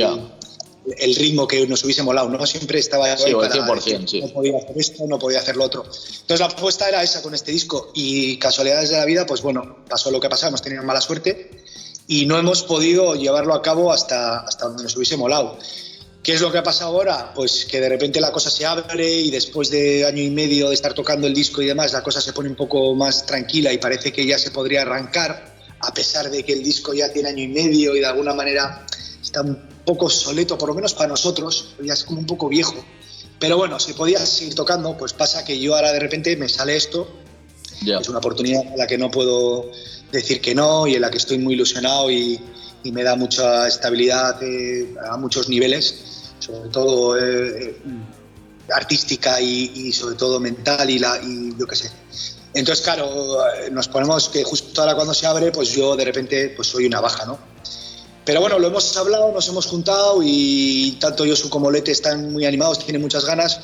ritmo 1.16 1.48
que 1.48 1.66
nos 1.68 1.84
hubiese 1.84 2.04
molado, 2.04 2.30
¿no? 2.30 2.46
Siempre 2.46 2.80
estaba 2.80 3.06
ahí 3.06 3.18
sí, 3.18 3.34
para, 3.34 3.54
100%, 3.54 4.08
sí. 4.08 4.22
no 4.22 4.30
podía 4.30 4.58
hacer 4.58 4.78
esto, 4.78 5.08
no 5.08 5.20
podía 5.20 5.40
hacer 5.40 5.56
lo 5.56 5.64
otro. 5.64 5.84
Entonces 5.84 6.40
la 6.40 6.46
apuesta 6.46 6.88
era 6.88 7.02
esa 7.04 7.22
con 7.22 7.34
este 7.34 7.52
disco 7.52 7.92
y 7.94 8.38
casualidades 8.38 8.90
de 8.90 8.98
la 8.98 9.06
vida, 9.06 9.26
pues 9.26 9.42
bueno, 9.42 9.84
pasó 9.90 10.12
lo 10.12 10.20
que 10.20 10.30
pasó, 10.30 10.48
hemos 10.48 10.62
tenido 10.62 10.84
mala 10.84 11.02
suerte 11.02 11.52
y 12.08 12.26
no 12.26 12.38
hemos 12.38 12.64
podido 12.64 13.16
llevarlo 13.16 13.54
a 13.54 13.62
cabo 13.62 13.92
hasta, 13.92 14.40
hasta 14.40 14.66
donde 14.66 14.84
nos 14.84 14.96
hubiese 14.96 15.18
molado. 15.18 15.58
¿Qué 16.26 16.34
es 16.34 16.42
lo 16.42 16.52
que 16.52 16.58
ha 16.58 16.64
pasado 16.64 16.92
ahora? 16.92 17.34
Pues 17.36 17.66
que 17.66 17.80
de 17.80 17.88
repente 17.88 18.20
la 18.20 18.32
cosa 18.32 18.50
se 18.50 18.66
abre 18.66 19.08
y 19.08 19.30
después 19.30 19.70
de 19.70 20.06
año 20.06 20.24
y 20.24 20.32
medio 20.32 20.70
de 20.70 20.74
estar 20.74 20.94
tocando 20.96 21.28
el 21.28 21.36
disco 21.36 21.62
y 21.62 21.68
demás, 21.68 21.94
la 21.94 22.02
cosa 22.02 22.20
se 22.20 22.34
pone 22.34 22.50
un 22.50 22.56
poco 22.56 22.96
más 22.96 23.28
tranquila 23.28 23.72
y 23.72 23.78
parece 23.78 24.12
que 24.12 24.26
ya 24.26 24.40
se 24.40 24.50
podría 24.50 24.82
arrancar, 24.82 25.56
a 25.80 25.94
pesar 25.94 26.32
de 26.32 26.44
que 26.44 26.54
el 26.54 26.64
disco 26.64 26.96
ya 26.96 27.14
tiene 27.14 27.30
año 27.30 27.44
y 27.44 27.48
medio 27.48 27.96
y 27.96 28.00
de 28.00 28.08
alguna 28.08 28.34
manera 28.34 28.88
está 29.22 29.42
un 29.42 29.75
poco 29.86 30.10
soleto, 30.10 30.58
por 30.58 30.70
lo 30.70 30.76
menos 30.76 30.94
para 30.94 31.10
nosotros, 31.10 31.76
ya 31.82 31.94
es 31.94 32.04
como 32.04 32.20
un 32.20 32.26
poco 32.26 32.50
viejo. 32.50 32.76
Pero 33.40 33.58
bueno, 33.58 33.80
se 33.80 33.94
podía 33.94 34.20
seguir 34.20 34.56
tocando, 34.56 34.98
pues 34.98 35.14
pasa 35.14 35.44
que 35.46 35.60
yo 35.60 35.76
ahora 35.76 35.92
de 35.92 36.00
repente 36.00 36.36
me 36.38 36.50
sale 36.50 36.76
esto, 36.76 37.08
es 37.86 38.10
una 38.10 38.20
oportunidad 38.20 38.64
a 38.74 38.78
la 38.78 38.88
que 38.88 38.98
no 38.98 39.12
puedo 39.12 39.70
decir 40.12 40.42
que 40.42 40.56
no 40.56 40.88
y 40.88 40.96
en 40.96 41.02
la 41.02 41.12
que 41.12 41.18
estoy 41.18 41.38
muy 41.38 41.54
ilusionado 41.54 42.10
y, 42.10 42.40
me 42.92 43.02
da 43.02 43.16
mucha 43.16 43.68
estabilidad 43.68 44.44
eh, 44.44 44.94
a 45.10 45.18
muchos 45.18 45.50
niveles, 45.50 46.32
sobre 46.38 46.70
todo 46.70 47.18
eh, 47.20 47.76
artística 48.72 49.42
y, 49.42 49.92
sobre 49.92 50.16
todo 50.16 50.40
mental 50.40 50.88
y, 50.88 51.00
la, 51.00 51.20
y 51.24 51.58
yo 51.58 51.66
qué 51.66 51.76
sé. 51.76 51.90
Entonces, 52.54 52.86
claro, 52.86 53.40
nos 53.72 53.88
ponemos 53.88 54.30
que 54.30 54.44
justo 54.44 54.82
ahora 54.82 54.94
cuando 54.94 55.16
se 55.16 55.26
abre, 55.26 55.52
pues 55.52 55.72
yo 55.72 55.96
de 55.96 56.06
repente 56.06 56.54
pues 56.56 56.68
soy 56.68 56.86
una 56.86 57.02
baja, 57.02 57.26
¿no? 57.26 57.55
Pero 58.26 58.42
bueno, 58.42 58.58
lo 58.58 58.68
hemos 58.68 58.98
hablado, 58.98 59.32
nos 59.32 59.48
hemos 59.48 59.68
juntado 59.68 60.20
y 60.24 60.98
tanto 61.00 61.26
Yosu 61.26 61.50
como 61.50 61.70
Lete 61.70 61.92
están 61.92 62.34
muy 62.34 62.46
animados, 62.46 62.80
tienen 62.80 63.02
muchas 63.02 63.24
ganas. 63.24 63.62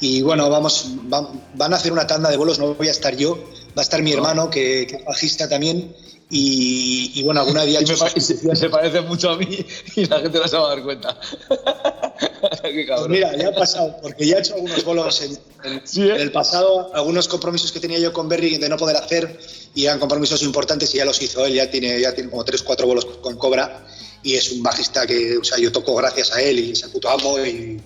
Y 0.00 0.22
bueno, 0.22 0.48
vamos, 0.48 0.86
van, 1.08 1.72
a 1.72 1.76
hacer 1.76 1.92
una 1.92 2.06
tanda 2.06 2.30
de 2.30 2.36
bolos, 2.36 2.60
no 2.60 2.74
voy 2.74 2.86
a 2.86 2.92
estar 2.92 3.16
yo, 3.16 3.36
va 3.76 3.80
a 3.80 3.82
estar 3.82 4.00
mi 4.00 4.12
hermano, 4.12 4.48
que, 4.48 4.82
es 4.82 5.04
bajista 5.04 5.48
también. 5.48 5.92
Y, 6.30 7.22
bueno, 7.24 7.40
alguna 7.40 7.64
día... 7.64 7.80
Se, 8.18 8.54
se, 8.54 8.70
parece 8.70 9.00
mucho 9.00 9.30
a 9.30 9.36
mí 9.36 9.66
y 9.96 10.04
la 10.06 10.20
gente 10.20 10.38
no 10.38 10.46
se 10.46 10.56
va 10.56 10.66
a 10.66 10.68
dar 10.68 10.82
cuenta. 10.84 11.18
pues 12.62 13.08
mira, 13.08 13.36
ya 13.36 13.48
ha 13.48 13.54
pasado, 13.54 13.96
porque 14.00 14.26
ya 14.26 14.36
he 14.36 14.40
hecho 14.40 14.54
algunos 14.54 14.84
bolos 14.84 15.22
en, 15.22 15.34
¿eh? 15.34 16.16
el 16.18 16.30
pasado, 16.30 16.92
algunos 16.94 17.26
compromisos 17.26 17.72
que 17.72 17.80
tenía 17.80 17.98
yo 17.98 18.12
con 18.12 18.28
Berry 18.28 18.58
de 18.58 18.68
no 18.68 18.76
poder 18.76 18.96
hacer 18.96 19.38
y 19.78 19.86
eran 19.86 20.00
compromisos 20.00 20.42
importantes 20.42 20.92
y 20.92 20.98
ya 20.98 21.04
los 21.04 21.22
hizo 21.22 21.46
él, 21.46 21.54
ya 21.54 21.70
tiene, 21.70 22.00
ya 22.00 22.12
tiene 22.12 22.28
como 22.28 22.44
tres, 22.44 22.64
cuatro 22.64 22.88
bolos 22.88 23.04
con 23.04 23.36
Cobra 23.36 23.86
y 24.24 24.34
es 24.34 24.50
un 24.50 24.60
bajista 24.60 25.06
que, 25.06 25.38
o 25.38 25.44
sea, 25.44 25.56
yo 25.56 25.70
toco 25.70 25.94
gracias 25.94 26.32
a 26.32 26.42
él 26.42 26.58
y 26.58 26.72
es 26.72 26.82
el 26.82 26.90
puto 26.90 27.08
amo 27.08 27.38
y, 27.38 27.80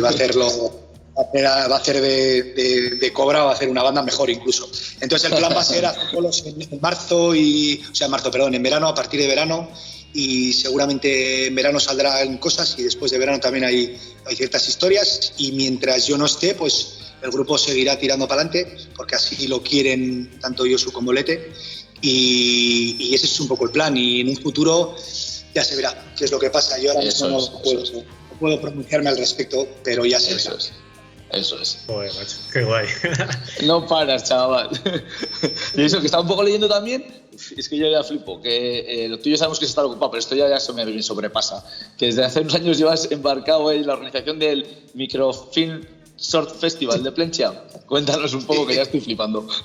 va 0.00 0.08
a 0.08 0.10
hacerlo, 0.10 0.48
va 1.16 1.66
a 1.66 1.76
hacer 1.76 2.00
de, 2.00 2.96
de, 3.00 3.12
Cobra, 3.12 3.44
va 3.44 3.52
a 3.52 3.54
hacer 3.54 3.68
una 3.68 3.84
banda 3.84 4.02
mejor 4.02 4.28
incluso. 4.28 4.68
Entonces 5.00 5.30
el 5.30 5.38
plan 5.38 5.52
va 5.54 5.60
a 5.60 5.64
ser 5.64 5.86
hacer 5.86 6.12
bolos 6.12 6.44
en, 6.44 6.80
marzo 6.80 7.32
y, 7.32 7.80
o 7.88 7.94
sea, 7.94 8.06
en 8.06 8.10
marzo, 8.10 8.32
perdón, 8.32 8.56
en 8.56 8.62
verano, 8.64 8.88
a 8.88 8.94
partir 8.96 9.20
de 9.20 9.28
verano 9.28 9.70
y 10.12 10.52
seguramente 10.52 11.46
en 11.46 11.54
verano 11.54 11.78
saldrán 11.78 12.38
cosas 12.38 12.74
y 12.76 12.82
después 12.82 13.12
de 13.12 13.18
verano 13.18 13.38
también 13.38 13.66
hay, 13.66 13.96
hay 14.26 14.34
ciertas 14.34 14.68
historias 14.68 15.32
y 15.36 15.52
mientras 15.52 16.08
yo 16.08 16.18
no 16.18 16.26
esté, 16.26 16.56
pues 16.56 17.09
el 17.22 17.30
grupo 17.30 17.58
seguirá 17.58 17.98
tirando 17.98 18.26
para 18.26 18.42
adelante 18.42 18.76
porque 18.96 19.14
así 19.14 19.46
lo 19.48 19.62
quieren 19.62 20.38
tanto 20.40 20.66
Yosu 20.66 20.92
como 20.92 21.12
Lete 21.12 21.52
y, 22.02 23.14
ese 23.14 23.26
es 23.26 23.40
un 23.40 23.48
poco 23.48 23.66
el 23.66 23.70
plan 23.70 23.96
y 23.96 24.20
en 24.20 24.30
un 24.30 24.36
futuro 24.36 24.96
ya 25.54 25.64
se 25.64 25.76
verá 25.76 26.12
qué 26.16 26.24
es 26.24 26.30
lo 26.30 26.38
que 26.38 26.50
pasa. 26.50 26.78
Yo 26.78 26.90
ahora 26.90 27.04
mismo 27.04 27.28
no, 27.28 27.62
puedo, 28.38 28.60
pronunciarme 28.60 29.10
al 29.10 29.18
respecto, 29.18 29.68
pero 29.84 30.04
ya 30.04 30.18
se 30.18 30.34
verá. 30.34 30.56
Eso 31.32 31.60
es. 31.60 31.84
Joder, 31.86 32.12
macho, 32.14 32.36
qué 32.52 32.64
guay. 32.64 32.86
no 33.64 33.86
paras, 33.86 34.24
chaval. 34.24 34.68
y 35.76 35.82
eso 35.82 36.00
que 36.00 36.06
estaba 36.06 36.22
un 36.22 36.28
poco 36.28 36.42
leyendo 36.42 36.68
también, 36.68 37.22
es 37.56 37.68
que 37.68 37.76
yo 37.76 37.88
ya 37.88 38.02
flipo, 38.02 38.40
que 38.40 39.04
eh, 39.04 39.08
lo 39.08 39.18
tuyo 39.20 39.36
sabemos 39.36 39.60
que 39.60 39.66
se 39.66 39.70
está 39.70 39.84
ocupado, 39.84 40.10
pero 40.10 40.18
esto 40.18 40.34
ya, 40.34 40.48
ya 40.48 40.58
se 40.58 40.72
me 40.72 41.02
sobrepasa. 41.02 41.64
Que 41.96 42.06
desde 42.06 42.24
hace 42.24 42.40
unos 42.40 42.54
años 42.54 42.78
llevas 42.78 43.08
embarcado 43.12 43.70
en 43.70 43.86
la 43.86 43.92
organización 43.92 44.40
del 44.40 44.66
Microfilm 44.94 45.86
Short 46.20 46.60
Festival 46.60 47.02
de 47.02 47.12
Plencia. 47.12 47.64
Cuéntanos 47.86 48.34
un 48.34 48.44
poco 48.44 48.66
que 48.66 48.74
ya 48.76 48.82
estoy 48.82 49.00
flipando. 49.00 49.46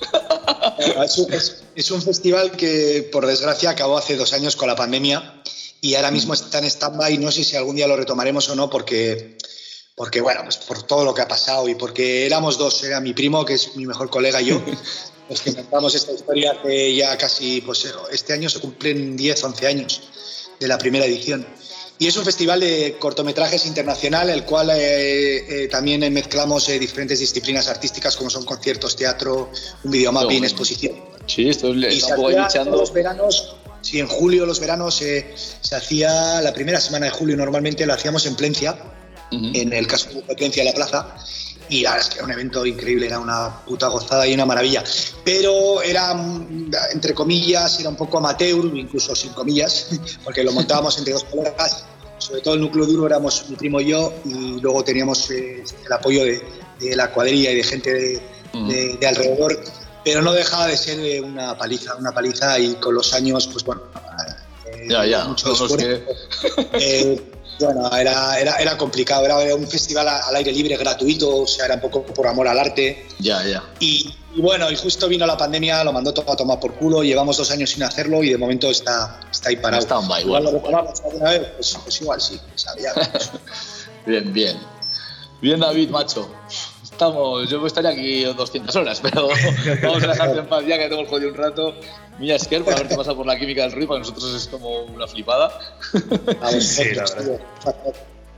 Es 1.74 1.90
un, 1.90 2.02
festival 2.02 2.52
que, 2.52 3.08
por 3.10 3.26
desgracia, 3.26 3.70
acabó 3.70 3.96
hace 3.96 4.16
dos 4.16 4.32
años 4.32 4.56
con 4.56 4.68
la 4.68 4.76
pandemia 4.76 5.42
y 5.80 5.94
ahora 5.94 6.10
mismo 6.10 6.34
está 6.34 6.58
en 6.58 6.64
stand-by. 6.64 7.16
No 7.18 7.32
sé 7.32 7.44
si 7.44 7.56
algún 7.56 7.76
día 7.76 7.86
lo 7.86 7.96
retomaremos 7.96 8.48
o 8.50 8.54
no, 8.54 8.68
porque, 8.68 9.38
porque, 9.94 10.20
bueno, 10.20 10.42
pues 10.44 10.56
por 10.58 10.82
todo 10.82 11.04
lo 11.04 11.14
que 11.14 11.22
ha 11.22 11.28
pasado 11.28 11.68
y 11.68 11.74
porque 11.74 12.26
éramos 12.26 12.58
dos. 12.58 12.82
Era 12.84 13.00
mi 13.00 13.14
primo, 13.14 13.44
que 13.44 13.54
es 13.54 13.74
mi 13.76 13.86
mejor 13.86 14.10
colega, 14.10 14.42
y 14.42 14.46
yo, 14.46 14.62
los 15.30 15.40
que 15.40 15.50
inventamos 15.50 15.94
esta 15.94 16.12
historia 16.12 16.52
hace 16.52 16.94
ya 16.94 17.16
casi, 17.16 17.60
pues 17.62 17.86
este 18.10 18.32
año 18.32 18.50
se 18.50 18.60
cumplen 18.60 19.16
10, 19.16 19.44
11 19.44 19.66
años 19.66 20.02
de 20.60 20.68
la 20.68 20.78
primera 20.78 21.06
edición. 21.06 21.46
Y 21.98 22.06
es 22.06 22.16
un 22.16 22.24
festival 22.24 22.60
de 22.60 22.96
cortometrajes 22.98 23.64
internacional, 23.64 24.28
el 24.28 24.44
cual 24.44 24.70
eh, 24.70 25.64
eh, 25.64 25.68
también 25.68 26.12
mezclamos 26.12 26.68
eh, 26.68 26.78
diferentes 26.78 27.18
disciplinas 27.20 27.68
artísticas 27.68 28.16
como 28.16 28.28
son 28.28 28.44
conciertos, 28.44 28.96
teatro, 28.96 29.50
un 29.82 29.90
videomapping, 29.90 30.44
exposición. 30.44 30.94
Sí, 31.26 31.48
esto 31.48 31.74
y 31.74 32.00
se 32.00 32.64
los 32.66 32.92
veranos, 32.92 33.56
sí, 33.80 33.98
en 33.98 34.06
julio, 34.06 34.44
los 34.44 34.60
veranos, 34.60 34.96
se 34.96 35.74
hacía 35.74 36.40
la 36.42 36.52
primera 36.52 36.80
semana 36.80 37.06
de 37.06 37.10
julio, 37.12 37.36
normalmente 37.36 37.86
lo 37.86 37.94
hacíamos 37.94 38.26
en 38.26 38.36
Plencia, 38.36 38.76
en 39.32 39.72
el 39.72 39.86
caso 39.86 40.10
de 40.10 40.34
Plencia 40.36 40.62
de 40.62 40.70
la 40.70 40.74
Plaza, 40.74 41.16
y 41.68 41.82
la 41.82 41.92
verdad 41.92 42.06
es 42.06 42.14
que 42.14 42.18
era 42.18 42.24
un 42.24 42.32
evento 42.32 42.66
increíble, 42.66 43.06
era 43.06 43.18
una 43.18 43.60
puta 43.64 43.88
gozada 43.88 44.26
y 44.26 44.34
una 44.34 44.46
maravilla. 44.46 44.84
Pero 45.24 45.82
era, 45.82 46.12
entre 46.92 47.14
comillas, 47.14 47.80
era 47.80 47.88
un 47.88 47.96
poco 47.96 48.18
amateur, 48.18 48.64
incluso 48.74 49.14
sin 49.14 49.32
comillas, 49.32 49.88
porque 50.24 50.44
lo 50.44 50.52
montábamos 50.52 50.96
entre 50.98 51.12
dos 51.12 51.24
colegas. 51.24 51.84
Sobre 52.18 52.40
todo 52.40 52.54
el 52.54 52.60
núcleo 52.60 52.86
duro 52.86 53.06
éramos 53.06 53.48
mi 53.50 53.56
primo 53.56 53.80
y 53.80 53.86
yo, 53.86 54.12
y 54.24 54.60
luego 54.60 54.82
teníamos 54.82 55.30
eh, 55.30 55.62
el 55.84 55.92
apoyo 55.92 56.24
de, 56.24 56.42
la 56.94 57.10
cuadrilla 57.10 57.50
y 57.50 57.56
de 57.56 57.64
gente 57.64 57.92
de, 57.92 58.96
de, 58.98 59.06
alrededor. 59.06 59.60
Pero 60.04 60.22
no 60.22 60.32
dejaba 60.32 60.68
de 60.68 60.76
ser 60.76 60.98
eh, 61.00 61.20
una 61.20 61.56
paliza, 61.58 61.94
una 61.96 62.12
paliza, 62.12 62.58
y 62.58 62.74
con 62.76 62.94
los 62.94 63.12
años, 63.12 63.48
pues 63.48 63.64
bueno, 63.64 63.82
eh, 64.66 64.86
ya, 64.88 65.04
ya, 65.04 65.24
mucho 65.24 65.54
bueno, 67.58 67.94
era, 67.96 68.38
era, 68.38 68.56
era 68.56 68.76
complicado, 68.76 69.24
era 69.24 69.54
un 69.54 69.66
festival 69.68 70.08
al 70.08 70.36
aire 70.36 70.52
libre 70.52 70.76
gratuito, 70.76 71.42
o 71.42 71.46
sea, 71.46 71.66
era 71.66 71.74
un 71.76 71.80
poco 71.80 72.04
por 72.04 72.26
amor 72.26 72.48
al 72.48 72.58
arte. 72.58 73.06
Ya, 73.18 73.42
ya. 73.44 73.62
Y, 73.80 74.14
bueno, 74.36 74.70
y 74.70 74.76
justo 74.76 75.08
vino 75.08 75.26
la 75.26 75.36
pandemia, 75.36 75.82
lo 75.84 75.92
mandó 75.92 76.12
todo 76.12 76.32
a 76.32 76.36
tomar 76.36 76.60
por 76.60 76.74
culo, 76.74 77.02
llevamos 77.02 77.36
dos 77.36 77.50
años 77.50 77.70
sin 77.70 77.82
hacerlo 77.82 78.22
y 78.22 78.30
de 78.30 78.38
momento 78.38 78.70
está, 78.70 79.20
está 79.30 79.48
ahí 79.48 79.56
parado. 79.56 79.82
Está 79.82 79.98
un 79.98 80.10
igual. 80.20 80.44
lo 80.44 80.52
retomamos 80.52 81.00
alguna 81.02 81.30
vez, 81.30 81.48
pues, 81.56 81.78
pues 81.82 82.00
igual 82.00 82.20
sí, 82.20 82.40
sabía. 82.54 82.92
bien, 84.06 84.32
bien. 84.32 84.58
Bien, 85.40 85.60
David, 85.60 85.90
macho. 85.90 86.28
Estamos, 86.96 87.50
yo 87.50 87.66
estaría 87.66 87.90
aquí 87.90 88.24
200 88.24 88.74
horas, 88.74 89.00
pero 89.02 89.28
vamos 89.82 90.02
a 90.02 90.06
dejarlo 90.06 90.40
en 90.40 90.46
paz 90.46 90.64
ya 90.66 90.78
que 90.78 90.84
tenemos 90.84 91.10
jodido 91.10 91.28
un 91.28 91.34
rato. 91.34 91.74
Mira, 92.18 92.36
Esquer, 92.36 92.64
por 92.64 92.72
haberte 92.72 92.96
pasado 92.96 93.18
por 93.18 93.26
la 93.26 93.38
química 93.38 93.64
del 93.64 93.72
ruido, 93.72 93.88
para 93.88 93.98
nosotros 93.98 94.34
es 94.34 94.48
como 94.48 94.84
una 94.84 95.06
flipada. 95.06 95.52
sí, 96.58 96.94
la 96.94 97.02
verdad. 97.02 97.40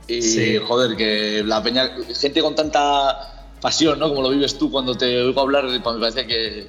Y 0.09 0.57
joder, 0.57 0.97
que 0.97 1.41
la 1.45 1.63
peña, 1.63 1.89
gente 2.13 2.41
con 2.41 2.53
tanta 2.53 3.47
pasión, 3.61 3.97
¿no? 3.97 4.09
Como 4.09 4.23
lo 4.23 4.29
vives 4.31 4.57
tú 4.57 4.69
cuando 4.69 4.93
te 4.93 5.21
oigo 5.21 5.39
hablar, 5.39 5.63
me 5.63 5.79
parece 5.79 6.27
que, 6.27 6.67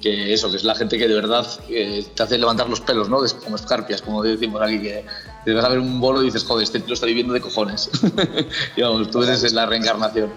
que 0.00 0.32
eso, 0.32 0.48
que 0.48 0.58
es 0.58 0.62
la 0.62 0.76
gente 0.76 0.96
que 0.96 1.08
de 1.08 1.14
verdad 1.14 1.44
te 1.66 2.22
hace 2.22 2.38
levantar 2.38 2.70
los 2.70 2.80
pelos, 2.82 3.08
¿no? 3.08 3.18
Como 3.42 3.56
escarpias, 3.56 4.00
como 4.00 4.22
decimos 4.22 4.62
aquí, 4.62 4.80
que 4.80 5.04
te 5.44 5.54
vas 5.54 5.64
a 5.64 5.70
ver 5.70 5.80
un 5.80 6.00
bolo 6.00 6.22
y 6.22 6.26
dices, 6.26 6.44
joder, 6.44 6.62
este 6.62 6.78
lo 6.86 6.94
está 6.94 7.06
viviendo 7.06 7.34
de 7.34 7.40
cojones. 7.40 7.90
y 8.76 8.82
vamos, 8.82 9.10
tú 9.10 9.24
eres 9.24 9.52
la 9.52 9.66
reencarnación. 9.66 10.30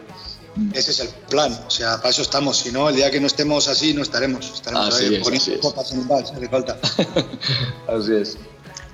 Ese 0.74 0.92
es 0.92 1.00
el 1.02 1.10
plan, 1.30 1.52
o 1.68 1.70
sea, 1.70 1.98
para 1.98 2.10
eso 2.10 2.22
estamos. 2.22 2.58
Si 2.58 2.72
no, 2.72 2.90
el 2.90 2.96
día 2.96 3.12
que 3.12 3.20
no 3.20 3.28
estemos 3.28 3.68
así, 3.68 3.94
no 3.94 4.02
estaremos. 4.02 4.54
Estaremos 4.54 4.96
así 4.96 5.06
ahí, 5.06 5.16
es, 5.16 5.28
así 5.28 5.54
es. 5.54 6.50
falta. 6.50 6.78
así 7.88 8.16
es. 8.16 8.38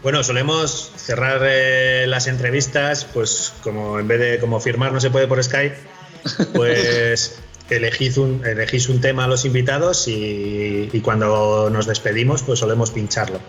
Bueno, 0.02 0.24
solemos 0.24 0.92
cerrar 0.96 1.42
eh, 1.44 2.06
las 2.08 2.26
entrevistas, 2.26 3.06
pues 3.06 3.54
como 3.62 4.00
en 4.00 4.08
vez 4.08 4.20
de 4.20 4.40
como 4.40 4.60
firmar 4.60 4.92
no 4.92 5.00
se 5.00 5.12
puede 5.12 5.28
por 5.28 5.44
Skype, 5.44 5.76
pues 6.54 7.36
elegís 7.70 8.18
un, 8.18 8.44
elegís 8.44 8.90
un 8.90 9.00
tema 9.00 9.26
a 9.26 9.28
los 9.28 9.46
invitados 9.46 10.08
y, 10.08 10.90
cuando 11.04 11.70
nos 11.70 11.86
despedimos, 11.86 12.42
pues 12.42 12.60
solemos 12.60 12.90
pincharlo. 12.90 13.40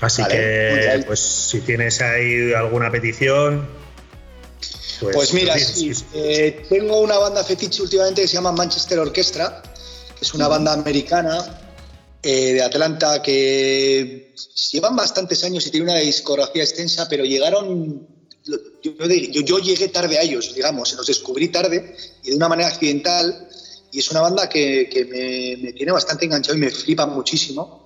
Así 0.00 0.22
que, 0.24 1.02
pues 1.06 1.18
si 1.20 1.60
tienes 1.60 2.00
ahí 2.00 2.52
alguna 2.52 2.90
petición, 2.90 3.66
pues, 5.04 5.16
pues 5.16 5.34
mira, 5.34 5.58
sí, 5.58 5.92
eh, 6.14 6.64
tengo 6.68 7.00
una 7.00 7.18
banda 7.18 7.44
fetiche 7.44 7.82
últimamente 7.82 8.22
que 8.22 8.28
se 8.28 8.34
llama 8.34 8.52
Manchester 8.52 8.98
Orchestra, 8.98 9.62
Es 10.20 10.32
una 10.34 10.48
banda 10.48 10.72
americana 10.72 11.60
eh, 12.22 12.54
de 12.54 12.62
Atlanta 12.62 13.20
que 13.20 14.34
llevan 14.72 14.96
bastantes 14.96 15.44
años 15.44 15.66
y 15.66 15.70
tiene 15.70 15.90
una 15.90 16.00
discografía 16.00 16.62
extensa, 16.62 17.06
pero 17.08 17.24
llegaron, 17.24 18.06
yo, 18.82 19.58
llegué 19.58 19.88
tarde 19.88 20.18
a 20.18 20.22
ellos, 20.22 20.54
digamos, 20.54 20.94
los 20.94 21.06
descubrí 21.06 21.48
tarde 21.48 21.94
y 22.22 22.30
de 22.30 22.36
una 22.36 22.48
manera 22.48 22.68
accidental 22.68 23.48
y 23.92 23.98
es 23.98 24.10
una 24.10 24.22
banda 24.22 24.48
que, 24.48 25.58
me, 25.62 25.72
tiene 25.72 25.92
bastante 25.92 26.24
enganchado 26.24 26.56
y 26.56 26.60
me 26.60 26.70
flipa 26.70 27.06
muchísimo. 27.06 27.84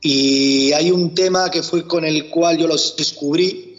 Y 0.00 0.72
hay 0.72 0.90
un 0.90 1.14
tema 1.14 1.50
que 1.50 1.62
fue 1.62 1.86
con 1.86 2.04
el 2.04 2.30
cual 2.30 2.56
yo 2.56 2.66
los 2.66 2.96
descubrí, 2.96 3.69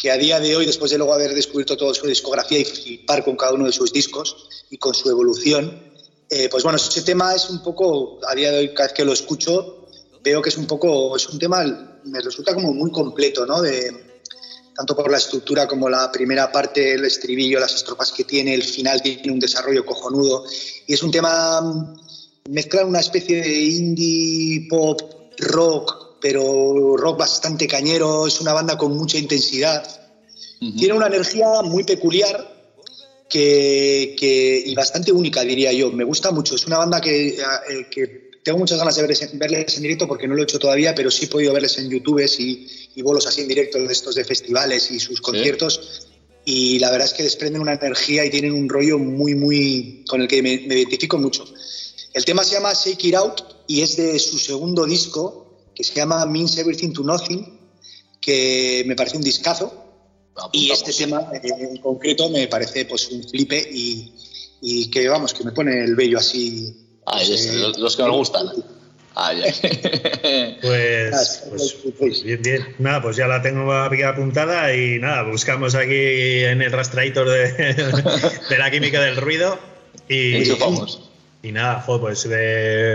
que 0.00 0.10
a 0.10 0.16
día 0.16 0.40
de 0.40 0.56
hoy, 0.56 0.64
después 0.64 0.90
de 0.90 0.96
luego 0.96 1.12
haber 1.12 1.34
descubierto 1.34 1.76
toda 1.76 1.92
su 1.92 2.06
discografía 2.06 2.58
y 2.58 2.64
flipar 2.64 3.22
con 3.22 3.36
cada 3.36 3.52
uno 3.52 3.66
de 3.66 3.72
sus 3.72 3.92
discos 3.92 4.48
y 4.70 4.78
con 4.78 4.94
su 4.94 5.10
evolución, 5.10 5.92
eh, 6.30 6.48
pues 6.48 6.62
bueno, 6.62 6.76
ese 6.76 7.02
tema 7.02 7.34
es 7.34 7.50
un 7.50 7.62
poco, 7.62 8.18
a 8.26 8.34
día 8.34 8.50
de 8.50 8.58
hoy, 8.60 8.74
cada 8.74 8.88
vez 8.88 8.94
que 8.94 9.04
lo 9.04 9.12
escucho, 9.12 9.88
veo 10.22 10.40
que 10.40 10.48
es 10.48 10.56
un 10.56 10.66
poco, 10.66 11.14
es 11.16 11.28
un 11.28 11.38
tema, 11.38 12.00
me 12.04 12.20
resulta 12.20 12.54
como 12.54 12.72
muy 12.72 12.90
completo, 12.90 13.44
¿no? 13.44 13.60
De, 13.60 14.22
tanto 14.74 14.96
por 14.96 15.10
la 15.10 15.18
estructura 15.18 15.68
como 15.68 15.90
la 15.90 16.10
primera 16.10 16.50
parte, 16.50 16.94
el 16.94 17.04
estribillo, 17.04 17.60
las 17.60 17.74
estrofas 17.74 18.10
que 18.10 18.24
tiene, 18.24 18.54
el 18.54 18.62
final 18.62 19.02
tiene 19.02 19.30
un 19.30 19.38
desarrollo 19.38 19.84
cojonudo. 19.84 20.44
Y 20.86 20.94
es 20.94 21.02
un 21.02 21.10
tema, 21.10 21.94
mezclar 22.48 22.86
una 22.86 23.00
especie 23.00 23.42
de 23.42 23.60
indie 23.60 24.66
pop 24.70 25.02
rock, 25.36 26.09
pero 26.20 26.96
rock 26.96 27.18
bastante 27.18 27.66
cañero, 27.66 28.26
es 28.26 28.40
una 28.40 28.52
banda 28.52 28.76
con 28.76 28.96
mucha 28.96 29.18
intensidad. 29.18 29.84
Tiene 30.78 30.94
una 30.94 31.06
energía 31.06 31.62
muy 31.62 31.84
peculiar 31.84 32.60
que, 33.28 34.62
y 34.66 34.74
bastante 34.74 35.12
única, 35.12 35.42
diría 35.42 35.72
yo. 35.72 35.90
Me 35.90 36.04
gusta 36.04 36.30
mucho. 36.30 36.54
Es 36.54 36.66
una 36.66 36.78
banda 36.78 37.00
que, 37.00 37.28
eh, 37.28 37.86
que 37.90 38.30
tengo 38.42 38.58
muchas 38.58 38.78
ganas 38.78 38.96
de 38.96 39.02
verles, 39.02 39.76
en 39.76 39.82
directo 39.82 40.06
porque 40.06 40.26
no 40.26 40.34
lo 40.34 40.42
he 40.42 40.44
hecho 40.44 40.58
todavía, 40.58 40.94
pero 40.94 41.10
sí 41.10 41.26
he 41.26 41.28
podido 41.28 41.52
verles 41.52 41.78
en 41.78 41.88
YouTube 41.88 42.20
y, 42.38 42.66
y 42.94 43.02
bolos 43.02 43.26
así 43.26 43.42
en 43.42 43.48
directo 43.48 43.78
de 43.78 43.92
estos 43.92 44.14
de 44.14 44.24
festivales 44.24 44.90
y 44.90 45.00
sus 45.00 45.20
conciertos. 45.20 46.08
Y 46.44 46.78
la 46.78 46.90
verdad 46.90 47.06
es 47.06 47.14
que 47.14 47.22
desprenden 47.22 47.62
una 47.62 47.74
energía 47.74 48.24
y 48.24 48.30
tienen 48.30 48.52
un 48.52 48.68
rollo 48.68 48.98
muy, 48.98 49.34
muy. 49.34 50.04
con 50.08 50.22
el 50.22 50.28
que 50.28 50.42
me, 50.42 50.54
identifico 50.54 51.18
mucho. 51.18 51.44
El 52.12 52.24
tema 52.24 52.44
se 52.44 52.54
llama 52.54 52.72
Shake 52.72 53.04
It 53.04 53.14
Out 53.14 53.42
y 53.66 53.82
es 53.82 53.96
de 53.96 54.18
su 54.18 54.38
segundo 54.38 54.84
disco, 54.84 55.49
que 55.74 55.84
se 55.84 55.94
llama 55.94 56.24
Means 56.26 56.58
Everything 56.58 56.92
to 56.92 57.02
Nothing, 57.02 57.58
que 58.20 58.84
me 58.86 58.94
parece 58.94 59.16
un 59.16 59.22
discazo 59.22 59.90
y 60.52 60.70
este 60.70 60.92
tema 60.92 61.28
en 61.32 61.76
concreto 61.78 62.28
me 62.30 62.46
parece 62.48 62.84
pues 62.84 63.10
un 63.10 63.22
flipe 63.28 63.58
y, 63.72 64.12
y, 64.62 64.90
que 64.90 65.08
vamos, 65.08 65.34
que 65.34 65.44
me 65.44 65.52
pone 65.52 65.84
el 65.84 65.94
vello 65.94 66.18
así. 66.18 66.74
Ah, 67.06 67.20
los, 67.78 67.96
que 67.96 68.02
nos 68.02 68.16
gustan. 68.16 68.46
Ah, 69.16 69.34
ya. 69.34 69.52
pues, 70.62 71.42
pues, 71.50 71.76
pues, 71.98 72.22
bien, 72.22 72.40
bien. 72.42 72.76
Nada, 72.78 73.02
pues 73.02 73.16
ya 73.16 73.26
la 73.26 73.42
tengo 73.42 73.70
aquí 73.72 74.02
apuntada 74.02 74.72
y 74.74 75.00
nada, 75.00 75.24
buscamos 75.24 75.74
aquí 75.74 76.44
en 76.44 76.62
el 76.62 76.70
rastreador 76.70 77.28
de, 77.28 77.74
de 78.50 78.58
la 78.58 78.70
química 78.70 79.02
del 79.02 79.16
ruido. 79.16 79.58
Y, 80.08 80.36
y 80.36 80.56
nada, 81.42 81.84
pues 81.86 82.28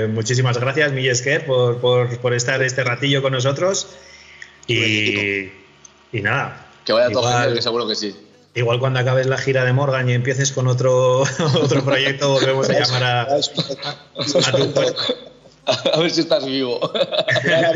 muchísimas 0.10 0.58
gracias, 0.60 0.91
Miguel 0.91 1.43
por, 1.46 1.80
por, 1.80 2.20
por, 2.20 2.34
estar 2.34 2.62
este 2.62 2.84
ratillo 2.84 3.22
con 3.22 3.34
nosotros. 3.34 3.88
Y, 4.68 5.52
y 6.12 6.22
nada, 6.22 6.68
que 6.86 6.93
vaya 6.93 7.10
todo 7.10 7.24
genial, 7.24 7.56
que 7.56 7.62
seguro 7.62 7.88
que 7.88 7.96
sí. 7.96 8.16
Igual 8.54 8.80
cuando 8.80 9.00
acabes 9.00 9.28
la 9.28 9.38
gira 9.38 9.66
de 9.66 9.74
Morgan 9.74 10.08
y 10.10 10.14
empieces 10.14 10.52
con 10.52 10.68
otro, 10.68 11.22
otro 11.62 11.84
proyecto, 11.84 12.30
volvemos 12.30 12.70
a 12.70 12.80
llamar 12.80 13.04
a, 13.04 13.22
a 13.24 14.52
tu 14.52 14.74
A 15.93 15.99
ver 15.99 16.11
si 16.11 16.22
estás 16.22 16.45
vivo. 16.45 16.80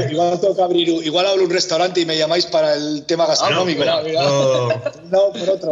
Igual, 0.09 0.39
tengo 0.39 0.55
que 0.55 0.61
abrir, 0.61 0.89
igual 0.89 1.25
abro 1.25 1.43
un 1.43 1.49
restaurante 1.49 2.01
y 2.01 2.05
me 2.05 2.17
llamáis 2.17 2.45
para 2.45 2.75
el 2.75 3.03
tema 3.05 3.25
gastronómico. 3.25 3.83
no, 3.83 4.67
no, 5.03 5.31
por 5.31 5.49
otro. 5.49 5.71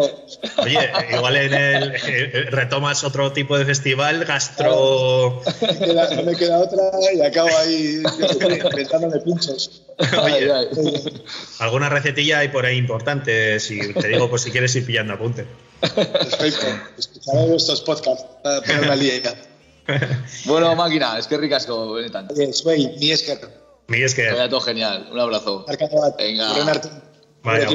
Oye, 0.58 0.92
igual 1.14 1.36
en 1.36 1.54
el, 1.54 1.96
eh, 1.96 2.48
retomas 2.50 3.04
otro 3.04 3.32
tipo 3.34 3.58
de 3.58 3.66
festival 3.66 4.26
gastro. 4.26 5.42
No 6.16 6.24
me 6.24 6.36
queda, 6.36 6.60
otra 6.60 6.84
y 7.14 7.22
acabo 7.22 7.50
ahí 7.58 8.02
inventándome 8.72 9.20
pinchos. 9.20 9.84
Oye, 10.24 10.52
alguna 11.60 11.90
recetilla 11.90 12.40
hay 12.40 12.48
por 12.48 12.66
ahí 12.66 12.78
importante, 12.78 13.60
si 13.60 13.94
te 13.94 14.08
digo, 14.08 14.30
pues 14.30 14.42
si 14.44 14.52
quieres 14.52 14.76
ir 14.76 14.86
pillando 14.86 15.14
apunte. 15.14 15.46
Perfecto. 15.80 16.66
Escucharé 16.98 17.46
vuestros 17.48 17.82
podcasts 17.82 18.26
para 18.42 18.62
poner 18.62 18.82
una 18.82 18.96
línea 18.96 19.34
bueno, 20.46 20.76
máquina, 20.76 21.18
es 21.18 21.28
que 21.28 21.38
ricasco, 21.38 21.94
benetan. 21.94 22.28
Soy 22.52 22.88
mi 23.00 23.12
esker. 23.12 23.40
Mi 23.88 24.02
esker. 24.02 24.34
Vaya 24.34 24.50
todo 24.50 24.62
genial. 24.62 25.10
Un 25.12 25.20
abrazo. 25.20 25.66
Venga. 26.18 26.54
Vaya, 27.44 27.68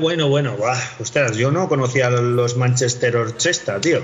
Bueno, 0.00 0.28
bueno, 0.28 0.28
bueno. 0.28 0.56
Buah, 0.56 0.80
ostras, 1.00 1.36
yo 1.36 1.50
no 1.52 1.68
conocía 1.68 2.10
los 2.10 2.56
Manchester 2.56 3.16
Orchestra, 3.16 3.80
tío. 3.80 4.02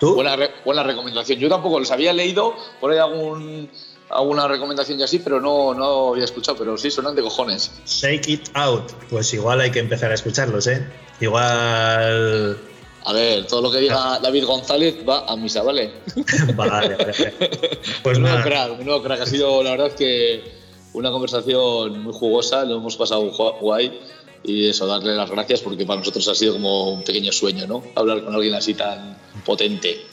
¿Tú? 0.00 0.14
Buena, 0.14 0.36
buena 0.64 0.82
recomendación. 0.82 1.38
Yo 1.38 1.48
tampoco 1.48 1.78
los 1.78 1.90
había 1.90 2.12
leído, 2.12 2.54
por 2.80 2.90
ahí 2.90 2.98
algún, 2.98 3.68
alguna 4.08 4.48
recomendación 4.48 4.98
ya 4.98 5.04
así, 5.04 5.18
pero 5.18 5.40
no, 5.40 5.74
no 5.74 6.12
había 6.12 6.24
escuchado, 6.24 6.56
pero 6.56 6.78
sí, 6.78 6.90
suenan 6.90 7.14
de 7.14 7.22
cojones. 7.22 7.72
Shake 7.84 8.28
It 8.28 8.48
Out. 8.54 8.92
Pues 9.10 9.34
igual 9.34 9.60
hay 9.60 9.70
que 9.70 9.80
empezar 9.80 10.10
a 10.10 10.14
escucharlos, 10.14 10.66
¿eh? 10.66 10.86
Igual... 11.20 12.58
A 13.06 13.12
ver, 13.12 13.46
todo 13.46 13.60
lo 13.60 13.70
que 13.70 13.80
diga 13.80 14.18
David 14.18 14.46
González 14.46 14.96
va 15.06 15.26
a 15.26 15.36
misa, 15.36 15.62
¿vale? 15.62 15.92
vale, 16.56 16.96
vale. 16.96 17.34
Pues 18.02 18.18
nuevo 18.20 18.42
crack, 18.42 18.78
nuevo 18.80 19.02
crack. 19.02 19.20
Ha 19.20 19.26
sido, 19.26 19.62
la 19.62 19.72
verdad, 19.72 19.92
que 19.92 20.42
una 20.94 21.10
conversación 21.10 22.02
muy 22.02 22.14
jugosa, 22.14 22.64
lo 22.64 22.76
hemos 22.76 22.96
pasado 22.96 23.30
guay 23.60 24.00
y 24.44 24.68
eso, 24.68 24.86
darle 24.86 25.14
las 25.14 25.30
gracias 25.30 25.60
porque 25.62 25.86
para 25.86 26.00
nosotros 26.00 26.28
ha 26.28 26.34
sido 26.34 26.54
como 26.54 26.92
un 26.92 27.02
pequeño 27.02 27.32
sueño, 27.32 27.66
¿no? 27.66 27.82
Hablar 27.94 28.22
con 28.22 28.34
alguien 28.34 28.54
así 28.54 28.74
tan 28.74 29.16
potente. 29.44 30.04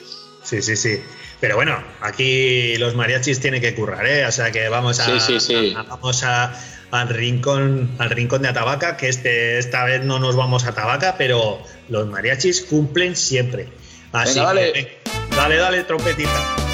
Sí, 0.43 0.61
sí, 0.61 0.75
sí. 0.75 1.01
Pero 1.39 1.55
bueno, 1.55 1.83
aquí 2.01 2.77
los 2.77 2.95
mariachis 2.95 3.39
tienen 3.39 3.61
que 3.61 3.75
currar, 3.75 4.05
¿eh? 4.05 4.25
O 4.25 4.31
sea 4.31 4.51
que 4.51 4.69
vamos 4.69 4.99
a, 4.99 5.05
sí, 5.05 5.19
sí, 5.19 5.39
sí. 5.39 5.73
vamos 5.75 6.23
a, 6.23 6.55
al 6.91 7.09
rincón, 7.09 7.91
al 7.97 8.09
rincón 8.09 8.41
de 8.43 8.49
Atabaca, 8.49 8.95
que 8.95 9.09
este, 9.09 9.57
esta 9.57 9.83
vez 9.85 10.03
no 10.03 10.19
nos 10.19 10.35
vamos 10.35 10.65
a 10.65 10.73
Tabaca, 10.73 11.15
pero 11.17 11.59
los 11.89 12.07
mariachis 12.07 12.61
cumplen 12.61 13.15
siempre. 13.15 13.69
Así 14.11 14.39
Venga, 14.39 14.53
dale. 14.53 14.99
dale, 15.35 15.55
dale, 15.57 15.83
trompetita. 15.83 16.70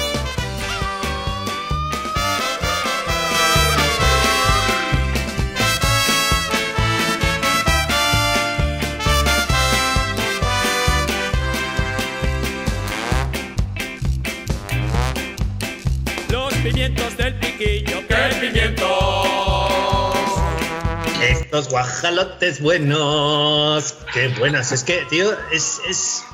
Estos 21.58 21.72
guajalotes 21.72 22.60
buenos, 22.60 23.96
qué 24.14 24.28
buenos. 24.28 24.70
Es 24.70 24.84
que, 24.84 25.04
tío, 25.10 25.28
es, 25.50 25.80
es, 25.88 26.24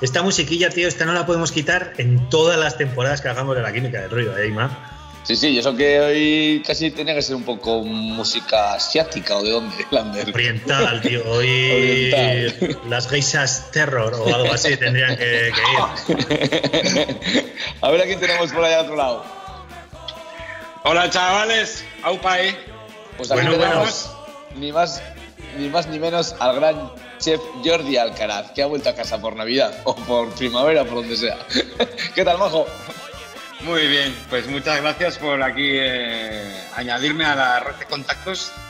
esta 0.00 0.24
musiquilla, 0.24 0.68
tío, 0.68 0.88
esta 0.88 1.04
no 1.04 1.12
la 1.12 1.26
podemos 1.26 1.52
quitar 1.52 1.92
en 1.98 2.28
todas 2.28 2.58
las 2.58 2.76
temporadas 2.76 3.20
que 3.20 3.28
hagamos 3.28 3.54
de 3.54 3.62
la 3.62 3.72
química 3.72 4.00
del 4.00 4.10
ruido, 4.10 4.36
¿eh, 4.36 4.48
Ima? 4.48 5.20
Sí, 5.22 5.36
sí, 5.36 5.56
eso 5.56 5.76
que 5.76 6.00
hoy 6.00 6.62
casi 6.66 6.90
tenía 6.90 7.14
que 7.14 7.22
ser 7.22 7.36
un 7.36 7.44
poco 7.44 7.84
música 7.84 8.74
asiática 8.74 9.36
o 9.36 9.44
de 9.44 9.50
dónde, 9.52 9.76
Lander. 9.92 10.34
Oriental, 10.34 11.00
tío. 11.02 11.22
Hoy 11.30 12.12
las 12.88 13.06
geisas 13.06 13.70
terror 13.70 14.12
o 14.12 14.34
algo 14.34 14.52
así 14.52 14.76
tendrían 14.76 15.16
que, 15.16 15.52
que 15.54 16.12
ir. 16.12 17.52
A 17.80 17.90
ver 17.92 18.00
a 18.00 18.04
quién 18.06 18.18
tenemos 18.18 18.50
por 18.50 18.64
allá 18.64 18.80
al 18.80 18.86
otro 18.86 18.96
lado. 18.96 19.24
Hola 20.82 21.08
chavales, 21.10 21.84
aupa 22.02 22.40
eh. 22.40 22.58
Pues 23.16 23.30
aquí 23.30 23.40
bueno, 23.40 23.56
tenemos 23.56 24.13
ni 24.56 24.72
más 24.72 25.02
ni 25.58 25.68
más 25.68 25.86
ni 25.86 25.98
menos 25.98 26.34
al 26.40 26.56
gran 26.56 26.90
chef 27.18 27.40
Jordi 27.64 27.96
Alcaraz, 27.96 28.50
que 28.52 28.62
ha 28.62 28.66
vuelto 28.66 28.88
a 28.88 28.94
casa 28.94 29.20
por 29.20 29.36
Navidad 29.36 29.72
o 29.84 29.94
por 29.94 30.30
primavera, 30.34 30.84
por 30.84 30.96
donde 30.96 31.16
sea. 31.16 31.38
¿Qué 32.14 32.24
tal, 32.24 32.38
Majo? 32.38 32.66
Muy 33.60 33.86
bien, 33.86 34.14
pues 34.28 34.46
muchas 34.46 34.80
gracias 34.80 35.18
por 35.18 35.42
aquí 35.42 35.70
eh, 35.72 36.60
añadirme 36.76 37.24
a 37.24 37.34
la 37.34 37.60
red 37.60 37.74
de 37.76 37.86
contactos. 37.86 38.52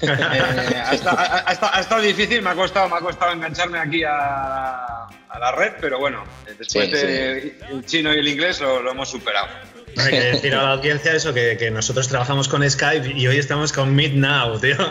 Eh, 0.00 0.08
ha, 0.08 1.52
estado, 1.52 2.00
difícil, 2.00 2.40
me 2.40 2.50
ha 2.50 2.54
costado, 2.54 2.88
me 2.88 2.96
ha 2.96 3.00
costado 3.00 3.32
engancharme 3.32 3.80
aquí 3.80 4.04
a, 4.04 5.08
la 5.38 5.52
red, 5.52 5.72
pero 5.80 5.98
bueno, 5.98 6.24
después 6.56 6.92
del 6.92 7.84
chino 7.84 8.14
y 8.14 8.18
el 8.20 8.28
inglés 8.28 8.60
lo 8.60 8.88
hemos 8.88 9.10
superado. 9.10 9.48
Hay 9.96 10.10
que 10.10 10.20
decir 10.20 10.54
a 10.54 10.62
la 10.62 10.72
audiencia 10.72 11.14
eso, 11.14 11.34
que, 11.34 11.70
nosotros 11.70 12.08
trabajamos 12.08 12.48
con 12.48 12.68
Skype 12.68 13.12
y 13.14 13.26
hoy 13.26 13.38
estamos 13.38 13.72
con 13.72 13.94
Meet 13.94 14.14
Now, 14.14 14.58
tío. 14.58 14.76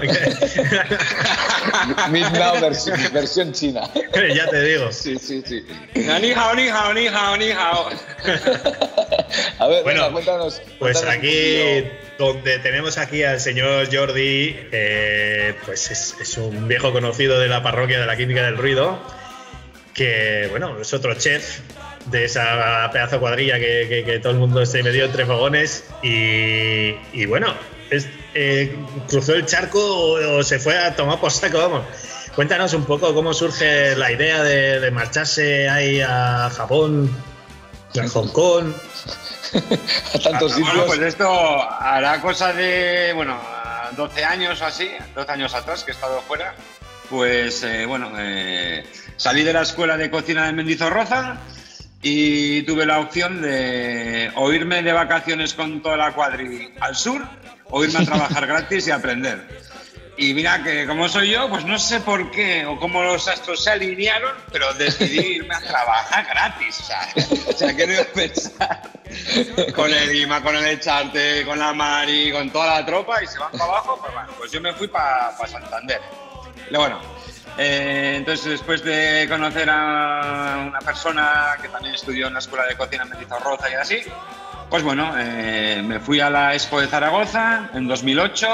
Meet 2.10 2.32
Now 2.32 2.60
versión, 3.14 3.52
china. 3.54 3.90
ya 4.36 4.48
te 4.48 4.62
digo. 4.62 4.92
Sí, 4.92 5.18
sí, 5.18 5.44
sí. 5.46 5.66
Ni 5.96 6.32
hao, 6.32 6.56
ni 6.56 6.68
hao, 6.70 6.94
ni 6.94 7.08
hao, 7.08 7.38
ni 7.38 7.52
hao. 7.52 7.90
A 9.60 9.68
ver, 9.68 9.84
bueno, 9.84 10.12
cuéntanos. 10.12 10.62
Pues 10.80 11.04
aquí, 11.04 11.84
donde 12.18 12.60
tenemos 12.60 12.98
aquí 12.98 13.24
al 13.24 13.40
señor 13.40 13.88
Jordi, 13.92 14.56
eh, 14.72 15.56
pues 15.66 15.92
es, 15.92 16.16
es 16.22 16.38
un 16.38 16.68
viejo 16.68 16.92
conocido 16.92 17.40
de 17.40 17.48
la 17.48 17.64
parroquia 17.64 18.00
de 18.00 18.06
la 18.06 18.18
Química 18.18 18.44
del 18.44 18.58
Ruido, 18.58 19.00
que, 19.94 20.48
bueno, 20.52 20.80
es 20.80 20.94
otro 20.94 21.14
chef 21.16 21.60
de 22.06 22.26
esa 22.26 22.90
pedazo 22.92 23.20
cuadrilla 23.20 23.60
que, 23.60 24.20
todo 24.22 24.34
el 24.34 24.40
mundo 24.40 24.66
se 24.66 24.84
metió 24.84 25.06
entre 25.06 25.26
fogones 25.26 25.86
y, 26.02 27.26
bueno, 27.26 27.54
eh, 28.34 28.76
cruzó 29.08 29.34
el 29.34 29.46
charco 29.46 29.80
o, 29.80 30.44
se 30.44 30.60
fue 30.60 30.78
a 30.78 30.96
tomar 30.96 31.20
por 31.20 31.32
saco, 31.32 31.58
vamos. 31.58 31.84
Cuéntanos 32.36 32.74
un 32.74 32.86
poco 32.86 33.14
cómo 33.14 33.34
surge 33.34 33.96
la 33.98 34.12
idea 34.12 34.42
de, 34.42 34.90
marcharse 34.92 35.70
ahí 35.70 36.00
a 36.02 36.50
Japón, 36.56 37.14
a 38.02 38.08
Hong 38.08 38.30
Kong. 38.30 38.74
a 40.16 40.20
tantos 40.20 40.54
sitios. 40.54 40.74
Bueno, 40.74 40.86
pues 40.86 41.02
esto 41.02 41.30
hará 41.30 42.22
cosa 42.22 42.54
de, 42.54 43.12
bueno, 43.14 43.38
12 43.98 44.24
años 44.24 44.62
o 44.62 44.66
así, 44.66 44.90
12 45.14 45.32
años 45.32 45.54
atrás 45.54 45.84
que 45.84 45.92
he 45.92 45.94
estado 45.94 46.22
fuera. 46.22 46.56
Pues 47.10 47.64
eh, 47.64 47.86
bueno, 47.86 48.14
eh, 48.18 48.86
salí 49.18 49.44
de 49.44 49.52
la 49.52 49.64
escuela 49.64 49.98
de 49.98 50.10
cocina 50.10 50.46
de 50.46 50.54
Mendizorroza 50.54 51.38
y 52.02 52.64
tuve 52.64 52.86
la 52.86 53.00
opción 53.00 53.42
de 53.42 54.32
o 54.36 54.52
irme 54.52 54.82
de 54.82 54.92
vacaciones 54.92 55.54
con 55.54 55.82
toda 55.82 55.98
la 55.98 56.14
cuadri 56.14 56.74
al 56.80 56.96
sur 56.96 57.22
o 57.70 57.84
irme 57.84 58.00
a 58.00 58.06
trabajar 58.06 58.48
gratis 58.48 58.88
y 58.88 58.92
aprender. 58.92 59.62
Y 60.18 60.34
mira 60.34 60.62
que 60.64 60.86
como 60.86 61.08
soy 61.10 61.32
yo, 61.32 61.50
pues 61.50 61.66
no 61.66 61.80
sé 61.80 62.00
por 62.02 62.30
qué 62.32 62.66
o 62.66 62.78
cómo 62.78 63.02
los 63.02 63.28
astros 63.28 63.64
se 63.64 63.72
alinearon, 63.72 64.36
pero 64.52 64.72
decidí 64.74 65.20
irme 65.38 65.56
a 65.56 65.62
trabajar 65.62 66.26
gratis. 66.26 66.80
O 66.80 66.84
sea, 66.84 67.10
o 67.48 67.54
sea 67.54 67.76
quiero 67.76 68.06
pensar 68.14 68.82
con 69.76 69.92
el 69.92 70.16
IMA, 70.16 70.42
con 70.42 70.56
el 70.56 70.66
Echarte, 70.66 71.46
con 71.46 71.60
la 71.60 71.74
Mari, 71.74 72.32
con 72.32 72.50
toda 72.52 72.80
la 72.80 72.86
tropa 72.86 73.24
y 73.24 73.28
se 73.28 73.40
van 73.40 73.52
para 73.52 73.64
abajo. 73.66 73.98
Pues 74.02 74.14
bueno, 74.14 74.30
pues 74.38 74.52
yo 74.52 74.62
me 74.62 74.74
fui 74.74 74.88
para 74.88 75.36
Santander. 75.48 76.02
Y 76.70 76.76
bueno, 76.76 77.00
eh, 77.58 78.16
entonces 78.18 78.52
después 78.52 78.84
de 78.84 79.26
conocer 79.30 79.70
a 79.70 80.66
una 80.68 80.80
persona 80.80 81.56
que 81.62 81.68
también 81.68 81.96
estudió 81.96 82.28
en 82.28 82.34
la 82.34 82.40
escuela 82.40 82.66
de 82.66 82.76
cocina 82.76 83.04
en 83.04 83.30
Roza 83.30 83.70
y 83.70 83.74
así, 83.74 84.02
pues 84.70 84.84
bueno, 84.84 85.14
eh, 85.18 85.82
me 85.86 86.00
fui 86.00 86.20
a 86.20 86.30
la 86.30 86.54
Expo 86.54 86.80
de 86.80 86.88
Zaragoza 86.88 87.70
en 87.74 87.88
2008. 87.88 88.48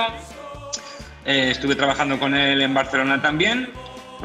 Eh, 1.26 1.50
estuve 1.52 1.76
trabajando 1.76 2.20
con 2.20 2.34
él 2.36 2.62
en 2.62 2.74
Barcelona 2.74 3.22
también. 3.22 3.72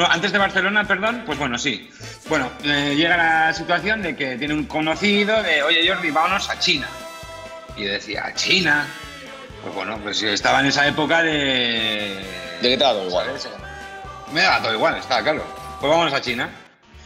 antes 0.08 0.32
de 0.32 0.38
Barcelona, 0.38 0.84
perdón, 0.84 1.24
pues 1.26 1.38
bueno, 1.38 1.58
sí. 1.58 1.90
Bueno, 2.28 2.50
llega 2.62 3.16
la 3.16 3.52
situación 3.52 4.00
de 4.00 4.16
que 4.16 4.36
tiene 4.36 4.54
un 4.54 4.64
conocido 4.64 5.42
de, 5.42 5.62
oye 5.62 5.86
Jordi, 5.86 6.10
vámonos 6.10 6.48
a 6.48 6.58
China. 6.58 6.88
Y 7.76 7.84
decía, 7.84 8.26
¿a 8.26 8.34
China? 8.34 8.86
Pues 9.62 9.74
bueno, 9.74 9.98
pues 10.02 10.22
estaba 10.22 10.60
en 10.60 10.66
esa 10.66 10.86
época 10.86 11.22
de... 11.22 12.20
De 12.62 12.68
qué 12.68 12.76
tal, 12.78 13.06
igual. 13.06 13.26
Me 14.32 14.40
da 14.40 14.62
todo 14.62 14.74
igual, 14.74 14.96
está 14.96 15.22
claro. 15.22 15.44
Pues 15.80 15.90
vámonos 15.90 16.14
a 16.14 16.20
China. 16.20 16.48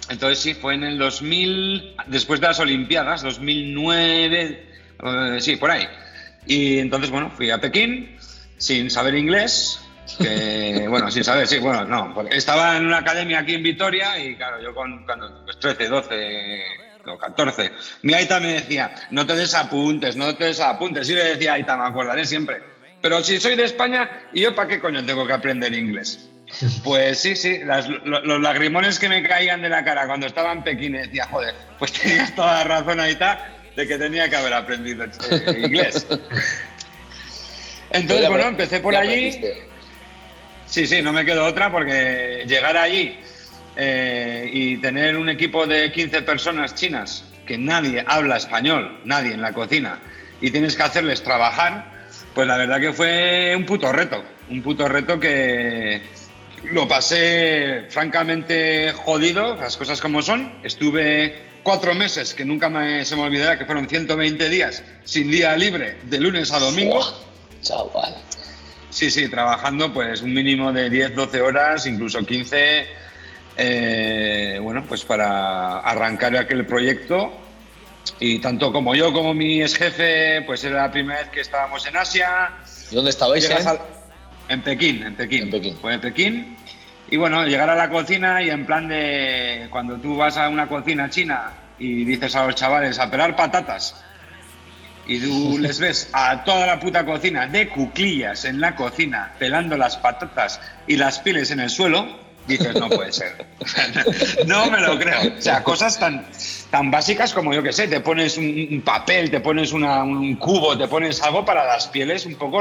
Entonces 0.08 0.38
sí, 0.38 0.54
fue 0.54 0.74
en 0.74 0.84
el 0.84 0.98
2000, 0.98 1.96
después 2.06 2.40
de 2.40 2.46
las 2.46 2.60
Olimpiadas, 2.60 3.22
2009, 3.22 4.66
eh, 5.02 5.36
sí, 5.40 5.56
por 5.56 5.70
ahí. 5.70 5.88
Y 6.46 6.78
entonces, 6.78 7.10
bueno, 7.10 7.30
fui 7.30 7.50
a 7.50 7.58
Pekín 7.58 8.16
sin 8.56 8.88
saber 8.88 9.16
inglés, 9.16 9.80
que, 10.18 10.86
bueno, 10.88 11.10
sin 11.10 11.24
saber, 11.24 11.48
sí, 11.48 11.58
bueno, 11.58 11.84
no, 11.84 12.14
porque 12.14 12.36
estaba 12.36 12.76
en 12.76 12.86
una 12.86 12.98
academia 12.98 13.40
aquí 13.40 13.54
en 13.54 13.64
Vitoria 13.64 14.16
y 14.18 14.36
claro, 14.36 14.62
yo 14.62 14.72
con, 14.72 15.04
cuando, 15.04 15.44
pues 15.44 15.58
13, 15.58 15.88
12 15.88 16.62
o 17.06 17.18
14, 17.18 17.72
mi 18.02 18.14
Aita 18.14 18.38
me 18.38 18.54
decía, 18.54 18.94
no 19.10 19.26
te 19.26 19.34
desapuntes, 19.34 20.14
no 20.14 20.34
te 20.36 20.44
desapuntes, 20.44 21.10
y 21.10 21.14
le 21.14 21.24
decía 21.24 21.54
Aita, 21.54 21.76
me 21.76 21.84
acordaré 21.84 22.24
siempre, 22.24 22.62
pero 23.02 23.22
si 23.22 23.40
soy 23.40 23.56
de 23.56 23.64
España, 23.64 24.28
¿y 24.32 24.42
yo 24.42 24.54
para 24.54 24.68
qué 24.68 24.80
coño 24.80 25.04
tengo 25.04 25.26
que 25.26 25.32
aprender 25.32 25.74
inglés? 25.74 26.28
Pues 26.84 27.18
sí, 27.18 27.36
sí, 27.36 27.60
los 28.04 28.40
lagrimones 28.40 28.98
que 28.98 29.08
me 29.08 29.22
caían 29.22 29.62
de 29.62 29.68
la 29.68 29.84
cara 29.84 30.06
cuando 30.06 30.26
estaba 30.26 30.52
en 30.52 30.62
Pekín 30.62 30.92
decía, 30.92 31.26
joder, 31.26 31.54
pues 31.78 31.92
tenías 31.92 32.34
toda 32.34 32.58
la 32.58 32.64
razón 32.64 33.00
ahí 33.00 33.18
de 33.76 33.86
que 33.86 33.98
tenía 33.98 34.28
que 34.30 34.36
haber 34.36 34.54
aprendido 34.54 35.04
este 35.04 35.60
inglés. 35.60 36.06
Entonces, 37.90 38.28
bueno, 38.28 38.48
empecé 38.48 38.80
por 38.80 38.96
allí. 38.96 39.40
Sí, 40.66 40.86
sí, 40.86 41.02
no 41.02 41.12
me 41.12 41.24
quedo 41.24 41.44
otra 41.44 41.70
porque 41.70 42.44
llegar 42.46 42.76
allí 42.76 43.18
eh, 43.76 44.50
y 44.52 44.76
tener 44.78 45.16
un 45.16 45.28
equipo 45.28 45.66
de 45.66 45.92
15 45.92 46.22
personas 46.22 46.74
chinas 46.74 47.24
que 47.46 47.56
nadie 47.56 48.04
habla 48.06 48.36
español, 48.36 49.00
nadie 49.04 49.32
en 49.34 49.40
la 49.40 49.52
cocina, 49.52 50.00
y 50.40 50.50
tienes 50.50 50.74
que 50.74 50.82
hacerles 50.82 51.22
trabajar, 51.22 51.92
pues 52.34 52.48
la 52.48 52.56
verdad 52.56 52.80
que 52.80 52.92
fue 52.92 53.54
un 53.56 53.64
puto 53.64 53.92
reto, 53.92 54.24
un 54.50 54.62
puto 54.62 54.88
reto 54.88 55.20
que, 55.20 56.02
lo 56.72 56.88
pasé 56.88 57.86
francamente 57.88 58.92
jodido, 58.92 59.56
las 59.56 59.76
cosas 59.76 60.00
como 60.00 60.22
son. 60.22 60.60
Estuve 60.62 61.46
cuatro 61.62 61.94
meses, 61.94 62.34
que 62.34 62.44
nunca 62.44 62.68
me, 62.68 63.04
se 63.04 63.16
me 63.16 63.22
olvidará, 63.22 63.58
que 63.58 63.64
fueron 63.64 63.88
120 63.88 64.48
días 64.48 64.82
sin 65.04 65.30
día 65.30 65.56
libre, 65.56 65.98
de 66.04 66.20
lunes 66.20 66.52
a 66.52 66.58
domingo. 66.58 67.00
chaval. 67.60 68.16
Sí, 68.90 69.10
sí, 69.10 69.28
trabajando 69.28 69.92
pues 69.92 70.22
un 70.22 70.32
mínimo 70.32 70.72
de 70.72 70.88
10, 70.88 71.14
12 71.14 71.40
horas, 71.40 71.86
incluso 71.86 72.24
15, 72.24 72.86
eh, 73.58 74.58
bueno, 74.62 74.84
pues 74.88 75.04
para 75.04 75.80
arrancar 75.80 76.36
aquel 76.36 76.64
proyecto. 76.66 77.32
Y 78.20 78.38
tanto 78.38 78.72
como 78.72 78.94
yo 78.94 79.12
como 79.12 79.34
mi 79.34 79.60
ex 79.60 79.74
jefe, 79.74 80.42
pues 80.42 80.62
era 80.64 80.82
la 80.82 80.90
primera 80.90 81.20
vez 81.20 81.28
que 81.30 81.40
estábamos 81.40 81.84
en 81.86 81.96
Asia. 81.96 82.50
¿Y 82.90 82.94
dónde 82.94 83.10
estabais? 83.10 83.50
En 84.48 84.62
Pekín, 84.62 85.02
en 85.02 85.14
Pekín. 85.14 85.42
En 85.44 85.50
Pekín. 85.50 85.76
Fue 85.76 85.94
en 85.94 86.00
Pekín. 86.00 86.56
Y 87.10 87.16
bueno, 87.16 87.44
llegar 87.46 87.70
a 87.70 87.76
la 87.76 87.88
cocina 87.88 88.42
y 88.42 88.50
en 88.50 88.66
plan 88.66 88.88
de 88.88 89.68
cuando 89.70 89.96
tú 89.96 90.16
vas 90.16 90.36
a 90.36 90.48
una 90.48 90.68
cocina 90.68 91.08
china 91.08 91.52
y 91.78 92.04
dices 92.04 92.34
a 92.34 92.46
los 92.46 92.54
chavales 92.54 92.98
a 92.98 93.10
pelar 93.10 93.36
patatas 93.36 94.02
y 95.06 95.20
tú 95.20 95.58
les 95.60 95.78
ves 95.78 96.08
a 96.12 96.44
toda 96.44 96.66
la 96.66 96.80
puta 96.80 97.04
cocina 97.04 97.46
de 97.46 97.68
cuclillas 97.68 98.44
en 98.44 98.60
la 98.60 98.74
cocina 98.74 99.32
pelando 99.38 99.76
las 99.76 99.96
patatas 99.96 100.60
y 100.86 100.96
las 100.96 101.20
pieles 101.20 101.50
en 101.50 101.60
el 101.60 101.70
suelo, 101.70 102.06
dices, 102.46 102.74
no 102.74 102.88
puede 102.88 103.12
ser. 103.12 103.46
no 104.46 104.70
me 104.70 104.80
lo 104.80 104.98
creo. 104.98 105.38
O 105.38 105.40
sea, 105.40 105.62
cosas 105.62 105.98
tan, 105.98 106.26
tan 106.70 106.90
básicas 106.90 107.32
como 107.32 107.52
yo 107.52 107.62
que 107.62 107.72
sé, 107.72 107.88
te 107.88 108.00
pones 108.00 108.36
un, 108.36 108.82
papel, 108.84 109.30
te 109.30 109.40
pones 109.40 109.72
un 109.72 110.36
cubo, 110.36 110.76
te 110.76 110.88
pones 110.88 111.22
algo 111.22 111.44
para 111.44 111.64
las 111.64 111.88
pieles 111.88 112.26
un 112.26 112.34
poco 112.34 112.60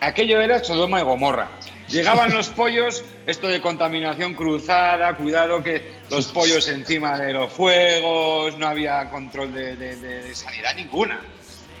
Aquello 0.00 0.40
era 0.40 0.62
Sodoma 0.62 1.00
y 1.00 1.04
Gomorra. 1.04 1.48
Llegaban 1.88 2.34
los 2.34 2.48
pollos, 2.48 3.02
esto 3.26 3.48
de 3.48 3.62
contaminación 3.62 4.34
cruzada, 4.34 5.16
cuidado 5.16 5.62
que 5.62 5.94
los 6.10 6.26
pollos 6.26 6.68
encima 6.68 7.18
de 7.18 7.32
los 7.32 7.50
fuegos, 7.50 8.58
no 8.58 8.68
había 8.68 9.08
control 9.10 9.54
de, 9.54 10.30
sanidad 10.34 10.74
ninguna. 10.76 11.20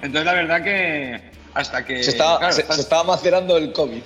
Entonces 0.00 0.24
la 0.24 0.32
verdad 0.32 0.62
que 0.62 1.20
hasta 1.52 1.84
que... 1.84 2.02
Se 2.02 2.10
estaba, 2.10 2.50
se 2.52 2.62
estaba 2.62 3.04
macerando 3.04 3.56
el 3.58 3.72
COVID. 3.72 4.02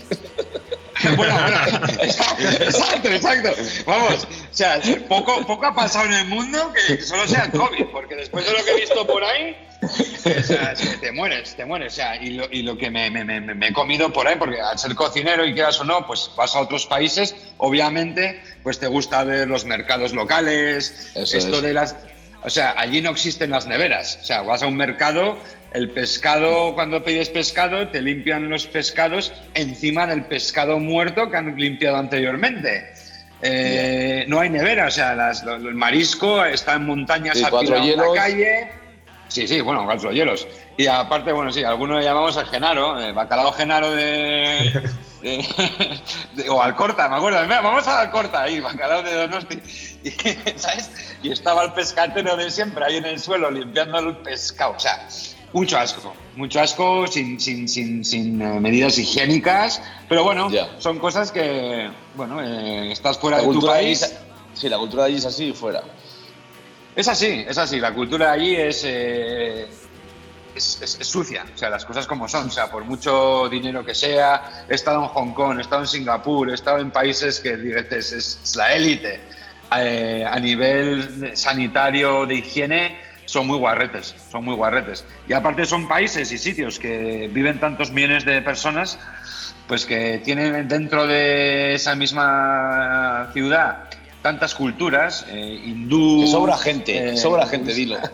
Bueno, 1.16 1.34
bueno, 1.34 1.86
exacto, 2.00 3.09
exacto. 3.09 3.50
Vamos, 3.86 4.24
o 4.24 4.55
sea, 4.55 4.80
poco, 5.09 5.44
poco 5.46 5.66
ha 5.66 5.74
pasado 5.74 6.07
en 6.07 6.12
el 6.14 6.26
mundo 6.26 6.72
que 6.72 7.00
solo 7.03 7.26
sea 7.26 7.44
el 7.44 7.53
COVID, 7.53 7.86
porque 7.92 8.16
después 8.16 8.44
de 8.44 8.53
lo 8.53 8.64
que 8.64 8.70
he 8.70 8.80
visto 8.80 9.07
por 9.07 9.24
ahí, 9.24 9.57
o 9.82 10.42
sea, 10.42 10.74
te 11.00 11.12
mueres, 11.12 11.57
te 11.57 11.64
mueres. 11.64 11.92
O 11.92 11.96
sea, 11.96 12.16
y 12.16 12.30
lo, 12.30 12.46
y 12.50 12.62
lo 12.62 12.76
que 12.76 12.90
me, 12.90 13.11
me, 13.11 13.24
me, 13.24 13.68
he 13.68 13.72
comido 13.72 14.12
por 14.12 14.28
ahí, 14.28 14.36
porque 14.36 14.61
al 14.61 14.78
ser 14.78 14.94
cocinero 14.94 15.44
y 15.44 15.55
quieras 15.55 15.80
o 15.80 15.84
no, 15.84 16.07
pues 16.07 16.30
vas 16.36 16.55
a 16.55 16.61
otros 16.61 16.86
países, 16.86 17.34
obviamente, 17.59 18.42
pues 18.62 18.78
te 18.78 18.86
gusta 18.86 19.24
ver 19.24 19.48
los 19.48 19.64
mercados 19.64 20.12
locales, 20.12 21.12
esto 21.14 21.61
de 21.61 21.72
las... 21.72 21.96
O 22.44 22.50
sea, 22.50 22.74
allí 22.76 23.00
no 23.00 23.11
existen 23.11 23.50
las 23.50 23.66
neveras. 23.66 24.18
O 24.20 24.24
sea, 24.24 24.42
vas 24.42 24.62
a 24.62 24.66
un 24.66 24.76
mercado 24.76 25.38
el 25.74 25.90
pescado, 25.90 26.74
cuando 26.74 27.02
pides 27.02 27.30
pescado, 27.30 27.88
te 27.88 28.02
limpian 28.02 28.48
los 28.50 28.66
pescados 28.66 29.32
encima 29.54 30.06
del 30.06 30.24
pescado 30.24 30.78
muerto 30.78 31.30
que 31.30 31.36
han 31.36 31.56
limpiado 31.56 31.96
anteriormente. 31.96 32.92
Eh, 33.40 34.24
no 34.28 34.38
hay 34.38 34.50
nevera, 34.50 34.86
o 34.86 34.90
sea, 34.90 35.32
el 35.32 35.74
marisco 35.74 36.44
está 36.44 36.74
en 36.74 36.86
montañas 36.86 37.42
a 37.42 37.48
en 37.48 37.96
la 37.96 38.04
calle. 38.14 38.70
Sí, 39.28 39.48
sí, 39.48 39.60
bueno, 39.62 39.84
cuatro 39.86 40.12
hielos. 40.12 40.46
Y 40.76 40.86
aparte, 40.86 41.32
bueno, 41.32 41.50
sí, 41.50 41.64
algunos 41.64 41.98
le 41.98 42.04
llamamos 42.04 42.36
al 42.36 42.46
Genaro, 42.46 43.00
el 43.00 43.14
bacalao 43.14 43.50
Genaro 43.52 43.90
de, 43.92 44.90
o 46.50 46.62
Alcorta, 46.62 47.08
me 47.08 47.16
acuerdo. 47.16 47.38
vamos 47.48 47.88
a 47.88 48.02
Alcorta, 48.02 48.42
ahí, 48.42 48.60
bacalao 48.60 49.02
de 49.02 49.14
Donosti. 49.14 49.62
Y, 50.02 50.10
¿sabes? 50.58 50.90
y 51.22 51.30
estaba 51.30 51.62
el 51.62 51.74
pescatero 51.74 52.36
de 52.36 52.50
siempre 52.50 52.84
ahí 52.84 52.96
en 52.96 53.04
el 53.04 53.20
suelo 53.20 53.52
limpiando 53.52 54.00
el 54.00 54.16
pescado. 54.16 54.74
O 54.76 54.80
sea, 54.80 55.06
mucho 55.53 55.78
asco, 55.78 56.14
mucho 56.36 56.61
asco 56.61 57.07
sin, 57.07 57.38
sin, 57.38 57.68
sin, 57.68 58.05
sin 58.05 58.40
eh, 58.40 58.61
medidas 58.61 58.98
higiénicas, 58.98 59.82
pero 60.09 60.24
bueno, 60.24 60.50
son 60.78 60.98
cosas 60.98 61.30
que, 61.30 61.90
bueno, 62.14 62.42
eh, 62.42 62.92
estás 62.92 63.18
fuera 63.18 63.38
de 63.38 63.44
tu 63.44 63.61
país. 63.61 64.14
sí, 64.55 64.68
la 64.68 64.78
cultura 64.78 65.05
de 65.05 65.09
allí 65.11 65.18
es 65.18 65.26
así 65.26 65.53
fuera. 65.53 65.82
Es 66.94 67.09
así, 67.09 67.44
es 67.46 67.57
así, 67.57 67.80
la 67.80 67.92
cultura 67.94 68.26
de 68.26 68.32
allí 68.32 68.57
es, 68.57 68.82
eh, 68.84 69.66
es, 70.55 70.98
sucia, 71.03 71.44
o 71.55 71.59
sea, 71.59 71.70
las 71.70 71.84
cosas 71.84 72.07
como 72.07 72.28
son, 72.28 72.48
o 72.48 72.50
sea, 72.50 72.70
por 72.70 72.84
mucho 72.84 73.48
dinero 73.48 73.84
que 73.84 73.94
sea, 73.94 74.64
he 74.68 74.74
estado 74.74 75.03
en 75.03 75.09
Hong 75.09 75.32
Kong, 75.32 75.59
he 75.59 75.62
estado 75.62 75.82
en 75.82 75.88
Singapur, 75.88 76.50
he 76.50 76.55
estado 76.55 76.78
en 76.78 76.90
países 76.90 77.40
que 77.40 77.57
dices, 77.57 78.12
es, 78.12 78.57
la 78.57 78.74
élite. 78.74 79.20
a 79.70 80.38
nivel 80.38 81.34
sanitario 81.34 82.26
de 82.26 82.34
higiene, 82.36 83.11
son 83.33 83.47
muy 83.47 83.57
guarretes, 83.57 84.14
son 84.30 84.45
muy 84.45 84.55
guarretes. 84.55 85.07
Y 85.26 85.33
aparte 85.33 85.64
son 85.64 85.89
países 85.89 86.30
y 86.33 86.37
sitios 86.37 86.78
que 86.78 87.30
viven 87.33 87.59
tantos 87.59 87.91
millones 87.91 88.26
de 88.26 88.43
personas, 88.43 88.99
pues 89.66 89.87
que 89.87 90.20
tienen 90.22 90.68
dentro 90.68 91.07
de 91.07 91.72
esa 91.74 91.95
misma 91.95 93.30
ciudad 93.33 93.89
tantas 94.20 94.55
culturas, 94.55 95.26
eh, 95.28 95.61
hindú... 95.64 96.28
sobra 96.28 96.57
gente, 96.57 97.09
eh, 97.09 97.16
sobra 97.16 97.47
gente, 97.47 97.74
dilo. 97.74 97.99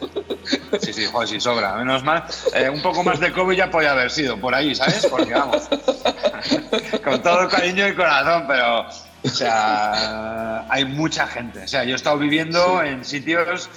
Sí, 0.80 0.94
sí, 0.94 1.04
joder, 1.04 1.28
sí, 1.28 1.40
sobra. 1.40 1.74
Menos 1.74 2.02
mal, 2.02 2.24
eh, 2.54 2.70
un 2.70 2.80
poco 2.80 3.02
más 3.02 3.20
de 3.20 3.32
COVID 3.32 3.54
ya 3.54 3.70
podía 3.70 3.92
haber 3.92 4.10
sido 4.10 4.38
por 4.38 4.54
ahí, 4.54 4.74
¿sabes? 4.74 5.06
Porque 5.06 5.34
vamos, 5.34 5.68
con 7.04 7.22
todo 7.22 7.46
cariño 7.48 7.86
y 7.86 7.94
corazón, 7.94 8.44
pero, 8.48 8.86
o 9.24 9.28
sea, 9.28 10.64
hay 10.70 10.86
mucha 10.86 11.26
gente. 11.26 11.64
O 11.64 11.68
sea, 11.68 11.84
yo 11.84 11.92
he 11.92 11.96
estado 11.96 12.16
viviendo 12.16 12.82
en 12.82 13.04
sitios 13.04 13.68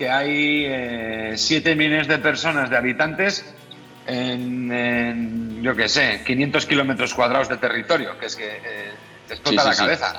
que 0.00 0.08
hay 0.08 1.36
7 1.36 1.72
eh, 1.72 1.76
millones 1.76 2.08
de 2.08 2.16
personas, 2.16 2.70
de 2.70 2.76
habitantes, 2.78 3.44
en, 4.06 5.60
yo 5.62 5.76
qué 5.76 5.90
sé, 5.90 6.22
500 6.24 6.64
kilómetros 6.64 7.12
cuadrados 7.12 7.50
de 7.50 7.58
territorio, 7.58 8.18
que 8.18 8.24
es 8.24 8.34
que 8.34 8.46
eh, 8.46 8.92
te 9.28 9.34
explota 9.34 9.62
la 9.62 9.76
cabeza. 9.76 10.14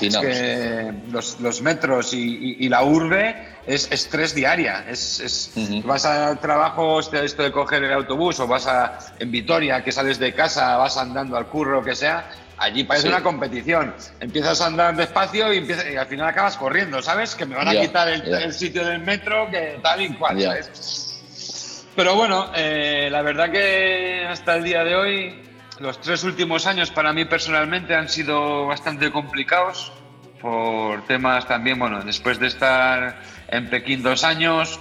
Es 0.00 0.18
que 0.18 0.92
los, 1.12 1.38
los 1.38 1.62
metros 1.62 2.12
y, 2.12 2.56
y, 2.58 2.68
la 2.68 2.82
urbe 2.82 3.36
es 3.68 3.88
estrés 3.92 4.34
diaria. 4.34 4.84
Es, 4.88 5.20
es 5.20 5.52
Vas 5.84 6.06
al 6.06 6.40
trabajo, 6.40 6.98
este, 6.98 7.24
esto 7.24 7.44
de 7.44 7.52
coger 7.52 7.84
el 7.84 7.92
autobús, 7.92 8.40
o 8.40 8.48
vas 8.48 8.66
a, 8.66 8.98
en 9.20 9.30
Vitoria, 9.30 9.84
que 9.84 9.92
sales 9.92 10.18
de 10.18 10.34
casa, 10.34 10.76
vas 10.76 10.96
andando 10.96 11.36
al 11.36 11.46
curro, 11.46 11.78
o 11.78 11.84
que 11.84 11.94
sea, 11.94 12.28
Allí 12.58 12.84
parece 12.84 13.08
una 13.08 13.22
competición. 13.22 13.94
Empiezas 14.20 14.60
a 14.60 14.66
andar 14.66 14.94
despacio 14.94 15.52
y, 15.52 15.58
y, 15.58 15.96
al 15.96 16.06
final 16.06 16.28
acabas 16.28 16.56
corriendo, 16.56 17.02
¿sabes? 17.02 17.34
Que 17.34 17.46
me 17.46 17.56
van 17.56 17.68
a 17.68 17.72
quitar 17.72 18.08
el, 18.08 18.52
sitio 18.52 18.84
del 18.84 19.00
metro, 19.00 19.48
que 19.50 19.78
tal 19.82 20.00
y 20.02 20.14
cual, 20.14 20.40
¿sabes? 20.40 21.90
Pero 21.96 22.16
bueno, 22.16 22.50
eh, 22.54 23.08
la 23.10 23.22
verdad 23.22 23.50
que 23.50 24.26
hasta 24.28 24.56
el 24.56 24.64
día 24.64 24.82
de 24.82 24.96
hoy, 24.96 25.42
los 25.78 26.00
tres 26.00 26.24
últimos 26.24 26.66
años 26.66 26.90
para 26.90 27.12
mí 27.12 27.24
personalmente 27.24 27.94
han 27.94 28.08
sido 28.08 28.66
bastante 28.66 29.10
complicados 29.10 29.92
por 30.40 31.06
temas 31.06 31.46
también, 31.46 31.78
bueno, 31.78 32.02
después 32.02 32.38
de 32.38 32.48
estar 32.48 33.20
en 33.48 33.70
Pekín 33.70 34.02
dos 34.02 34.24
años, 34.24 34.80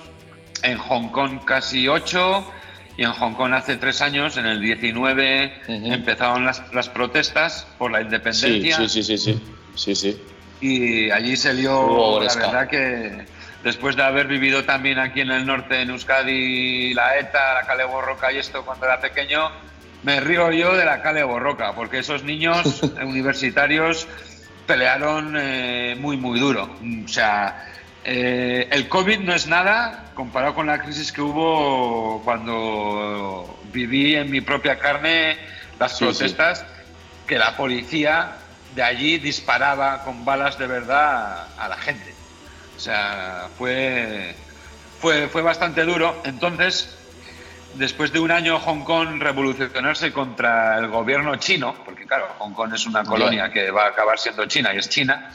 en 0.64 0.78
Hong 0.78 1.10
Kong 1.10 1.46
casi 1.46 1.88
ocho 1.88 2.52
y 2.98 3.04
en 3.04 3.12
Hong 3.12 3.34
Kong 3.34 3.54
hace 3.54 3.78
tres 3.78 4.02
años, 4.02 4.38
en 4.38 4.46
el 4.46 4.62
19, 4.62 5.62
empezaron 5.68 6.46
las, 6.46 6.62
las, 6.74 6.90
protestas 6.90 7.68
por 7.78 7.92
la 7.92 8.02
independencia. 8.02 8.78
Sí, 8.78 8.90
sí, 8.90 9.04
sí, 9.04 9.18
sí, 9.18 9.42
sí, 9.76 9.96
sí. 9.96 10.22
Y 10.62 11.12
allí 11.12 11.36
se 11.36 11.54
la 11.54 12.36
verdad 12.36 12.68
que 12.70 13.26
después 13.64 13.96
de 13.96 14.04
haber 14.04 14.28
vivido 14.28 14.64
también 14.64 15.00
aquí 15.00 15.22
en 15.22 15.32
el 15.32 15.46
norte, 15.46 15.82
en 15.82 15.90
Euskadi, 15.90 16.94
la 16.94 17.18
ETA, 17.18 17.56
la 17.56 17.68
Cale 17.68 17.86
Borroca 17.86 18.32
y 18.32 18.38
esto 18.38 18.64
cuando 18.64 18.86
era 18.86 19.00
pequeño, 19.02 19.50
me 20.04 20.20
río 20.20 20.52
yo 20.52 20.76
de 20.76 20.86
la 20.86 21.02
Cale 21.02 21.24
Borroca, 21.24 21.74
porque 21.74 22.00
esos 22.00 22.24
niños 22.24 22.82
universitarios 23.04 24.08
pelearon 24.68 25.36
eh, 25.38 25.98
muy, 26.00 26.18
muy 26.18 26.40
duro. 26.40 26.70
O 27.04 27.08
sea, 27.08 27.66
eh, 28.04 28.68
el 28.72 28.90
COVID 28.90 29.20
no 29.20 29.34
es 29.34 29.48
nada 29.48 30.12
comparado 30.14 30.54
con 30.54 30.68
la 30.68 30.80
crisis 30.80 31.12
que 31.12 31.22
hubo 31.22 32.22
cuando 32.24 33.60
viví 33.72 34.16
en 34.16 34.30
mi 34.30 34.42
propia 34.42 34.78
carne 34.78 35.38
las 35.80 35.98
protestas, 35.98 36.66
que 37.28 37.38
la 37.38 37.56
policía 37.56 38.34
de 38.76 38.84
allí 38.84 39.18
disparaba 39.18 40.04
con 40.04 40.26
balas 40.26 40.58
de 40.58 40.68
verdad 40.68 41.48
a 41.58 41.68
la 41.70 41.78
gente. 41.78 42.14
O 42.76 42.80
sea, 42.80 43.48
fue, 43.58 44.36
fue, 45.00 45.28
fue 45.28 45.42
bastante 45.42 45.84
duro. 45.84 46.22
Entonces, 46.26 46.98
después 47.76 48.12
de 48.12 48.20
un 48.20 48.32
año 48.32 48.60
Hong 48.60 48.84
Kong 48.84 49.22
revolucionarse 49.22 50.12
contra 50.12 50.78
el 50.78 50.88
gobierno 50.88 51.36
chino, 51.38 51.76
porque 51.86 52.06
claro, 52.06 52.28
Hong 52.40 52.54
Kong 52.54 52.74
es 52.74 52.86
una 52.86 53.04
colonia 53.04 53.50
que 53.52 53.72
va 53.72 53.86
a 53.86 53.88
acabar 53.90 54.20
siendo 54.20 54.46
China 54.46 54.74
y 54.74 54.78
es 54.78 54.90
China, 54.90 55.32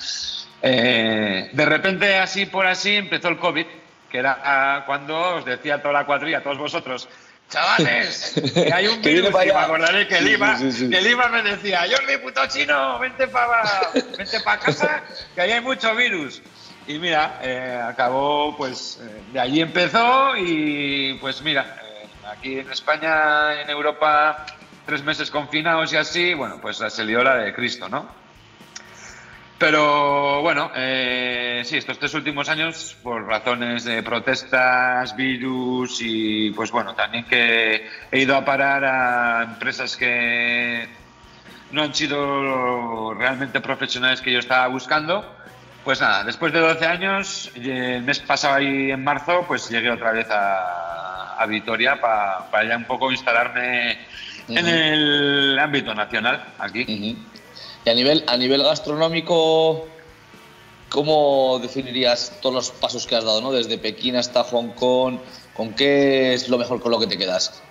eh, 0.62 1.50
de 1.52 1.64
repente, 1.66 2.16
así 2.18 2.46
por 2.46 2.66
así, 2.66 2.96
empezó 2.96 3.28
el 3.28 3.38
COVID, 3.38 3.66
que 4.10 4.18
era 4.18 4.84
cuando 4.86 5.36
os 5.36 5.44
decía 5.44 5.80
toda 5.80 5.94
la 5.94 6.06
cuadrilla, 6.06 6.42
todos 6.42 6.58
vosotros, 6.58 7.08
chavales, 7.48 8.34
que 8.54 8.72
hay 8.72 8.88
un 8.88 9.00
virus, 9.02 9.30
y 9.30 9.46
me 9.46 9.52
acordaré 9.52 10.08
que 10.08 10.20
Lima, 10.20 10.58
que 10.58 11.00
Lima 11.00 11.28
me 11.28 11.42
decía, 11.42 11.84
Jordi, 11.90 12.18
puto 12.18 12.46
chino, 12.48 12.98
vente 12.98 13.28
para 13.28 13.62
vente 14.16 14.40
pa 14.40 14.58
casa, 14.58 15.02
que 15.34 15.40
ahí 15.40 15.52
hay 15.52 15.60
mucho 15.60 15.94
virus. 15.94 16.42
Y 16.86 16.98
mira, 16.98 17.38
eh, 17.42 17.82
acabó, 17.86 18.56
pues, 18.56 18.98
eh, 19.02 19.22
de 19.34 19.40
allí 19.40 19.60
empezó 19.60 20.34
y 20.36 21.18
pues 21.20 21.42
mira, 21.42 21.78
aquí 22.32 22.60
en 22.60 22.70
España, 22.70 23.60
en 23.60 23.68
Europa, 23.68 24.46
tres 24.86 25.02
meses 25.02 25.30
confinados 25.30 25.92
y 25.92 25.96
así, 25.96 26.32
bueno, 26.32 26.58
pues 26.62 26.78
se 26.78 27.04
lió 27.04 27.22
la 27.22 27.36
de 27.36 27.52
Cristo, 27.52 27.90
¿no? 27.90 28.08
Pero 29.58 30.40
bueno, 30.40 30.70
eh, 30.76 31.62
sí, 31.64 31.76
estos 31.76 31.98
tres 31.98 32.14
últimos 32.14 32.48
años, 32.48 32.96
por 33.02 33.26
razones 33.26 33.82
de 33.84 34.04
protestas, 34.04 35.16
virus 35.16 35.98
y 36.00 36.52
pues 36.52 36.70
bueno, 36.70 36.94
también 36.94 37.24
que 37.24 37.88
he 38.12 38.20
ido 38.20 38.36
a 38.36 38.44
parar 38.44 38.84
a 38.84 39.42
empresas 39.42 39.96
que 39.96 40.86
no 41.72 41.82
han 41.82 41.92
sido 41.92 43.14
realmente 43.14 43.60
profesionales 43.60 44.20
que 44.20 44.32
yo 44.32 44.38
estaba 44.38 44.68
buscando. 44.68 45.34
Pues 45.84 46.00
nada, 46.00 46.22
después 46.22 46.52
de 46.52 46.60
12 46.60 46.86
años, 46.86 47.50
el 47.56 48.02
mes 48.02 48.20
pasado 48.20 48.54
ahí 48.54 48.92
en 48.92 49.02
marzo, 49.02 49.44
pues 49.48 49.68
llegué 49.68 49.90
otra 49.90 50.12
vez 50.12 50.28
a, 50.30 51.34
a 51.36 51.46
Vitoria 51.46 52.00
para 52.00 52.64
ya 52.64 52.76
un 52.76 52.84
poco 52.84 53.10
instalarme 53.10 53.98
en 54.48 54.66
el 54.68 55.58
ámbito 55.58 55.94
nacional 55.94 56.44
aquí. 56.58 57.16
Y 57.88 57.90
a 57.90 57.94
nivel, 57.94 58.22
a 58.26 58.36
nivel 58.36 58.62
gastronómico, 58.62 59.88
¿cómo 60.90 61.58
definirías 61.58 62.38
todos 62.42 62.54
los 62.54 62.70
pasos 62.70 63.06
que 63.06 63.16
has 63.16 63.24
dado, 63.24 63.40
¿no? 63.40 63.50
desde 63.50 63.78
Pekín 63.78 64.14
hasta 64.16 64.44
Hong 64.44 64.74
Kong? 64.74 65.16
¿Con 65.54 65.72
qué 65.72 66.34
es 66.34 66.50
lo 66.50 66.58
mejor 66.58 66.82
con 66.82 66.90
lo 66.90 67.00
que 67.00 67.06
te 67.06 67.16
quedas? 67.16 67.62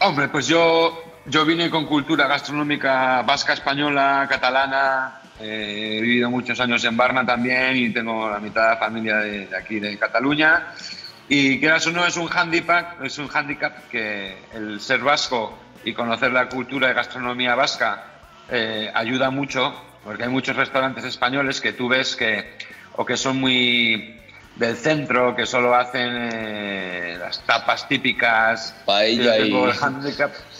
Hombre, 0.00 0.28
pues 0.28 0.48
yo, 0.48 1.02
yo 1.24 1.46
vine 1.46 1.70
con 1.70 1.86
cultura 1.86 2.26
gastronómica 2.26 3.22
vasca, 3.22 3.54
española, 3.54 4.26
catalana. 4.28 5.22
Eh, 5.40 5.96
he 5.96 6.00
vivido 6.02 6.28
muchos 6.28 6.60
años 6.60 6.84
en 6.84 6.94
Barna 6.94 7.24
también 7.24 7.74
y 7.74 7.88
tengo 7.88 8.28
la 8.28 8.38
mitad 8.38 8.64
de 8.64 8.68
la 8.68 8.76
familia 8.76 9.16
de, 9.16 9.48
aquí, 9.58 9.80
de 9.80 9.98
Cataluña. 9.98 10.74
Y 11.26 11.58
que 11.58 11.74
eso 11.74 11.90
no 11.90 12.06
es 12.06 12.18
un 12.18 12.28
handicap, 12.30 13.02
es 13.02 13.16
un 13.16 13.30
handicap 13.32 13.88
que 13.88 14.36
el 14.52 14.78
ser 14.78 15.00
vasco 15.00 15.56
y 15.86 15.94
conocer 15.94 16.32
la 16.32 16.50
cultura 16.50 16.90
y 16.90 16.92
gastronomía 16.92 17.54
vasca 17.54 18.11
eh, 18.52 18.90
ayuda 18.94 19.30
mucho, 19.30 19.74
porque 20.04 20.24
hay 20.24 20.28
muchos 20.28 20.54
restaurantes 20.54 21.04
españoles 21.04 21.60
que 21.60 21.72
tú 21.72 21.88
ves 21.88 22.14
que 22.14 22.52
o 22.96 23.06
que 23.06 23.16
son 23.16 23.40
muy 23.40 24.20
del 24.56 24.76
centro, 24.76 25.34
que 25.34 25.46
solo 25.46 25.74
hacen 25.74 26.28
eh, 26.32 27.16
las 27.18 27.42
tapas 27.46 27.88
típicas. 27.88 28.74
Paella 28.84 29.38
y... 29.38 29.50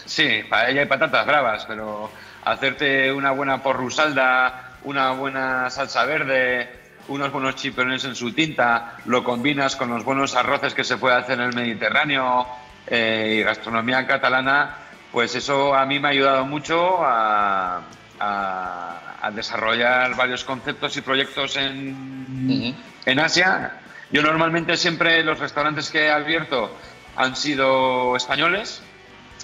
Sí, 0.05 0.41
paella 0.49 0.81
y 0.81 0.85
patatas 0.85 1.25
bravas, 1.25 1.65
pero 1.65 2.09
hacerte 2.43 3.11
una 3.11 3.31
buena 3.31 3.61
porrusalda, 3.61 4.77
una 4.83 5.11
buena 5.11 5.69
salsa 5.69 6.05
verde, 6.05 6.69
unos 7.07 7.31
buenos 7.31 7.55
chipones 7.55 8.03
en 8.05 8.15
su 8.15 8.33
tinta, 8.33 8.97
lo 9.05 9.23
combinas 9.23 9.75
con 9.75 9.89
los 9.89 10.03
buenos 10.03 10.35
arroces 10.35 10.73
que 10.73 10.83
se 10.83 10.97
puede 10.97 11.15
hacer 11.15 11.39
en 11.39 11.45
el 11.45 11.55
Mediterráneo 11.55 12.47
eh, 12.87 13.37
y 13.39 13.43
gastronomía 13.43 14.07
catalana, 14.07 14.77
pues 15.13 15.35
eso 15.35 15.75
a 15.75 15.85
mí 15.85 15.99
me 15.99 16.07
ha 16.07 16.11
ayudado 16.11 16.45
mucho 16.45 16.97
a, 17.01 17.81
desarrollar 19.31 20.15
varios 20.15 20.43
conceptos 20.43 20.97
y 20.97 21.01
proyectos 21.01 21.55
en, 21.55 22.75
en 23.05 23.19
Asia. 23.19 23.79
Yo 24.11 24.21
normalmente 24.21 24.75
siempre 24.75 25.23
los 25.23 25.39
restaurantes 25.39 25.89
que 25.89 26.07
he 26.07 26.11
abierto 26.11 26.75
han 27.15 27.35
sido 27.35 28.17
españoles, 28.17 28.81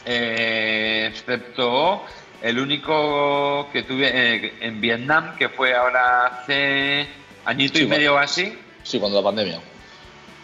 eh, 0.06 1.08
excepto 1.10 2.04
el 2.42 2.60
único 2.60 3.70
que 3.72 3.84
tuve 3.84 4.10
eh, 4.12 4.54
en 4.60 4.82
Vietnam, 4.82 5.36
que 5.38 5.50
fue 5.50 5.74
ahora 5.74 6.26
hace 6.26 7.08
añito 7.46 7.80
y 7.80 7.86
medio 7.86 8.18
así. 8.18 8.58
Sí, 8.84 9.00
cuando 9.00 9.20
la 9.20 9.24
pandemia. 9.24 9.60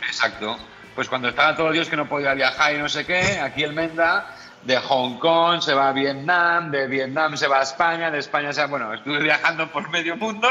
Exacto. 0.07 0.57
Pues 0.93 1.09
cuando 1.09 1.29
estaba 1.29 1.55
todo 1.55 1.71
Dios 1.71 1.89
que 1.89 1.97
no 1.97 2.07
podía 2.07 2.33
viajar 2.33 2.73
y 2.73 2.77
no 2.77 2.87
sé 2.87 3.05
qué, 3.05 3.39
aquí 3.39 3.63
el 3.63 3.73
Menda 3.73 4.33
de 4.65 4.77
Hong 4.77 5.19
Kong 5.19 5.61
se 5.61 5.73
va 5.73 5.89
a 5.89 5.93
Vietnam, 5.93 6.71
de 6.71 6.87
Vietnam 6.87 7.37
se 7.37 7.47
va 7.47 7.59
a 7.59 7.63
España, 7.63 8.09
de 8.09 8.19
España 8.19 8.51
se 8.51 8.61
va, 8.61 8.67
bueno, 8.67 8.93
estuve 8.93 9.21
viajando 9.21 9.71
por 9.71 9.89
medio 9.89 10.17
mundo, 10.17 10.47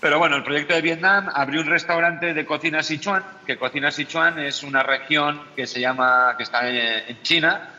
pero 0.00 0.18
bueno, 0.18 0.36
el 0.36 0.44
proyecto 0.44 0.74
de 0.74 0.80
Vietnam 0.80 1.28
abrió 1.34 1.60
un 1.60 1.66
restaurante 1.66 2.32
de 2.32 2.46
cocina 2.46 2.82
Sichuan, 2.82 3.22
que 3.46 3.58
cocina 3.58 3.90
Sichuan 3.90 4.38
es 4.38 4.62
una 4.62 4.82
región 4.82 5.42
que 5.54 5.66
se 5.66 5.80
llama, 5.80 6.34
que 6.36 6.44
está 6.44 6.68
en 6.68 7.22
China, 7.22 7.70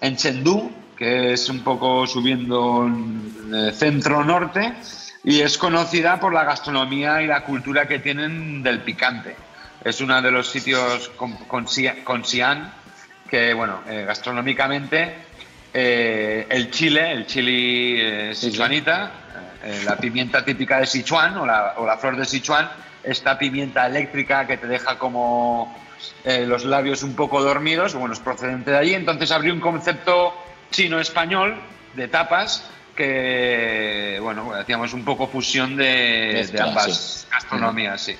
en 0.00 0.16
Chengdu, 0.16 0.70
que 0.96 1.32
es 1.32 1.48
un 1.48 1.60
poco 1.60 2.06
subiendo 2.06 2.86
el 2.86 3.72
centro 3.72 4.22
norte, 4.22 4.74
y 5.24 5.40
es 5.40 5.56
conocida 5.56 6.20
por 6.20 6.34
la 6.34 6.44
gastronomía 6.44 7.22
y 7.22 7.26
la 7.26 7.44
cultura 7.44 7.86
que 7.86 8.00
tienen 8.00 8.62
del 8.62 8.80
picante. 8.80 9.36
Es 9.82 10.00
uno 10.02 10.20
de 10.20 10.30
los 10.30 10.48
sitios 10.50 11.08
con, 11.10 11.32
con, 11.46 11.66
con 12.04 12.24
Xi'an, 12.24 12.72
que, 13.30 13.54
bueno, 13.54 13.82
eh, 13.88 14.04
gastronómicamente, 14.06 15.14
eh, 15.72 16.46
el 16.50 16.70
chile, 16.70 17.12
el 17.12 17.26
chili 17.26 18.00
eh, 18.00 18.34
sichuanita, 18.34 19.12
la 19.84 19.96
pimienta 19.96 20.42
típica 20.42 20.78
de 20.78 20.86
Sichuan 20.86 21.36
o 21.36 21.44
la, 21.44 21.74
o 21.76 21.84
la, 21.86 21.98
flor 21.98 22.16
de 22.16 22.24
Sichuan, 22.24 22.68
esta 23.04 23.38
pimienta 23.38 23.86
eléctrica 23.86 24.46
que 24.46 24.56
te 24.56 24.66
deja 24.66 24.98
como 24.98 25.76
los 26.24 26.64
labios 26.64 27.02
un 27.02 27.14
poco 27.14 27.42
dormidos, 27.42 27.94
bueno, 27.94 28.14
es 28.14 28.20
procedente 28.20 28.70
de 28.70 28.78
allí. 28.78 28.94
Entonces 28.94 29.30
abrió 29.30 29.52
un 29.52 29.60
concepto 29.60 30.32
chino-español 30.70 31.60
de 31.94 32.08
tapas 32.08 32.70
que, 32.96 34.18
bueno, 34.22 34.54
hacíamos 34.54 34.94
un 34.94 35.04
poco 35.04 35.26
fusión 35.26 35.76
de, 35.76 36.50
ambas 36.58 37.26
gastronomías, 37.30 38.00
sí. 38.00 38.16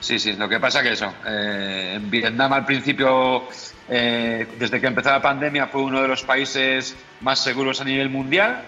Sí, 0.00 0.18
sí, 0.18 0.34
lo 0.34 0.48
que 0.48 0.60
pasa 0.60 0.82
que 0.82 0.92
eso, 0.92 1.12
eh, 1.26 1.94
en 1.96 2.10
Vietnam 2.10 2.52
al 2.52 2.64
principio, 2.64 3.48
eh, 3.88 4.46
desde 4.58 4.80
que 4.80 4.86
empezó 4.86 5.10
la 5.10 5.22
pandemia, 5.22 5.66
fue 5.68 5.82
uno 5.82 6.02
de 6.02 6.08
los 6.08 6.22
países 6.22 6.96
más 7.20 7.42
seguros 7.42 7.80
a 7.80 7.84
nivel 7.84 8.10
mundial. 8.10 8.62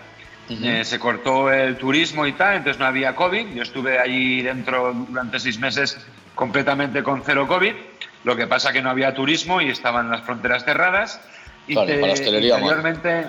Eh, 0.51 0.85
se 0.85 0.99
cortó 0.99 1.53
el 1.53 1.77
turismo 1.77 2.27
y 2.27 2.33
tal, 2.33 2.57
entonces 2.57 2.81
no 2.81 2.87
había 2.87 3.15
COVID. 3.15 3.55
Yo 3.55 3.63
estuve 3.63 4.01
allí 4.01 4.43
dentro 4.43 4.93
durante 4.93 5.39
seis 5.39 5.61
meses 5.61 5.97
completamente 6.35 7.05
con 7.05 7.23
cero 7.25 7.47
COVID. 7.47 7.73
Lo 8.25 8.35
que 8.37 8.49
pasa 8.49 8.73
que 8.73 8.83
no 8.83 8.91
había 8.91 9.15
turismo 9.15 9.61
y 9.61 9.69
estaban 9.71 10.11
las 10.11 10.23
fronteras 10.23 10.65
cerradas. 10.65 11.21
Y 11.69 11.75
Claro, 11.75 11.87
te- 11.87 11.95
para 11.95 12.07
la 12.09 12.13
hostelería, 12.15 12.55
interiormente, 12.59 13.27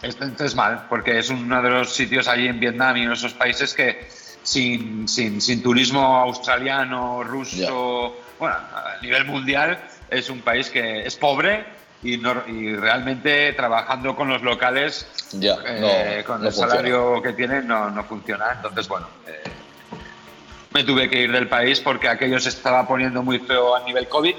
esto 0.00 0.24
entonces 0.24 0.54
mal, 0.54 0.86
porque 0.88 1.18
es 1.18 1.28
uno 1.28 1.60
de 1.60 1.68
los 1.68 1.92
sitios 1.94 2.26
allí 2.26 2.48
en 2.48 2.58
Vietnam 2.58 2.96
y 2.96 3.02
en 3.02 3.12
esos 3.12 3.34
países 3.34 3.74
que 3.74 4.08
sin, 4.42 5.06
sin, 5.08 5.42
sin 5.42 5.62
turismo 5.62 6.16
australiano, 6.16 7.22
ruso, 7.22 8.16
bueno, 8.38 8.54
a 8.54 8.94
nivel 9.02 9.26
mundial, 9.26 9.78
es 10.10 10.30
un 10.30 10.40
país 10.40 10.70
que 10.70 11.06
es 11.06 11.16
pobre 11.16 11.64
y, 12.02 12.16
no- 12.18 12.42
y 12.46 12.74
realmente 12.76 13.52
trabajando 13.54 14.14
con 14.14 14.28
los 14.28 14.42
locales, 14.42 15.06
Ya, 15.32 15.56
eh, 15.66 16.18
no, 16.20 16.24
con 16.26 16.40
no 16.42 16.48
el 16.48 16.52
funciona. 16.52 16.70
salario 16.70 17.22
que 17.22 17.32
tienen, 17.32 17.66
no, 17.66 17.90
no 17.90 18.04
funciona. 18.04 18.52
Entonces, 18.56 18.86
bueno, 18.88 19.08
eh, 19.26 19.42
me 20.72 20.84
tuve 20.84 21.08
que 21.08 21.22
ir 21.22 21.32
del 21.32 21.48
país 21.48 21.80
porque 21.80 22.08
aquello 22.08 22.38
se 22.38 22.50
estaba 22.50 22.86
poniendo 22.86 23.22
muy 23.22 23.38
feo 23.38 23.74
a 23.74 23.80
nivel 23.84 24.08
COVID. 24.08 24.34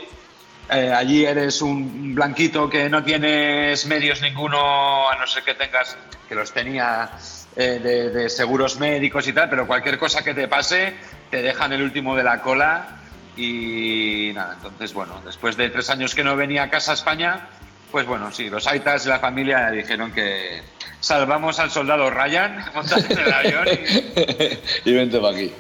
Eh, 0.70 0.92
allí 0.94 1.26
eres 1.26 1.62
un 1.62 2.14
blanquito 2.14 2.70
que 2.70 2.90
no 2.90 3.04
tienes 3.04 3.86
medios 3.86 4.22
ninguno, 4.22 5.10
a 5.10 5.16
no 5.16 5.26
ser 5.26 5.44
que 5.44 5.54
tengas, 5.56 5.98
que 6.28 6.36
los 6.36 6.52
tenía 6.52 7.10
eh, 7.56 7.80
de, 7.82 8.10
de 8.10 8.30
seguros 8.30 8.78
médicos 8.78 9.28
y 9.28 9.34
tal, 9.34 9.50
pero 9.50 9.66
cualquier 9.66 9.98
cosa 9.98 10.24
que 10.24 10.34
te 10.34 10.48
pase 10.50 10.94
te 11.32 11.42
dejan 11.42 11.72
el 11.74 11.82
último 11.82 12.16
de 12.16 12.24
la 12.24 12.42
cola 12.42 12.86
y 13.38 14.32
nada, 14.34 14.54
entonces 14.56 14.94
bueno, 14.94 15.22
después 15.26 15.56
de 15.58 15.70
tres 15.70 15.90
años 15.90 16.14
que 16.16 16.24
no 16.24 16.36
venía 16.36 16.64
a 16.64 16.70
casa 16.70 16.92
a 16.92 16.96
España, 16.96 17.48
pues 17.92 18.06
bueno, 18.06 18.32
sí, 18.32 18.50
los 18.50 18.68
Aitas 18.68 19.06
y 19.06 19.10
la 19.10 19.20
familia 19.20 19.70
dijeron 19.72 20.12
que 20.12 20.62
salvamos 21.00 21.60
al 21.60 21.72
soldado 21.72 22.10
Ryan, 22.10 22.66
montate 22.76 23.14
en 23.14 23.20
el 23.20 23.34
avión 23.34 23.68
y 24.86 24.92
vente 24.94 25.20
para 25.20 25.36
aquí. 25.36 25.52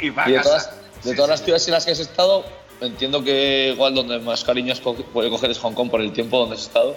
y, 0.00 0.06
y 0.06 0.10
va 0.10 0.24
a 0.24 0.28
Y 0.30 0.32
de 0.32 0.40
todas, 0.40 0.70
de 1.04 1.14
todas 1.14 1.30
las 1.30 1.42
ciudades 1.44 1.68
en 1.68 1.74
las 1.74 1.84
que 1.84 1.92
has 1.92 1.98
estado, 2.00 2.44
entiendo 2.80 3.22
que 3.22 3.70
igual 3.74 3.94
donde 3.94 4.18
más 4.18 4.42
cariño 4.44 4.72
has 4.72 4.80
co- 4.80 4.94
puede 4.94 5.28
coger 5.30 5.50
es 5.50 5.58
Hong 5.58 5.74
Kong 5.74 5.90
por 5.90 6.00
el 6.00 6.12
tiempo 6.12 6.38
donde 6.38 6.54
has 6.56 6.62
estado. 6.62 6.96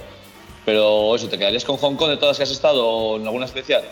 Pero 0.66 1.14
eso, 1.14 1.28
¿te 1.28 1.38
quedarías 1.38 1.66
con 1.66 1.76
Hong 1.76 1.96
Kong 1.98 2.10
de 2.12 2.16
todas 2.16 2.30
las 2.32 2.38
que 2.38 2.44
has 2.44 2.52
estado 2.52 2.88
o 2.88 3.18
en 3.18 3.26
alguna 3.26 3.46
especial? 3.46 3.84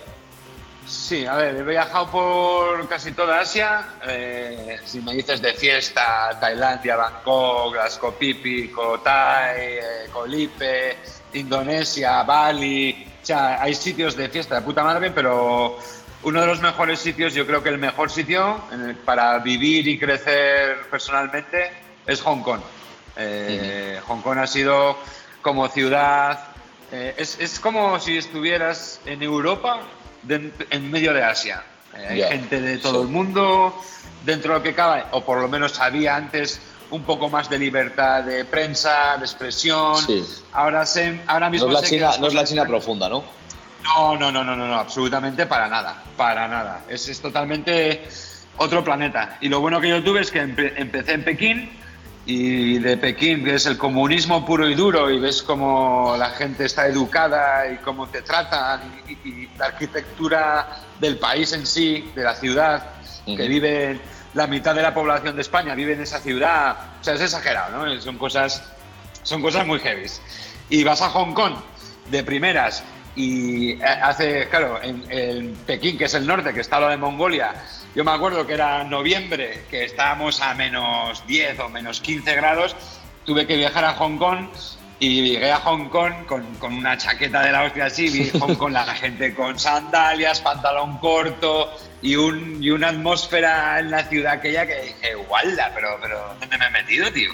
Sí, 0.86 1.26
a 1.26 1.36
ver, 1.36 1.56
he 1.58 1.64
viajado 1.64 2.10
por 2.10 2.88
casi 2.90 3.12
toda 3.12 3.40
Asia. 3.40 3.86
Eh, 4.08 4.80
si 4.84 5.00
me 5.02 5.14
dices 5.14 5.42
de 5.42 5.54
fiesta, 5.54 6.38
Tailandia, 6.40 6.96
Bangkok, 6.96 7.76
las 7.76 7.98
Kopipi, 7.98 8.70
Kotai, 8.70 9.56
eh, 9.60 9.82
Kolipe, 10.12 10.98
Indonesia, 11.34 12.24
Bali. 12.24 13.08
O 13.22 13.26
sea, 13.26 13.62
hay 13.62 13.76
sitios 13.76 14.16
de 14.16 14.28
fiesta 14.30 14.56
de 14.56 14.62
puta 14.62 14.84
madre, 14.84 15.12
pero 15.12 15.78
uno 16.24 16.42
de 16.42 16.48
los 16.48 16.60
mejores 16.62 17.00
sitios, 17.00 17.34
yo 17.34 17.46
creo 17.46 17.62
que 17.64 17.70
el 17.70 17.78
mejor 17.78 18.10
sitio 18.10 18.60
el- 18.72 18.96
para 18.96 19.38
vivir 19.40 19.88
y 19.88 19.98
crecer 20.00 20.78
personalmente 20.90 21.72
es 22.08 22.22
Hong 22.22 22.42
Kong. 22.42 22.62
Eh, 23.16 24.00
Hong 24.08 24.22
Kong 24.22 24.40
ha 24.40 24.48
sido 24.48 24.98
como 25.42 25.68
ciudad, 25.70 26.48
eh, 26.92 27.14
es, 27.18 27.40
es 27.40 27.60
como 27.60 28.00
si 28.00 28.18
estuvieras 28.18 29.00
en 29.06 29.22
Europa 29.22 29.80
de- 30.24 30.52
en 30.70 30.92
medio 30.92 31.14
de 31.14 31.24
Asia. 31.24 31.64
Eh, 31.98 32.08
hay 32.10 32.24
gente 32.24 32.62
de 32.62 32.78
todo 32.78 33.00
sí. 33.02 33.02
el 33.02 33.08
mundo, 33.08 33.76
dentro 34.26 34.54
de 34.54 34.60
lo 34.60 34.64
que 34.64 34.74
cabe, 34.74 35.04
o 35.12 35.24
por 35.26 35.40
lo 35.42 35.48
menos 35.48 35.80
había 35.80 36.16
antes 36.16 36.62
un 36.90 37.04
poco 37.04 37.30
más 37.30 37.50
de 37.50 37.58
libertad 37.58 38.24
de 38.24 38.44
prensa, 38.46 39.18
de 39.18 39.26
expresión. 39.26 39.98
Sí. 39.98 40.26
Ahora, 40.54 40.86
se, 40.86 41.22
ahora 41.28 41.48
No 41.48 41.52
mismo 41.52 41.68
es 41.68 41.74
la 41.74 41.82
China, 41.84 42.12
no 42.20 42.28
es 42.28 42.34
la 42.34 42.44
China 42.44 42.66
profunda, 42.66 43.08
¿no? 43.10 43.24
no, 43.84 44.16
no, 44.16 44.32
no, 44.32 44.44
no, 44.44 44.56
no, 44.56 44.68
no, 44.68 44.76
absolutamente 44.76 45.46
para 45.48 45.68
nada, 45.68 46.04
para 46.16 46.48
nada. 46.48 46.82
Es, 46.88 47.08
es 47.08 47.20
totalmente 47.20 48.04
otro 48.58 48.84
planeta. 48.84 49.38
Y 49.42 49.50
lo 49.50 49.60
bueno 49.60 49.82
que 49.82 49.90
yo 49.90 50.04
tuve 50.04 50.22
es 50.22 50.30
que 50.32 50.42
empe- 50.44 50.74
empecé 50.78 51.14
en 51.14 51.24
Pekín 51.24 51.81
y 52.26 52.78
de 52.80 52.98
Pekín 52.98 53.44
ves 53.44 53.66
el 53.66 53.78
comunismo 53.78 54.46
puro 54.46 54.70
y 54.70 54.76
duro 54.76 55.10
y 55.10 55.20
ves 55.20 55.42
cómo 55.42 56.16
la 56.18 56.30
gente 56.30 56.66
está 56.66 56.86
educada 56.88 57.72
y 57.72 57.78
cómo 57.78 58.08
te 58.08 58.22
tratan 58.22 59.02
y, 59.08 59.14
y- 59.28 59.50
la 59.58 59.66
arquitectura 59.68 60.68
del 61.00 61.18
país 61.18 61.52
en 61.54 61.66
sí, 61.66 62.12
de 62.16 62.24
la 62.24 62.36
ciudad, 62.36 62.84
que 63.26 63.34
Ujú. 63.34 63.42
vive 63.48 64.00
la 64.34 64.48
mitad 64.48 64.74
de 64.76 64.82
la 64.82 64.94
población 64.94 65.36
de 65.36 65.42
España, 65.42 65.74
vive 65.76 65.94
en 65.94 66.02
esa 66.02 66.20
ciudad. 66.20 66.76
O 67.02 67.04
sea, 67.04 67.16
es 67.16 67.22
exagerado, 67.22 67.86
¿no? 67.86 68.02
Son 68.02 68.18
cosas 68.18 68.64
son 69.24 69.42
cosas 69.42 69.66
muy 69.68 69.80
heavies. 69.80 70.22
Y 70.70 70.84
vas 70.84 71.02
a 71.02 71.10
Hong 71.10 71.34
Kong 71.34 71.54
de 72.10 72.24
primeras 72.24 72.84
y 73.16 73.72
eh, 73.74 73.84
hace, 73.84 74.48
claro, 74.50 74.80
en, 74.82 75.04
en 75.10 75.54
Pekín, 75.68 75.98
que 75.98 76.06
es 76.06 76.14
el 76.14 76.26
norte, 76.26 76.54
que 76.54 76.62
está 76.62 76.80
lo 76.80 76.88
de 76.90 76.98
Mongolia, 76.98 77.54
yo 77.96 78.04
me 78.04 78.12
acuerdo 78.12 78.48
que 78.48 78.54
era 78.54 78.84
noviembre, 78.84 79.64
que 79.70 79.86
estábamos 79.86 80.42
a 80.42 80.54
menos 80.54 81.26
10 81.28 81.60
o 81.60 81.70
menos 81.70 82.02
15 82.02 82.36
grados, 82.36 82.76
tuve 83.26 83.46
que 83.46 83.58
viajar 83.58 83.86
a 83.86 83.94
Hong 83.94 84.18
Kong 84.18 84.48
y 85.00 85.32
llegué 85.32 85.52
a 85.52 85.58
Hong 85.58 85.90
Kong 85.90 86.26
con, 86.28 86.44
con 86.56 86.74
una 86.74 86.98
chaqueta 86.98 87.42
de 87.42 87.52
la 87.52 87.64
hostia 87.64 87.86
así, 87.86 88.10
vi 88.10 88.30
Hong 88.40 88.56
Kong 88.56 88.72
la 88.72 88.86
gente 88.96 89.34
con 89.34 89.60
sandalias, 89.60 90.42
pantalón 90.42 91.00
corto 91.00 91.76
y, 92.02 92.16
un, 92.16 92.64
y 92.64 92.70
una 92.70 92.90
atmósfera 92.90 93.80
en 93.80 93.92
la 93.92 94.04
ciudad 94.04 94.34
aquella 94.34 94.66
que 94.66 94.82
dije, 94.82 95.16
gualda, 95.28 95.72
pero, 95.74 95.98
pero 96.02 96.36
¿dónde 96.40 96.58
me 96.58 96.66
he 96.66 96.70
metido, 96.70 97.12
tío? 97.12 97.32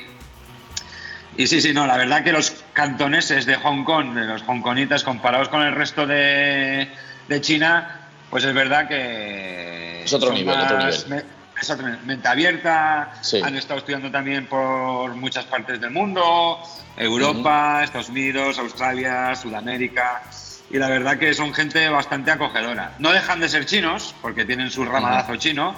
Y 1.38 1.46
sí, 1.46 1.62
sí, 1.62 1.72
no, 1.72 1.86
la 1.86 1.98
verdad 1.98 2.24
que 2.24 2.32
los 2.32 2.64
cantoneses 2.74 3.46
de 3.46 3.56
Hong 3.58 3.84
Kong, 3.84 4.16
de 4.16 4.26
los 4.26 4.42
hongkonitas, 4.48 5.04
comparados 5.04 5.50
con 5.50 5.62
el 5.62 5.76
resto 5.76 6.08
de, 6.08 6.90
de 7.28 7.42
China, 7.42 8.10
pues 8.32 8.44
es 8.44 8.54
verdad 8.56 8.88
que. 8.88 9.87
Es 10.08 10.14
otro 10.14 10.32
nivel, 10.34 10.58
otro 10.60 10.78
más 10.78 11.06
nivel. 11.06 11.24
me- 11.26 11.62
es 11.62 11.70
otro 11.70 11.86
nivel. 11.88 12.06
mente 12.06 12.28
abierta, 12.28 13.14
Sí. 13.22 13.42
han 13.44 13.56
estado 13.58 13.80
estudiando 13.80 14.10
también 14.12 14.46
por 14.48 15.14
muchas 15.16 15.46
partes 15.46 15.80
del 15.82 15.92
mundo, 15.92 16.60
Europa, 16.96 17.82
Estados 17.84 18.10
Unidos, 18.10 18.58
Australia, 18.60 19.36
Sudamérica. 19.36 20.24
Y 20.70 20.78
la 20.78 20.88
verdad 20.90 21.18
que 21.18 21.34
son 21.34 21.54
gente 21.54 21.88
bastante 21.90 22.30
acogedora. 22.32 22.94
No 23.00 23.12
dejan 23.12 23.40
de 23.40 23.48
ser 23.50 23.66
chinos, 23.66 24.14
porque 24.22 24.46
tienen 24.46 24.70
su 24.70 24.84
ramadazo 24.86 25.36
chino, 25.38 25.76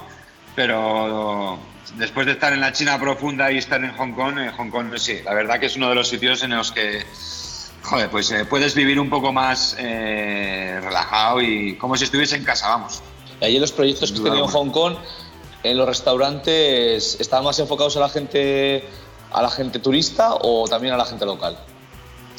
pero 0.56 1.58
después 1.96 2.26
de 2.26 2.32
estar 2.32 2.52
en 2.52 2.60
la 2.60 2.72
China 2.72 2.98
profunda 2.98 3.50
y 3.50 3.58
estar 3.58 3.82
en 3.82 3.92
Hong 3.96 4.12
Kong, 4.12 4.38
eh, 4.38 4.50
Hong 4.56 4.68
Kong 4.70 4.92
sí, 4.96 5.20
la 5.24 5.32
verdad 5.34 5.58
que 5.58 5.66
es 5.66 5.76
uno 5.76 5.88
de 5.88 5.94
los 5.94 6.08
sitios 6.08 6.42
en 6.42 6.50
los 6.56 6.72
que, 6.72 7.04
joder, 7.82 8.10
pues 8.10 8.30
eh, 8.32 8.44
puedes 8.44 8.74
vivir 8.74 8.98
un 9.00 9.08
poco 9.08 9.32
más 9.32 9.76
eh, 9.78 10.78
relajado 10.82 11.40
y 11.40 11.76
como 11.76 11.96
si 11.96 12.04
estuviese 12.04 12.36
en 12.36 12.44
casa, 12.44 12.68
vamos. 12.68 13.02
Y 13.40 13.44
allí 13.44 13.58
los 13.58 13.72
proyectos 13.72 14.12
que 14.12 14.20
tenido 14.20 14.44
en 14.44 14.50
Hong 14.50 14.70
Kong, 14.70 14.96
en 15.62 15.76
los 15.76 15.86
restaurantes, 15.86 17.16
¿estaban 17.20 17.44
más 17.44 17.58
enfocados 17.58 17.96
a 17.96 18.00
la 18.00 18.08
gente 18.08 18.84
a 19.32 19.42
la 19.42 19.50
gente 19.50 19.78
turista 19.78 20.34
o 20.34 20.66
también 20.68 20.94
a 20.94 20.96
la 20.96 21.04
gente 21.04 21.24
local? 21.24 21.56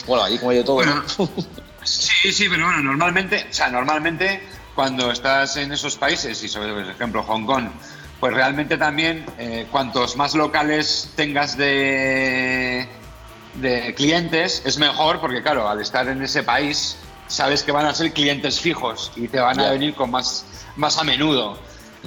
Bueno, 0.07 0.23
allí 0.23 0.37
como 0.37 0.51
de 0.51 0.63
todo. 0.63 0.75
Bueno, 0.75 1.03
¿no? 1.17 1.29
Sí, 1.83 2.31
sí, 2.31 2.47
pero 2.49 2.65
bueno, 2.65 2.83
normalmente, 2.83 3.47
o 3.49 3.53
sea, 3.53 3.69
normalmente 3.69 4.41
cuando 4.75 5.11
estás 5.11 5.57
en 5.57 5.71
esos 5.71 5.95
países 5.95 6.41
y 6.43 6.47
sobre 6.47 6.73
por 6.73 6.89
ejemplo 6.89 7.23
Hong 7.23 7.45
Kong, 7.45 7.69
pues 8.19 8.33
realmente 8.33 8.77
también 8.77 9.25
eh, 9.39 9.67
cuantos 9.71 10.15
más 10.15 10.35
locales 10.35 11.11
tengas 11.15 11.57
de, 11.57 12.87
de 13.55 13.93
clientes 13.95 14.61
es 14.63 14.77
mejor 14.77 15.19
porque 15.19 15.41
claro, 15.41 15.67
al 15.67 15.81
estar 15.81 16.07
en 16.07 16.21
ese 16.21 16.43
país 16.43 16.97
sabes 17.31 17.63
que 17.63 17.71
van 17.71 17.85
a 17.85 17.93
ser 17.93 18.11
clientes 18.13 18.59
fijos 18.59 19.11
y 19.15 19.27
te 19.27 19.39
van 19.39 19.59
a 19.59 19.63
venir 19.71 19.95
con 19.95 20.11
más, 20.11 20.45
más 20.75 20.97
a 20.97 21.03
menudo. 21.03 21.57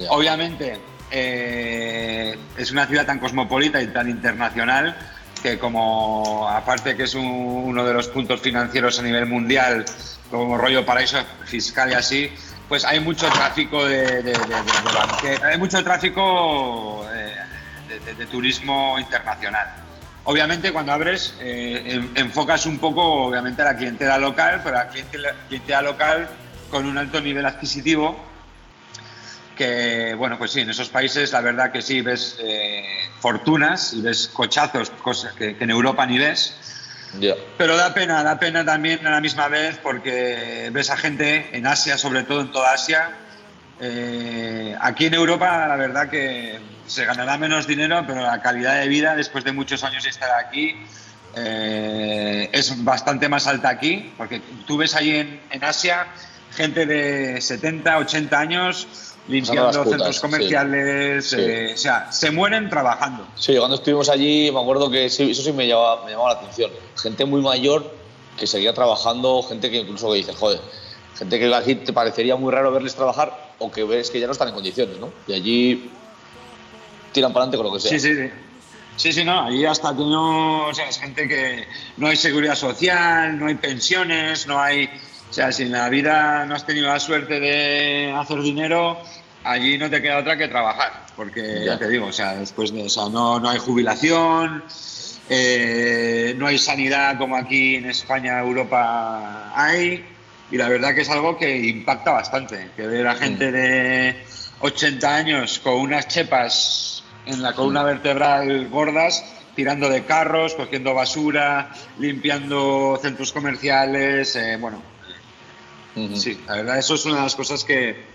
Obviamente 0.09 0.79
eh, 1.11 2.37
es 2.57 2.71
una 2.71 2.85
ciudad 2.87 3.05
tan 3.05 3.19
cosmopolita 3.19 3.81
y 3.81 3.87
tan 3.87 4.09
internacional 4.09 4.95
que 5.41 5.57
como 5.59 6.47
aparte 6.49 6.95
que 6.95 7.03
es 7.03 7.13
un- 7.15 7.23
uno 7.25 7.83
de 7.85 7.93
los 7.93 8.07
puntos 8.07 8.41
financieros 8.41 8.99
a 8.99 9.03
nivel 9.03 9.25
mundial, 9.25 9.85
como 10.31 10.57
rollo 10.57 10.85
paraíso 10.85 11.17
fiscal 11.45 11.91
y 11.91 11.93
así, 11.93 12.31
pues 12.67 12.83
hay 12.83 12.99
mucho 12.99 13.27
tráfico 13.29 13.85
de, 13.85 14.23
de- 14.23 14.33
de- 14.33 15.45
hay 15.45 15.57
mucho 15.57 15.83
tráfico 15.83 17.05
eh, 17.13 17.35
de, 17.87 17.99
de- 17.99 18.13
de 18.15 18.25
turismo 18.25 18.97
internacional. 18.99 19.67
Obviamente 20.25 20.71
cuando 20.73 20.91
abres 20.91 21.35
eh, 21.39 21.83
en- 21.85 22.11
enfocas 22.15 22.65
un 22.65 22.79
poco 22.79 23.27
obviamente 23.27 23.61
a 23.61 23.65
la 23.65 23.77
clientela 23.77 24.17
local, 24.17 24.61
pero 24.63 24.77
a 24.77 24.85
la 24.85 24.89
clientela, 24.89 25.29
clientela 25.47 25.81
local 25.83 26.29
con 26.69 26.85
un 26.85 26.97
alto 26.97 27.21
nivel 27.21 27.45
adquisitivo 27.45 28.33
que 29.55 30.13
bueno, 30.17 30.37
pues 30.37 30.51
sí, 30.51 30.61
en 30.61 30.69
esos 30.69 30.89
países 30.89 31.31
la 31.31 31.39
verdad 31.41 31.71
que 31.71 31.81
sí 31.81 32.01
ves 32.01 32.37
eh, 32.43 32.83
fortunas 33.21 33.93
y 33.93 34.01
ves 34.01 34.27
cochazos, 34.33 34.89
cosas 34.89 35.33
que, 35.33 35.55
que 35.55 35.63
en 35.63 35.69
Europa 35.69 36.05
ni 36.05 36.17
ves. 36.17 36.57
Pero 37.57 37.77
da 37.77 37.93
pena, 37.93 38.21
da 38.23 38.37
pena 38.37 38.65
también 38.65 39.05
a 39.07 39.11
la 39.11 39.21
misma 39.21 39.47
vez 39.47 39.77
porque 39.81 40.69
ves 40.73 40.89
a 40.89 40.97
gente 40.97 41.55
en 41.55 41.65
Asia, 41.67 41.97
sobre 41.97 42.23
todo 42.23 42.41
en 42.41 42.51
toda 42.51 42.73
Asia, 42.73 43.15
Eh, 43.79 44.75
aquí 44.79 45.05
en 45.05 45.13
Europa, 45.13 45.67
la 45.67 45.75
verdad 45.75 46.09
que 46.09 46.59
se 46.87 47.05
ganará 47.05 47.37
menos 47.37 47.67
dinero, 47.67 48.03
pero 48.07 48.21
la 48.21 48.41
calidad 48.41 48.79
de 48.79 48.87
vida, 48.87 49.15
después 49.15 49.43
de 49.43 49.51
muchos 49.51 49.83
años 49.83 50.03
de 50.03 50.09
estar 50.09 50.29
aquí, 50.31 50.75
eh, 51.35 52.49
es 52.53 52.83
bastante 52.83 53.27
más 53.27 53.47
alta 53.47 53.69
aquí, 53.69 54.13
porque 54.17 54.41
tú 54.65 54.77
ves 54.77 54.95
ahí 54.95 55.11
en, 55.11 55.41
en 55.51 55.63
Asia 55.63 56.07
gente 56.51 56.85
de 56.85 57.41
70, 57.41 57.97
80 57.97 58.39
años 58.39 58.87
limpiando 59.27 59.83
putas, 59.83 59.89
centros 59.89 60.19
comerciales, 60.19 61.29
sí. 61.29 61.35
eh, 61.37 61.71
o 61.73 61.77
sea, 61.77 62.11
se 62.11 62.31
mueren 62.31 62.69
trabajando. 62.69 63.27
Sí, 63.35 63.57
cuando 63.57 63.75
estuvimos 63.75 64.07
allí 64.07 64.51
me 64.51 64.61
acuerdo 64.61 64.89
que 64.89 65.09
sí, 65.09 65.31
eso 65.31 65.41
sí 65.41 65.51
me 65.51 65.67
llamaba, 65.67 66.05
me 66.05 66.11
llamaba 66.11 66.33
la 66.33 66.39
atención. 66.39 66.71
Gente 66.95 67.25
muy 67.25 67.41
mayor 67.41 67.91
que 68.39 68.47
seguía 68.47 68.73
trabajando, 68.73 69.43
gente 69.43 69.69
que 69.69 69.77
incluso 69.79 70.11
que 70.11 70.17
dices, 70.17 70.35
joder, 70.37 70.61
gente 71.17 71.39
que 71.39 71.53
aquí 71.53 71.75
te 71.75 71.91
parecería 71.91 72.35
muy 72.35 72.53
raro 72.53 72.71
verles 72.71 72.95
trabajar 72.95 73.44
o 73.59 73.71
que 73.71 73.83
ves 73.83 74.09
que 74.09 74.19
ya 74.19 74.25
no 74.27 74.33
están 74.33 74.49
en 74.49 74.53
condiciones, 74.53 74.99
¿no? 74.99 75.11
Y 75.27 75.33
allí 75.33 75.89
tiran 77.11 77.31
para 77.33 77.43
adelante 77.45 77.57
con 77.57 77.67
lo 77.67 77.73
que 77.73 77.79
sea. 77.79 77.91
Sí, 77.91 77.99
sí, 77.99 78.15
sí. 78.15 78.29
Sí, 78.97 79.11
sí, 79.11 79.25
no, 79.25 79.41
ahí 79.47 79.65
hasta 79.65 79.89
que 79.91 79.99
no, 80.03 80.67
o 80.67 80.73
sea, 80.73 80.87
es 80.87 80.97
gente 80.99 81.27
que 81.27 81.65
no 81.97 82.07
hay 82.07 82.15
seguridad 82.15 82.55
social, 82.55 83.37
no 83.37 83.47
hay 83.47 83.55
pensiones, 83.55 84.47
no 84.47 84.57
hay, 84.57 84.89
o 85.29 85.33
sea, 85.33 85.51
si 85.51 85.63
en 85.63 85.73
la 85.73 85.89
vida 85.89 86.45
no 86.45 86.55
has 86.55 86.65
tenido 86.65 86.87
la 86.87 86.99
suerte 86.99 87.41
de 87.41 88.13
hacer 88.17 88.41
dinero, 88.41 88.97
allí 89.43 89.77
no 89.77 89.89
te 89.89 90.01
queda 90.01 90.19
otra 90.19 90.37
que 90.37 90.47
trabajar, 90.47 91.07
porque 91.17 91.41
ya, 91.65 91.73
Ya. 91.73 91.77
te 91.77 91.89
digo, 91.89 92.05
o 92.07 92.13
sea, 92.13 92.35
después 92.35 92.71
de, 92.73 92.83
o 92.85 92.89
sea, 92.89 93.09
no, 93.09 93.37
no 93.37 93.49
hay 93.49 93.57
jubilación, 93.59 94.63
eh, 95.29 96.33
no 96.37 96.47
hay 96.47 96.57
sanidad 96.57 97.17
como 97.17 97.35
aquí 97.35 97.75
en 97.75 97.89
España, 97.89 98.39
Europa 98.39 99.51
hay, 99.55 100.05
y 100.51 100.57
la 100.57 100.69
verdad 100.69 100.93
que 100.93 101.01
es 101.01 101.09
algo 101.09 101.37
que 101.37 101.57
impacta 101.57 102.11
bastante, 102.11 102.71
que 102.75 102.87
ver 102.87 103.07
a 103.07 103.15
gente 103.15 103.51
de 103.51 104.25
80 104.59 105.15
años 105.15 105.59
con 105.59 105.73
unas 105.75 106.07
chepas 106.07 107.03
en 107.25 107.41
la 107.41 107.53
columna 107.53 107.83
vertebral 107.83 108.69
gordas, 108.69 109.23
tirando 109.55 109.89
de 109.89 110.05
carros, 110.05 110.53
cogiendo 110.53 110.93
basura, 110.93 111.71
limpiando 111.97 112.99
centros 113.01 113.31
comerciales, 113.31 114.35
eh, 114.35 114.57
bueno, 114.59 114.83
sí, 116.15 116.43
la 116.47 116.55
verdad 116.57 116.77
eso 116.77 116.95
es 116.95 117.05
una 117.05 117.15
de 117.17 117.21
las 117.23 117.35
cosas 117.35 117.63
que, 117.63 118.09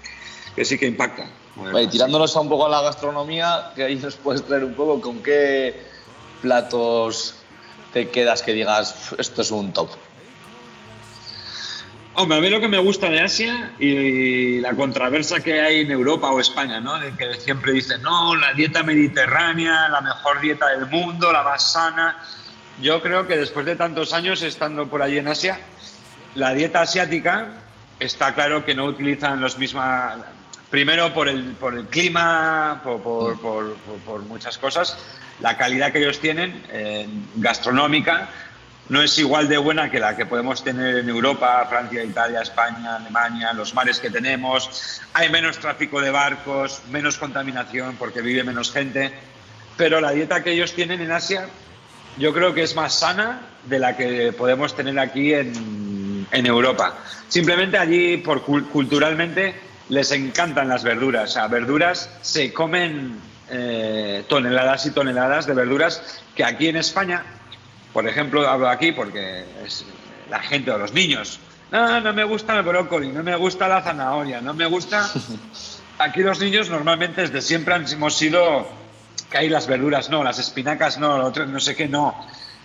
que 0.55 0.65
sí 0.65 0.79
que 0.79 0.87
impacta. 0.87 1.27
Vale, 1.57 1.89
tirándonos 1.89 2.37
a 2.37 2.41
un 2.41 2.49
poco 2.49 2.67
a 2.67 2.69
la 2.69 2.81
gastronomía, 2.83 3.73
que 3.75 3.83
ahí 3.85 3.97
nos 3.97 4.15
puedes 4.17 4.45
traer 4.47 4.65
un 4.65 4.75
poco 4.75 5.01
con 5.01 5.23
qué 5.23 5.83
platos 6.41 7.35
te 7.93 8.09
quedas 8.09 8.43
que 8.43 8.53
digas, 8.53 8.95
"Uf, 9.13 9.21
esto 9.21 9.43
es 9.43 9.51
un 9.51 9.73
top. 9.73 9.91
Hombre, 12.23 12.37
a 12.37 12.41
mí 12.43 12.51
lo 12.51 12.61
que 12.61 12.69
me 12.69 12.77
gusta 12.79 13.09
de 13.09 13.21
Asia 13.21 13.73
y 13.79 14.61
la 14.61 14.75
controversia 14.75 15.41
que 15.41 15.59
hay 15.61 15.81
en 15.81 15.91
Europa 15.91 16.31
o 16.31 16.39
España, 16.39 16.79
¿no? 16.79 16.99
De 16.99 17.13
que 17.17 17.41
siempre 17.41 17.73
dicen, 17.73 18.03
no, 18.03 18.37
la 18.37 18.53
dieta 18.53 18.83
mediterránea, 18.83 19.89
la 19.89 20.03
mejor 20.03 20.39
dieta 20.41 20.67
del 20.69 20.87
mundo, 20.87 21.33
la 21.33 21.43
más 21.43 21.73
sana. 21.73 22.19
Yo 22.83 23.01
creo 23.01 23.27
que 23.27 23.39
después 23.39 23.65
de 23.65 23.75
tantos 23.75 24.13
años 24.13 24.43
estando 24.43 24.87
por 24.87 25.01
allí 25.01 25.17
en 25.17 25.29
Asia, 25.29 25.61
la 26.35 26.53
dieta 26.53 26.83
asiática 26.83 27.49
está 27.99 28.35
claro 28.35 28.67
que 28.67 28.75
no 28.75 28.85
utilizan 28.85 29.41
los 29.41 29.57
mismos. 29.57 29.83
Primero 30.69 31.15
por 31.15 31.27
el, 31.27 31.53
por 31.55 31.75
el 31.75 31.87
clima, 31.87 32.83
por- 32.85 33.01
por- 33.41 33.77
por 34.05 34.21
muchas 34.25 34.59
cosas. 34.59 34.99
La 35.41 35.57
calidad 35.57 35.91
que 35.91 36.01
ellos 36.01 36.21
tienen, 36.21 36.63
eh, 36.69 37.09
gastronómica, 37.37 38.29
no 38.91 39.01
es 39.03 39.17
igual 39.19 39.49
de 39.49 39.57
buena 39.57 39.91
que 39.91 39.99
la 40.01 40.17
que 40.17 40.27
podemos 40.27 40.63
tener 40.63 40.99
en 40.99 41.09
Europa, 41.09 41.65
Francia, 41.71 42.05
Italia, 42.05 42.43
España, 42.43 42.97
Alemania, 42.97 43.53
los 43.53 43.73
mares 43.73 43.99
que 44.01 44.11
tenemos. 44.11 45.01
Hay 45.15 45.31
menos 45.31 45.59
tráfico 45.59 46.01
de 46.01 46.11
barcos, 46.11 46.83
menos 46.91 47.17
contaminación 47.17 47.97
porque 47.97 48.21
vive 48.21 48.43
menos 48.45 48.73
gente. 48.73 49.13
Pero 49.77 50.01
la 50.01 50.11
dieta 50.11 50.43
que 50.43 50.51
ellos 50.53 50.75
tienen 50.75 51.01
en 51.01 51.13
Asia, 51.13 51.47
yo 52.19 52.35
creo 52.35 52.53
que 52.53 52.65
es 52.65 52.75
más 52.75 52.93
sana 52.93 53.41
de 53.65 53.79
la 53.79 53.97
que 53.97 54.33
podemos 54.33 54.75
tener 54.77 54.99
aquí 54.99 55.33
en, 55.35 56.27
Europa. 56.33 56.97
Simplemente 57.29 57.79
allí, 57.79 58.17
por 58.19 58.45
cul- 58.45 58.69
culturalmente, 58.69 59.55
les 59.89 60.11
encantan 60.13 60.69
las 60.69 60.83
verduras. 60.85 61.31
O 61.31 61.33
sea, 61.33 61.47
verduras 61.49 62.11
se 62.23 62.53
comen 62.53 63.21
eh, 63.51 64.25
toneladas 64.29 64.85
y 64.87 64.91
toneladas 64.91 65.47
de 65.47 65.55
verduras 65.55 66.23
que 66.35 66.45
aquí 66.45 66.69
en 66.69 66.77
España, 66.77 67.25
por 67.93 68.07
ejemplo, 68.07 68.49
hablo 68.49 68.69
aquí 68.69 68.93
porque 68.93 69.45
es 69.65 69.85
la 70.29 70.41
gente 70.41 70.71
o 70.71 70.79
los 70.79 70.93
niños. 70.93 71.41
No, 71.71 72.01
no 72.01 72.13
me 72.13 72.25
gusta 72.25 72.57
el 72.57 72.63
brócoli, 72.65 73.09
no 73.09 73.23
me 73.23 73.37
gusta 73.37 73.69
la 73.69 73.83
zanahoria, 73.83 74.41
no 74.41 74.55
me 74.55 74.67
gusta. 74.67 75.09
Aquí 75.99 76.23
los 76.23 76.41
niños 76.41 76.71
normalmente 76.71 77.21
desde 77.21 77.43
siempre 77.43 77.75
hemos 77.75 78.17
sido 78.17 78.67
que 79.31 79.39
hay 79.39 79.49
las 79.49 79.67
verduras 79.67 80.09
no, 80.11 80.25
las 80.25 80.39
espinacas 80.39 80.99
no, 80.99 81.19
lo 81.19 81.27
otro 81.27 81.47
no 81.47 81.61
sé 81.61 81.77
qué 81.77 81.87
no. 81.87 82.15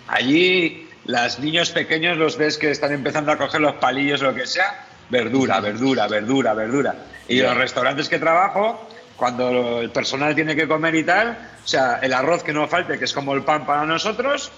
Allí 0.08 0.88
los 1.04 1.38
niños 1.38 1.70
pequeños 1.70 2.16
los 2.16 2.36
ves 2.36 2.58
que 2.58 2.70
están 2.70 2.92
empezando 2.92 3.30
a 3.30 3.36
coger 3.36 3.60
los 3.60 3.74
palillos 3.74 4.22
o 4.22 4.24
lo 4.24 4.34
que 4.34 4.46
sea, 4.46 4.86
verdura, 5.08 5.60
verdura, 5.60 6.08
verdura, 6.08 6.54
verdura. 6.54 6.94
Y 7.28 7.40
en 7.40 7.46
los 7.46 7.56
restaurantes 7.56 8.08
que 8.08 8.18
trabajo, 8.18 8.88
cuando 9.16 9.80
el 9.80 9.90
personal 9.90 10.34
tiene 10.34 10.56
que 10.56 10.66
comer 10.66 10.94
y 10.94 11.04
tal, 11.04 11.38
o 11.64 11.66
sea, 11.66 12.00
el 12.02 12.12
arroz 12.12 12.42
que 12.42 12.52
no 12.52 12.66
falte, 12.66 12.98
que 12.98 13.04
es 13.04 13.12
como 13.12 13.34
el 13.34 13.42
pan 13.42 13.64
para 13.66 13.86
nosotros, 13.86 14.50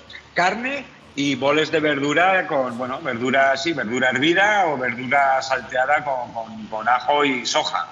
carne 0.42 0.86
y 1.16 1.34
boles 1.34 1.72
de 1.72 1.80
verdura 1.80 2.46
con, 2.46 2.78
bueno, 2.78 3.00
verdura 3.02 3.50
así, 3.50 3.72
verdura 3.72 4.10
hervida 4.10 4.68
o 4.68 4.78
verdura 4.78 5.42
salteada 5.42 6.04
con, 6.04 6.32
con- 6.32 6.66
con 6.68 6.88
ajo 6.88 7.24
y 7.24 7.44
soja. 7.44 7.84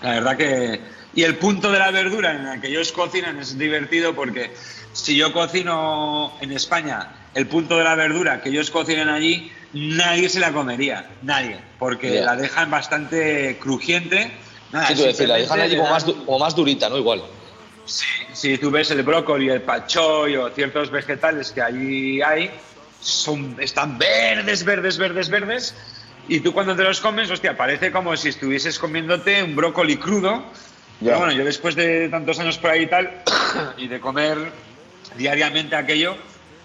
La 0.00 0.12
verdad 0.14 0.36
que... 0.38 0.80
Y 1.12 1.24
el 1.24 1.36
punto 1.36 1.70
de 1.70 1.78
la 1.78 1.90
verdura 1.90 2.32
en 2.32 2.46
el 2.46 2.60
que 2.60 2.68
ellos 2.68 2.90
cocinan 2.92 3.38
es 3.38 3.58
divertido 3.58 4.14
porque 4.14 4.54
si 4.92 5.14
yo 5.14 5.30
cocino 5.34 6.38
en 6.40 6.52
España, 6.52 7.28
el 7.34 7.46
punto 7.48 7.76
de 7.76 7.84
la 7.84 7.94
verdura 7.94 8.40
que 8.40 8.48
ellos 8.48 8.70
cocinan 8.70 9.10
allí, 9.10 9.52
nadie 9.74 10.30
se 10.30 10.40
la 10.40 10.52
comería, 10.52 11.10
nadie, 11.22 11.60
porque 11.78 12.20
la 12.22 12.34
dejan 12.36 12.70
bastante 12.70 13.58
crujiente. 13.58 14.38
Nada, 14.70 14.88
¿Qué 14.88 14.94
te 14.94 15.00
iba 15.00 15.08
a 15.08 15.12
decir? 15.12 15.28
La 15.28 15.36
dejan 15.36 15.60
allí 15.60 15.76
como 15.76 15.90
más, 15.90 16.04
como 16.04 16.38
más 16.38 16.54
durita, 16.54 16.88
¿no? 16.88 16.96
Igual. 16.98 17.22
Sí, 17.86 18.04
si 18.32 18.58
tú 18.58 18.70
ves 18.70 18.90
el 18.90 19.02
brócoli, 19.02 19.48
el 19.48 19.62
pachoy 19.62 20.36
o 20.36 20.50
ciertos 20.50 20.90
vegetales 20.90 21.52
que 21.52 21.62
allí 21.62 22.20
hay, 22.20 22.50
son, 23.00 23.56
están 23.60 23.96
verdes, 23.98 24.64
verdes, 24.64 24.98
verdes, 24.98 25.28
verdes. 25.28 25.74
Y 26.28 26.40
tú 26.40 26.52
cuando 26.52 26.74
te 26.74 26.82
los 26.82 27.00
comes, 27.00 27.30
hostia, 27.30 27.56
parece 27.56 27.92
como 27.92 28.16
si 28.16 28.30
estuvieses 28.30 28.78
comiéndote 28.78 29.42
un 29.42 29.54
brócoli 29.54 29.96
crudo. 29.96 30.44
Pero 31.00 31.18
bueno, 31.18 31.32
yo 31.32 31.44
después 31.44 31.76
de 31.76 32.08
tantos 32.08 32.40
años 32.40 32.58
por 32.58 32.70
ahí 32.70 32.82
y 32.82 32.86
tal, 32.88 33.22
y 33.78 33.86
de 33.86 34.00
comer 34.00 34.36
diariamente 35.16 35.76
aquello, 35.76 36.16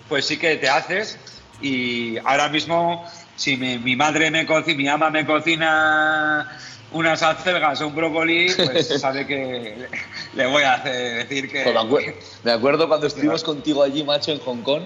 pues 0.10 0.26
sí 0.26 0.38
que 0.38 0.56
te 0.57 0.69
haces. 0.69 1.19
Y 1.61 2.18
ahora 2.26 2.49
mismo, 2.49 3.06
si 3.35 3.57
me- 3.57 3.77
mi 3.77 3.95
madre 3.95 4.31
me 4.31 4.48
cocina, 4.48 4.77
mi 4.77 4.88
ama 4.88 5.11
me 5.11 5.26
cocina 5.27 6.57
unas 6.91 7.23
acelgas 7.23 7.81
o 7.81 7.88
un 7.88 7.95
brócoli, 7.95 8.51
pues 8.55 8.88
sabe 9.01 9.26
que 9.26 9.88
le, 10.34 10.45
voy 10.47 10.63
a 10.63 10.73
hacer, 10.76 11.27
decir 11.27 11.49
que... 11.49 11.63
Pues 11.63 11.73
me, 11.76 11.81
acuer- 11.81 12.15
me 12.43 12.51
acuerdo 12.51 12.88
cuando 12.88 13.07
estuvimos 13.07 13.43
contigo 13.43 13.81
allí, 13.84 14.03
macho, 14.03 14.31
en 14.31 14.39
Hong 14.39 14.61
Kong, 14.61 14.84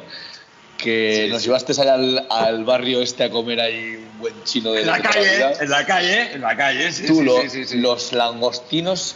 que 0.77 1.27
nos 1.31 1.43
llevaste 1.43 1.71
allá 1.81 1.93
al, 1.95 2.27
al 2.29 2.63
barrio 2.65 3.01
este 3.01 3.23
a 3.23 3.29
comer 3.29 3.59
ahí 3.59 3.95
un 3.95 4.17
buen 4.19 4.43
chino 4.43 4.71
de 4.73 4.81
En 4.81 4.87
la 4.87 4.99
calle, 5.01 5.35
vida. 5.35 5.53
en 5.59 5.69
la 5.69 5.85
calle, 5.85 6.31
en 6.33 6.41
la 6.41 6.55
calle, 6.57 6.91
sí, 6.91 7.05
Tú, 7.07 7.15
sí, 7.19 7.23
lo- 7.23 7.41
sí, 7.41 7.49
sí, 7.49 7.65
sí. 7.65 7.77
los 7.77 8.11
langostinos 8.13 9.15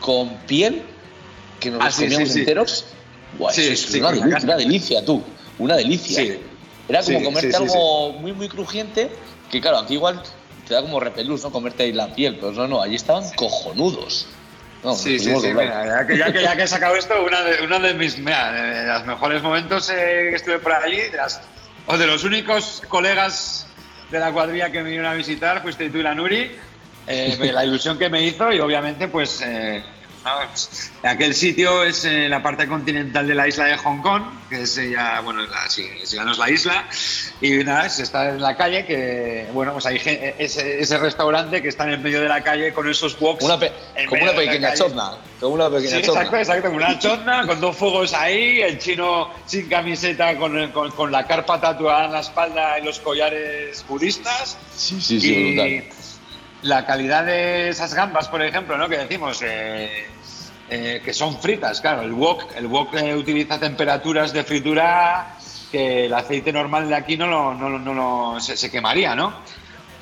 con 0.00 0.38
piel, 0.46 0.82
que 1.60 1.70
nos 1.70 1.80
Ah, 1.82 1.84
los 1.86 1.94
sí, 1.94 2.02
comíamos 2.04 2.28
sí, 2.28 2.34
sí. 2.34 2.40
enteros. 2.40 2.86
Buah, 3.38 3.52
Sí, 3.52 3.62
eso 3.62 3.72
es 3.72 3.80
sí, 3.80 3.98
una, 4.00 4.08
con 4.10 4.18
la 4.18 4.24
deli- 4.26 4.30
carne. 4.32 4.44
una 4.46 4.56
delicia, 4.56 5.04
tú. 5.04 5.22
Una 5.58 5.76
delicia. 5.76 6.20
Sí. 6.20 6.40
Era 6.88 7.02
como 7.02 7.18
Sí, 7.18 7.24
comerte 7.24 7.52
sí, 7.52 7.56
sí, 7.56 7.62
algo 7.62 8.12
muy, 8.14 8.32
muy 8.32 8.48
crujiente, 8.48 9.10
que 9.50 9.60
claro, 9.60 9.78
aquí 9.78 9.94
igual 9.94 10.22
te 10.66 10.74
da 10.74 10.80
como 10.82 11.00
repelús, 11.00 11.42
¿no? 11.42 11.50
Comerte 11.50 11.82
ahí 11.84 11.92
la 11.92 12.14
piel, 12.14 12.36
pero 12.36 12.52
no, 12.52 12.66
no, 12.68 12.82
allí 12.82 12.96
estaban 12.96 13.24
cojonudos. 13.36 14.28
No, 14.82 14.94
Sí, 14.94 15.18
sí, 15.18 15.34
sí, 15.40 15.48
mira, 15.54 15.84
ya 15.86 16.06
que, 16.06 16.18
ya, 16.18 16.32
que, 16.32 16.42
ya 16.42 16.56
que 16.56 16.62
he 16.64 16.68
sacado 16.68 16.94
esto, 16.96 17.14
una 17.24 17.40
de, 17.42 17.64
uno 17.64 17.80
de 17.80 17.94
mis 17.94 18.18
mira, 18.18 18.52
de 18.52 18.86
los 18.86 19.06
mejores 19.06 19.42
momentos 19.42 19.88
eh, 19.90 20.26
que 20.30 20.36
estuve 20.36 20.58
por 20.58 20.72
allí, 20.72 20.96
de 21.00 21.16
las- 21.16 21.40
o 21.86 21.96
de 21.96 22.06
los 22.06 22.22
únicos 22.24 22.82
colegas 22.88 23.66
de 24.10 24.18
la 24.18 24.30
cuadrilla 24.32 24.70
que 24.70 24.78
me 24.78 24.84
vinieron 24.84 25.10
a 25.10 25.14
visitar, 25.14 25.62
fuiste 25.62 25.88
tú 25.90 25.98
y 25.98 26.02
la 26.02 26.14
Nuri, 26.14 26.54
eh, 27.06 27.50
la 27.52 27.64
ilusión 27.64 27.98
que 27.98 28.08
me 28.10 28.22
hizo 28.24 28.52
y 28.52 28.60
obviamente 28.60 29.08
pues 29.08 29.40
eh, 29.42 29.82
Vamos, 30.24 30.90
Aquel 31.02 31.34
sitio 31.34 31.84
es 31.84 32.02
en 32.06 32.30
la 32.30 32.42
parte 32.42 32.66
continental 32.66 33.26
de 33.28 33.34
la 33.34 33.46
isla 33.46 33.66
de 33.66 33.76
Hong 33.76 34.00
Kong, 34.00 34.22
que 34.48 34.62
es 34.62 34.74
ya, 34.76 35.20
bueno, 35.20 35.42
la, 35.42 35.68
sí, 35.68 35.86
ya 36.10 36.24
no 36.24 36.32
es 36.32 36.38
la 36.38 36.48
isla, 36.48 36.88
y 37.42 37.50
nada, 37.62 37.90
se 37.90 38.04
está 38.04 38.30
en 38.30 38.40
la 38.40 38.56
calle, 38.56 38.86
que, 38.86 39.46
bueno, 39.52 39.74
pues 39.74 39.84
hay 39.84 39.98
gen- 39.98 40.34
ese, 40.38 40.80
ese 40.80 40.96
restaurante 40.96 41.60
que 41.60 41.68
está 41.68 41.84
en 41.84 41.90
el 41.90 41.98
medio 42.00 42.22
de 42.22 42.28
la 42.30 42.42
calle 42.42 42.72
con 42.72 42.88
esos 42.88 43.20
woks. 43.20 43.44
Una 43.44 43.58
como 44.08 44.22
una 44.22 44.32
pequeña 44.32 44.72
chotna. 44.72 45.10
Como 45.40 45.54
una 45.56 45.66
Sí, 45.68 45.74
pequeña 45.74 46.00
chotna. 46.00 46.20
exacto, 46.22 46.36
exacto, 46.38 46.70
una 46.70 46.98
chotna 46.98 47.46
con 47.46 47.60
dos 47.60 47.76
fuegos 47.76 48.14
ahí, 48.14 48.62
el 48.62 48.78
chino 48.78 49.30
sin 49.44 49.68
camiseta 49.68 50.38
con, 50.38 50.70
con, 50.72 50.90
con 50.92 51.12
la 51.12 51.26
carpa 51.26 51.60
tatuada 51.60 52.06
en 52.06 52.12
la 52.12 52.20
espalda 52.20 52.78
y 52.78 52.82
los 52.84 52.98
collares 53.00 53.84
budistas. 53.86 54.56
Sí, 54.74 54.98
sí, 55.02 55.20
sí, 55.20 55.34
y, 55.34 55.54
brutal. 55.80 55.84
la 56.62 56.86
calidad 56.86 57.26
de 57.26 57.68
esas 57.68 57.92
gambas, 57.92 58.28
por 58.28 58.42
ejemplo, 58.42 58.78
¿no? 58.78 58.88
Que 58.88 58.96
decimos 58.96 59.42
eh, 59.44 60.06
eh, 60.74 61.02
que 61.04 61.12
son 61.12 61.40
fritas, 61.40 61.80
claro. 61.80 62.02
El 62.02 62.12
wok, 62.12 62.44
el 62.56 62.66
wok 62.66 62.94
eh, 62.94 63.14
utiliza 63.14 63.58
temperaturas 63.58 64.32
de 64.32 64.42
fritura 64.44 65.36
que 65.70 66.06
el 66.06 66.14
aceite 66.14 66.52
normal 66.52 66.88
de 66.88 66.94
aquí 66.94 67.16
no 67.16 67.26
lo, 67.26 67.54
no, 67.54 67.68
no 67.78 67.94
lo- 67.94 68.40
se, 68.40 68.56
se 68.56 68.70
quemaría, 68.70 69.14
¿no? 69.14 69.34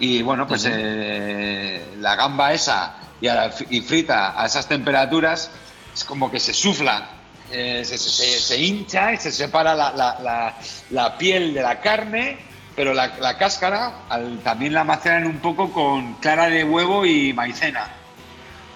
Y 0.00 0.22
bueno, 0.22 0.46
pues 0.46 0.66
eh, 0.70 1.94
la 1.98 2.16
gamba 2.16 2.52
esa 2.52 2.96
y, 3.20 3.28
a 3.28 3.34
la- 3.34 3.54
y 3.70 3.80
frita 3.82 4.40
a 4.40 4.46
esas 4.46 4.66
temperaturas 4.66 5.50
es 5.94 6.04
como 6.04 6.30
que 6.30 6.40
se 6.40 6.52
sufla, 6.54 7.08
eh, 7.50 7.82
se, 7.84 7.98
se- 7.98 8.38
se 8.40 8.58
hincha 8.58 9.12
y 9.12 9.16
se 9.18 9.30
separa 9.30 9.74
la, 9.74 9.92
la- 9.92 10.54
la- 10.90 11.18
piel 11.18 11.52
de 11.54 11.62
la 11.62 11.80
carne, 11.80 12.38
pero 12.74 12.94
la, 12.94 13.08
la 13.20 13.36
cáscara 13.38 14.04
al- 14.08 14.38
también 14.40 14.72
la 14.72 14.84
maceran 14.84 15.26
un 15.26 15.38
poco 15.38 15.70
con 15.72 16.14
clara 16.14 16.48
de 16.48 16.64
huevo 16.64 17.04
y 17.06 17.32
maicena. 17.32 17.88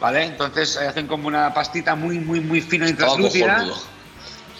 ¿Vale? 0.00 0.24
Entonces 0.24 0.76
eh, 0.76 0.88
hacen 0.88 1.06
como 1.06 1.28
una 1.28 1.52
pastita 1.54 1.94
muy, 1.94 2.18
muy, 2.18 2.40
muy 2.40 2.60
fina 2.60 2.88
y 2.88 2.94
translúcida. 2.94 3.66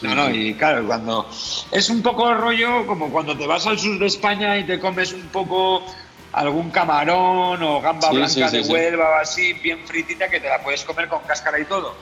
No, 0.02 0.14
no, 0.14 0.30
y 0.30 0.54
claro, 0.54 0.86
cuando 0.86 1.28
es 1.72 1.88
un 1.88 2.02
poco 2.02 2.32
rollo 2.34 2.86
como 2.86 3.10
cuando 3.10 3.36
te 3.36 3.46
vas 3.46 3.66
al 3.66 3.78
sur 3.78 3.98
de 3.98 4.06
España 4.06 4.58
y 4.58 4.64
te 4.64 4.78
comes 4.78 5.12
un 5.12 5.28
poco 5.28 5.86
algún 6.32 6.70
camarón 6.70 7.62
o 7.62 7.80
gamba 7.80 8.10
Sí, 8.10 8.16
blanca 8.16 8.48
sí, 8.50 8.62
sí, 8.62 8.68
de. 8.68 8.72
Huelva 8.72 9.08
o 9.10 9.14
así, 9.22 9.54
bien 9.54 9.86
fritita, 9.86 10.28
que 10.28 10.38
te 10.38 10.48
la 10.48 10.62
puedes 10.62 10.84
comer 10.84 11.08
con 11.08 11.20
cáscara 11.22 11.58
y 11.58 11.64
todo. 11.64 11.94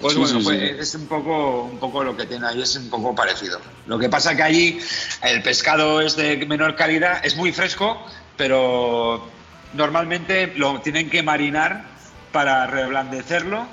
Pues 0.00 0.16
bueno, 0.16 0.40
pues 0.42 0.60
es 0.80 0.94
un 0.96 1.06
poco, 1.06 1.62
un 1.62 1.78
poco 1.78 2.02
lo 2.02 2.16
que 2.16 2.26
tiene 2.26 2.46
ahí, 2.46 2.60
es 2.60 2.74
un 2.76 2.90
poco 2.90 3.14
parecido. 3.14 3.60
Lo 3.86 3.98
que 3.98 4.08
pasa 4.08 4.34
que 4.34 4.42
allí 4.42 4.80
el 5.22 5.42
pescado 5.42 6.00
es 6.00 6.16
de 6.16 6.36
menor 6.44 6.74
calidad, 6.74 7.24
es 7.24 7.36
muy 7.36 7.52
fresco, 7.52 8.04
pero 8.36 9.24
normalmente 9.74 10.52
lo 10.56 10.80
tienen 10.80 11.08
que 11.08 11.22
marinar 11.22 11.91
para 12.32 12.66
reblandecerlo 12.66 13.66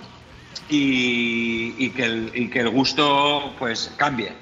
y, 0.69 1.73
y 1.77 1.89
que 1.91 2.05
el, 2.05 2.31
y 2.33 2.49
que 2.49 2.59
el 2.59 2.69
gusto 2.69 3.53
pues 3.57 3.91
cambie. 3.97 4.33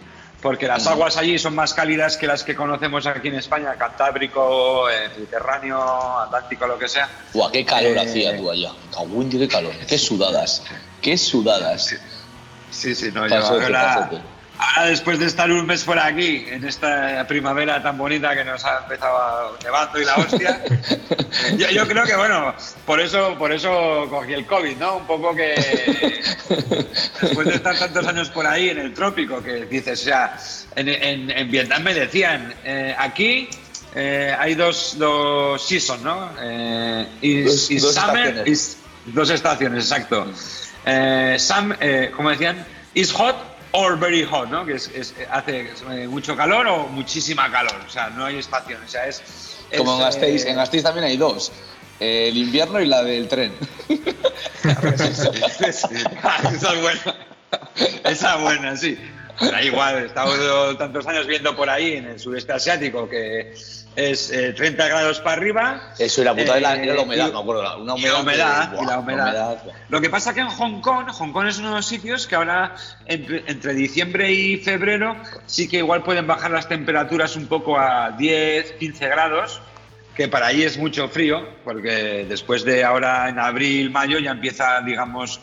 Porque 0.41 0.67
las 0.67 0.85
aguas 0.85 1.17
allí 1.17 1.39
son 1.39 1.55
más 1.55 1.73
cálidas 1.73 2.15
que 2.15 2.27
las 2.27 2.43
que 2.43 2.55
conocemos 2.55 3.07
aquí 3.07 3.29
en 3.29 3.35
España, 3.35 3.73
Cantábrico, 3.75 4.85
Mediterráneo, 5.17 6.19
Atlántico, 6.19 6.67
lo 6.67 6.77
que 6.77 6.87
sea. 6.87 7.09
Buah, 7.33 7.51
qué 7.51 7.65
calor 7.65 7.97
Eh, 7.97 8.01
hacía 8.01 8.37
tú 8.37 8.51
allá. 8.51 8.71
Cagüín, 8.93 9.29
qué 9.29 9.47
calor. 9.47 9.73
Qué 9.87 9.97
sudadas. 9.97 10.63
Qué 11.01 11.17
sudadas. 11.17 11.95
Sí, 12.69 12.93
sí, 12.93 13.09
no, 13.11 13.27
yo 13.27 13.41
ahora, 14.57 14.89
después 14.89 15.19
de 15.19 15.25
estar 15.25 15.49
un 15.51 15.65
mes 15.65 15.83
por 15.83 15.99
aquí, 15.99 16.45
en 16.49 16.63
esta 16.65 17.25
primavera 17.27 17.81
tan 17.81 17.97
bonita 17.97 18.35
que 18.35 18.43
nos 18.43 18.63
ha 18.65 18.79
empezado 18.83 19.57
nevando 19.63 20.01
y 20.01 20.05
la 20.05 20.15
hostia, 20.15 20.61
yo, 21.57 21.69
yo 21.69 21.87
creo 21.87 22.03
que 22.05 22.15
bueno, 22.15 22.53
por 22.85 22.99
eso, 22.99 23.35
por 23.37 23.51
eso 23.51 24.07
cogí 24.09 24.33
el 24.33 24.45
COVID, 24.45 24.77
¿no? 24.77 24.97
Un 24.97 25.07
poco 25.07 25.35
que 25.35 25.53
después 27.21 27.47
de 27.47 27.55
estar 27.55 27.77
tantos 27.77 28.05
años 28.07 28.29
por 28.29 28.45
ahí 28.47 28.69
en 28.69 28.79
el 28.79 28.93
trópico, 28.93 29.41
que 29.43 29.65
dices, 29.65 30.01
o 30.01 30.05
sea, 30.05 30.37
en, 30.75 30.87
en- 30.89 31.31
en 31.31 31.51
Vietnam 31.51 31.83
me 31.83 31.93
decían, 31.93 32.53
eh, 32.63 32.95
aquí 32.97 33.49
eh, 33.95 34.35
hay 34.37 34.55
dos, 34.55 34.95
dos 34.97 35.61
seasons, 35.65 36.01
¿no? 36.03 36.31
Eh, 36.41 37.07
is- 37.21 37.45
Dos- 37.45 37.71
is 37.71 37.81
dos 37.81 37.95
summer, 37.95 38.27
estaciones. 38.27 38.47
is- 38.47 38.77
dos 39.05 39.29
estaciones, 39.29 39.83
exacto. 39.85 40.27
Eh, 40.85 41.35
some, 41.39 41.75
eh, 41.79 42.11
como 42.15 42.29
decían, 42.29 42.65
is 42.93 43.11
hot 43.11 43.35
or 43.77 43.97
very 43.97 44.23
hot, 44.23 44.49
¿no? 44.49 44.65
Que 44.65 44.73
es, 44.73 44.87
es- 44.93 45.13
hace 45.31 45.69
mucho 46.07 46.35
calor 46.35 46.67
o 46.67 46.87
muchísima 46.87 47.51
calor. 47.51 47.75
O 47.85 47.89
sea, 47.89 48.09
no 48.09 48.25
hay 48.25 48.37
estación. 48.39 48.81
O 48.83 48.87
sea, 48.87 49.07
es. 49.07 49.21
Como 49.77 49.93
en 49.95 49.99
Gasteiz. 49.99 50.45
eh, 50.45 50.49
En 50.49 50.55
Gasteiz 50.55 50.83
también 50.83 51.05
hay 51.05 51.17
dos. 51.17 51.51
El 51.99 52.37
invierno 52.37 52.79
y 52.79 52.85
la 52.87 53.03
del 53.03 53.27
tren. 53.27 53.53
esa 55.67 56.73
es 56.73 56.81
buena. 56.81 57.15
Esa 58.03 58.35
es 58.35 58.41
buena, 58.41 58.77
sí. 58.77 58.97
Pero 59.39 59.61
igual, 59.63 60.05
estamos 60.05 60.37
tantos 60.77 61.05
años 61.07 61.27
viendo 61.27 61.55
por 61.55 61.69
ahí 61.69 61.93
en 61.93 62.05
el 62.05 62.19
sudeste 62.19 62.53
asiático 62.53 63.07
que 63.07 63.53
es 63.97 64.29
eh, 64.31 64.53
30 64.53 64.87
grados 64.87 65.19
para 65.19 65.37
arriba. 65.37 65.81
Eso 65.97 66.21
y 66.21 66.25
la 66.25 66.35
puta 66.35 66.53
de 66.53 66.61
la, 66.61 66.75
Eh, 66.75 66.83
era 66.83 66.93
la 66.93 67.01
humedad, 67.01 67.27
y- 67.29 67.31
me 67.33 67.39
acuerdo. 67.39 67.63
la- 67.63 67.69
y 67.79 67.85
la 67.85 67.93
humedad. 67.95 68.21
humedad, 68.21 68.73
y 68.81 68.85
la 68.85 68.99
humedad. 68.99 69.57
Lo 69.89 69.99
que 69.99 70.09
pasa 70.11 70.33
que 70.35 70.41
en 70.41 70.49
Hong 70.49 70.81
Kong, 70.81 71.09
Hong 71.09 71.31
Kong 71.33 71.47
es 71.47 71.57
uno 71.57 71.69
de 71.69 71.75
los 71.77 71.85
sitios 71.87 72.27
que 72.27 72.35
ahora 72.35 72.75
entre, 73.07 73.43
entre 73.47 73.73
diciembre 73.73 74.31
y 74.31 74.57
febrero 74.57 75.15
sí 75.47 75.67
que 75.67 75.77
igual 75.79 76.03
pueden 76.03 76.27
bajar 76.27 76.51
las 76.51 76.69
temperaturas 76.69 77.35
un 77.35 77.47
poco 77.47 77.79
a 77.79 78.11
10, 78.11 78.73
15 78.73 79.07
grados, 79.07 79.61
que 80.15 80.27
para 80.27 80.45
allí 80.47 80.63
es 80.63 80.77
mucho 80.77 81.09
frío, 81.09 81.47
porque 81.63 82.25
después 82.29 82.63
de 82.63 82.83
ahora 82.83 83.29
en 83.29 83.39
abril, 83.39 83.89
mayo 83.89 84.19
ya 84.19 84.31
empieza, 84.31 84.79
digamos, 84.81 85.39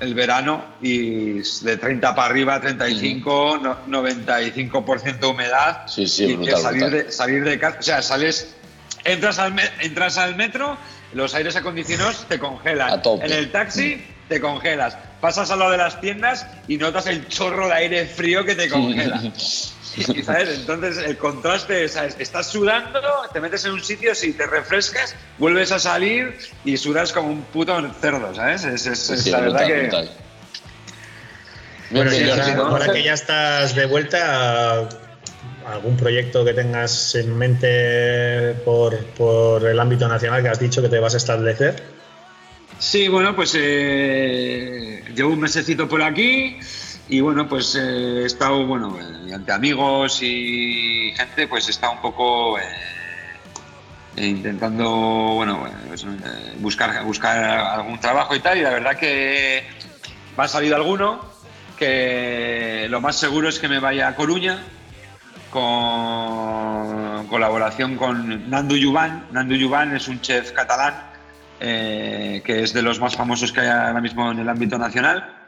el 0.00 0.14
verano 0.14 0.64
y 0.82 1.40
de 1.64 1.76
30 1.78 2.14
para 2.14 2.28
arriba, 2.28 2.60
35, 2.60 3.58
no- 3.62 3.78
95% 3.86 5.30
humedad. 5.30 5.86
Sí, 5.86 6.06
sí, 6.06 6.24
y 6.24 6.28
que 6.28 6.36
brutal, 6.36 6.62
salir 6.62 6.82
brutal. 6.82 7.04
de 7.06 7.12
salir 7.12 7.44
de 7.44 7.58
casa, 7.58 7.78
o 7.78 7.82
sea, 7.82 8.02
sales 8.02 8.54
Entras 9.04 9.38
al, 9.38 9.54
entras 9.80 10.18
al 10.18 10.34
metro, 10.34 10.76
los 11.12 11.32
aires 11.34 11.54
acondicionados 11.54 12.26
te 12.28 12.40
congelan. 12.40 13.00
En 13.22 13.30
el 13.32 13.52
taxi 13.52 14.02
te 14.28 14.40
congelas. 14.40 14.98
Pasas 15.20 15.50
a 15.52 15.56
lo 15.56 15.70
de 15.70 15.76
las 15.76 16.00
tiendas 16.00 16.44
y 16.66 16.76
notas 16.76 17.06
el 17.06 17.28
chorro 17.28 17.68
de 17.68 17.74
aire 17.74 18.06
frío 18.06 18.44
que 18.44 18.56
te 18.56 18.68
congela. 18.68 19.22
Y, 19.96 20.22
¿sabes? 20.22 20.48
Entonces 20.58 20.98
el 20.98 21.16
contraste, 21.16 21.88
¿sabes? 21.88 22.16
Estás 22.18 22.48
sudando, 22.50 23.00
te 23.32 23.40
metes 23.40 23.64
en 23.64 23.72
un 23.72 23.82
sitio, 23.82 24.14
si 24.14 24.32
te 24.32 24.46
refrescas, 24.46 25.14
vuelves 25.38 25.72
a 25.72 25.78
salir 25.78 26.36
y 26.64 26.76
sudas 26.76 27.12
como 27.12 27.28
un 27.28 27.42
puto 27.42 27.74
cerdo, 28.00 28.34
¿sabes? 28.34 28.64
Es, 28.64 28.86
es- 28.86 28.98
Sí, 28.98 29.12
es 29.14 29.22
sí, 29.24 29.30
la 29.30 29.40
brutal, 29.40 29.52
verdad 29.62 29.74
que... 29.74 29.80
brutal. 29.82 30.10
Bueno, 31.90 32.10
ahora, 32.10 32.44
sí, 32.44 32.52
¿no? 32.54 32.66
ahora 32.66 32.92
que 32.92 33.02
ya 33.04 33.12
estás 33.14 33.74
de 33.76 33.86
vuelta, 33.86 34.88
¿algún 35.66 35.96
proyecto 35.96 36.44
que 36.44 36.52
tengas 36.52 37.14
en 37.14 37.36
mente 37.38 38.54
por, 38.64 38.98
por 39.16 39.64
el 39.66 39.78
ámbito 39.78 40.08
nacional 40.08 40.42
que 40.42 40.48
has 40.48 40.58
dicho 40.58 40.82
que 40.82 40.88
te 40.88 40.98
vas 40.98 41.14
a 41.14 41.18
establecer? 41.18 41.80
Sí, 42.80 43.06
bueno, 43.08 43.34
pues 43.36 43.54
eh, 43.56 45.02
llevo 45.14 45.30
un 45.30 45.40
mesecito 45.40 45.88
por 45.88 46.02
aquí 46.02 46.58
y 47.08 47.20
bueno, 47.20 47.48
pues 47.48 47.74
eh, 47.76 48.22
he 48.22 48.24
estado, 48.24 48.66
bueno, 48.66 48.98
eh, 49.00 49.32
ante 49.32 49.52
amigos 49.52 50.20
y 50.22 51.12
gente, 51.16 51.46
pues 51.46 51.68
he 51.68 51.70
estado 51.70 51.92
un 51.92 52.00
poco 52.00 52.58
eh, 52.58 54.26
intentando, 54.26 54.88
bueno, 55.36 55.68
buscar, 56.58 57.04
buscar 57.04 57.36
algún 57.44 58.00
trabajo 58.00 58.34
y 58.34 58.40
tal 58.40 58.58
y 58.58 58.62
la 58.62 58.70
verdad 58.70 58.96
que 58.96 59.64
me 60.36 60.44
ha 60.44 60.48
salido 60.48 60.74
alguno 60.74 61.20
que 61.78 62.86
lo 62.90 63.00
más 63.00 63.16
seguro 63.16 63.48
es 63.48 63.60
que 63.60 63.68
me 63.68 63.78
vaya 63.78 64.08
a 64.08 64.16
Coruña 64.16 64.58
con 65.50 67.26
colaboración 67.28 67.96
con 67.96 68.50
Nando 68.50 68.74
Yuban. 68.74 69.26
Nando 69.30 69.54
Yuban 69.54 69.94
es 69.94 70.08
un 70.08 70.20
chef 70.20 70.52
catalán 70.52 70.94
que 71.60 72.42
es 72.46 72.72
de 72.72 72.82
los 72.82 72.98
más 72.98 73.14
famosos 73.14 73.52
que 73.52 73.60
hay 73.60 73.68
ahora 73.68 74.00
mismo 74.00 74.32
en 74.32 74.40
el 74.40 74.48
ámbito 74.48 74.76
nacional. 74.76 75.44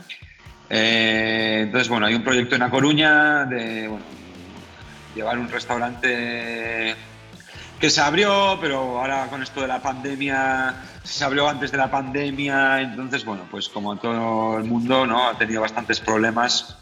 Eh, 0.71 1.61
entonces, 1.65 1.89
bueno, 1.89 2.07
hay 2.07 2.15
un 2.15 2.23
proyecto 2.23 2.57
en 2.57 2.63
A 2.63 2.71
Coruña 2.71 3.45
de 3.47 3.89
bueno, 3.89 4.05
llevar 5.15 5.39
un 5.39 5.49
restaurante 5.49 6.95
que 7.81 7.91
se 7.91 8.01
abrió, 8.01 8.59
pero 8.61 8.99
ahora 8.99 9.27
con 9.29 9.43
esto 9.43 9.61
de 9.61 9.69
la 9.69 9.81
pandemia, 9.81 10.75
se 11.05 11.25
abrió 11.25 11.49
antes 11.49 11.71
de 11.71 11.79
la 11.79 11.91
pandemia, 11.91 12.81
entonces, 12.81 13.25
bueno, 13.25 13.45
pues 13.51 13.69
como 13.69 13.97
todo 13.97 14.59
el 14.59 14.65
mundo, 14.65 15.07
¿no? 15.07 15.29
Ha 15.29 15.39
tenido 15.39 15.61
bastantes 15.61 16.01
problemas 16.01 16.77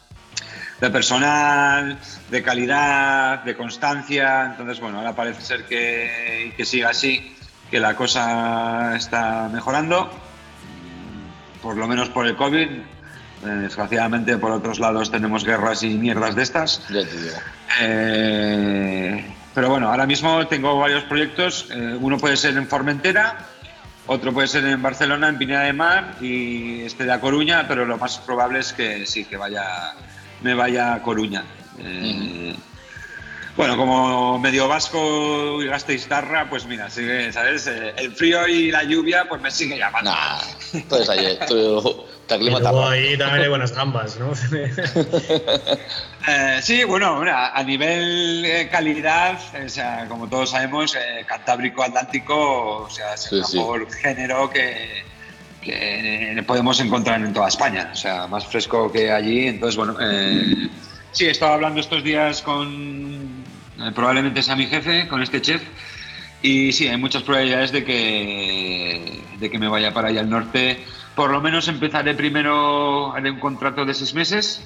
de 0.80 0.90
personal, 0.90 1.98
de 2.30 2.42
calidad, 2.42 3.44
de 3.44 3.56
constancia, 3.56 4.46
entonces, 4.46 4.80
bueno, 4.80 4.98
ahora 4.98 5.14
parece 5.14 5.42
ser 5.42 5.64
que, 5.66 6.54
que 6.56 6.64
siga 6.64 6.90
así, 6.90 7.36
que 7.70 7.78
la 7.78 7.94
cosa 7.94 8.96
está 8.96 9.48
mejorando, 9.52 10.10
por 11.62 11.76
lo 11.76 11.86
menos 11.86 12.08
por 12.08 12.26
el 12.26 12.36
COVID. 12.36 12.68
Eh, 13.46 13.50
Desgraciadamente, 13.62 14.36
por 14.38 14.50
otros 14.50 14.78
lados 14.78 15.10
tenemos 15.10 15.44
guerras 15.44 15.82
y 15.82 15.94
mierdas 15.94 16.34
de 16.34 16.42
estas. 16.42 16.82
Ya 16.88 17.04
te 17.04 17.16
digo. 17.16 17.36
Eh, 17.80 19.34
pero 19.54 19.70
bueno, 19.70 19.88
ahora 19.90 20.06
mismo 20.06 20.46
tengo 20.46 20.78
varios 20.78 21.04
proyectos. 21.04 21.68
Eh, 21.70 21.96
uno 22.00 22.18
puede 22.18 22.36
ser 22.36 22.56
en 22.56 22.66
Formentera, 22.68 23.38
otro 24.06 24.32
puede 24.32 24.48
ser 24.48 24.64
en 24.66 24.82
Barcelona, 24.82 25.28
en 25.28 25.38
Pineda 25.38 25.60
de 25.62 25.72
Mar 25.72 26.14
y 26.20 26.82
este 26.82 27.04
de 27.04 27.12
A 27.12 27.20
Coruña, 27.20 27.66
pero 27.66 27.84
lo 27.84 27.96
más 27.98 28.18
probable 28.18 28.60
es 28.60 28.72
que 28.72 29.06
sí, 29.06 29.24
que 29.24 29.36
vaya, 29.36 29.94
me 30.42 30.54
vaya 30.54 30.94
a 30.94 31.02
Coruña. 31.02 31.44
Eh, 31.78 32.54
Bueno, 33.56 33.78
como 33.78 34.38
medio 34.38 34.68
vasco 34.68 35.62
y 35.62 35.66
gasteiztarra, 35.66 36.50
pues 36.50 36.66
mira, 36.66 36.90
sigue, 36.90 37.32
¿sabes? 37.32 37.66
El 37.66 38.12
frío 38.12 38.46
y 38.46 38.70
la 38.70 38.82
lluvia, 38.84 39.26
pues 39.26 39.40
me 39.40 39.50
sigue 39.50 39.78
llamando. 39.78 40.10
Nah, 40.10 40.42
tú 41.48 42.04
te 42.26 42.36
Y 42.36 42.50
luego 42.50 42.86
ahí 42.88 43.16
también 43.18 43.42
hay 43.42 43.48
buenas 43.48 43.72
gambas, 43.74 44.18
¿no? 44.18 44.32
Eh, 46.28 46.58
sí, 46.60 46.82
bueno, 46.82 47.20
mira, 47.20 47.56
a 47.56 47.62
nivel 47.62 48.44
eh, 48.44 48.68
calidad, 48.68 49.38
o 49.64 49.68
sea, 49.68 50.06
como 50.08 50.28
todos 50.28 50.50
sabemos, 50.50 50.96
eh, 50.96 51.24
Cantábrico 51.24 51.84
Atlántico, 51.84 52.78
o 52.82 52.90
sea, 52.90 53.14
es 53.14 53.30
el 53.30 53.44
Sí, 53.44 53.52
sí. 53.52 53.58
mejor 53.58 53.92
género 53.92 54.50
que, 54.50 55.04
que 55.62 56.42
podemos 56.44 56.80
encontrar 56.80 57.20
en 57.20 57.32
toda 57.32 57.46
España, 57.46 57.90
o 57.92 57.94
sea, 57.96 58.26
más 58.26 58.44
fresco 58.44 58.90
que 58.90 59.12
allí. 59.12 59.46
Entonces, 59.46 59.76
bueno, 59.76 59.96
eh, 60.00 60.68
sí, 61.12 61.26
he 61.26 61.30
estado 61.30 61.52
hablando 61.52 61.78
estos 61.80 62.02
días 62.02 62.42
con, 62.42 63.44
eh, 63.78 63.92
probablemente 63.94 64.42
sea 64.42 64.56
mi 64.56 64.66
jefe, 64.66 65.06
con 65.06 65.22
este 65.22 65.40
chef, 65.40 65.62
y 66.42 66.72
sí, 66.72 66.88
hay 66.88 66.96
muchas 66.96 67.22
probabilidades 67.22 67.70
de 67.70 67.84
que, 67.84 69.22
de 69.38 69.48
que 69.50 69.58
me 69.60 69.68
vaya 69.68 69.94
para 69.94 70.08
allá 70.08 70.22
al 70.22 70.30
norte. 70.30 70.80
Por 71.16 71.30
lo 71.30 71.40
menos 71.40 71.66
empezaré 71.68 72.14
primero, 72.14 73.12
haré 73.14 73.30
un 73.30 73.40
contrato 73.40 73.86
de 73.86 73.94
seis 73.94 74.12
meses, 74.14 74.62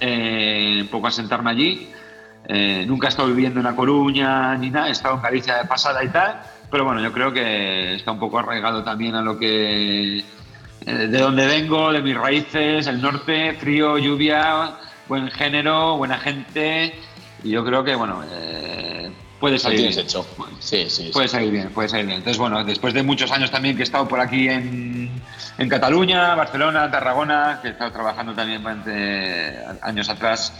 eh, 0.00 0.78
un 0.80 0.88
poco 0.88 1.08
a 1.08 1.10
sentarme 1.10 1.50
allí. 1.50 1.90
Eh, 2.48 2.84
nunca 2.86 3.08
he 3.08 3.10
estado 3.10 3.28
viviendo 3.28 3.60
en 3.60 3.64
La 3.64 3.76
Coruña 3.76 4.56
ni 4.56 4.70
nada, 4.70 4.88
he 4.88 4.92
estado 4.92 5.16
en 5.16 5.22
Galicia 5.22 5.58
de 5.58 5.64
pasada 5.66 6.02
y 6.02 6.08
tal, 6.08 6.40
pero 6.70 6.86
bueno, 6.86 7.02
yo 7.02 7.12
creo 7.12 7.30
que 7.30 7.96
está 7.96 8.12
un 8.12 8.18
poco 8.18 8.38
arraigado 8.38 8.82
también 8.82 9.14
a 9.14 9.20
lo 9.20 9.38
que. 9.38 10.18
eh, 10.18 10.24
de 10.86 11.18
donde 11.18 11.46
vengo, 11.46 11.92
de 11.92 12.00
mis 12.00 12.16
raíces, 12.16 12.86
el 12.86 13.02
norte, 13.02 13.52
frío, 13.52 13.98
lluvia, 13.98 14.78
buen 15.06 15.30
género, 15.30 15.98
buena 15.98 16.16
gente, 16.16 16.98
y 17.44 17.50
yo 17.50 17.62
creo 17.62 17.84
que, 17.84 17.94
bueno, 17.94 18.22
puede 19.40 19.58
salir 19.58 19.80
bien. 19.88 19.98
hecho. 19.98 20.26
Sí, 20.60 20.84
sí. 20.88 21.06
sí. 21.06 21.10
Puede 21.12 21.28
salir 21.28 21.50
bien, 21.50 21.70
puede 21.70 21.88
salir 21.88 22.06
bien. 22.06 22.18
Entonces, 22.18 22.38
bueno, 22.38 22.64
después 22.64 22.94
de 22.94 23.02
muchos 23.02 23.30
años 23.32 23.50
también 23.50 23.76
que 23.76 23.82
he 23.82 23.84
estado 23.84 24.06
por 24.08 24.20
aquí 24.20 24.48
en, 24.48 25.10
en 25.58 25.68
Cataluña, 25.68 26.34
Barcelona, 26.34 26.90
Tarragona, 26.90 27.58
que 27.62 27.68
he 27.68 27.70
estado 27.72 27.92
trabajando 27.92 28.34
también 28.34 28.62
durante 28.62 29.58
años 29.82 30.08
atrás, 30.08 30.54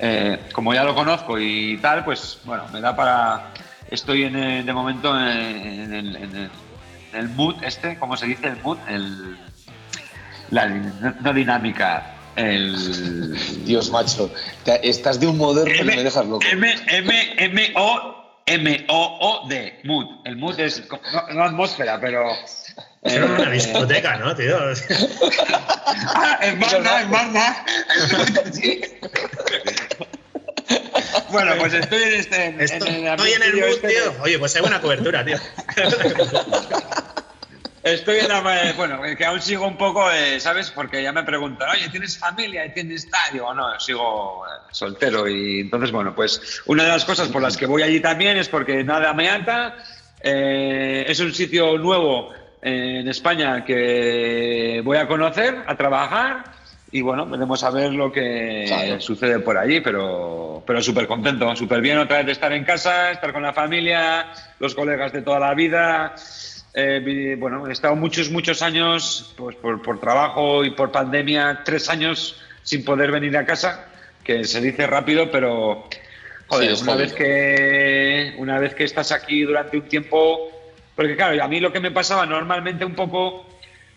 eh, 0.00 0.38
como 0.52 0.74
ya 0.74 0.84
lo 0.84 0.94
conozco 0.94 1.38
y 1.38 1.78
tal, 1.78 2.04
pues 2.04 2.38
bueno, 2.44 2.64
me 2.72 2.80
da 2.80 2.94
para... 2.94 3.52
Estoy 3.90 4.24
en, 4.24 4.36
el- 4.36 4.66
de 4.66 4.72
momento 4.74 5.18
en, 5.18 5.26
en 5.26 5.92
el, 5.94 6.16
en 6.16 6.50
el- 7.14 7.28
mood 7.30 7.54
este, 7.64 7.98
¿cómo 7.98 8.16
se 8.18 8.26
dice? 8.26 8.48
El 8.48 8.60
mood, 8.62 8.76
el, 8.86 9.36
la 10.50 10.66
no 10.66 11.32
dinámica, 11.32 12.14
el... 12.36 13.34
Dios, 13.64 13.90
macho. 13.90 14.30
estás 14.82 15.18
de 15.18 15.26
un 15.26 15.38
moderno 15.38 15.72
y 15.74 15.84
me 15.96 16.02
dejas 16.04 16.26
loco. 16.26 16.44
M, 16.52 16.74
M, 16.88 17.34
M, 17.38 17.72
O, 17.76 18.17
M, 18.48 18.86
O, 18.88 19.18
O, 19.20 19.48
D. 19.48 19.80
Mood. 19.84 20.06
El 20.24 20.36
mood 20.36 20.58
es. 20.58 20.80
co- 20.82 21.00
No, 21.12 21.26
no 21.34 21.44
atmósfera, 21.44 22.00
pero. 22.00 22.30
Es 23.02 23.16
una 23.16 23.44
eh, 23.44 23.50
discoteca, 23.52 24.16
¿no, 24.16 24.34
tío? 24.34 24.58
Ah, 26.14 26.38
es 26.42 26.56
Magna, 26.58 27.00
es 27.00 27.08
Magna. 27.08 27.64
Bueno, 31.30 31.52
pues 31.58 31.74
estoy 31.74 32.02
en 32.02 32.12
este. 32.14 32.44
en- 32.46 32.60
Estoy 32.60 32.88
en 32.88 33.06
estoy 33.06 33.32
en 33.32 33.42
el 33.42 33.54
mood, 33.54 33.64
este 33.68 33.88
tío. 33.88 34.10
de- 34.12 34.20
Oye, 34.20 34.38
pues 34.38 34.54
hay 34.56 34.62
buena 34.62 34.80
cobertura, 34.80 35.24
tío. 35.24 35.36
Estoy 37.94 38.18
en 38.18 38.28
la. 38.28 38.72
Bueno, 38.76 39.00
que 39.16 39.24
aún 39.24 39.40
sigo 39.40 39.66
un 39.66 39.76
poco, 39.76 40.10
eh, 40.10 40.38
¿sabes? 40.40 40.70
Porque 40.70 41.02
ya 41.02 41.12
me 41.12 41.22
preguntan, 41.22 41.68
oye, 41.70 41.88
¿tienes 41.88 42.18
familia 42.18 42.66
y 42.66 42.72
tienes 42.72 43.10
tal? 43.10 43.32
Digo, 43.32 43.52
no, 43.54 43.78
sigo 43.80 44.44
eh, 44.46 44.50
soltero. 44.70 45.28
Y 45.28 45.60
entonces, 45.60 45.90
bueno, 45.90 46.14
pues 46.14 46.62
una 46.66 46.84
de 46.84 46.90
las 46.90 47.04
cosas 47.04 47.28
por 47.28 47.42
las 47.42 47.56
que 47.56 47.66
voy 47.66 47.82
allí 47.82 48.00
también 48.00 48.36
es 48.36 48.48
porque 48.48 48.84
nada 48.84 49.12
me 49.14 49.28
ata. 49.28 49.76
eh, 50.20 51.04
es 51.08 51.20
un 51.20 51.32
sitio 51.32 51.78
nuevo 51.78 52.30
eh, 52.62 52.98
en 53.00 53.08
España 53.08 53.64
que 53.64 54.80
voy 54.84 54.96
a 54.96 55.06
conocer, 55.06 55.62
a 55.66 55.76
trabajar. 55.76 56.44
Y 56.90 57.02
bueno, 57.02 57.26
veremos 57.26 57.62
a 57.64 57.70
ver 57.70 57.92
lo 57.92 58.10
que 58.10 58.64
Claro. 58.66 58.98
sucede 59.00 59.40
por 59.40 59.58
allí, 59.58 59.80
pero, 59.82 60.62
pero 60.66 60.80
súper 60.80 61.06
contento, 61.06 61.54
súper 61.54 61.82
bien 61.82 61.98
otra 61.98 62.16
vez 62.18 62.26
de 62.26 62.32
estar 62.32 62.50
en 62.52 62.64
casa, 62.64 63.10
estar 63.10 63.30
con 63.32 63.42
la 63.42 63.52
familia, 63.52 64.32
los 64.58 64.74
colegas 64.74 65.12
de 65.12 65.20
toda 65.20 65.38
la 65.38 65.52
vida. 65.54 66.14
Eh, 66.80 67.34
bueno, 67.36 67.66
he 67.66 67.72
estado 67.72 67.96
muchos, 67.96 68.30
muchos 68.30 68.62
años 68.62 69.34
pues, 69.36 69.56
por, 69.56 69.82
por 69.82 69.98
trabajo 70.00 70.64
y 70.64 70.70
por 70.70 70.92
pandemia, 70.92 71.62
tres 71.64 71.88
años 71.88 72.40
sin 72.62 72.84
poder 72.84 73.10
venir 73.10 73.36
a 73.36 73.44
casa, 73.44 73.88
que 74.22 74.44
se 74.44 74.60
dice 74.60 74.86
rápido, 74.86 75.28
pero 75.28 75.88
joder, 76.46 76.76
Sí, 76.76 76.82
una, 76.84 76.92
jodido. 76.92 76.96
vez 76.96 77.12
que, 77.14 78.34
una 78.38 78.60
vez 78.60 78.74
que 78.76 78.84
estás 78.84 79.10
aquí 79.10 79.42
durante 79.42 79.76
un 79.76 79.88
tiempo, 79.88 80.52
porque 80.94 81.16
claro, 81.16 81.42
a 81.42 81.48
mí 81.48 81.58
lo 81.58 81.72
que 81.72 81.80
me 81.80 81.90
pasaba 81.90 82.26
normalmente 82.26 82.84
un 82.84 82.94
poco, 82.94 83.44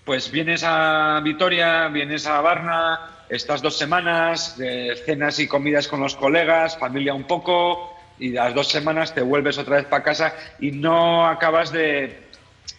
pues 0.04 0.32
vienes 0.32 0.64
a 0.66 1.22
Vitoria, 1.24 1.88
vienes 1.90 2.26
a 2.26 2.42
Varna, 2.42 3.26
estás 3.30 3.62
dos 3.62 3.78
semanas, 3.78 4.58
de 4.58 4.96
cenas 5.06 5.38
y 5.38 5.48
comidas 5.48 5.88
con 5.88 6.00
los 6.00 6.16
colegas, 6.16 6.80
familia 6.80 7.14
un 7.14 7.26
poco, 7.26 7.96
y 8.18 8.30
las 8.30 8.56
dos 8.56 8.70
semanas 8.70 9.14
te 9.14 9.22
vuelves 9.22 9.60
otra 9.60 9.76
vez 9.76 9.86
para 9.86 10.04
casa 10.04 10.34
y 10.60 10.72
no 10.72 11.28
acabas 11.28 11.72
de 11.72 12.31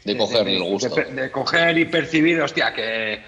De 0.04 0.16
cogerle 0.16 0.56
el 0.56 0.62
gusto. 0.64 0.94
de, 0.94 1.04
de 1.04 1.30
coger 1.30 1.78
y 1.78 1.84
percibir, 1.84 2.40
hostia, 2.40 2.72
que 2.74 3.22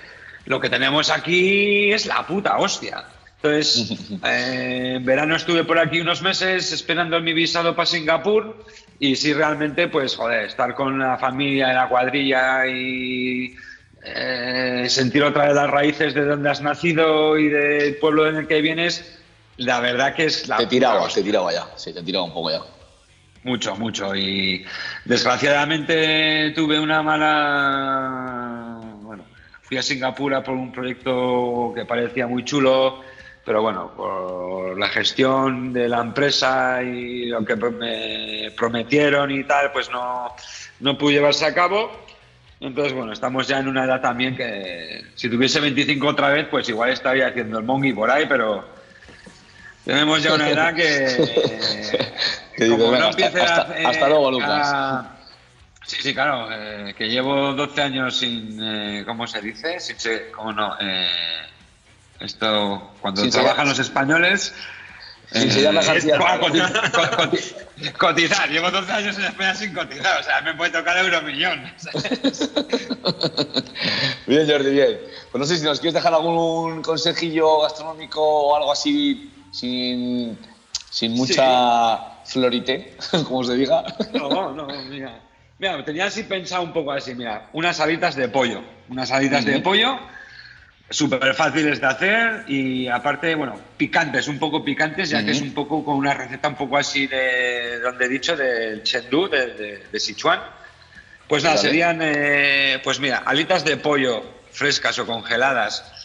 lo 0.47 0.61
que 0.61 0.69
tenemos 0.69 1.11
aquí 1.11 1.93
es 1.93 2.07
la 2.07 2.27
puta 2.27 2.59
hostia. 2.59 3.05
Entonces, 3.37 3.91
eh, 4.25 4.95
en 4.97 5.05
verano 5.05 5.37
estuve 5.37 5.65
por 5.65 5.79
aquí 5.79 6.01
unos 6.01 6.23
meses 6.23 6.73
esperando 6.73 7.21
mi 7.21 7.33
visado 7.33 7.77
para 7.77 7.87
Singapur 7.87 8.65
y 8.99 9.17
sí 9.17 9.35
realmente, 9.35 9.89
pues, 9.89 10.17
joder, 10.17 10.47
estar 10.47 10.75
con 10.75 10.99
la 10.99 11.19
familia, 11.19 11.73
la 11.73 11.89
cuadrilla 11.89 12.67
y 12.67 13.55
eh, 14.03 14.87
sentir 14.89 15.23
otra 15.23 15.47
vez 15.47 15.55
las 15.55 15.71
raíces 15.71 16.15
de 16.15 16.25
donde 16.25 16.51
has 16.51 16.61
nacido 16.61 17.39
y 17.39 17.49
del 17.49 17.97
pueblo 17.97 18.29
en 18.29 18.37
el 18.37 18.47
que 18.47 18.61
vienes, 18.61 19.19
la 19.57 19.81
verdad 19.81 20.15
que 20.15 20.25
es 20.25 20.49
la 20.49 20.57
Te 20.57 20.67
tiraba, 20.67 21.07
te 21.09 21.23
tiraba 21.23 21.53
ya. 21.53 21.67
Sí, 21.77 21.93
te 21.93 22.03
tiraba 22.03 22.25
un 22.25 22.33
poco 22.33 22.51
ya. 22.51 22.61
Mucho, 23.45 23.77
mucho. 23.77 24.15
Y 24.17 24.65
desgraciadamente 25.05 26.53
tuve 26.55 26.81
una 26.81 27.03
mala. 27.03 28.81
Bueno, 29.03 29.25
fui 29.63 29.77
a 29.77 29.83
Singapur 29.83 30.43
por 30.43 30.55
un 30.55 30.73
proyecto 30.73 31.73
que 31.75 31.85
parecía 31.85 32.27
muy 32.27 32.43
chulo, 32.45 33.03
pero 33.45 33.61
bueno, 33.61 33.93
por 33.95 34.79
la 34.79 34.89
gestión 34.89 35.75
de 35.75 35.89
la 35.89 36.01
empresa 36.01 36.83
y 36.83 37.27
lo 37.27 37.45
que 37.45 37.55
me 37.57 38.51
prometieron 38.57 39.31
y 39.31 39.45
tal, 39.45 39.73
pues 39.73 39.91
no, 39.91 40.35
no 40.81 40.97
pudo 40.97 41.11
llevarse 41.11 41.45
a 41.45 41.53
cabo. 41.55 41.93
Entonces, 42.61 42.95
bueno, 42.95 43.13
estamos 43.13 43.47
ya 43.47 43.59
en 43.59 43.69
una 43.69 43.85
edad 43.85 44.01
también 44.01 44.35
que 44.37 45.05
si 45.17 45.29
tuviese 45.29 45.61
25 45.61 46.07
otra 46.07 46.31
vez, 46.31 46.47
pues 46.51 46.67
igual 46.71 46.89
estaría 46.91 47.27
haciendo 47.27 47.59
el 47.59 47.65
mongi 47.67 47.93
por 47.93 48.11
ahí, 48.11 48.25
pero 48.27 48.65
tenemos 49.85 50.23
ya 50.23 50.33
una 50.33 50.49
edad 50.51 50.75
que, 50.75 51.29
Que 52.57 52.65
dices, 52.65 52.79
como 52.79 52.91
"Venga, 52.93 53.07
no 53.07 53.11
hasta- 53.11 54.09
luego, 54.09 54.29
a- 54.29 54.33
Lucas". 54.33 55.07
Sí, 55.87 55.97
sí, 56.01 56.15
claro, 56.15 56.49
eh, 56.51 56.95
que 56.97 57.09
llevo 57.09 57.53
12 57.53 57.83
años 57.83 58.17
sin, 58.17 58.59
eh, 58.63 59.03
¿cómo 59.07 59.27
se 59.27 59.43
dice? 59.43 59.79
Sin 59.81 59.97
¿Cómo 60.35 60.51
no? 60.53 60.75
Eh, 60.81 61.07
esto, 62.21 62.95
cuando 63.01 63.21
Sin 63.21 63.31
trabajan 63.31 63.69
los 63.69 63.79
españoles... 63.79 64.55
Sin 65.31 65.49
eh, 65.49 65.51
sellar 65.51 65.75
las 65.75 65.89
cotizar, 67.99 68.49
llevo 68.49 68.71
12 68.71 68.93
años 68.93 69.19
en 69.19 69.25
España 69.25 69.55
sin 69.55 69.75
cotizar, 69.75 70.21
o 70.21 70.23
sea, 70.23 70.41
me 70.43 70.55
puede 70.55 70.71
tocar 70.71 70.97
euromillón. 70.99 71.71
¿sabes? 71.77 72.51
Bien, 74.27 74.49
Jordi, 74.49 74.71
bien. 74.71 75.01
Pues 75.31 75.41
no 75.41 75.47
sé 75.47 75.59
si 75.59 75.65
nos 75.65 75.81
quieres 75.81 75.95
dejar 75.95 76.15
algún 76.15 76.83
consejillo 76.83 77.63
gastronómico 77.63 78.21
o 78.23 78.57
algo 78.57 78.73
así 78.73 79.31
sin, 79.51 80.39
sin 80.91 81.13
mucha 81.13 82.14
florite, 82.25 82.97
como 83.27 83.45
se 83.45 83.55
diga. 83.55 83.85
No, 84.13 84.53
no, 84.53 84.67
mira. 84.89 85.21
Mira, 85.59 85.85
tenía 85.85 86.07
así 86.07 86.25
pensado 86.25 86.63
un 86.63 86.73
poco 86.73 86.93
así, 86.93 87.15
mira, 87.15 87.49
unas 87.53 87.79
alitas 87.79 88.17
de 88.17 88.29
pollo. 88.29 88.63
Unas 88.89 89.11
alitas 89.13 89.45
de 89.45 89.61
pollo 89.61 89.99
súper 90.91 91.35
fáciles 91.35 91.81
de 91.81 91.87
hacer 91.87 92.45
y 92.47 92.89
aparte, 92.89 93.35
bueno, 93.35 93.59
picantes, 93.77 94.29
un 94.29 94.39
poco 94.39 94.65
picantes, 94.65 95.11
ya 95.11 95.25
que 95.25 95.31
es 95.31 95.41
un 95.41 95.55
poco 95.55 95.85
con 95.85 95.97
una 95.97 96.13
receta 96.13 96.49
un 96.49 96.57
poco 96.57 96.77
así 96.77 97.07
de, 97.07 97.79
donde 97.81 98.05
he 98.05 98.09
dicho, 98.09 98.37
del 98.37 98.83
Chengdu, 98.83 99.29
de, 99.29 99.47
de, 99.55 99.87
de 99.91 100.01
Sichuan. 100.01 100.41
Pues 101.29 101.43
nada, 101.43 101.57
Vale. 101.57 101.69
serían, 101.69 101.99
eh, 102.03 102.81
pues 102.85 103.01
mira, 103.01 103.23
alitas 103.25 103.65
de 103.65 103.77
pollo 103.77 104.23
frescas 104.51 104.99
o 104.99 105.07
congeladas. 105.07 106.04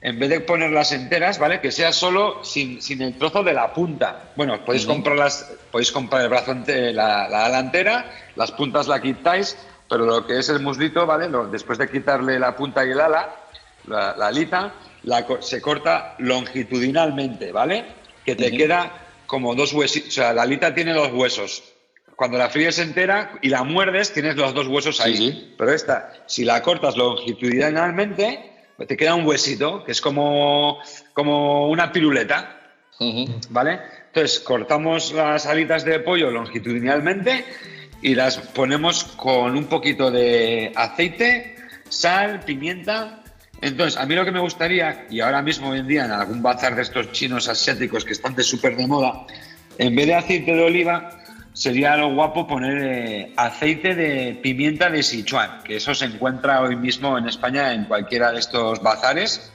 En 0.00 0.18
vez 0.18 0.28
de 0.30 0.40
ponerlas 0.40 0.92
enteras, 0.92 1.38
¿vale? 1.40 1.60
Que 1.60 1.72
sea 1.72 1.92
solo 1.92 2.44
sin, 2.44 2.80
sin 2.80 3.02
el 3.02 3.18
trozo 3.18 3.42
de 3.42 3.52
la 3.52 3.72
punta. 3.72 4.30
Bueno, 4.36 4.64
podéis 4.64 4.86
comprarlas, 4.94 5.52
podéis 5.72 5.90
comprar 5.90 6.22
el 6.22 6.28
brazo 6.28 6.52
ente- 6.52 6.92
la, 6.92 7.28
la 7.28 7.46
ala 7.46 7.58
entera, 7.58 8.04
las 8.36 8.52
puntas 8.52 8.86
la 8.86 9.02
quitáis, 9.02 9.56
pero 9.90 10.04
lo 10.06 10.24
que 10.24 10.38
es 10.38 10.48
el 10.50 10.60
muslito, 10.60 11.04
¿vale? 11.04 11.28
Lo- 11.28 11.48
después 11.48 11.78
de 11.78 11.88
quitarle 11.90 12.38
la 12.38 12.54
punta 12.54 12.86
y 12.86 12.90
el 12.92 13.00
ala, 13.00 13.34
la, 13.88 14.14
la 14.16 14.26
alita, 14.28 14.72
la 15.02 15.26
se 15.40 15.60
corta 15.60 16.14
longitudinalmente, 16.18 17.50
¿vale? 17.50 17.84
Que 18.24 18.36
te 18.36 18.50
queda 18.52 18.92
como 19.26 19.54
dos 19.56 19.72
huesitos. 19.72 20.10
O 20.10 20.12
sea, 20.12 20.32
la 20.32 20.42
alita 20.42 20.74
tiene 20.74 20.92
dos 20.92 21.10
huesos. 21.12 21.64
Cuando 22.14 22.36
la 22.38 22.48
fríes 22.50 22.78
entera 22.78 23.32
y 23.42 23.48
la 23.48 23.62
muerdes, 23.64 24.12
tienes 24.12 24.36
los 24.36 24.52
dos 24.54 24.66
huesos 24.68 25.00
ahí. 25.00 25.54
Pero 25.58 25.72
esta, 25.72 26.12
si 26.26 26.44
la 26.44 26.62
cortas 26.62 26.96
longitudinalmente, 26.96 28.47
te 28.86 28.96
queda 28.96 29.14
un 29.14 29.26
huesito, 29.26 29.84
que 29.84 29.92
es 29.92 30.00
como, 30.00 30.78
como 31.12 31.68
una 31.68 31.92
piruleta. 31.92 32.54
¿Vale? 33.50 33.80
Entonces 34.08 34.40
cortamos 34.40 35.12
las 35.12 35.46
alitas 35.46 35.84
de 35.84 36.00
pollo 36.00 36.30
longitudinalmente 36.30 37.44
y 38.02 38.14
las 38.14 38.38
ponemos 38.38 39.04
con 39.04 39.56
un 39.56 39.66
poquito 39.66 40.10
de 40.10 40.72
aceite, 40.74 41.56
sal, 41.88 42.40
pimienta. 42.40 43.22
Entonces, 43.60 43.98
a 43.98 44.06
mí 44.06 44.14
lo 44.14 44.24
que 44.24 44.32
me 44.32 44.40
gustaría, 44.40 45.06
y 45.10 45.20
ahora 45.20 45.42
mismo 45.42 45.70
hoy 45.70 45.80
en 45.80 45.86
día 45.88 46.04
en 46.04 46.12
algún 46.12 46.42
bazar 46.42 46.74
de 46.76 46.82
estos 46.82 47.12
chinos 47.12 47.48
asiáticos 47.48 48.04
que 48.04 48.12
están 48.12 48.34
de 48.34 48.42
súper 48.42 48.76
de 48.76 48.86
moda, 48.86 49.26
en 49.78 49.94
vez 49.94 50.06
de 50.06 50.14
aceite 50.14 50.54
de 50.54 50.62
oliva, 50.62 51.24
sería 51.58 51.96
lo 51.96 52.14
guapo 52.14 52.46
poner 52.46 52.78
eh, 52.84 53.32
aceite 53.36 53.96
de 53.96 54.38
pimienta 54.40 54.88
de 54.88 55.02
Sichuan, 55.02 55.60
que 55.64 55.76
eso 55.76 55.92
se 55.92 56.04
encuentra 56.04 56.62
hoy 56.62 56.76
mismo 56.76 57.18
en 57.18 57.26
España 57.26 57.72
en 57.74 57.84
cualquiera 57.86 58.30
de 58.30 58.38
estos 58.38 58.80
bazares 58.80 59.52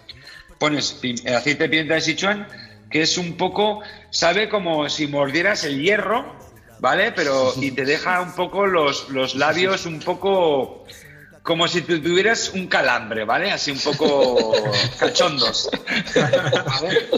pones 0.57 0.99
eh, 1.01 1.33
aceite 1.33 1.63
de 1.63 1.69
pimienta 1.69 1.93
de 1.93 2.01
Sichuan, 2.01 2.47
que 2.89 3.03
es 3.03 3.17
un 3.17 3.37
poco, 3.37 3.81
sabe 4.09 4.49
como 4.49 4.89
si 4.89 5.07
mordieras 5.07 5.63
el 5.63 5.81
hierro, 5.81 6.35
¿vale? 6.79 7.13
Pero 7.13 7.53
y 7.61 7.71
te 7.71 7.85
deja 7.85 8.21
un 8.21 8.33
poco 8.33 8.67
los, 8.67 9.09
los 9.09 9.35
labios 9.35 9.85
un 9.85 9.99
poco 9.99 10.85
como 11.43 11.67
si 11.67 11.81
tuvieras 11.81 12.51
un 12.53 12.67
calambre, 12.67 13.25
¿vale? 13.25 13.51
Así 13.51 13.69
un 13.69 13.79
poco 13.79 14.53
cachondos. 14.99 15.69
¿vale? 16.15 17.09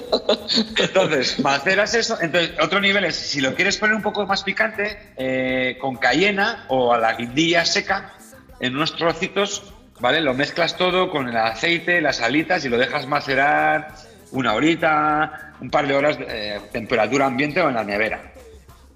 Entonces, 0.77 1.39
maceras 1.39 1.93
eso. 1.93 2.18
Entonces, 2.19 2.52
otro 2.60 2.81
nivel 2.81 3.06
es, 3.06 3.15
si 3.15 3.39
lo 3.39 3.53
quieres 3.53 3.77
poner 3.77 3.95
un 3.95 4.02
poco 4.02 4.26
más 4.26 4.41
picante, 4.41 5.14
eh, 5.15 5.77
con 5.80 5.97
cayena 5.97 6.65
o 6.69 6.91
a 6.91 6.97
la 6.97 7.14
guindilla 7.14 7.65
seca, 7.65 8.14
en 8.60 8.76
unos 8.76 8.95
trocitos, 8.95 9.73
¿vale? 9.99 10.22
Lo 10.22 10.34
mezclas 10.34 10.76
todo 10.76 11.11
con 11.11 11.30
el 11.30 11.38
aceite, 11.38 12.02
las 12.02 12.19
alitas 12.19 12.65
y 12.65 12.69
lo 12.69 12.80
dejas 12.80 13.06
macerar 13.06 13.93
una 14.31 14.53
horita, 14.53 15.53
un 15.61 15.69
par 15.69 15.88
de 15.88 15.93
horas, 15.93 16.18
de 16.18 16.61
temperatura 16.72 17.27
ambiente 17.27 17.61
o 17.61 17.69
en 17.69 17.76
la 17.76 17.84
nevera, 17.84 18.34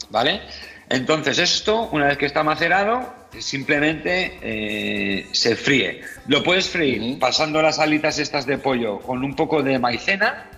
¿vale? 0.09 0.41
Entonces 0.89 1.37
esto, 1.37 1.87
una 1.91 2.07
vez 2.07 2.17
que 2.17 2.25
está 2.25 2.43
macerado, 2.43 3.13
simplemente 3.37 4.39
eh, 4.41 5.27
se 5.31 5.55
fríe. 5.55 6.01
Lo 6.27 6.43
puedes 6.43 6.67
freír 6.67 7.19
pasando 7.19 7.61
las 7.61 7.77
alitas 7.77 8.17
estas 8.17 8.47
de 8.47 8.57
pollo 8.57 8.99
con 8.99 9.23
un 9.23 9.35
poco 9.35 9.61
de 9.61 9.77
maicena, 9.77 10.49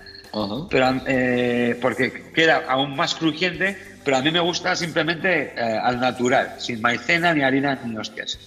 pero, 0.69 1.01
eh, 1.05 1.77
porque 1.81 2.31
queda 2.33 2.63
aún 2.69 2.95
más 2.95 3.15
crujiente, 3.15 3.77
pero 4.05 4.17
a 4.17 4.21
mí 4.21 4.31
me 4.31 4.39
gusta 4.39 4.73
simplemente 4.77 5.53
eh, 5.55 5.79
al 5.83 5.99
natural, 5.99 6.55
sin 6.59 6.81
maicena, 6.81 7.33
ni 7.33 7.43
harina, 7.43 7.77
ni 7.83 7.97
hostias. 7.97 8.39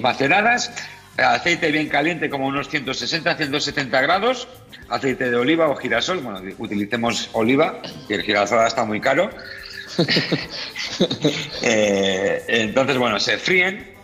Maceradas, 0.00 0.72
aceite 1.16 1.70
bien 1.72 1.88
caliente, 1.88 2.30
como 2.30 2.46
unos 2.46 2.68
160, 2.68 3.36
170 3.36 4.00
grados, 4.00 4.46
aceite 4.88 5.30
de 5.30 5.36
oliva 5.36 5.68
o 5.68 5.76
girasol, 5.76 6.18
bueno, 6.18 6.40
utilicemos 6.58 7.30
oliva, 7.32 7.80
que 8.06 8.14
el 8.14 8.22
girasol 8.22 8.64
está 8.66 8.84
muy 8.84 9.00
caro. 9.00 9.30
Eh, 11.62 12.44
entonces, 12.48 12.96
bueno, 12.98 13.18
se 13.20 13.38
fríen 13.38 13.94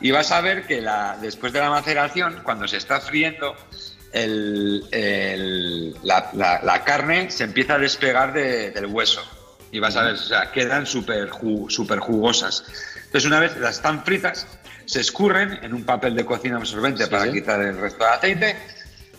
y 0.00 0.10
vas 0.10 0.30
a 0.32 0.40
ver 0.40 0.66
que 0.66 0.80
la, 0.80 1.16
después 1.20 1.52
de 1.52 1.60
la 1.60 1.70
maceración, 1.70 2.40
cuando 2.42 2.68
se 2.68 2.76
está 2.76 3.00
friendo, 3.00 3.54
el- 4.12 4.84
el- 4.92 5.94
la, 6.02 6.30
la- 6.34 6.60
la 6.62 6.84
carne 6.84 7.30
se 7.30 7.44
empieza 7.44 7.74
a 7.74 7.78
despegar 7.78 8.32
de- 8.32 8.70
del 8.70 8.86
hueso. 8.86 9.22
Y 9.72 9.78
vas 9.78 9.96
a 9.96 10.02
ver, 10.02 10.14
o 10.14 10.18
sea, 10.18 10.50
quedan 10.52 10.86
súper 10.86 11.30
súper 11.68 11.98
jugosas. 11.98 12.64
Entonces, 13.06 13.24
una 13.26 13.40
vez 13.40 13.56
las 13.58 13.76
están 13.76 14.04
fritas, 14.04 14.46
se 14.84 15.00
escurren 15.00 15.58
en 15.62 15.74
un 15.74 15.84
papel 15.84 16.14
de 16.14 16.24
cocina 16.24 16.56
absorbente 16.56 17.04
Sí, 17.04 17.10
para 17.10 17.24
sí. 17.24 17.32
quitar 17.32 17.60
el 17.60 17.78
resto 17.78 18.04
de 18.04 18.10
aceite. 18.10 18.56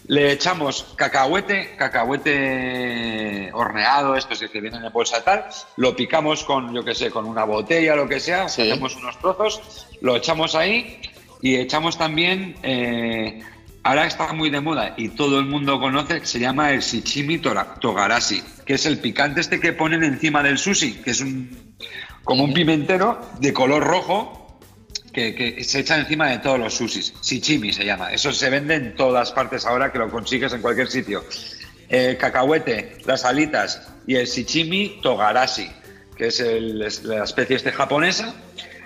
Le 0.08 0.32
echamos 0.32 0.94
cacahuete, 0.96 1.76
cacahuete 1.78 3.50
horneado, 3.54 4.16
estos 4.16 4.40
que 4.40 4.62
vienen 4.62 4.84
en 4.86 4.92
bolsa 4.94 5.24
tal, 5.24 5.46
lo 5.76 5.96
picamos 5.96 6.44
con, 6.46 6.74
yo 6.74 6.84
que 6.84 6.96
sé, 6.96 7.12
con 7.12 7.26
una 7.26 7.44
botella, 7.44 7.96
lo 7.96 8.08
que 8.08 8.20
sea, 8.20 8.48
Sí. 8.48 8.62
hacemos 8.72 8.96
unos 8.96 9.20
trozos, 9.20 9.88
lo 10.02 10.16
echamos 10.16 10.56
ahí 10.56 11.02
y 11.42 11.56
echamos 11.56 11.98
también, 11.98 12.56
eh, 12.64 13.42
ahora 13.84 14.06
está 14.06 14.32
muy 14.34 14.50
de 14.50 14.62
moda 14.62 14.94
y 14.98 15.10
todo 15.10 15.40
el 15.40 15.46
mundo 15.46 15.80
conoce, 15.80 16.26
se 16.26 16.40
llama 16.40 16.72
el 16.72 16.80
shichimi 16.80 17.40
tora- 17.40 17.76
togarashi, 17.80 18.42
que 18.66 18.76
es 18.76 18.86
el 18.86 19.00
picante 19.00 19.42
este 19.42 19.60
que 19.60 19.74
ponen 19.74 20.04
encima 20.06 20.42
del 20.42 20.58
sushi, 20.58 21.02
que 21.04 21.12
es 21.12 21.20
un, 21.22 21.76
como 22.24 22.46
un 22.46 22.54
pimentero 22.54 23.20
de 23.40 23.52
color 23.52 23.84
rojo, 23.84 24.47
que, 25.18 25.34
que 25.56 25.64
se 25.64 25.80
echa 25.80 25.98
encima 25.98 26.30
de 26.30 26.38
todos 26.38 26.60
los 26.60 26.76
sushis. 26.76 27.12
Shichimi 27.24 27.74
se 27.74 27.84
llama. 27.84 28.14
Eso 28.14 28.32
se 28.32 28.52
vende 28.52 28.76
en 28.76 28.96
todas 28.96 29.32
partes 29.32 29.66
ahora 29.66 29.92
que 29.92 29.98
lo 29.98 30.12
consigues 30.12 30.54
en 30.54 30.62
cualquier 30.62 30.90
sitio. 30.92 31.26
El 31.90 32.18
cacahuete, 32.18 33.00
las 33.06 33.26
alitas 33.26 33.82
y 34.06 34.16
el 34.16 34.28
shichimi 34.28 35.00
togarashi, 35.02 35.72
que 36.16 36.28
es, 36.28 36.40
el- 36.40 36.78
la 37.04 37.24
especie 37.24 37.56
este 37.56 37.72
japonesa. 37.72 38.36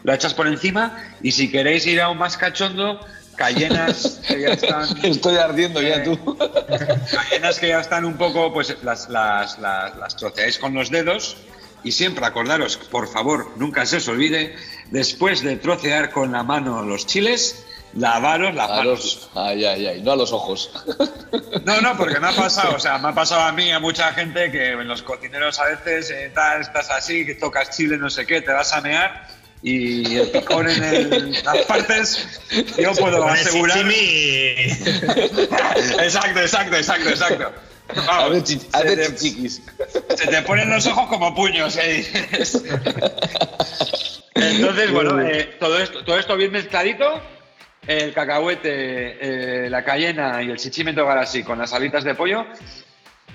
Lo 0.04 0.14
echas 0.14 0.34
por 0.34 0.48
encima 0.48 1.16
y 1.22 1.34
si 1.34 1.52
queréis 1.52 1.86
ir 1.86 2.00
aún 2.00 2.18
más 2.18 2.38
cachondo, 2.38 3.06
cayenas 3.36 4.22
que 4.28 4.40
ya 4.40 4.54
están 4.54 4.88
Estoy 5.04 5.36
ardiendo 5.36 5.82
ya 5.82 6.02
tú. 6.02 6.38
cayenas 7.12 7.60
que 7.60 7.68
ya 7.68 7.82
están 7.82 8.06
un 8.06 8.14
poco, 8.18 8.54
pues 8.54 8.78
las, 8.84 9.10
las, 9.10 9.60
las, 9.60 9.98
las 9.98 10.16
troceáis 10.16 10.58
con 10.58 10.74
los 10.74 10.90
dedos 10.90 11.36
y 11.84 11.92
siempre 11.92 12.26
acordaros, 12.26 12.78
por 12.78 13.08
favor, 13.08 13.52
nunca 13.58 13.86
se 13.86 13.98
os 13.98 14.08
olvide, 14.08 14.56
después 14.92 15.42
de 15.44 15.56
trocear 15.58 16.12
con 16.12 16.32
la 16.32 16.44
mano 16.44 16.84
los 16.84 17.06
chiles, 17.08 17.66
lavaros 17.94 18.54
las 18.56 18.70
A 18.70 18.76
manos. 18.78 18.86
los, 18.86 19.30
ay, 19.36 19.66
ay, 19.66 19.88
ay, 19.88 20.02
no 20.02 20.12
a 20.14 20.16
los 20.16 20.32
ojos. 20.32 20.72
No, 21.66 21.80
no, 21.80 21.96
porque 21.96 22.20
me 22.20 22.28
ha 22.28 22.32
pasado, 22.36 22.76
o 22.76 22.80
sea, 22.80 22.98
me 22.98 23.10
ha 23.10 23.14
pasado 23.14 23.42
a 23.42 23.52
mí, 23.52 23.72
a 23.72 23.80
mucha 23.80 24.12
gente 24.14 24.52
que 24.52 24.72
en 24.72 24.88
los 24.88 25.02
cocineros 25.04 25.60
a 25.60 25.66
veces 25.66 26.10
eh, 26.10 26.32
tal, 26.34 26.62
estás 26.62 26.90
así, 26.90 27.24
que 27.26 27.36
tocas 27.36 27.70
chile, 27.76 27.98
no 27.98 28.10
sé 28.10 28.26
qué, 28.26 28.42
te 28.42 28.52
vas 28.52 28.74
a 28.74 28.82
mear 28.82 29.28
y 29.62 30.16
el 30.18 30.30
picor 30.32 30.68
en 30.70 30.84
el- 30.84 31.32
las 31.44 31.58
partes, 31.68 32.28
yo 32.80 32.94
puedo 32.94 33.24
asegurar. 33.28 33.78
Exacto, 36.00 36.40
exacto, 36.42 36.76
exacto, 36.78 37.10
exacto. 37.10 37.52
A 37.90 38.02
Vamos, 38.28 38.58
a 38.72 38.82
ver, 38.84 39.16
chiquis. 39.16 39.62
Se 40.22 40.28
te 40.28 40.42
ponen 40.44 40.70
los 40.70 40.86
ojos 40.86 41.08
como 41.08 41.34
puños, 41.34 41.76
¿eh? 41.78 42.06
Entonces, 44.36 44.92
bueno, 44.92 45.20
eh, 45.20 45.56
todo, 45.60 45.80
esto, 45.80 46.04
todo 46.04 46.20
esto 46.20 46.38
bien 46.38 46.52
mezcladito, 46.52 47.20
el 47.88 48.14
cacahuete, 48.14 49.66
eh, 49.66 49.70
la 49.70 49.84
cayena 49.84 50.44
y 50.44 50.52
el 50.52 50.58
chichimento 50.58 51.08
garashi 51.08 51.42
con 51.42 51.58
las 51.58 51.74
alitas 51.74 52.04
de 52.04 52.14
pollo, 52.14 52.46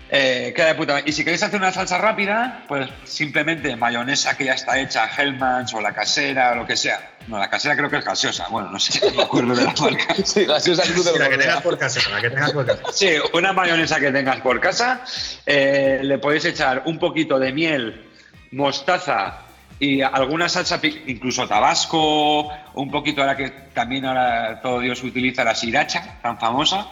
eh, 0.09 0.53
queda 0.55 0.67
de 0.69 0.75
puta 0.75 0.93
madre. 0.95 1.05
Y 1.09 1.13
si 1.13 1.25
queréis 1.25 1.43
hacer 1.43 1.59
una 1.59 1.73
salsa 1.73 1.99
rápida, 1.99 2.63
pues 2.69 2.89
simplemente 3.05 3.75
mayonesa 3.77 4.37
que 4.37 4.45
ya 4.45 4.55
está 4.55 4.79
hecha, 4.79 5.09
Hellmann's 5.17 5.75
o 5.75 5.81
la 5.81 5.93
casera 5.93 6.53
o 6.53 6.57
lo 6.57 6.67
que 6.67 6.77
sea. 6.77 7.11
No, 7.27 7.39
la 7.39 7.51
casera 7.51 7.77
creo 7.77 7.91
que 7.91 7.97
es 7.97 8.05
gaseosa. 8.05 8.47
Bueno, 8.49 8.71
no 8.71 8.79
sé, 8.79 9.05
no 9.11 9.17
me 9.17 9.23
acuerdo 9.25 9.55
de 9.55 9.65
la 9.65 9.73
marca. 9.81 10.15
Sí, 10.25 10.45
gaseosa 10.45 10.85
La 11.19 11.29
que 11.29 11.39
tengas 11.39 11.63
por 11.63 11.77
casa, 11.79 12.01
la 12.11 12.21
que 12.21 12.31
tengas 12.31 12.53
por 12.53 12.67
casa. 12.67 12.83
Sí, 12.93 13.11
una 13.33 13.53
mayonesa 13.53 13.99
que 13.99 14.13
tengas 14.13 14.41
por 14.41 14.61
casa. 14.61 15.03
eh, 15.45 16.01
le 16.03 16.19
podéis 16.19 16.45
echar 16.45 16.83
un 16.87 16.99
poquito 16.99 17.39
de 17.39 17.53
miel, 17.53 18.07
mostaza 18.53 19.39
y 19.79 20.01
alguna 20.01 20.49
salsa, 20.49 20.81
incluso 20.83 21.47
tabasco, 21.47 22.49
un 22.75 22.91
poquito 22.91 23.21
ahora 23.21 23.37
que 23.37 23.51
también 23.75 24.07
ahora 24.07 24.61
todo 24.63 24.81
Dios 24.81 25.03
utiliza 25.03 25.45
la 25.45 25.55
sriracha, 25.55 26.19
tan 26.23 26.39
famosa. 26.39 26.87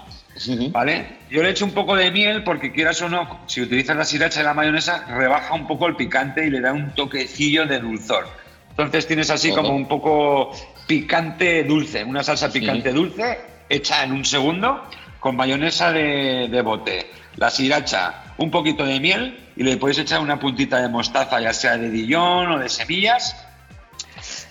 ¿Vale? 0.70 1.18
Yo 1.30 1.42
le 1.42 1.50
echo 1.50 1.64
un 1.64 1.70
poco 1.72 1.94
de 1.94 2.10
miel 2.10 2.42
porque 2.42 2.72
quieras 2.72 3.00
o 3.02 3.08
no, 3.08 3.40
si 3.46 3.62
utilizas 3.62 3.96
la 3.96 4.04
sriracha 4.04 4.40
y 4.40 4.44
la 4.44 4.54
mayonesa, 4.54 5.04
rebaja 5.06 5.54
un 5.54 5.66
poco 5.66 5.86
el 5.86 5.96
picante 5.96 6.46
y 6.46 6.50
le 6.50 6.60
da 6.60 6.72
un 6.72 6.94
toquecillo 6.94 7.66
de 7.66 7.78
dulzor. 7.78 8.26
Entonces 8.70 9.06
tienes 9.06 9.30
así 9.30 9.50
Ojo. 9.50 9.62
como 9.62 9.76
un 9.76 9.86
poco 9.86 10.52
picante 10.86 11.62
dulce, 11.64 12.02
una 12.02 12.22
salsa 12.24 12.50
picante 12.50 12.92
dulce 12.92 13.38
hecha 13.68 14.02
en 14.02 14.12
un 14.12 14.24
segundo 14.24 14.84
con 15.20 15.36
mayonesa 15.36 15.92
de, 15.92 16.48
de 16.50 16.62
bote, 16.62 17.10
la 17.36 17.50
sriracha, 17.50 18.34
un 18.36 18.50
poquito 18.50 18.84
de 18.84 18.98
miel 18.98 19.38
y 19.56 19.62
le 19.62 19.76
podéis 19.76 19.98
echar 19.98 20.20
una 20.20 20.38
puntita 20.38 20.82
de 20.82 20.88
mostaza, 20.88 21.40
ya 21.40 21.52
sea 21.52 21.78
de 21.78 21.90
Dijon 21.90 22.50
o 22.50 22.58
de 22.58 22.68
semillas 22.68 23.36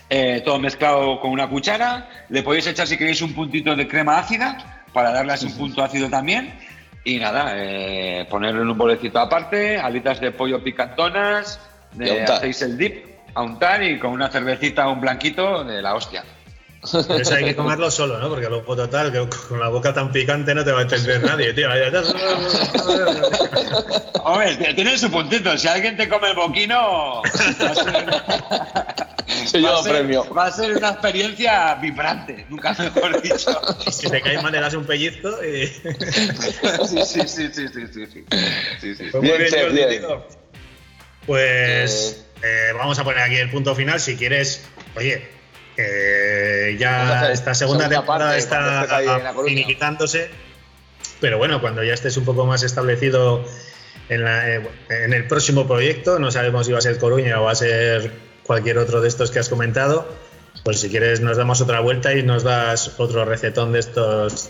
eh, 0.10 0.42
todo 0.46 0.60
mezclado 0.60 1.20
con 1.20 1.32
una 1.32 1.50
cuchara. 1.50 2.08
Le 2.30 2.44
podéis 2.44 2.68
echar 2.68 2.86
si 2.86 2.98
queréis 2.98 3.22
un 3.24 3.34
puntito 3.34 3.76
de 3.76 3.88
crema 3.88 4.20
ácida 4.20 4.73
para 4.94 5.12
darle 5.12 5.34
así 5.34 5.48
un 5.48 5.58
punto 5.58 5.84
ácido 5.84 6.10
también. 6.10 6.54
Y 7.04 7.18
nada, 7.18 7.54
eh, 7.56 8.26
ponerlo 8.30 8.62
en 8.62 8.70
un 8.70 8.78
bolecito 8.78 9.20
aparte, 9.20 9.78
alitas 9.78 10.22
de 10.22 10.32
pollo 10.32 10.64
picantonas, 10.64 11.60
de, 11.92 12.24
hacéis 12.24 12.62
el 12.62 12.78
dip, 12.78 13.06
a 13.34 13.42
untar 13.42 13.84
y 13.84 14.00
con 14.00 14.12
una 14.12 14.30
cervecita 14.30 14.88
un 14.88 15.02
blanquito 15.02 15.64
de 15.64 15.82
la 15.82 15.96
hostia. 15.96 16.24
Eso 17.20 17.36
hay 17.36 17.46
que 17.46 17.56
comerlo 17.56 17.90
solo, 17.90 18.20
¿no? 18.20 18.30
Porque 18.30 18.50
luego 18.50 18.76
total, 18.76 19.12
que 19.12 19.26
con 19.48 19.60
la 19.60 19.70
boca 19.70 19.94
tan 19.94 20.12
picante 20.12 20.54
no 20.54 20.66
te 20.66 20.72
va 20.72 20.80
a 20.80 20.84
entender 20.84 21.24
nadie, 21.24 21.54
tío. 21.54 21.70
Hombre, 24.24 24.74
tiene 24.74 24.98
su 24.98 25.10
puntito. 25.10 25.58
Si 25.58 25.68
alguien 25.68 25.96
te 25.96 26.10
come 26.10 26.30
el 26.30 26.36
boquino, 26.36 27.22
Se 29.46 29.60
lleva 29.60 29.82
premio. 29.84 30.34
Va 30.34 30.48
a 30.48 30.52
ser 30.52 30.76
una 30.76 30.90
experiencia 30.90 31.76
vibrante, 31.76 32.46
nunca 32.50 32.76
mejor 32.78 33.22
dicho. 33.22 33.62
Si 33.92 34.10
te 34.10 34.22
cae 34.22 34.42
mal, 34.42 34.52
le 34.52 34.60
das 34.60 34.74
un 34.74 34.86
pellizco 34.86 35.30
y. 35.44 35.68
Sí, 36.88 37.00
sí, 37.06 37.22
sí, 37.28 37.48
sí, 37.54 37.68
sí, 37.68 37.88
sí, 37.94 38.08
sí. 38.08 38.26
Pues 39.12 39.22
Bien, 39.22 39.38
muy 39.38 39.74
bien, 39.74 39.90
bien. 39.90 40.04
Pues 41.26 42.26
eh, 42.44 42.74
vamos 42.78 43.00
a 43.00 43.04
poner 43.04 43.22
aquí 43.22 43.38
el 43.38 43.50
punto 43.50 43.74
final. 43.74 44.00
Si 44.00 44.16
quieres, 44.18 44.64
oye, 44.96 45.28
eh, 45.78 46.76
ya 46.80 47.32
esta 47.32 47.54
segunda, 47.54 47.86
segunda 47.86 47.90
temporada 47.90 48.32
parte 48.32 48.40
está 48.40 49.34
finiquitándose. 49.46 50.30
Pero 51.20 51.38
bueno, 51.38 51.62
cuando 51.62 51.84
ya 51.84 51.94
estés 51.94 52.18
un 52.18 52.26
poco 52.26 52.46
más 52.46 52.64
establecido 52.64 53.44
en, 54.10 54.24
la- 54.24 54.50
eh, 54.56 54.70
en 54.90 55.14
el 55.14 55.28
próximo 55.28 55.68
proyecto, 55.68 56.20
no 56.20 56.32
sabemos 56.32 56.66
si 56.66 56.72
va 56.74 56.80
a 56.80 56.82
ser 56.82 56.98
Coruña 56.98 57.40
o 57.40 57.46
va 57.46 57.52
a 57.52 57.56
ser 57.56 58.12
cualquier 58.44 58.78
otro 58.78 59.00
de 59.02 59.08
estos 59.08 59.32
que 59.32 59.40
has 59.40 59.50
comentado. 59.50 60.08
Pues 60.64 60.80
si 60.82 60.90
quieres 60.90 61.22
nos 61.22 61.38
damos 61.38 61.62
otra 61.62 61.80
vuelta 61.80 62.14
y 62.14 62.24
nos 62.24 62.44
das 62.44 63.00
otro 63.00 63.26
recetón 63.26 63.72
de 63.72 63.80
estos 63.80 64.50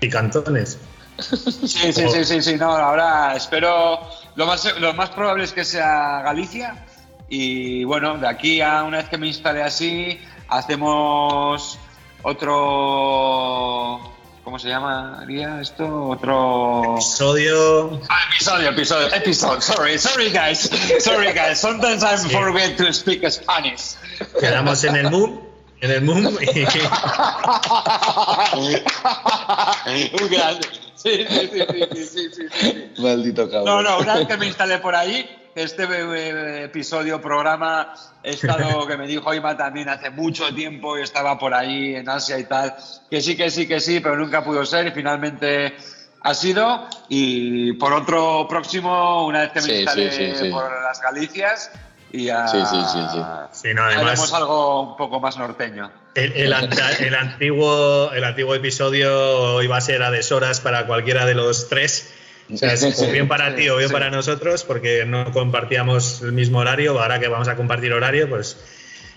picantones. 0.00 0.78
Sí, 1.18 1.92
sí, 1.94 2.04
sí, 2.12 2.24
sí, 2.26 2.42
sí, 2.42 2.56
no, 2.56 2.70
ahora 2.76 3.34
espero, 3.34 4.00
lo 4.34 4.44
más, 4.46 4.78
lo 4.78 4.92
más 4.92 5.08
probable 5.10 5.44
es 5.44 5.52
que 5.54 5.64
sea 5.64 6.20
Galicia 6.22 6.84
y 7.30 7.84
bueno, 7.84 8.18
de 8.18 8.28
aquí 8.28 8.60
a 8.60 8.82
una 8.82 8.98
vez 8.98 9.08
que 9.08 9.16
me 9.16 9.26
instale 9.26 9.62
así, 9.62 10.20
hacemos 10.48 11.78
otro, 12.22 14.00
¿cómo 14.44 14.58
se 14.58 14.68
llamaría 14.68 15.60
esto? 15.60 16.08
Otro... 16.08 16.94
Episodio. 16.94 18.00
Ah, 18.08 18.20
episodio, 18.32 18.70
episodio, 18.70 19.14
episodio, 19.14 19.60
sorry, 19.60 19.98
sorry 19.98 20.30
guys, 20.30 20.70
sorry 21.00 21.32
guys, 21.32 21.58
sometimes 21.58 22.02
I 22.02 22.16
Sí. 22.16 22.30
forget 22.30 22.76
to 22.78 22.90
speak 22.92 23.28
Spanish. 23.30 23.96
Quedamos 24.40 24.82
en 24.84 24.96
el 24.96 25.10
Moon. 25.10 25.40
En 25.82 25.90
el 25.90 26.00
Moon. 26.02 26.38
Y, 26.40 26.60
Un 30.22 30.28
grande. 30.30 30.66
Sí, 30.94 31.26
sí, 31.28 31.50
sí, 31.52 31.52
sí, 31.52 31.64
sí, 31.92 32.06
sí, 32.06 32.28
sí, 32.34 32.42
sí. 32.50 32.90
Maldito 32.98 33.50
cabrón. 33.50 33.66
No, 33.66 33.82
no, 33.82 33.98
una 33.98 34.14
vez 34.16 34.26
que 34.26 34.36
me 34.38 34.46
instalé 34.46 34.78
por 34.78 34.96
ahí, 34.96 35.28
este 35.56 35.84
eh, 35.84 36.64
episodio, 36.64 37.20
programa, 37.20 37.94
he 38.22 38.30
estado, 38.30 38.86
que 38.88 38.96
me 38.96 39.06
dijo 39.06 39.32
Ima 39.34 39.56
también 39.56 39.88
hace 39.88 40.10
mucho 40.10 40.54
tiempo 40.54 40.98
y 40.98 41.02
estaba 41.02 41.38
por 41.38 41.54
ahí 41.54 41.96
en 41.96 42.08
Asia 42.08 42.38
y 42.38 42.44
tal, 42.44 42.74
que 43.10 43.20
sí, 43.20 43.36
que 43.36 43.50
sí, 43.50 43.66
que 43.66 43.80
sí, 43.80 44.00
pero 44.00 44.16
nunca 44.16 44.44
pudo 44.44 44.64
ser 44.66 44.86
y 44.86 44.90
finalmente 44.90 45.74
ha 46.20 46.34
sido. 46.34 46.86
Y 47.08 47.72
por 47.74 47.92
otro 47.92 48.46
próximo, 48.48 49.26
una 49.26 49.40
vez 49.40 49.50
que 49.52 49.60
me 49.60 49.66
Sí, 49.66 49.72
sí, 49.72 49.80
instalé 49.80 50.12
sí, 50.12 50.32
sí. 50.44 50.50
por 50.50 50.70
las 50.82 51.00
Galicias, 51.00 51.70
y 52.12 52.26
ya 52.26 52.46
Sí, 52.48 52.58
sí, 52.68 52.76
sí, 52.92 52.98
sí. 53.12 53.18
Sí, 53.52 53.74
no, 53.74 53.82
haremos 53.82 54.06
además, 54.06 54.32
algo 54.34 54.90
un 54.90 54.96
poco 54.96 55.20
más 55.20 55.36
norteño. 55.38 55.90
el, 56.14 56.32
el 56.32 56.54
el 57.00 57.14
antiguo, 57.14 58.12
el 58.12 58.24
antiguo 58.24 58.54
episodio 58.54 59.62
iba 59.62 59.76
a 59.76 59.80
ser 59.80 60.02
a 60.02 60.10
deshoras 60.10 60.60
para 60.60 60.86
cualquiera 60.86 61.26
de 61.26 61.34
los 61.34 61.68
tres. 61.68 62.12
O 62.52 62.56
sea, 62.56 62.72
es 62.72 63.10
bien 63.12 63.26
para 63.28 63.54
ti 63.56 63.68
o 63.68 63.76
bien 63.76 63.88
Sí. 63.88 63.92
para 63.92 64.10
nosotros, 64.10 64.62
porque 64.64 65.04
no 65.04 65.32
compartíamos 65.32 66.22
el 66.22 66.32
mismo 66.32 66.58
horario. 66.60 67.00
Ahora 67.00 67.18
que 67.18 67.28
vamos 67.28 67.48
a 67.48 67.56
compartir 67.56 67.92
horario, 67.92 68.28
pues 68.28 68.56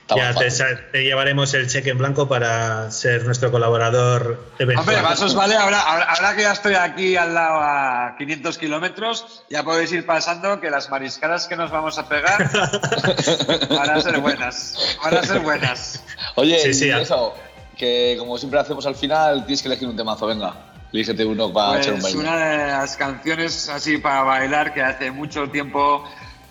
Está 0.09 0.33
ya 0.33 0.33
te, 0.33 0.75
te 0.91 1.03
llevaremos 1.03 1.53
el 1.53 1.69
cheque 1.69 1.91
en 1.91 1.99
blanco 1.99 2.27
para 2.27 2.89
ser 2.89 3.25
nuestro 3.25 3.51
colaborador 3.51 4.43
eventual. 4.57 4.79
Hombre, 4.89 5.01
más 5.03 5.21
os 5.21 5.35
vale, 5.35 5.55
ahora, 5.55 5.79
ahora, 5.81 6.05
ahora 6.05 6.35
que 6.35 6.41
ya 6.41 6.51
estoy 6.53 6.73
aquí 6.73 7.15
al 7.15 7.35
lado 7.35 7.59
a 7.61 8.15
500 8.17 8.57
kilómetros, 8.57 9.43
ya 9.51 9.61
podéis 9.63 9.91
ir 9.91 10.07
pasando 10.07 10.59
que 10.59 10.71
las 10.71 10.89
mariscadas 10.89 11.45
que 11.45 11.55
nos 11.55 11.69
vamos 11.69 11.99
a 11.99 12.09
pegar 12.09 12.49
van 13.69 13.89
a 13.91 14.01
ser 14.01 14.17
buenas. 14.19 14.97
Van 15.03 15.17
a 15.17 15.23
ser 15.23 15.39
buenas. 15.41 16.03
Oye, 16.33 16.57
Sí, 16.57 16.73
sí, 16.73 16.89
eso, 16.89 17.35
que 17.77 18.15
como 18.17 18.39
siempre 18.39 18.59
hacemos 18.59 18.87
al 18.87 18.95
final, 18.95 19.45
tienes 19.45 19.61
que 19.61 19.67
elegir 19.67 19.87
un 19.87 19.95
temazo, 19.95 20.25
venga. 20.25 20.55
Elígete 20.91 21.25
uno 21.25 21.53
para 21.53 21.79
echar 21.79 21.93
un 21.93 22.01
Pues 22.01 22.15
una 22.15 22.37
de 22.37 22.67
las 22.67 22.97
canciones 22.97 23.69
así 23.69 23.97
para 23.97 24.23
bailar 24.23 24.73
que 24.73 24.81
hace 24.81 25.11
mucho 25.11 25.49
tiempo 25.49 26.03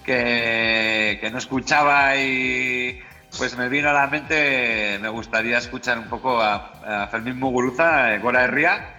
que, 0.05 1.19
que 1.21 1.31
no 1.31 1.39
escuchaba 1.39 2.17
y 2.17 3.01
pues 3.37 3.57
me 3.57 3.69
vino 3.69 3.91
a 3.91 3.93
la 3.93 4.07
mente, 4.07 4.99
me 5.01 5.09
gustaría 5.09 5.59
escuchar 5.59 5.99
un 5.99 6.09
poco 6.09 6.41
a, 6.41 7.05
a 7.05 7.09
Fermín 7.09 7.39
Muguruza, 7.39 8.15
eh, 8.15 8.19
Gora 8.19 8.45
Herria. 8.45 8.95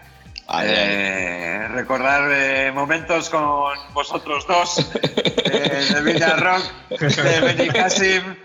Eh, 0.64 1.68
recordar 1.70 2.28
eh, 2.32 2.72
momentos 2.74 3.30
con 3.30 3.76
vosotros 3.94 4.48
dos 4.48 4.80
eh, 5.04 5.88
de 5.94 6.02
Villa 6.02 6.36
Rock, 6.36 7.00
de 7.00 7.42
Benicassim. 7.42 8.36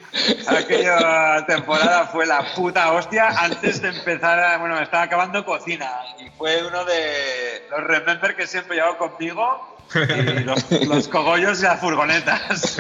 Aquella 0.47 1.45
temporada 1.47 2.07
fue 2.07 2.27
la 2.27 2.55
puta 2.55 2.93
hostia. 2.93 3.29
Antes 3.29 3.81
de 3.83 3.89
empezar, 3.89 4.39
a- 4.39 4.59
bueno, 4.59 4.81
estaba 4.81 5.03
acabando 5.05 5.45
cocina 5.45 5.91
y 6.19 6.29
fue 6.31 6.63
uno 6.65 6.85
de 6.85 7.63
los 7.71 7.81
remember 7.85 8.35
que 8.37 8.47
siempre 8.47 8.77
llevo 8.77 8.97
conmigo. 8.97 9.71
Y 9.95 10.45
los, 10.45 10.71
los 10.87 11.09
cogollos 11.09 11.61
y 11.61 11.65
las 11.65 11.79
furgonetas. 11.79 12.79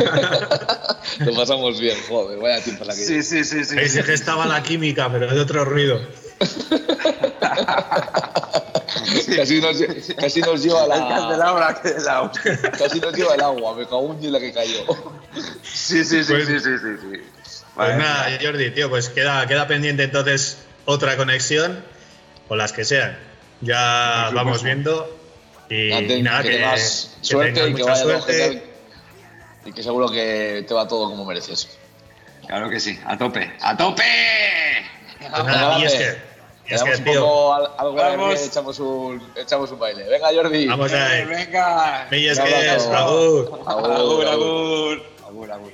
Lo 1.18 1.34
pasamos 1.34 1.78
bien, 1.78 1.96
joder, 2.08 2.38
vaya 2.38 2.62
tiempo 2.64 2.84
la 2.84 2.94
que 2.94 2.98
Sí, 3.00 3.22
sí, 3.22 3.44
sí, 3.44 3.62
sí. 3.64 3.78
Ahí 3.78 3.88
sí. 3.88 3.96
se 3.96 4.02
gestaba 4.02 4.46
la 4.46 4.62
química, 4.62 5.10
pero 5.12 5.26
de 5.32 5.38
otro 5.40 5.64
ruido. 5.66 6.00
Casi, 9.36 9.60
nos, 9.60 9.76
casi 10.16 10.40
nos 10.40 10.62
lleva 10.62 10.84
El 10.84 10.92
la. 12.02 12.32
Casi 12.78 13.00
nos 13.00 13.14
lleva 13.14 13.34
el 13.34 13.40
agua, 13.40 13.74
me 13.74 13.84
cago 13.84 14.16
en 14.20 14.32
la 14.32 14.40
que 14.40 14.52
cayó. 14.52 14.84
Sí, 15.62 16.04
sí, 16.04 16.24
sí, 16.24 16.32
Pues- 16.32 16.46
sí, 16.46 16.58
sí, 16.60 16.70
sí, 16.78 16.96
sí. 17.00 17.22
Pues 17.74 17.96
nada. 17.96 18.38
Jordi, 18.40 18.70
tío, 18.70 18.88
pues 18.88 19.08
queda, 19.08 19.46
queda 19.46 19.66
pendiente 19.66 20.04
entonces 20.04 20.58
otra 20.84 21.16
conexión, 21.16 21.84
o 22.48 22.56
las 22.56 22.72
que 22.72 22.84
sean. 22.84 23.18
Ya 23.60 24.30
vamos 24.32 24.62
viendo. 24.62 25.18
Y, 25.68 25.92
Antes 25.92 26.18
y 26.18 26.22
nada, 26.22 26.42
que 26.42 26.50
que, 26.50 26.56
tengas 26.56 27.16
que 27.20 27.26
suerte 27.26 27.52
tengas 27.52 27.70
y 27.70 27.74
que 27.74 27.82
vaya 27.82 28.02
suerte. 28.02 28.62
Y 29.64 29.72
que 29.72 29.82
seguro 29.82 30.08
que 30.10 30.64
te 30.68 30.74
va 30.74 30.86
todo 30.86 31.08
como 31.10 31.24
mereces. 31.24 31.68
Claro 32.46 32.68
que 32.68 32.78
sí, 32.78 32.98
a 33.06 33.16
tope, 33.16 33.50
a 33.60 33.76
tope. 33.76 34.04
Pues 35.30 35.44
nada, 35.44 35.78
y 35.78 35.84
es 35.84 35.94
que, 35.94 36.18
y 36.68 36.74
es 36.74 36.82
que, 36.82 36.90
un 36.94 37.04
tío, 37.04 37.20
poco 37.20 37.54
al- 37.54 37.70
algo 37.78 38.32
y 38.32 38.34
echamos 38.34 38.78
un, 38.78 39.32
echamos 39.36 39.70
un 39.70 39.78
baile. 39.78 40.04
Venga, 40.08 40.28
Jordi. 40.34 40.66
vamos 40.66 40.92
a 40.92 41.18
Eh, 41.18 41.24
venga. 41.26 42.06
Me 42.10 42.26
es 42.26 42.38
que 42.40 42.74
es, 42.76 42.86
agur. 42.86 43.60
Agur, 43.66 43.92
Agur, 43.96 44.26
agur. 44.26 45.50
agur. 45.52 45.72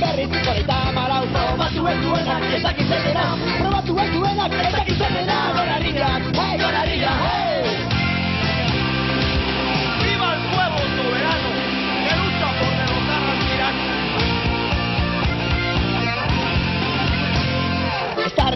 berriz 0.00 0.30
Horeita 0.46 0.76
amarau 0.88 1.26
Probatu 1.34 1.86
ez 1.92 1.98
duenak 2.02 2.48
ez 2.54 2.62
dakitzen 2.62 3.06
dena 3.06 3.28
Probatu 3.60 4.00
ez 4.04 4.10
duenak 4.14 4.58
ez 4.64 4.72
dakitzen 4.78 5.20
dena 5.20 5.38
Gora 5.58 5.78
rila, 5.84 6.12
hey, 6.40 6.58
gora 6.64 6.84
rila, 6.90 7.14
hey! 7.26 7.97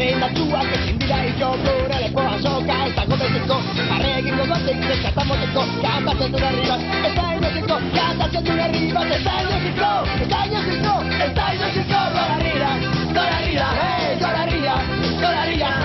Indartsuak 0.02 0.70
ezin 0.76 0.98
dira 0.98 1.18
ito 1.30 1.48
gure 1.64 1.98
lepoa 2.02 2.34
soka 2.42 2.78
ez 2.86 2.94
dago 2.96 3.18
betiko 3.20 3.58
Barre 3.90 4.10
egingo 4.22 4.46
batek 4.50 4.82
zeskatamoteko 4.88 5.62
kantatzen 5.84 6.34
dure 6.34 6.48
herri 6.48 6.64
bat 6.70 6.82
Ez 7.08 7.12
da 7.18 7.26
inoziko, 7.36 7.78
kantatzen 7.98 8.48
dure 8.48 8.66
herri 8.66 8.82
bat 8.96 9.14
Ez 9.18 9.22
da 9.28 9.36
inoziko, 9.44 9.92
ez 10.16 10.28
da 10.34 10.42
inoziko, 10.50 10.96
ez 11.28 11.30
da 11.38 11.46
inoziko 11.58 12.02
Gora 12.16 12.34
herria, 12.40 12.74
gora 13.14 13.38
herria, 13.38 13.70
hey, 13.78 14.18
gora 14.24 14.44
herria, 14.46 14.76
gora 15.22 15.46
herria, 15.46 15.81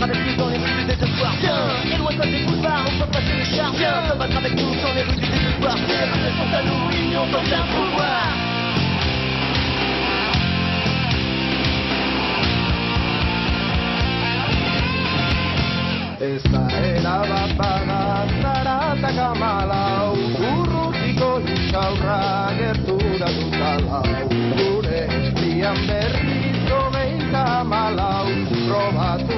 battre 0.00 0.14
avec 0.14 0.26
nous 0.26 0.36
dans 0.36 0.48
les 0.48 0.58
rues 0.58 0.76
du 0.78 0.84
désespoir. 0.84 1.32
Viens, 1.40 1.94
éloigne-toi 1.94 2.26
des 2.26 2.44
boulevards, 2.44 2.84
on 2.86 2.98
peut 3.00 3.10
passer 3.12 3.34
le 3.38 3.44
char 3.44 3.72
Viens, 3.72 4.02
te 4.10 4.18
battre 4.18 4.36
avec 4.36 4.54
nous 4.54 4.74
dans 4.82 4.94
les 4.94 5.02
rues 5.02 5.16
du 5.16 5.28
désespoir. 5.28 5.76
Viens, 5.76 6.12
restons 6.24 6.56
à 6.56 6.62
nous, 6.62 7.06
union 7.06 7.24
sans 7.32 7.42
bien 7.42 7.64
pouvoir 7.72 8.52
Esta 16.22 16.68
era 16.86 17.26
bapada 17.26 18.26
zara 18.40 18.94
eta 18.94 19.10
kamala 19.16 20.14
Urrutiko 20.14 21.30
luxaurra 21.42 22.54
gertura 22.58 23.28
dutala 23.38 24.00
Gure 24.30 25.00
estian 25.18 25.78
berriz 25.88 26.56
domein 26.68 27.18
kamalau 27.34 28.30
Probatu 28.68 29.31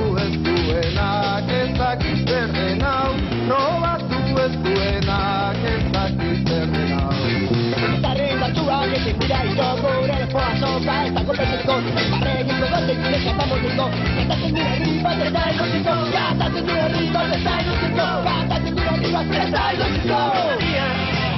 ezin 9.55 9.63
dira 9.63 9.75
ito 9.75 9.83
gure 9.83 10.17
lepoa 10.19 10.51
soka 10.59 10.95
Ez 11.05 11.13
dago 11.15 11.33
betiko, 11.39 11.75
barregiko 12.11 12.67
gotik 12.73 12.99
Eskapamos 13.15 13.61
diko, 13.63 13.87
gatatzen 14.17 14.55
dira 14.55 14.71
herri 14.75 14.93
bat 15.05 15.19
ez 15.25 15.33
da 15.33 15.43
egotiko 15.51 15.95
Gatatzen 16.15 16.65
dira 16.67 16.83
herri 16.83 17.07
bat 17.15 17.31
ez 17.35 17.43
da 17.45 17.53
egotiko 17.63 18.07
Gatatzen 18.27 18.75
dira 18.75 18.91
herri 18.95 19.11
bat 19.15 19.27
ez 19.43 19.51
da 19.55 19.63
egotiko 19.73 20.19
Gonaria, 20.35 20.87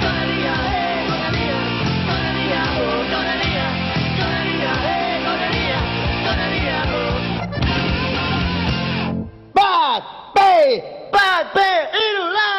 gonaria, 0.01 0.55
eh, 0.73 0.99
gonaria 1.09 1.59
Gonaria, 2.07 2.63
oh, 2.81 2.99
gonaria 3.13 3.67
Gonaria, 4.19 4.73
eh, 4.93 5.15
gonaria 5.25 5.79
Gonaria, 6.25 6.79
oh. 6.97 7.15
Bat, 9.57 10.03
be, 10.35 10.53
bat, 11.13 11.45
be, 11.55 11.69
hiru, 11.93 12.25
lau 12.37 12.56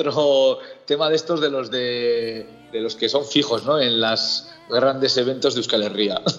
otro 0.00 0.58
tema 0.86 1.08
de 1.08 1.16
estos 1.16 1.40
de 1.40 1.50
los 1.50 1.70
de, 1.70 2.46
de 2.72 2.80
los 2.80 2.96
que 2.96 3.08
son 3.08 3.24
fijos, 3.24 3.64
¿no? 3.64 3.80
En 3.80 4.00
los 4.00 4.46
grandes 4.68 5.16
eventos 5.16 5.54
de 5.54 5.60
Euskal 5.60 5.82
Herria. 5.82 6.20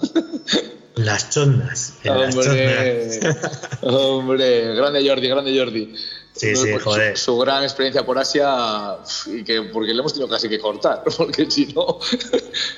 Las 0.96 1.28
chondas. 1.28 1.92
las 2.04 2.34
hombre, 2.34 3.20
chondas. 3.20 3.68
hombre, 3.82 4.74
grande 4.74 5.06
Jordi, 5.06 5.28
grande 5.28 5.58
Jordi. 5.58 5.94
Sí, 6.36 6.54
sí, 6.54 6.66
Pues 6.72 6.82
joder. 6.82 7.16
Su, 7.16 7.24
su 7.32 7.38
gran 7.38 7.62
experiencia 7.62 8.04
por 8.04 8.18
Asia 8.18 8.96
y 9.26 9.42
que 9.42 9.62
porque 9.62 9.94
le 9.94 10.00
hemos 10.00 10.12
tenido 10.12 10.28
casi 10.28 10.48
que 10.50 10.58
cortar, 10.58 11.02
porque 11.16 11.50
si 11.50 11.66
no 11.66 11.98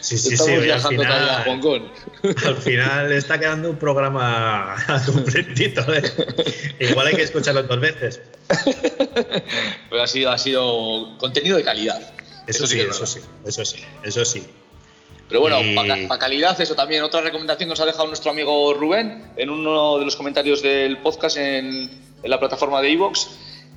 Sí, 0.00 0.16
sí, 0.16 0.34
estamos 0.34 0.38
sí, 0.38 0.42
oye, 0.52 0.54
al 0.56 0.62
viajando 0.80 1.02
final- 1.02 1.28
a 1.30 1.44
Hong 1.44 1.60
Kong. 1.60 1.82
Al 2.46 2.56
final 2.56 3.12
está 3.12 3.38
quedando 3.40 3.70
un 3.70 3.76
programa 3.76 4.76
completito. 5.06 5.82
¿eh? 5.92 6.02
Igual 6.78 7.08
hay 7.08 7.14
que 7.16 7.22
escucharlo 7.22 7.62
dos 7.64 7.80
veces. 7.80 8.20
Pero 9.90 10.02
ha 10.02 10.06
sido, 10.06 10.30
ha 10.30 10.38
sido 10.38 11.16
contenido 11.18 11.56
de 11.56 11.64
calidad. 11.64 12.00
Eso, 12.46 12.66
sí, 12.66 12.80
eso 12.80 13.06
sí, 13.06 13.20
eso 13.44 13.64
sí, 13.64 13.78
eso 14.04 14.24
sí. 14.24 14.46
Pero 15.28 15.40
bueno, 15.40 15.60
Y- 15.60 15.74
para 16.06 16.18
calidad, 16.18 16.58
eso 16.60 16.74
también. 16.74 17.02
Otra 17.02 17.20
recomendación 17.20 17.66
que 17.68 17.70
nos 17.72 17.80
ha 17.80 17.86
dejado 17.86 18.06
nuestro 18.06 18.30
amigo 18.30 18.72
Rubén 18.74 19.32
en 19.36 19.50
uno 19.50 19.98
de 19.98 20.04
los 20.06 20.16
comentarios 20.16 20.62
del 20.62 20.98
podcast 20.98 21.36
en, 21.36 21.90
en 22.22 22.30
la 22.30 22.38
plataforma 22.40 22.80
de 22.80 22.92
Evox. 22.92 23.28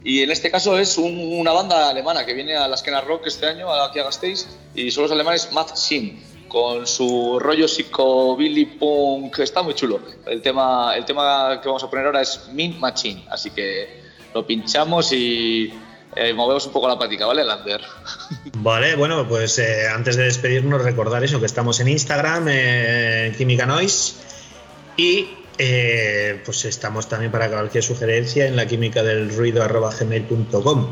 Y 0.03 0.23
en 0.23 0.31
este 0.31 0.49
caso 0.49 0.77
es 0.79 0.97
un- 0.97 1.39
una 1.39 1.51
banda 1.51 1.89
alemana 1.89 2.25
que 2.25 2.33
viene 2.33 2.55
a 2.55 2.67
la 2.67 2.75
Esquena 2.75 3.01
Rock 3.01 3.27
este 3.27 3.45
año, 3.47 3.71
aquí 3.71 3.99
a 3.99 4.03
Gasteiz, 4.03 4.47
y 4.73 4.89
son 4.91 5.03
los 5.03 5.11
alemanes 5.11 5.51
Mad 5.51 5.67
Sin, 5.75 6.23
con 6.47 6.87
su 6.87 7.37
rollo 7.39 7.67
psicobilly 7.67 8.65
punk. 8.65 9.39
Está 9.39 9.61
muy 9.61 9.73
chulo. 9.75 9.99
El 10.25 10.41
tema, 10.41 10.93
el 10.97 11.05
tema 11.05 11.59
que 11.61 11.67
vamos 11.67 11.83
a 11.83 11.89
poner 11.89 12.07
ahora 12.07 12.21
es 12.21 12.47
Min 12.51 12.79
Machine, 12.79 13.25
así 13.29 13.51
que 13.51 14.01
lo 14.33 14.45
pinchamos 14.45 15.11
y 15.13 15.71
eh, 16.15 16.33
movemos 16.33 16.65
un 16.65 16.73
poco 16.73 16.87
la 16.87 16.97
pática, 16.99 17.25
¿vale, 17.25 17.43
Lander? 17.43 17.81
Vale, 18.57 18.95
bueno, 18.95 19.25
pues 19.29 19.57
eh, 19.59 19.87
antes 19.87 20.17
de 20.17 20.23
despedirnos, 20.23 20.81
recordar 20.83 21.23
eso, 21.23 21.39
que 21.39 21.45
estamos 21.45 21.79
en 21.79 21.87
Instagram, 21.87 22.47
en 22.49 23.33
Química 23.35 23.65
Noise, 23.65 24.15
y 24.97 25.29
eh, 25.63 26.41
pues 26.43 26.65
estamos 26.65 27.07
también 27.07 27.31
para 27.31 27.47
cualquier 27.47 27.83
sugerencia 27.83 28.47
en 28.47 28.55
la 28.55 28.65
química 28.65 29.03
del 29.03 29.29
ruido 29.35 29.63
gmail.com. 29.67 30.87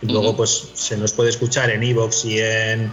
Y 0.00 0.06
luego, 0.06 0.28
Ujú. 0.28 0.36
pues 0.36 0.68
se 0.74 0.96
nos 0.96 1.12
puede 1.12 1.30
escuchar 1.30 1.70
en 1.70 1.82
Evox 1.82 2.24
y 2.26 2.38
en, 2.40 2.92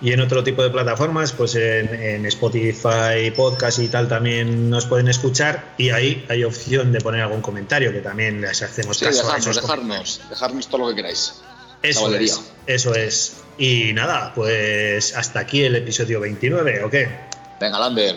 y 0.00 0.12
en 0.12 0.20
otro 0.20 0.42
tipo 0.42 0.62
de 0.62 0.70
plataformas, 0.70 1.32
pues 1.32 1.54
en, 1.56 1.94
en 1.94 2.24
Spotify, 2.26 3.30
podcast 3.36 3.78
y 3.80 3.88
tal 3.88 4.08
también 4.08 4.70
nos 4.70 4.86
pueden 4.86 5.08
escuchar. 5.08 5.74
Y 5.76 5.90
ahí 5.90 6.24
hay 6.30 6.42
opción 6.44 6.90
de 6.90 7.02
poner 7.02 7.20
algún 7.20 7.42
comentario, 7.42 7.92
que 7.92 8.00
también 8.00 8.40
les 8.40 8.62
hacemos 8.62 8.96
Sí, 8.96 9.04
caso 9.04 9.24
dejarnos, 9.26 9.56
dejarnos, 9.56 10.20
dejarnos 10.30 10.68
todo 10.68 10.78
lo 10.78 10.88
que 10.88 10.96
queráis. 10.96 11.34
eso 11.82 12.14
es, 12.14 12.40
eso 12.66 12.94
es. 12.94 13.36
Y 13.58 13.92
nada, 13.92 14.32
pues 14.34 15.14
hasta 15.14 15.40
aquí 15.40 15.64
el 15.64 15.76
episodio 15.76 16.18
29, 16.20 16.82
¿o 16.84 16.88
qué? 16.90 17.08
Venga, 17.60 17.78
Lander. 17.78 18.16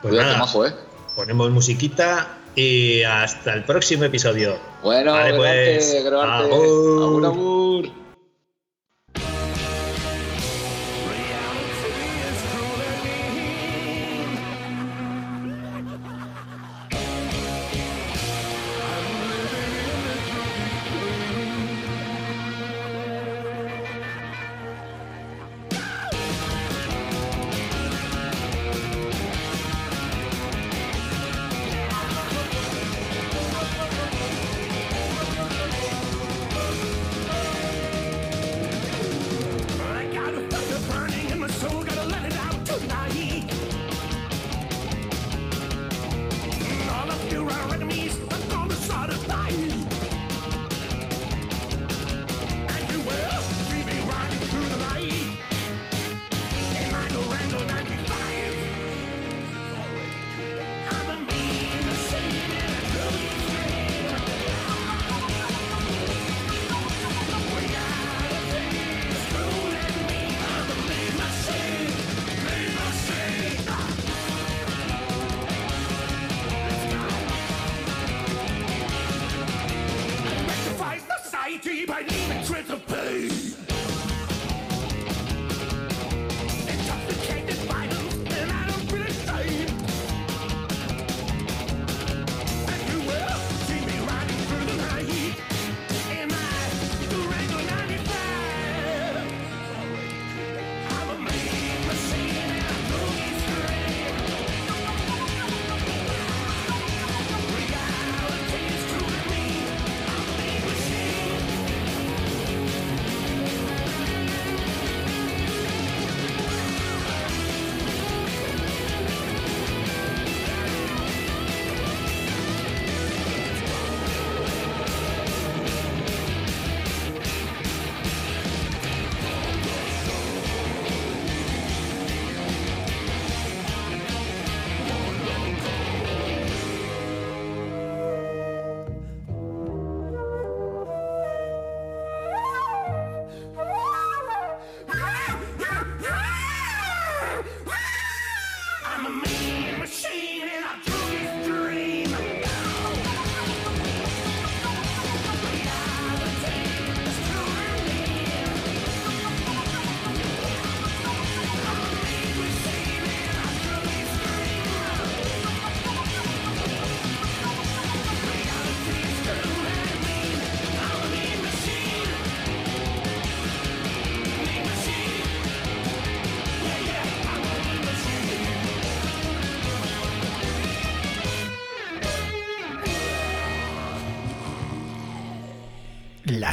Pues 0.00 0.10
Cuídate, 0.10 0.26
nada, 0.26 0.38
majo, 0.38 0.66
¿eh? 0.66 0.72
Ponemos 1.14 1.50
musiquita 1.50 2.38
y 2.54 3.02
hasta 3.02 3.54
el 3.54 3.64
próximo 3.64 4.04
episodio. 4.04 4.56
Bueno, 4.82 5.12
Vale, 5.12 5.34
pues, 5.34 6.04
grabarte, 6.04 6.10
grabarte. 6.10 6.54
agur. 6.54 7.02
Agur, 7.02 7.24
agur. 7.26 8.01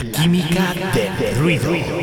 Química 0.03 0.73
del 1.19 1.35
ruido. 1.35 1.98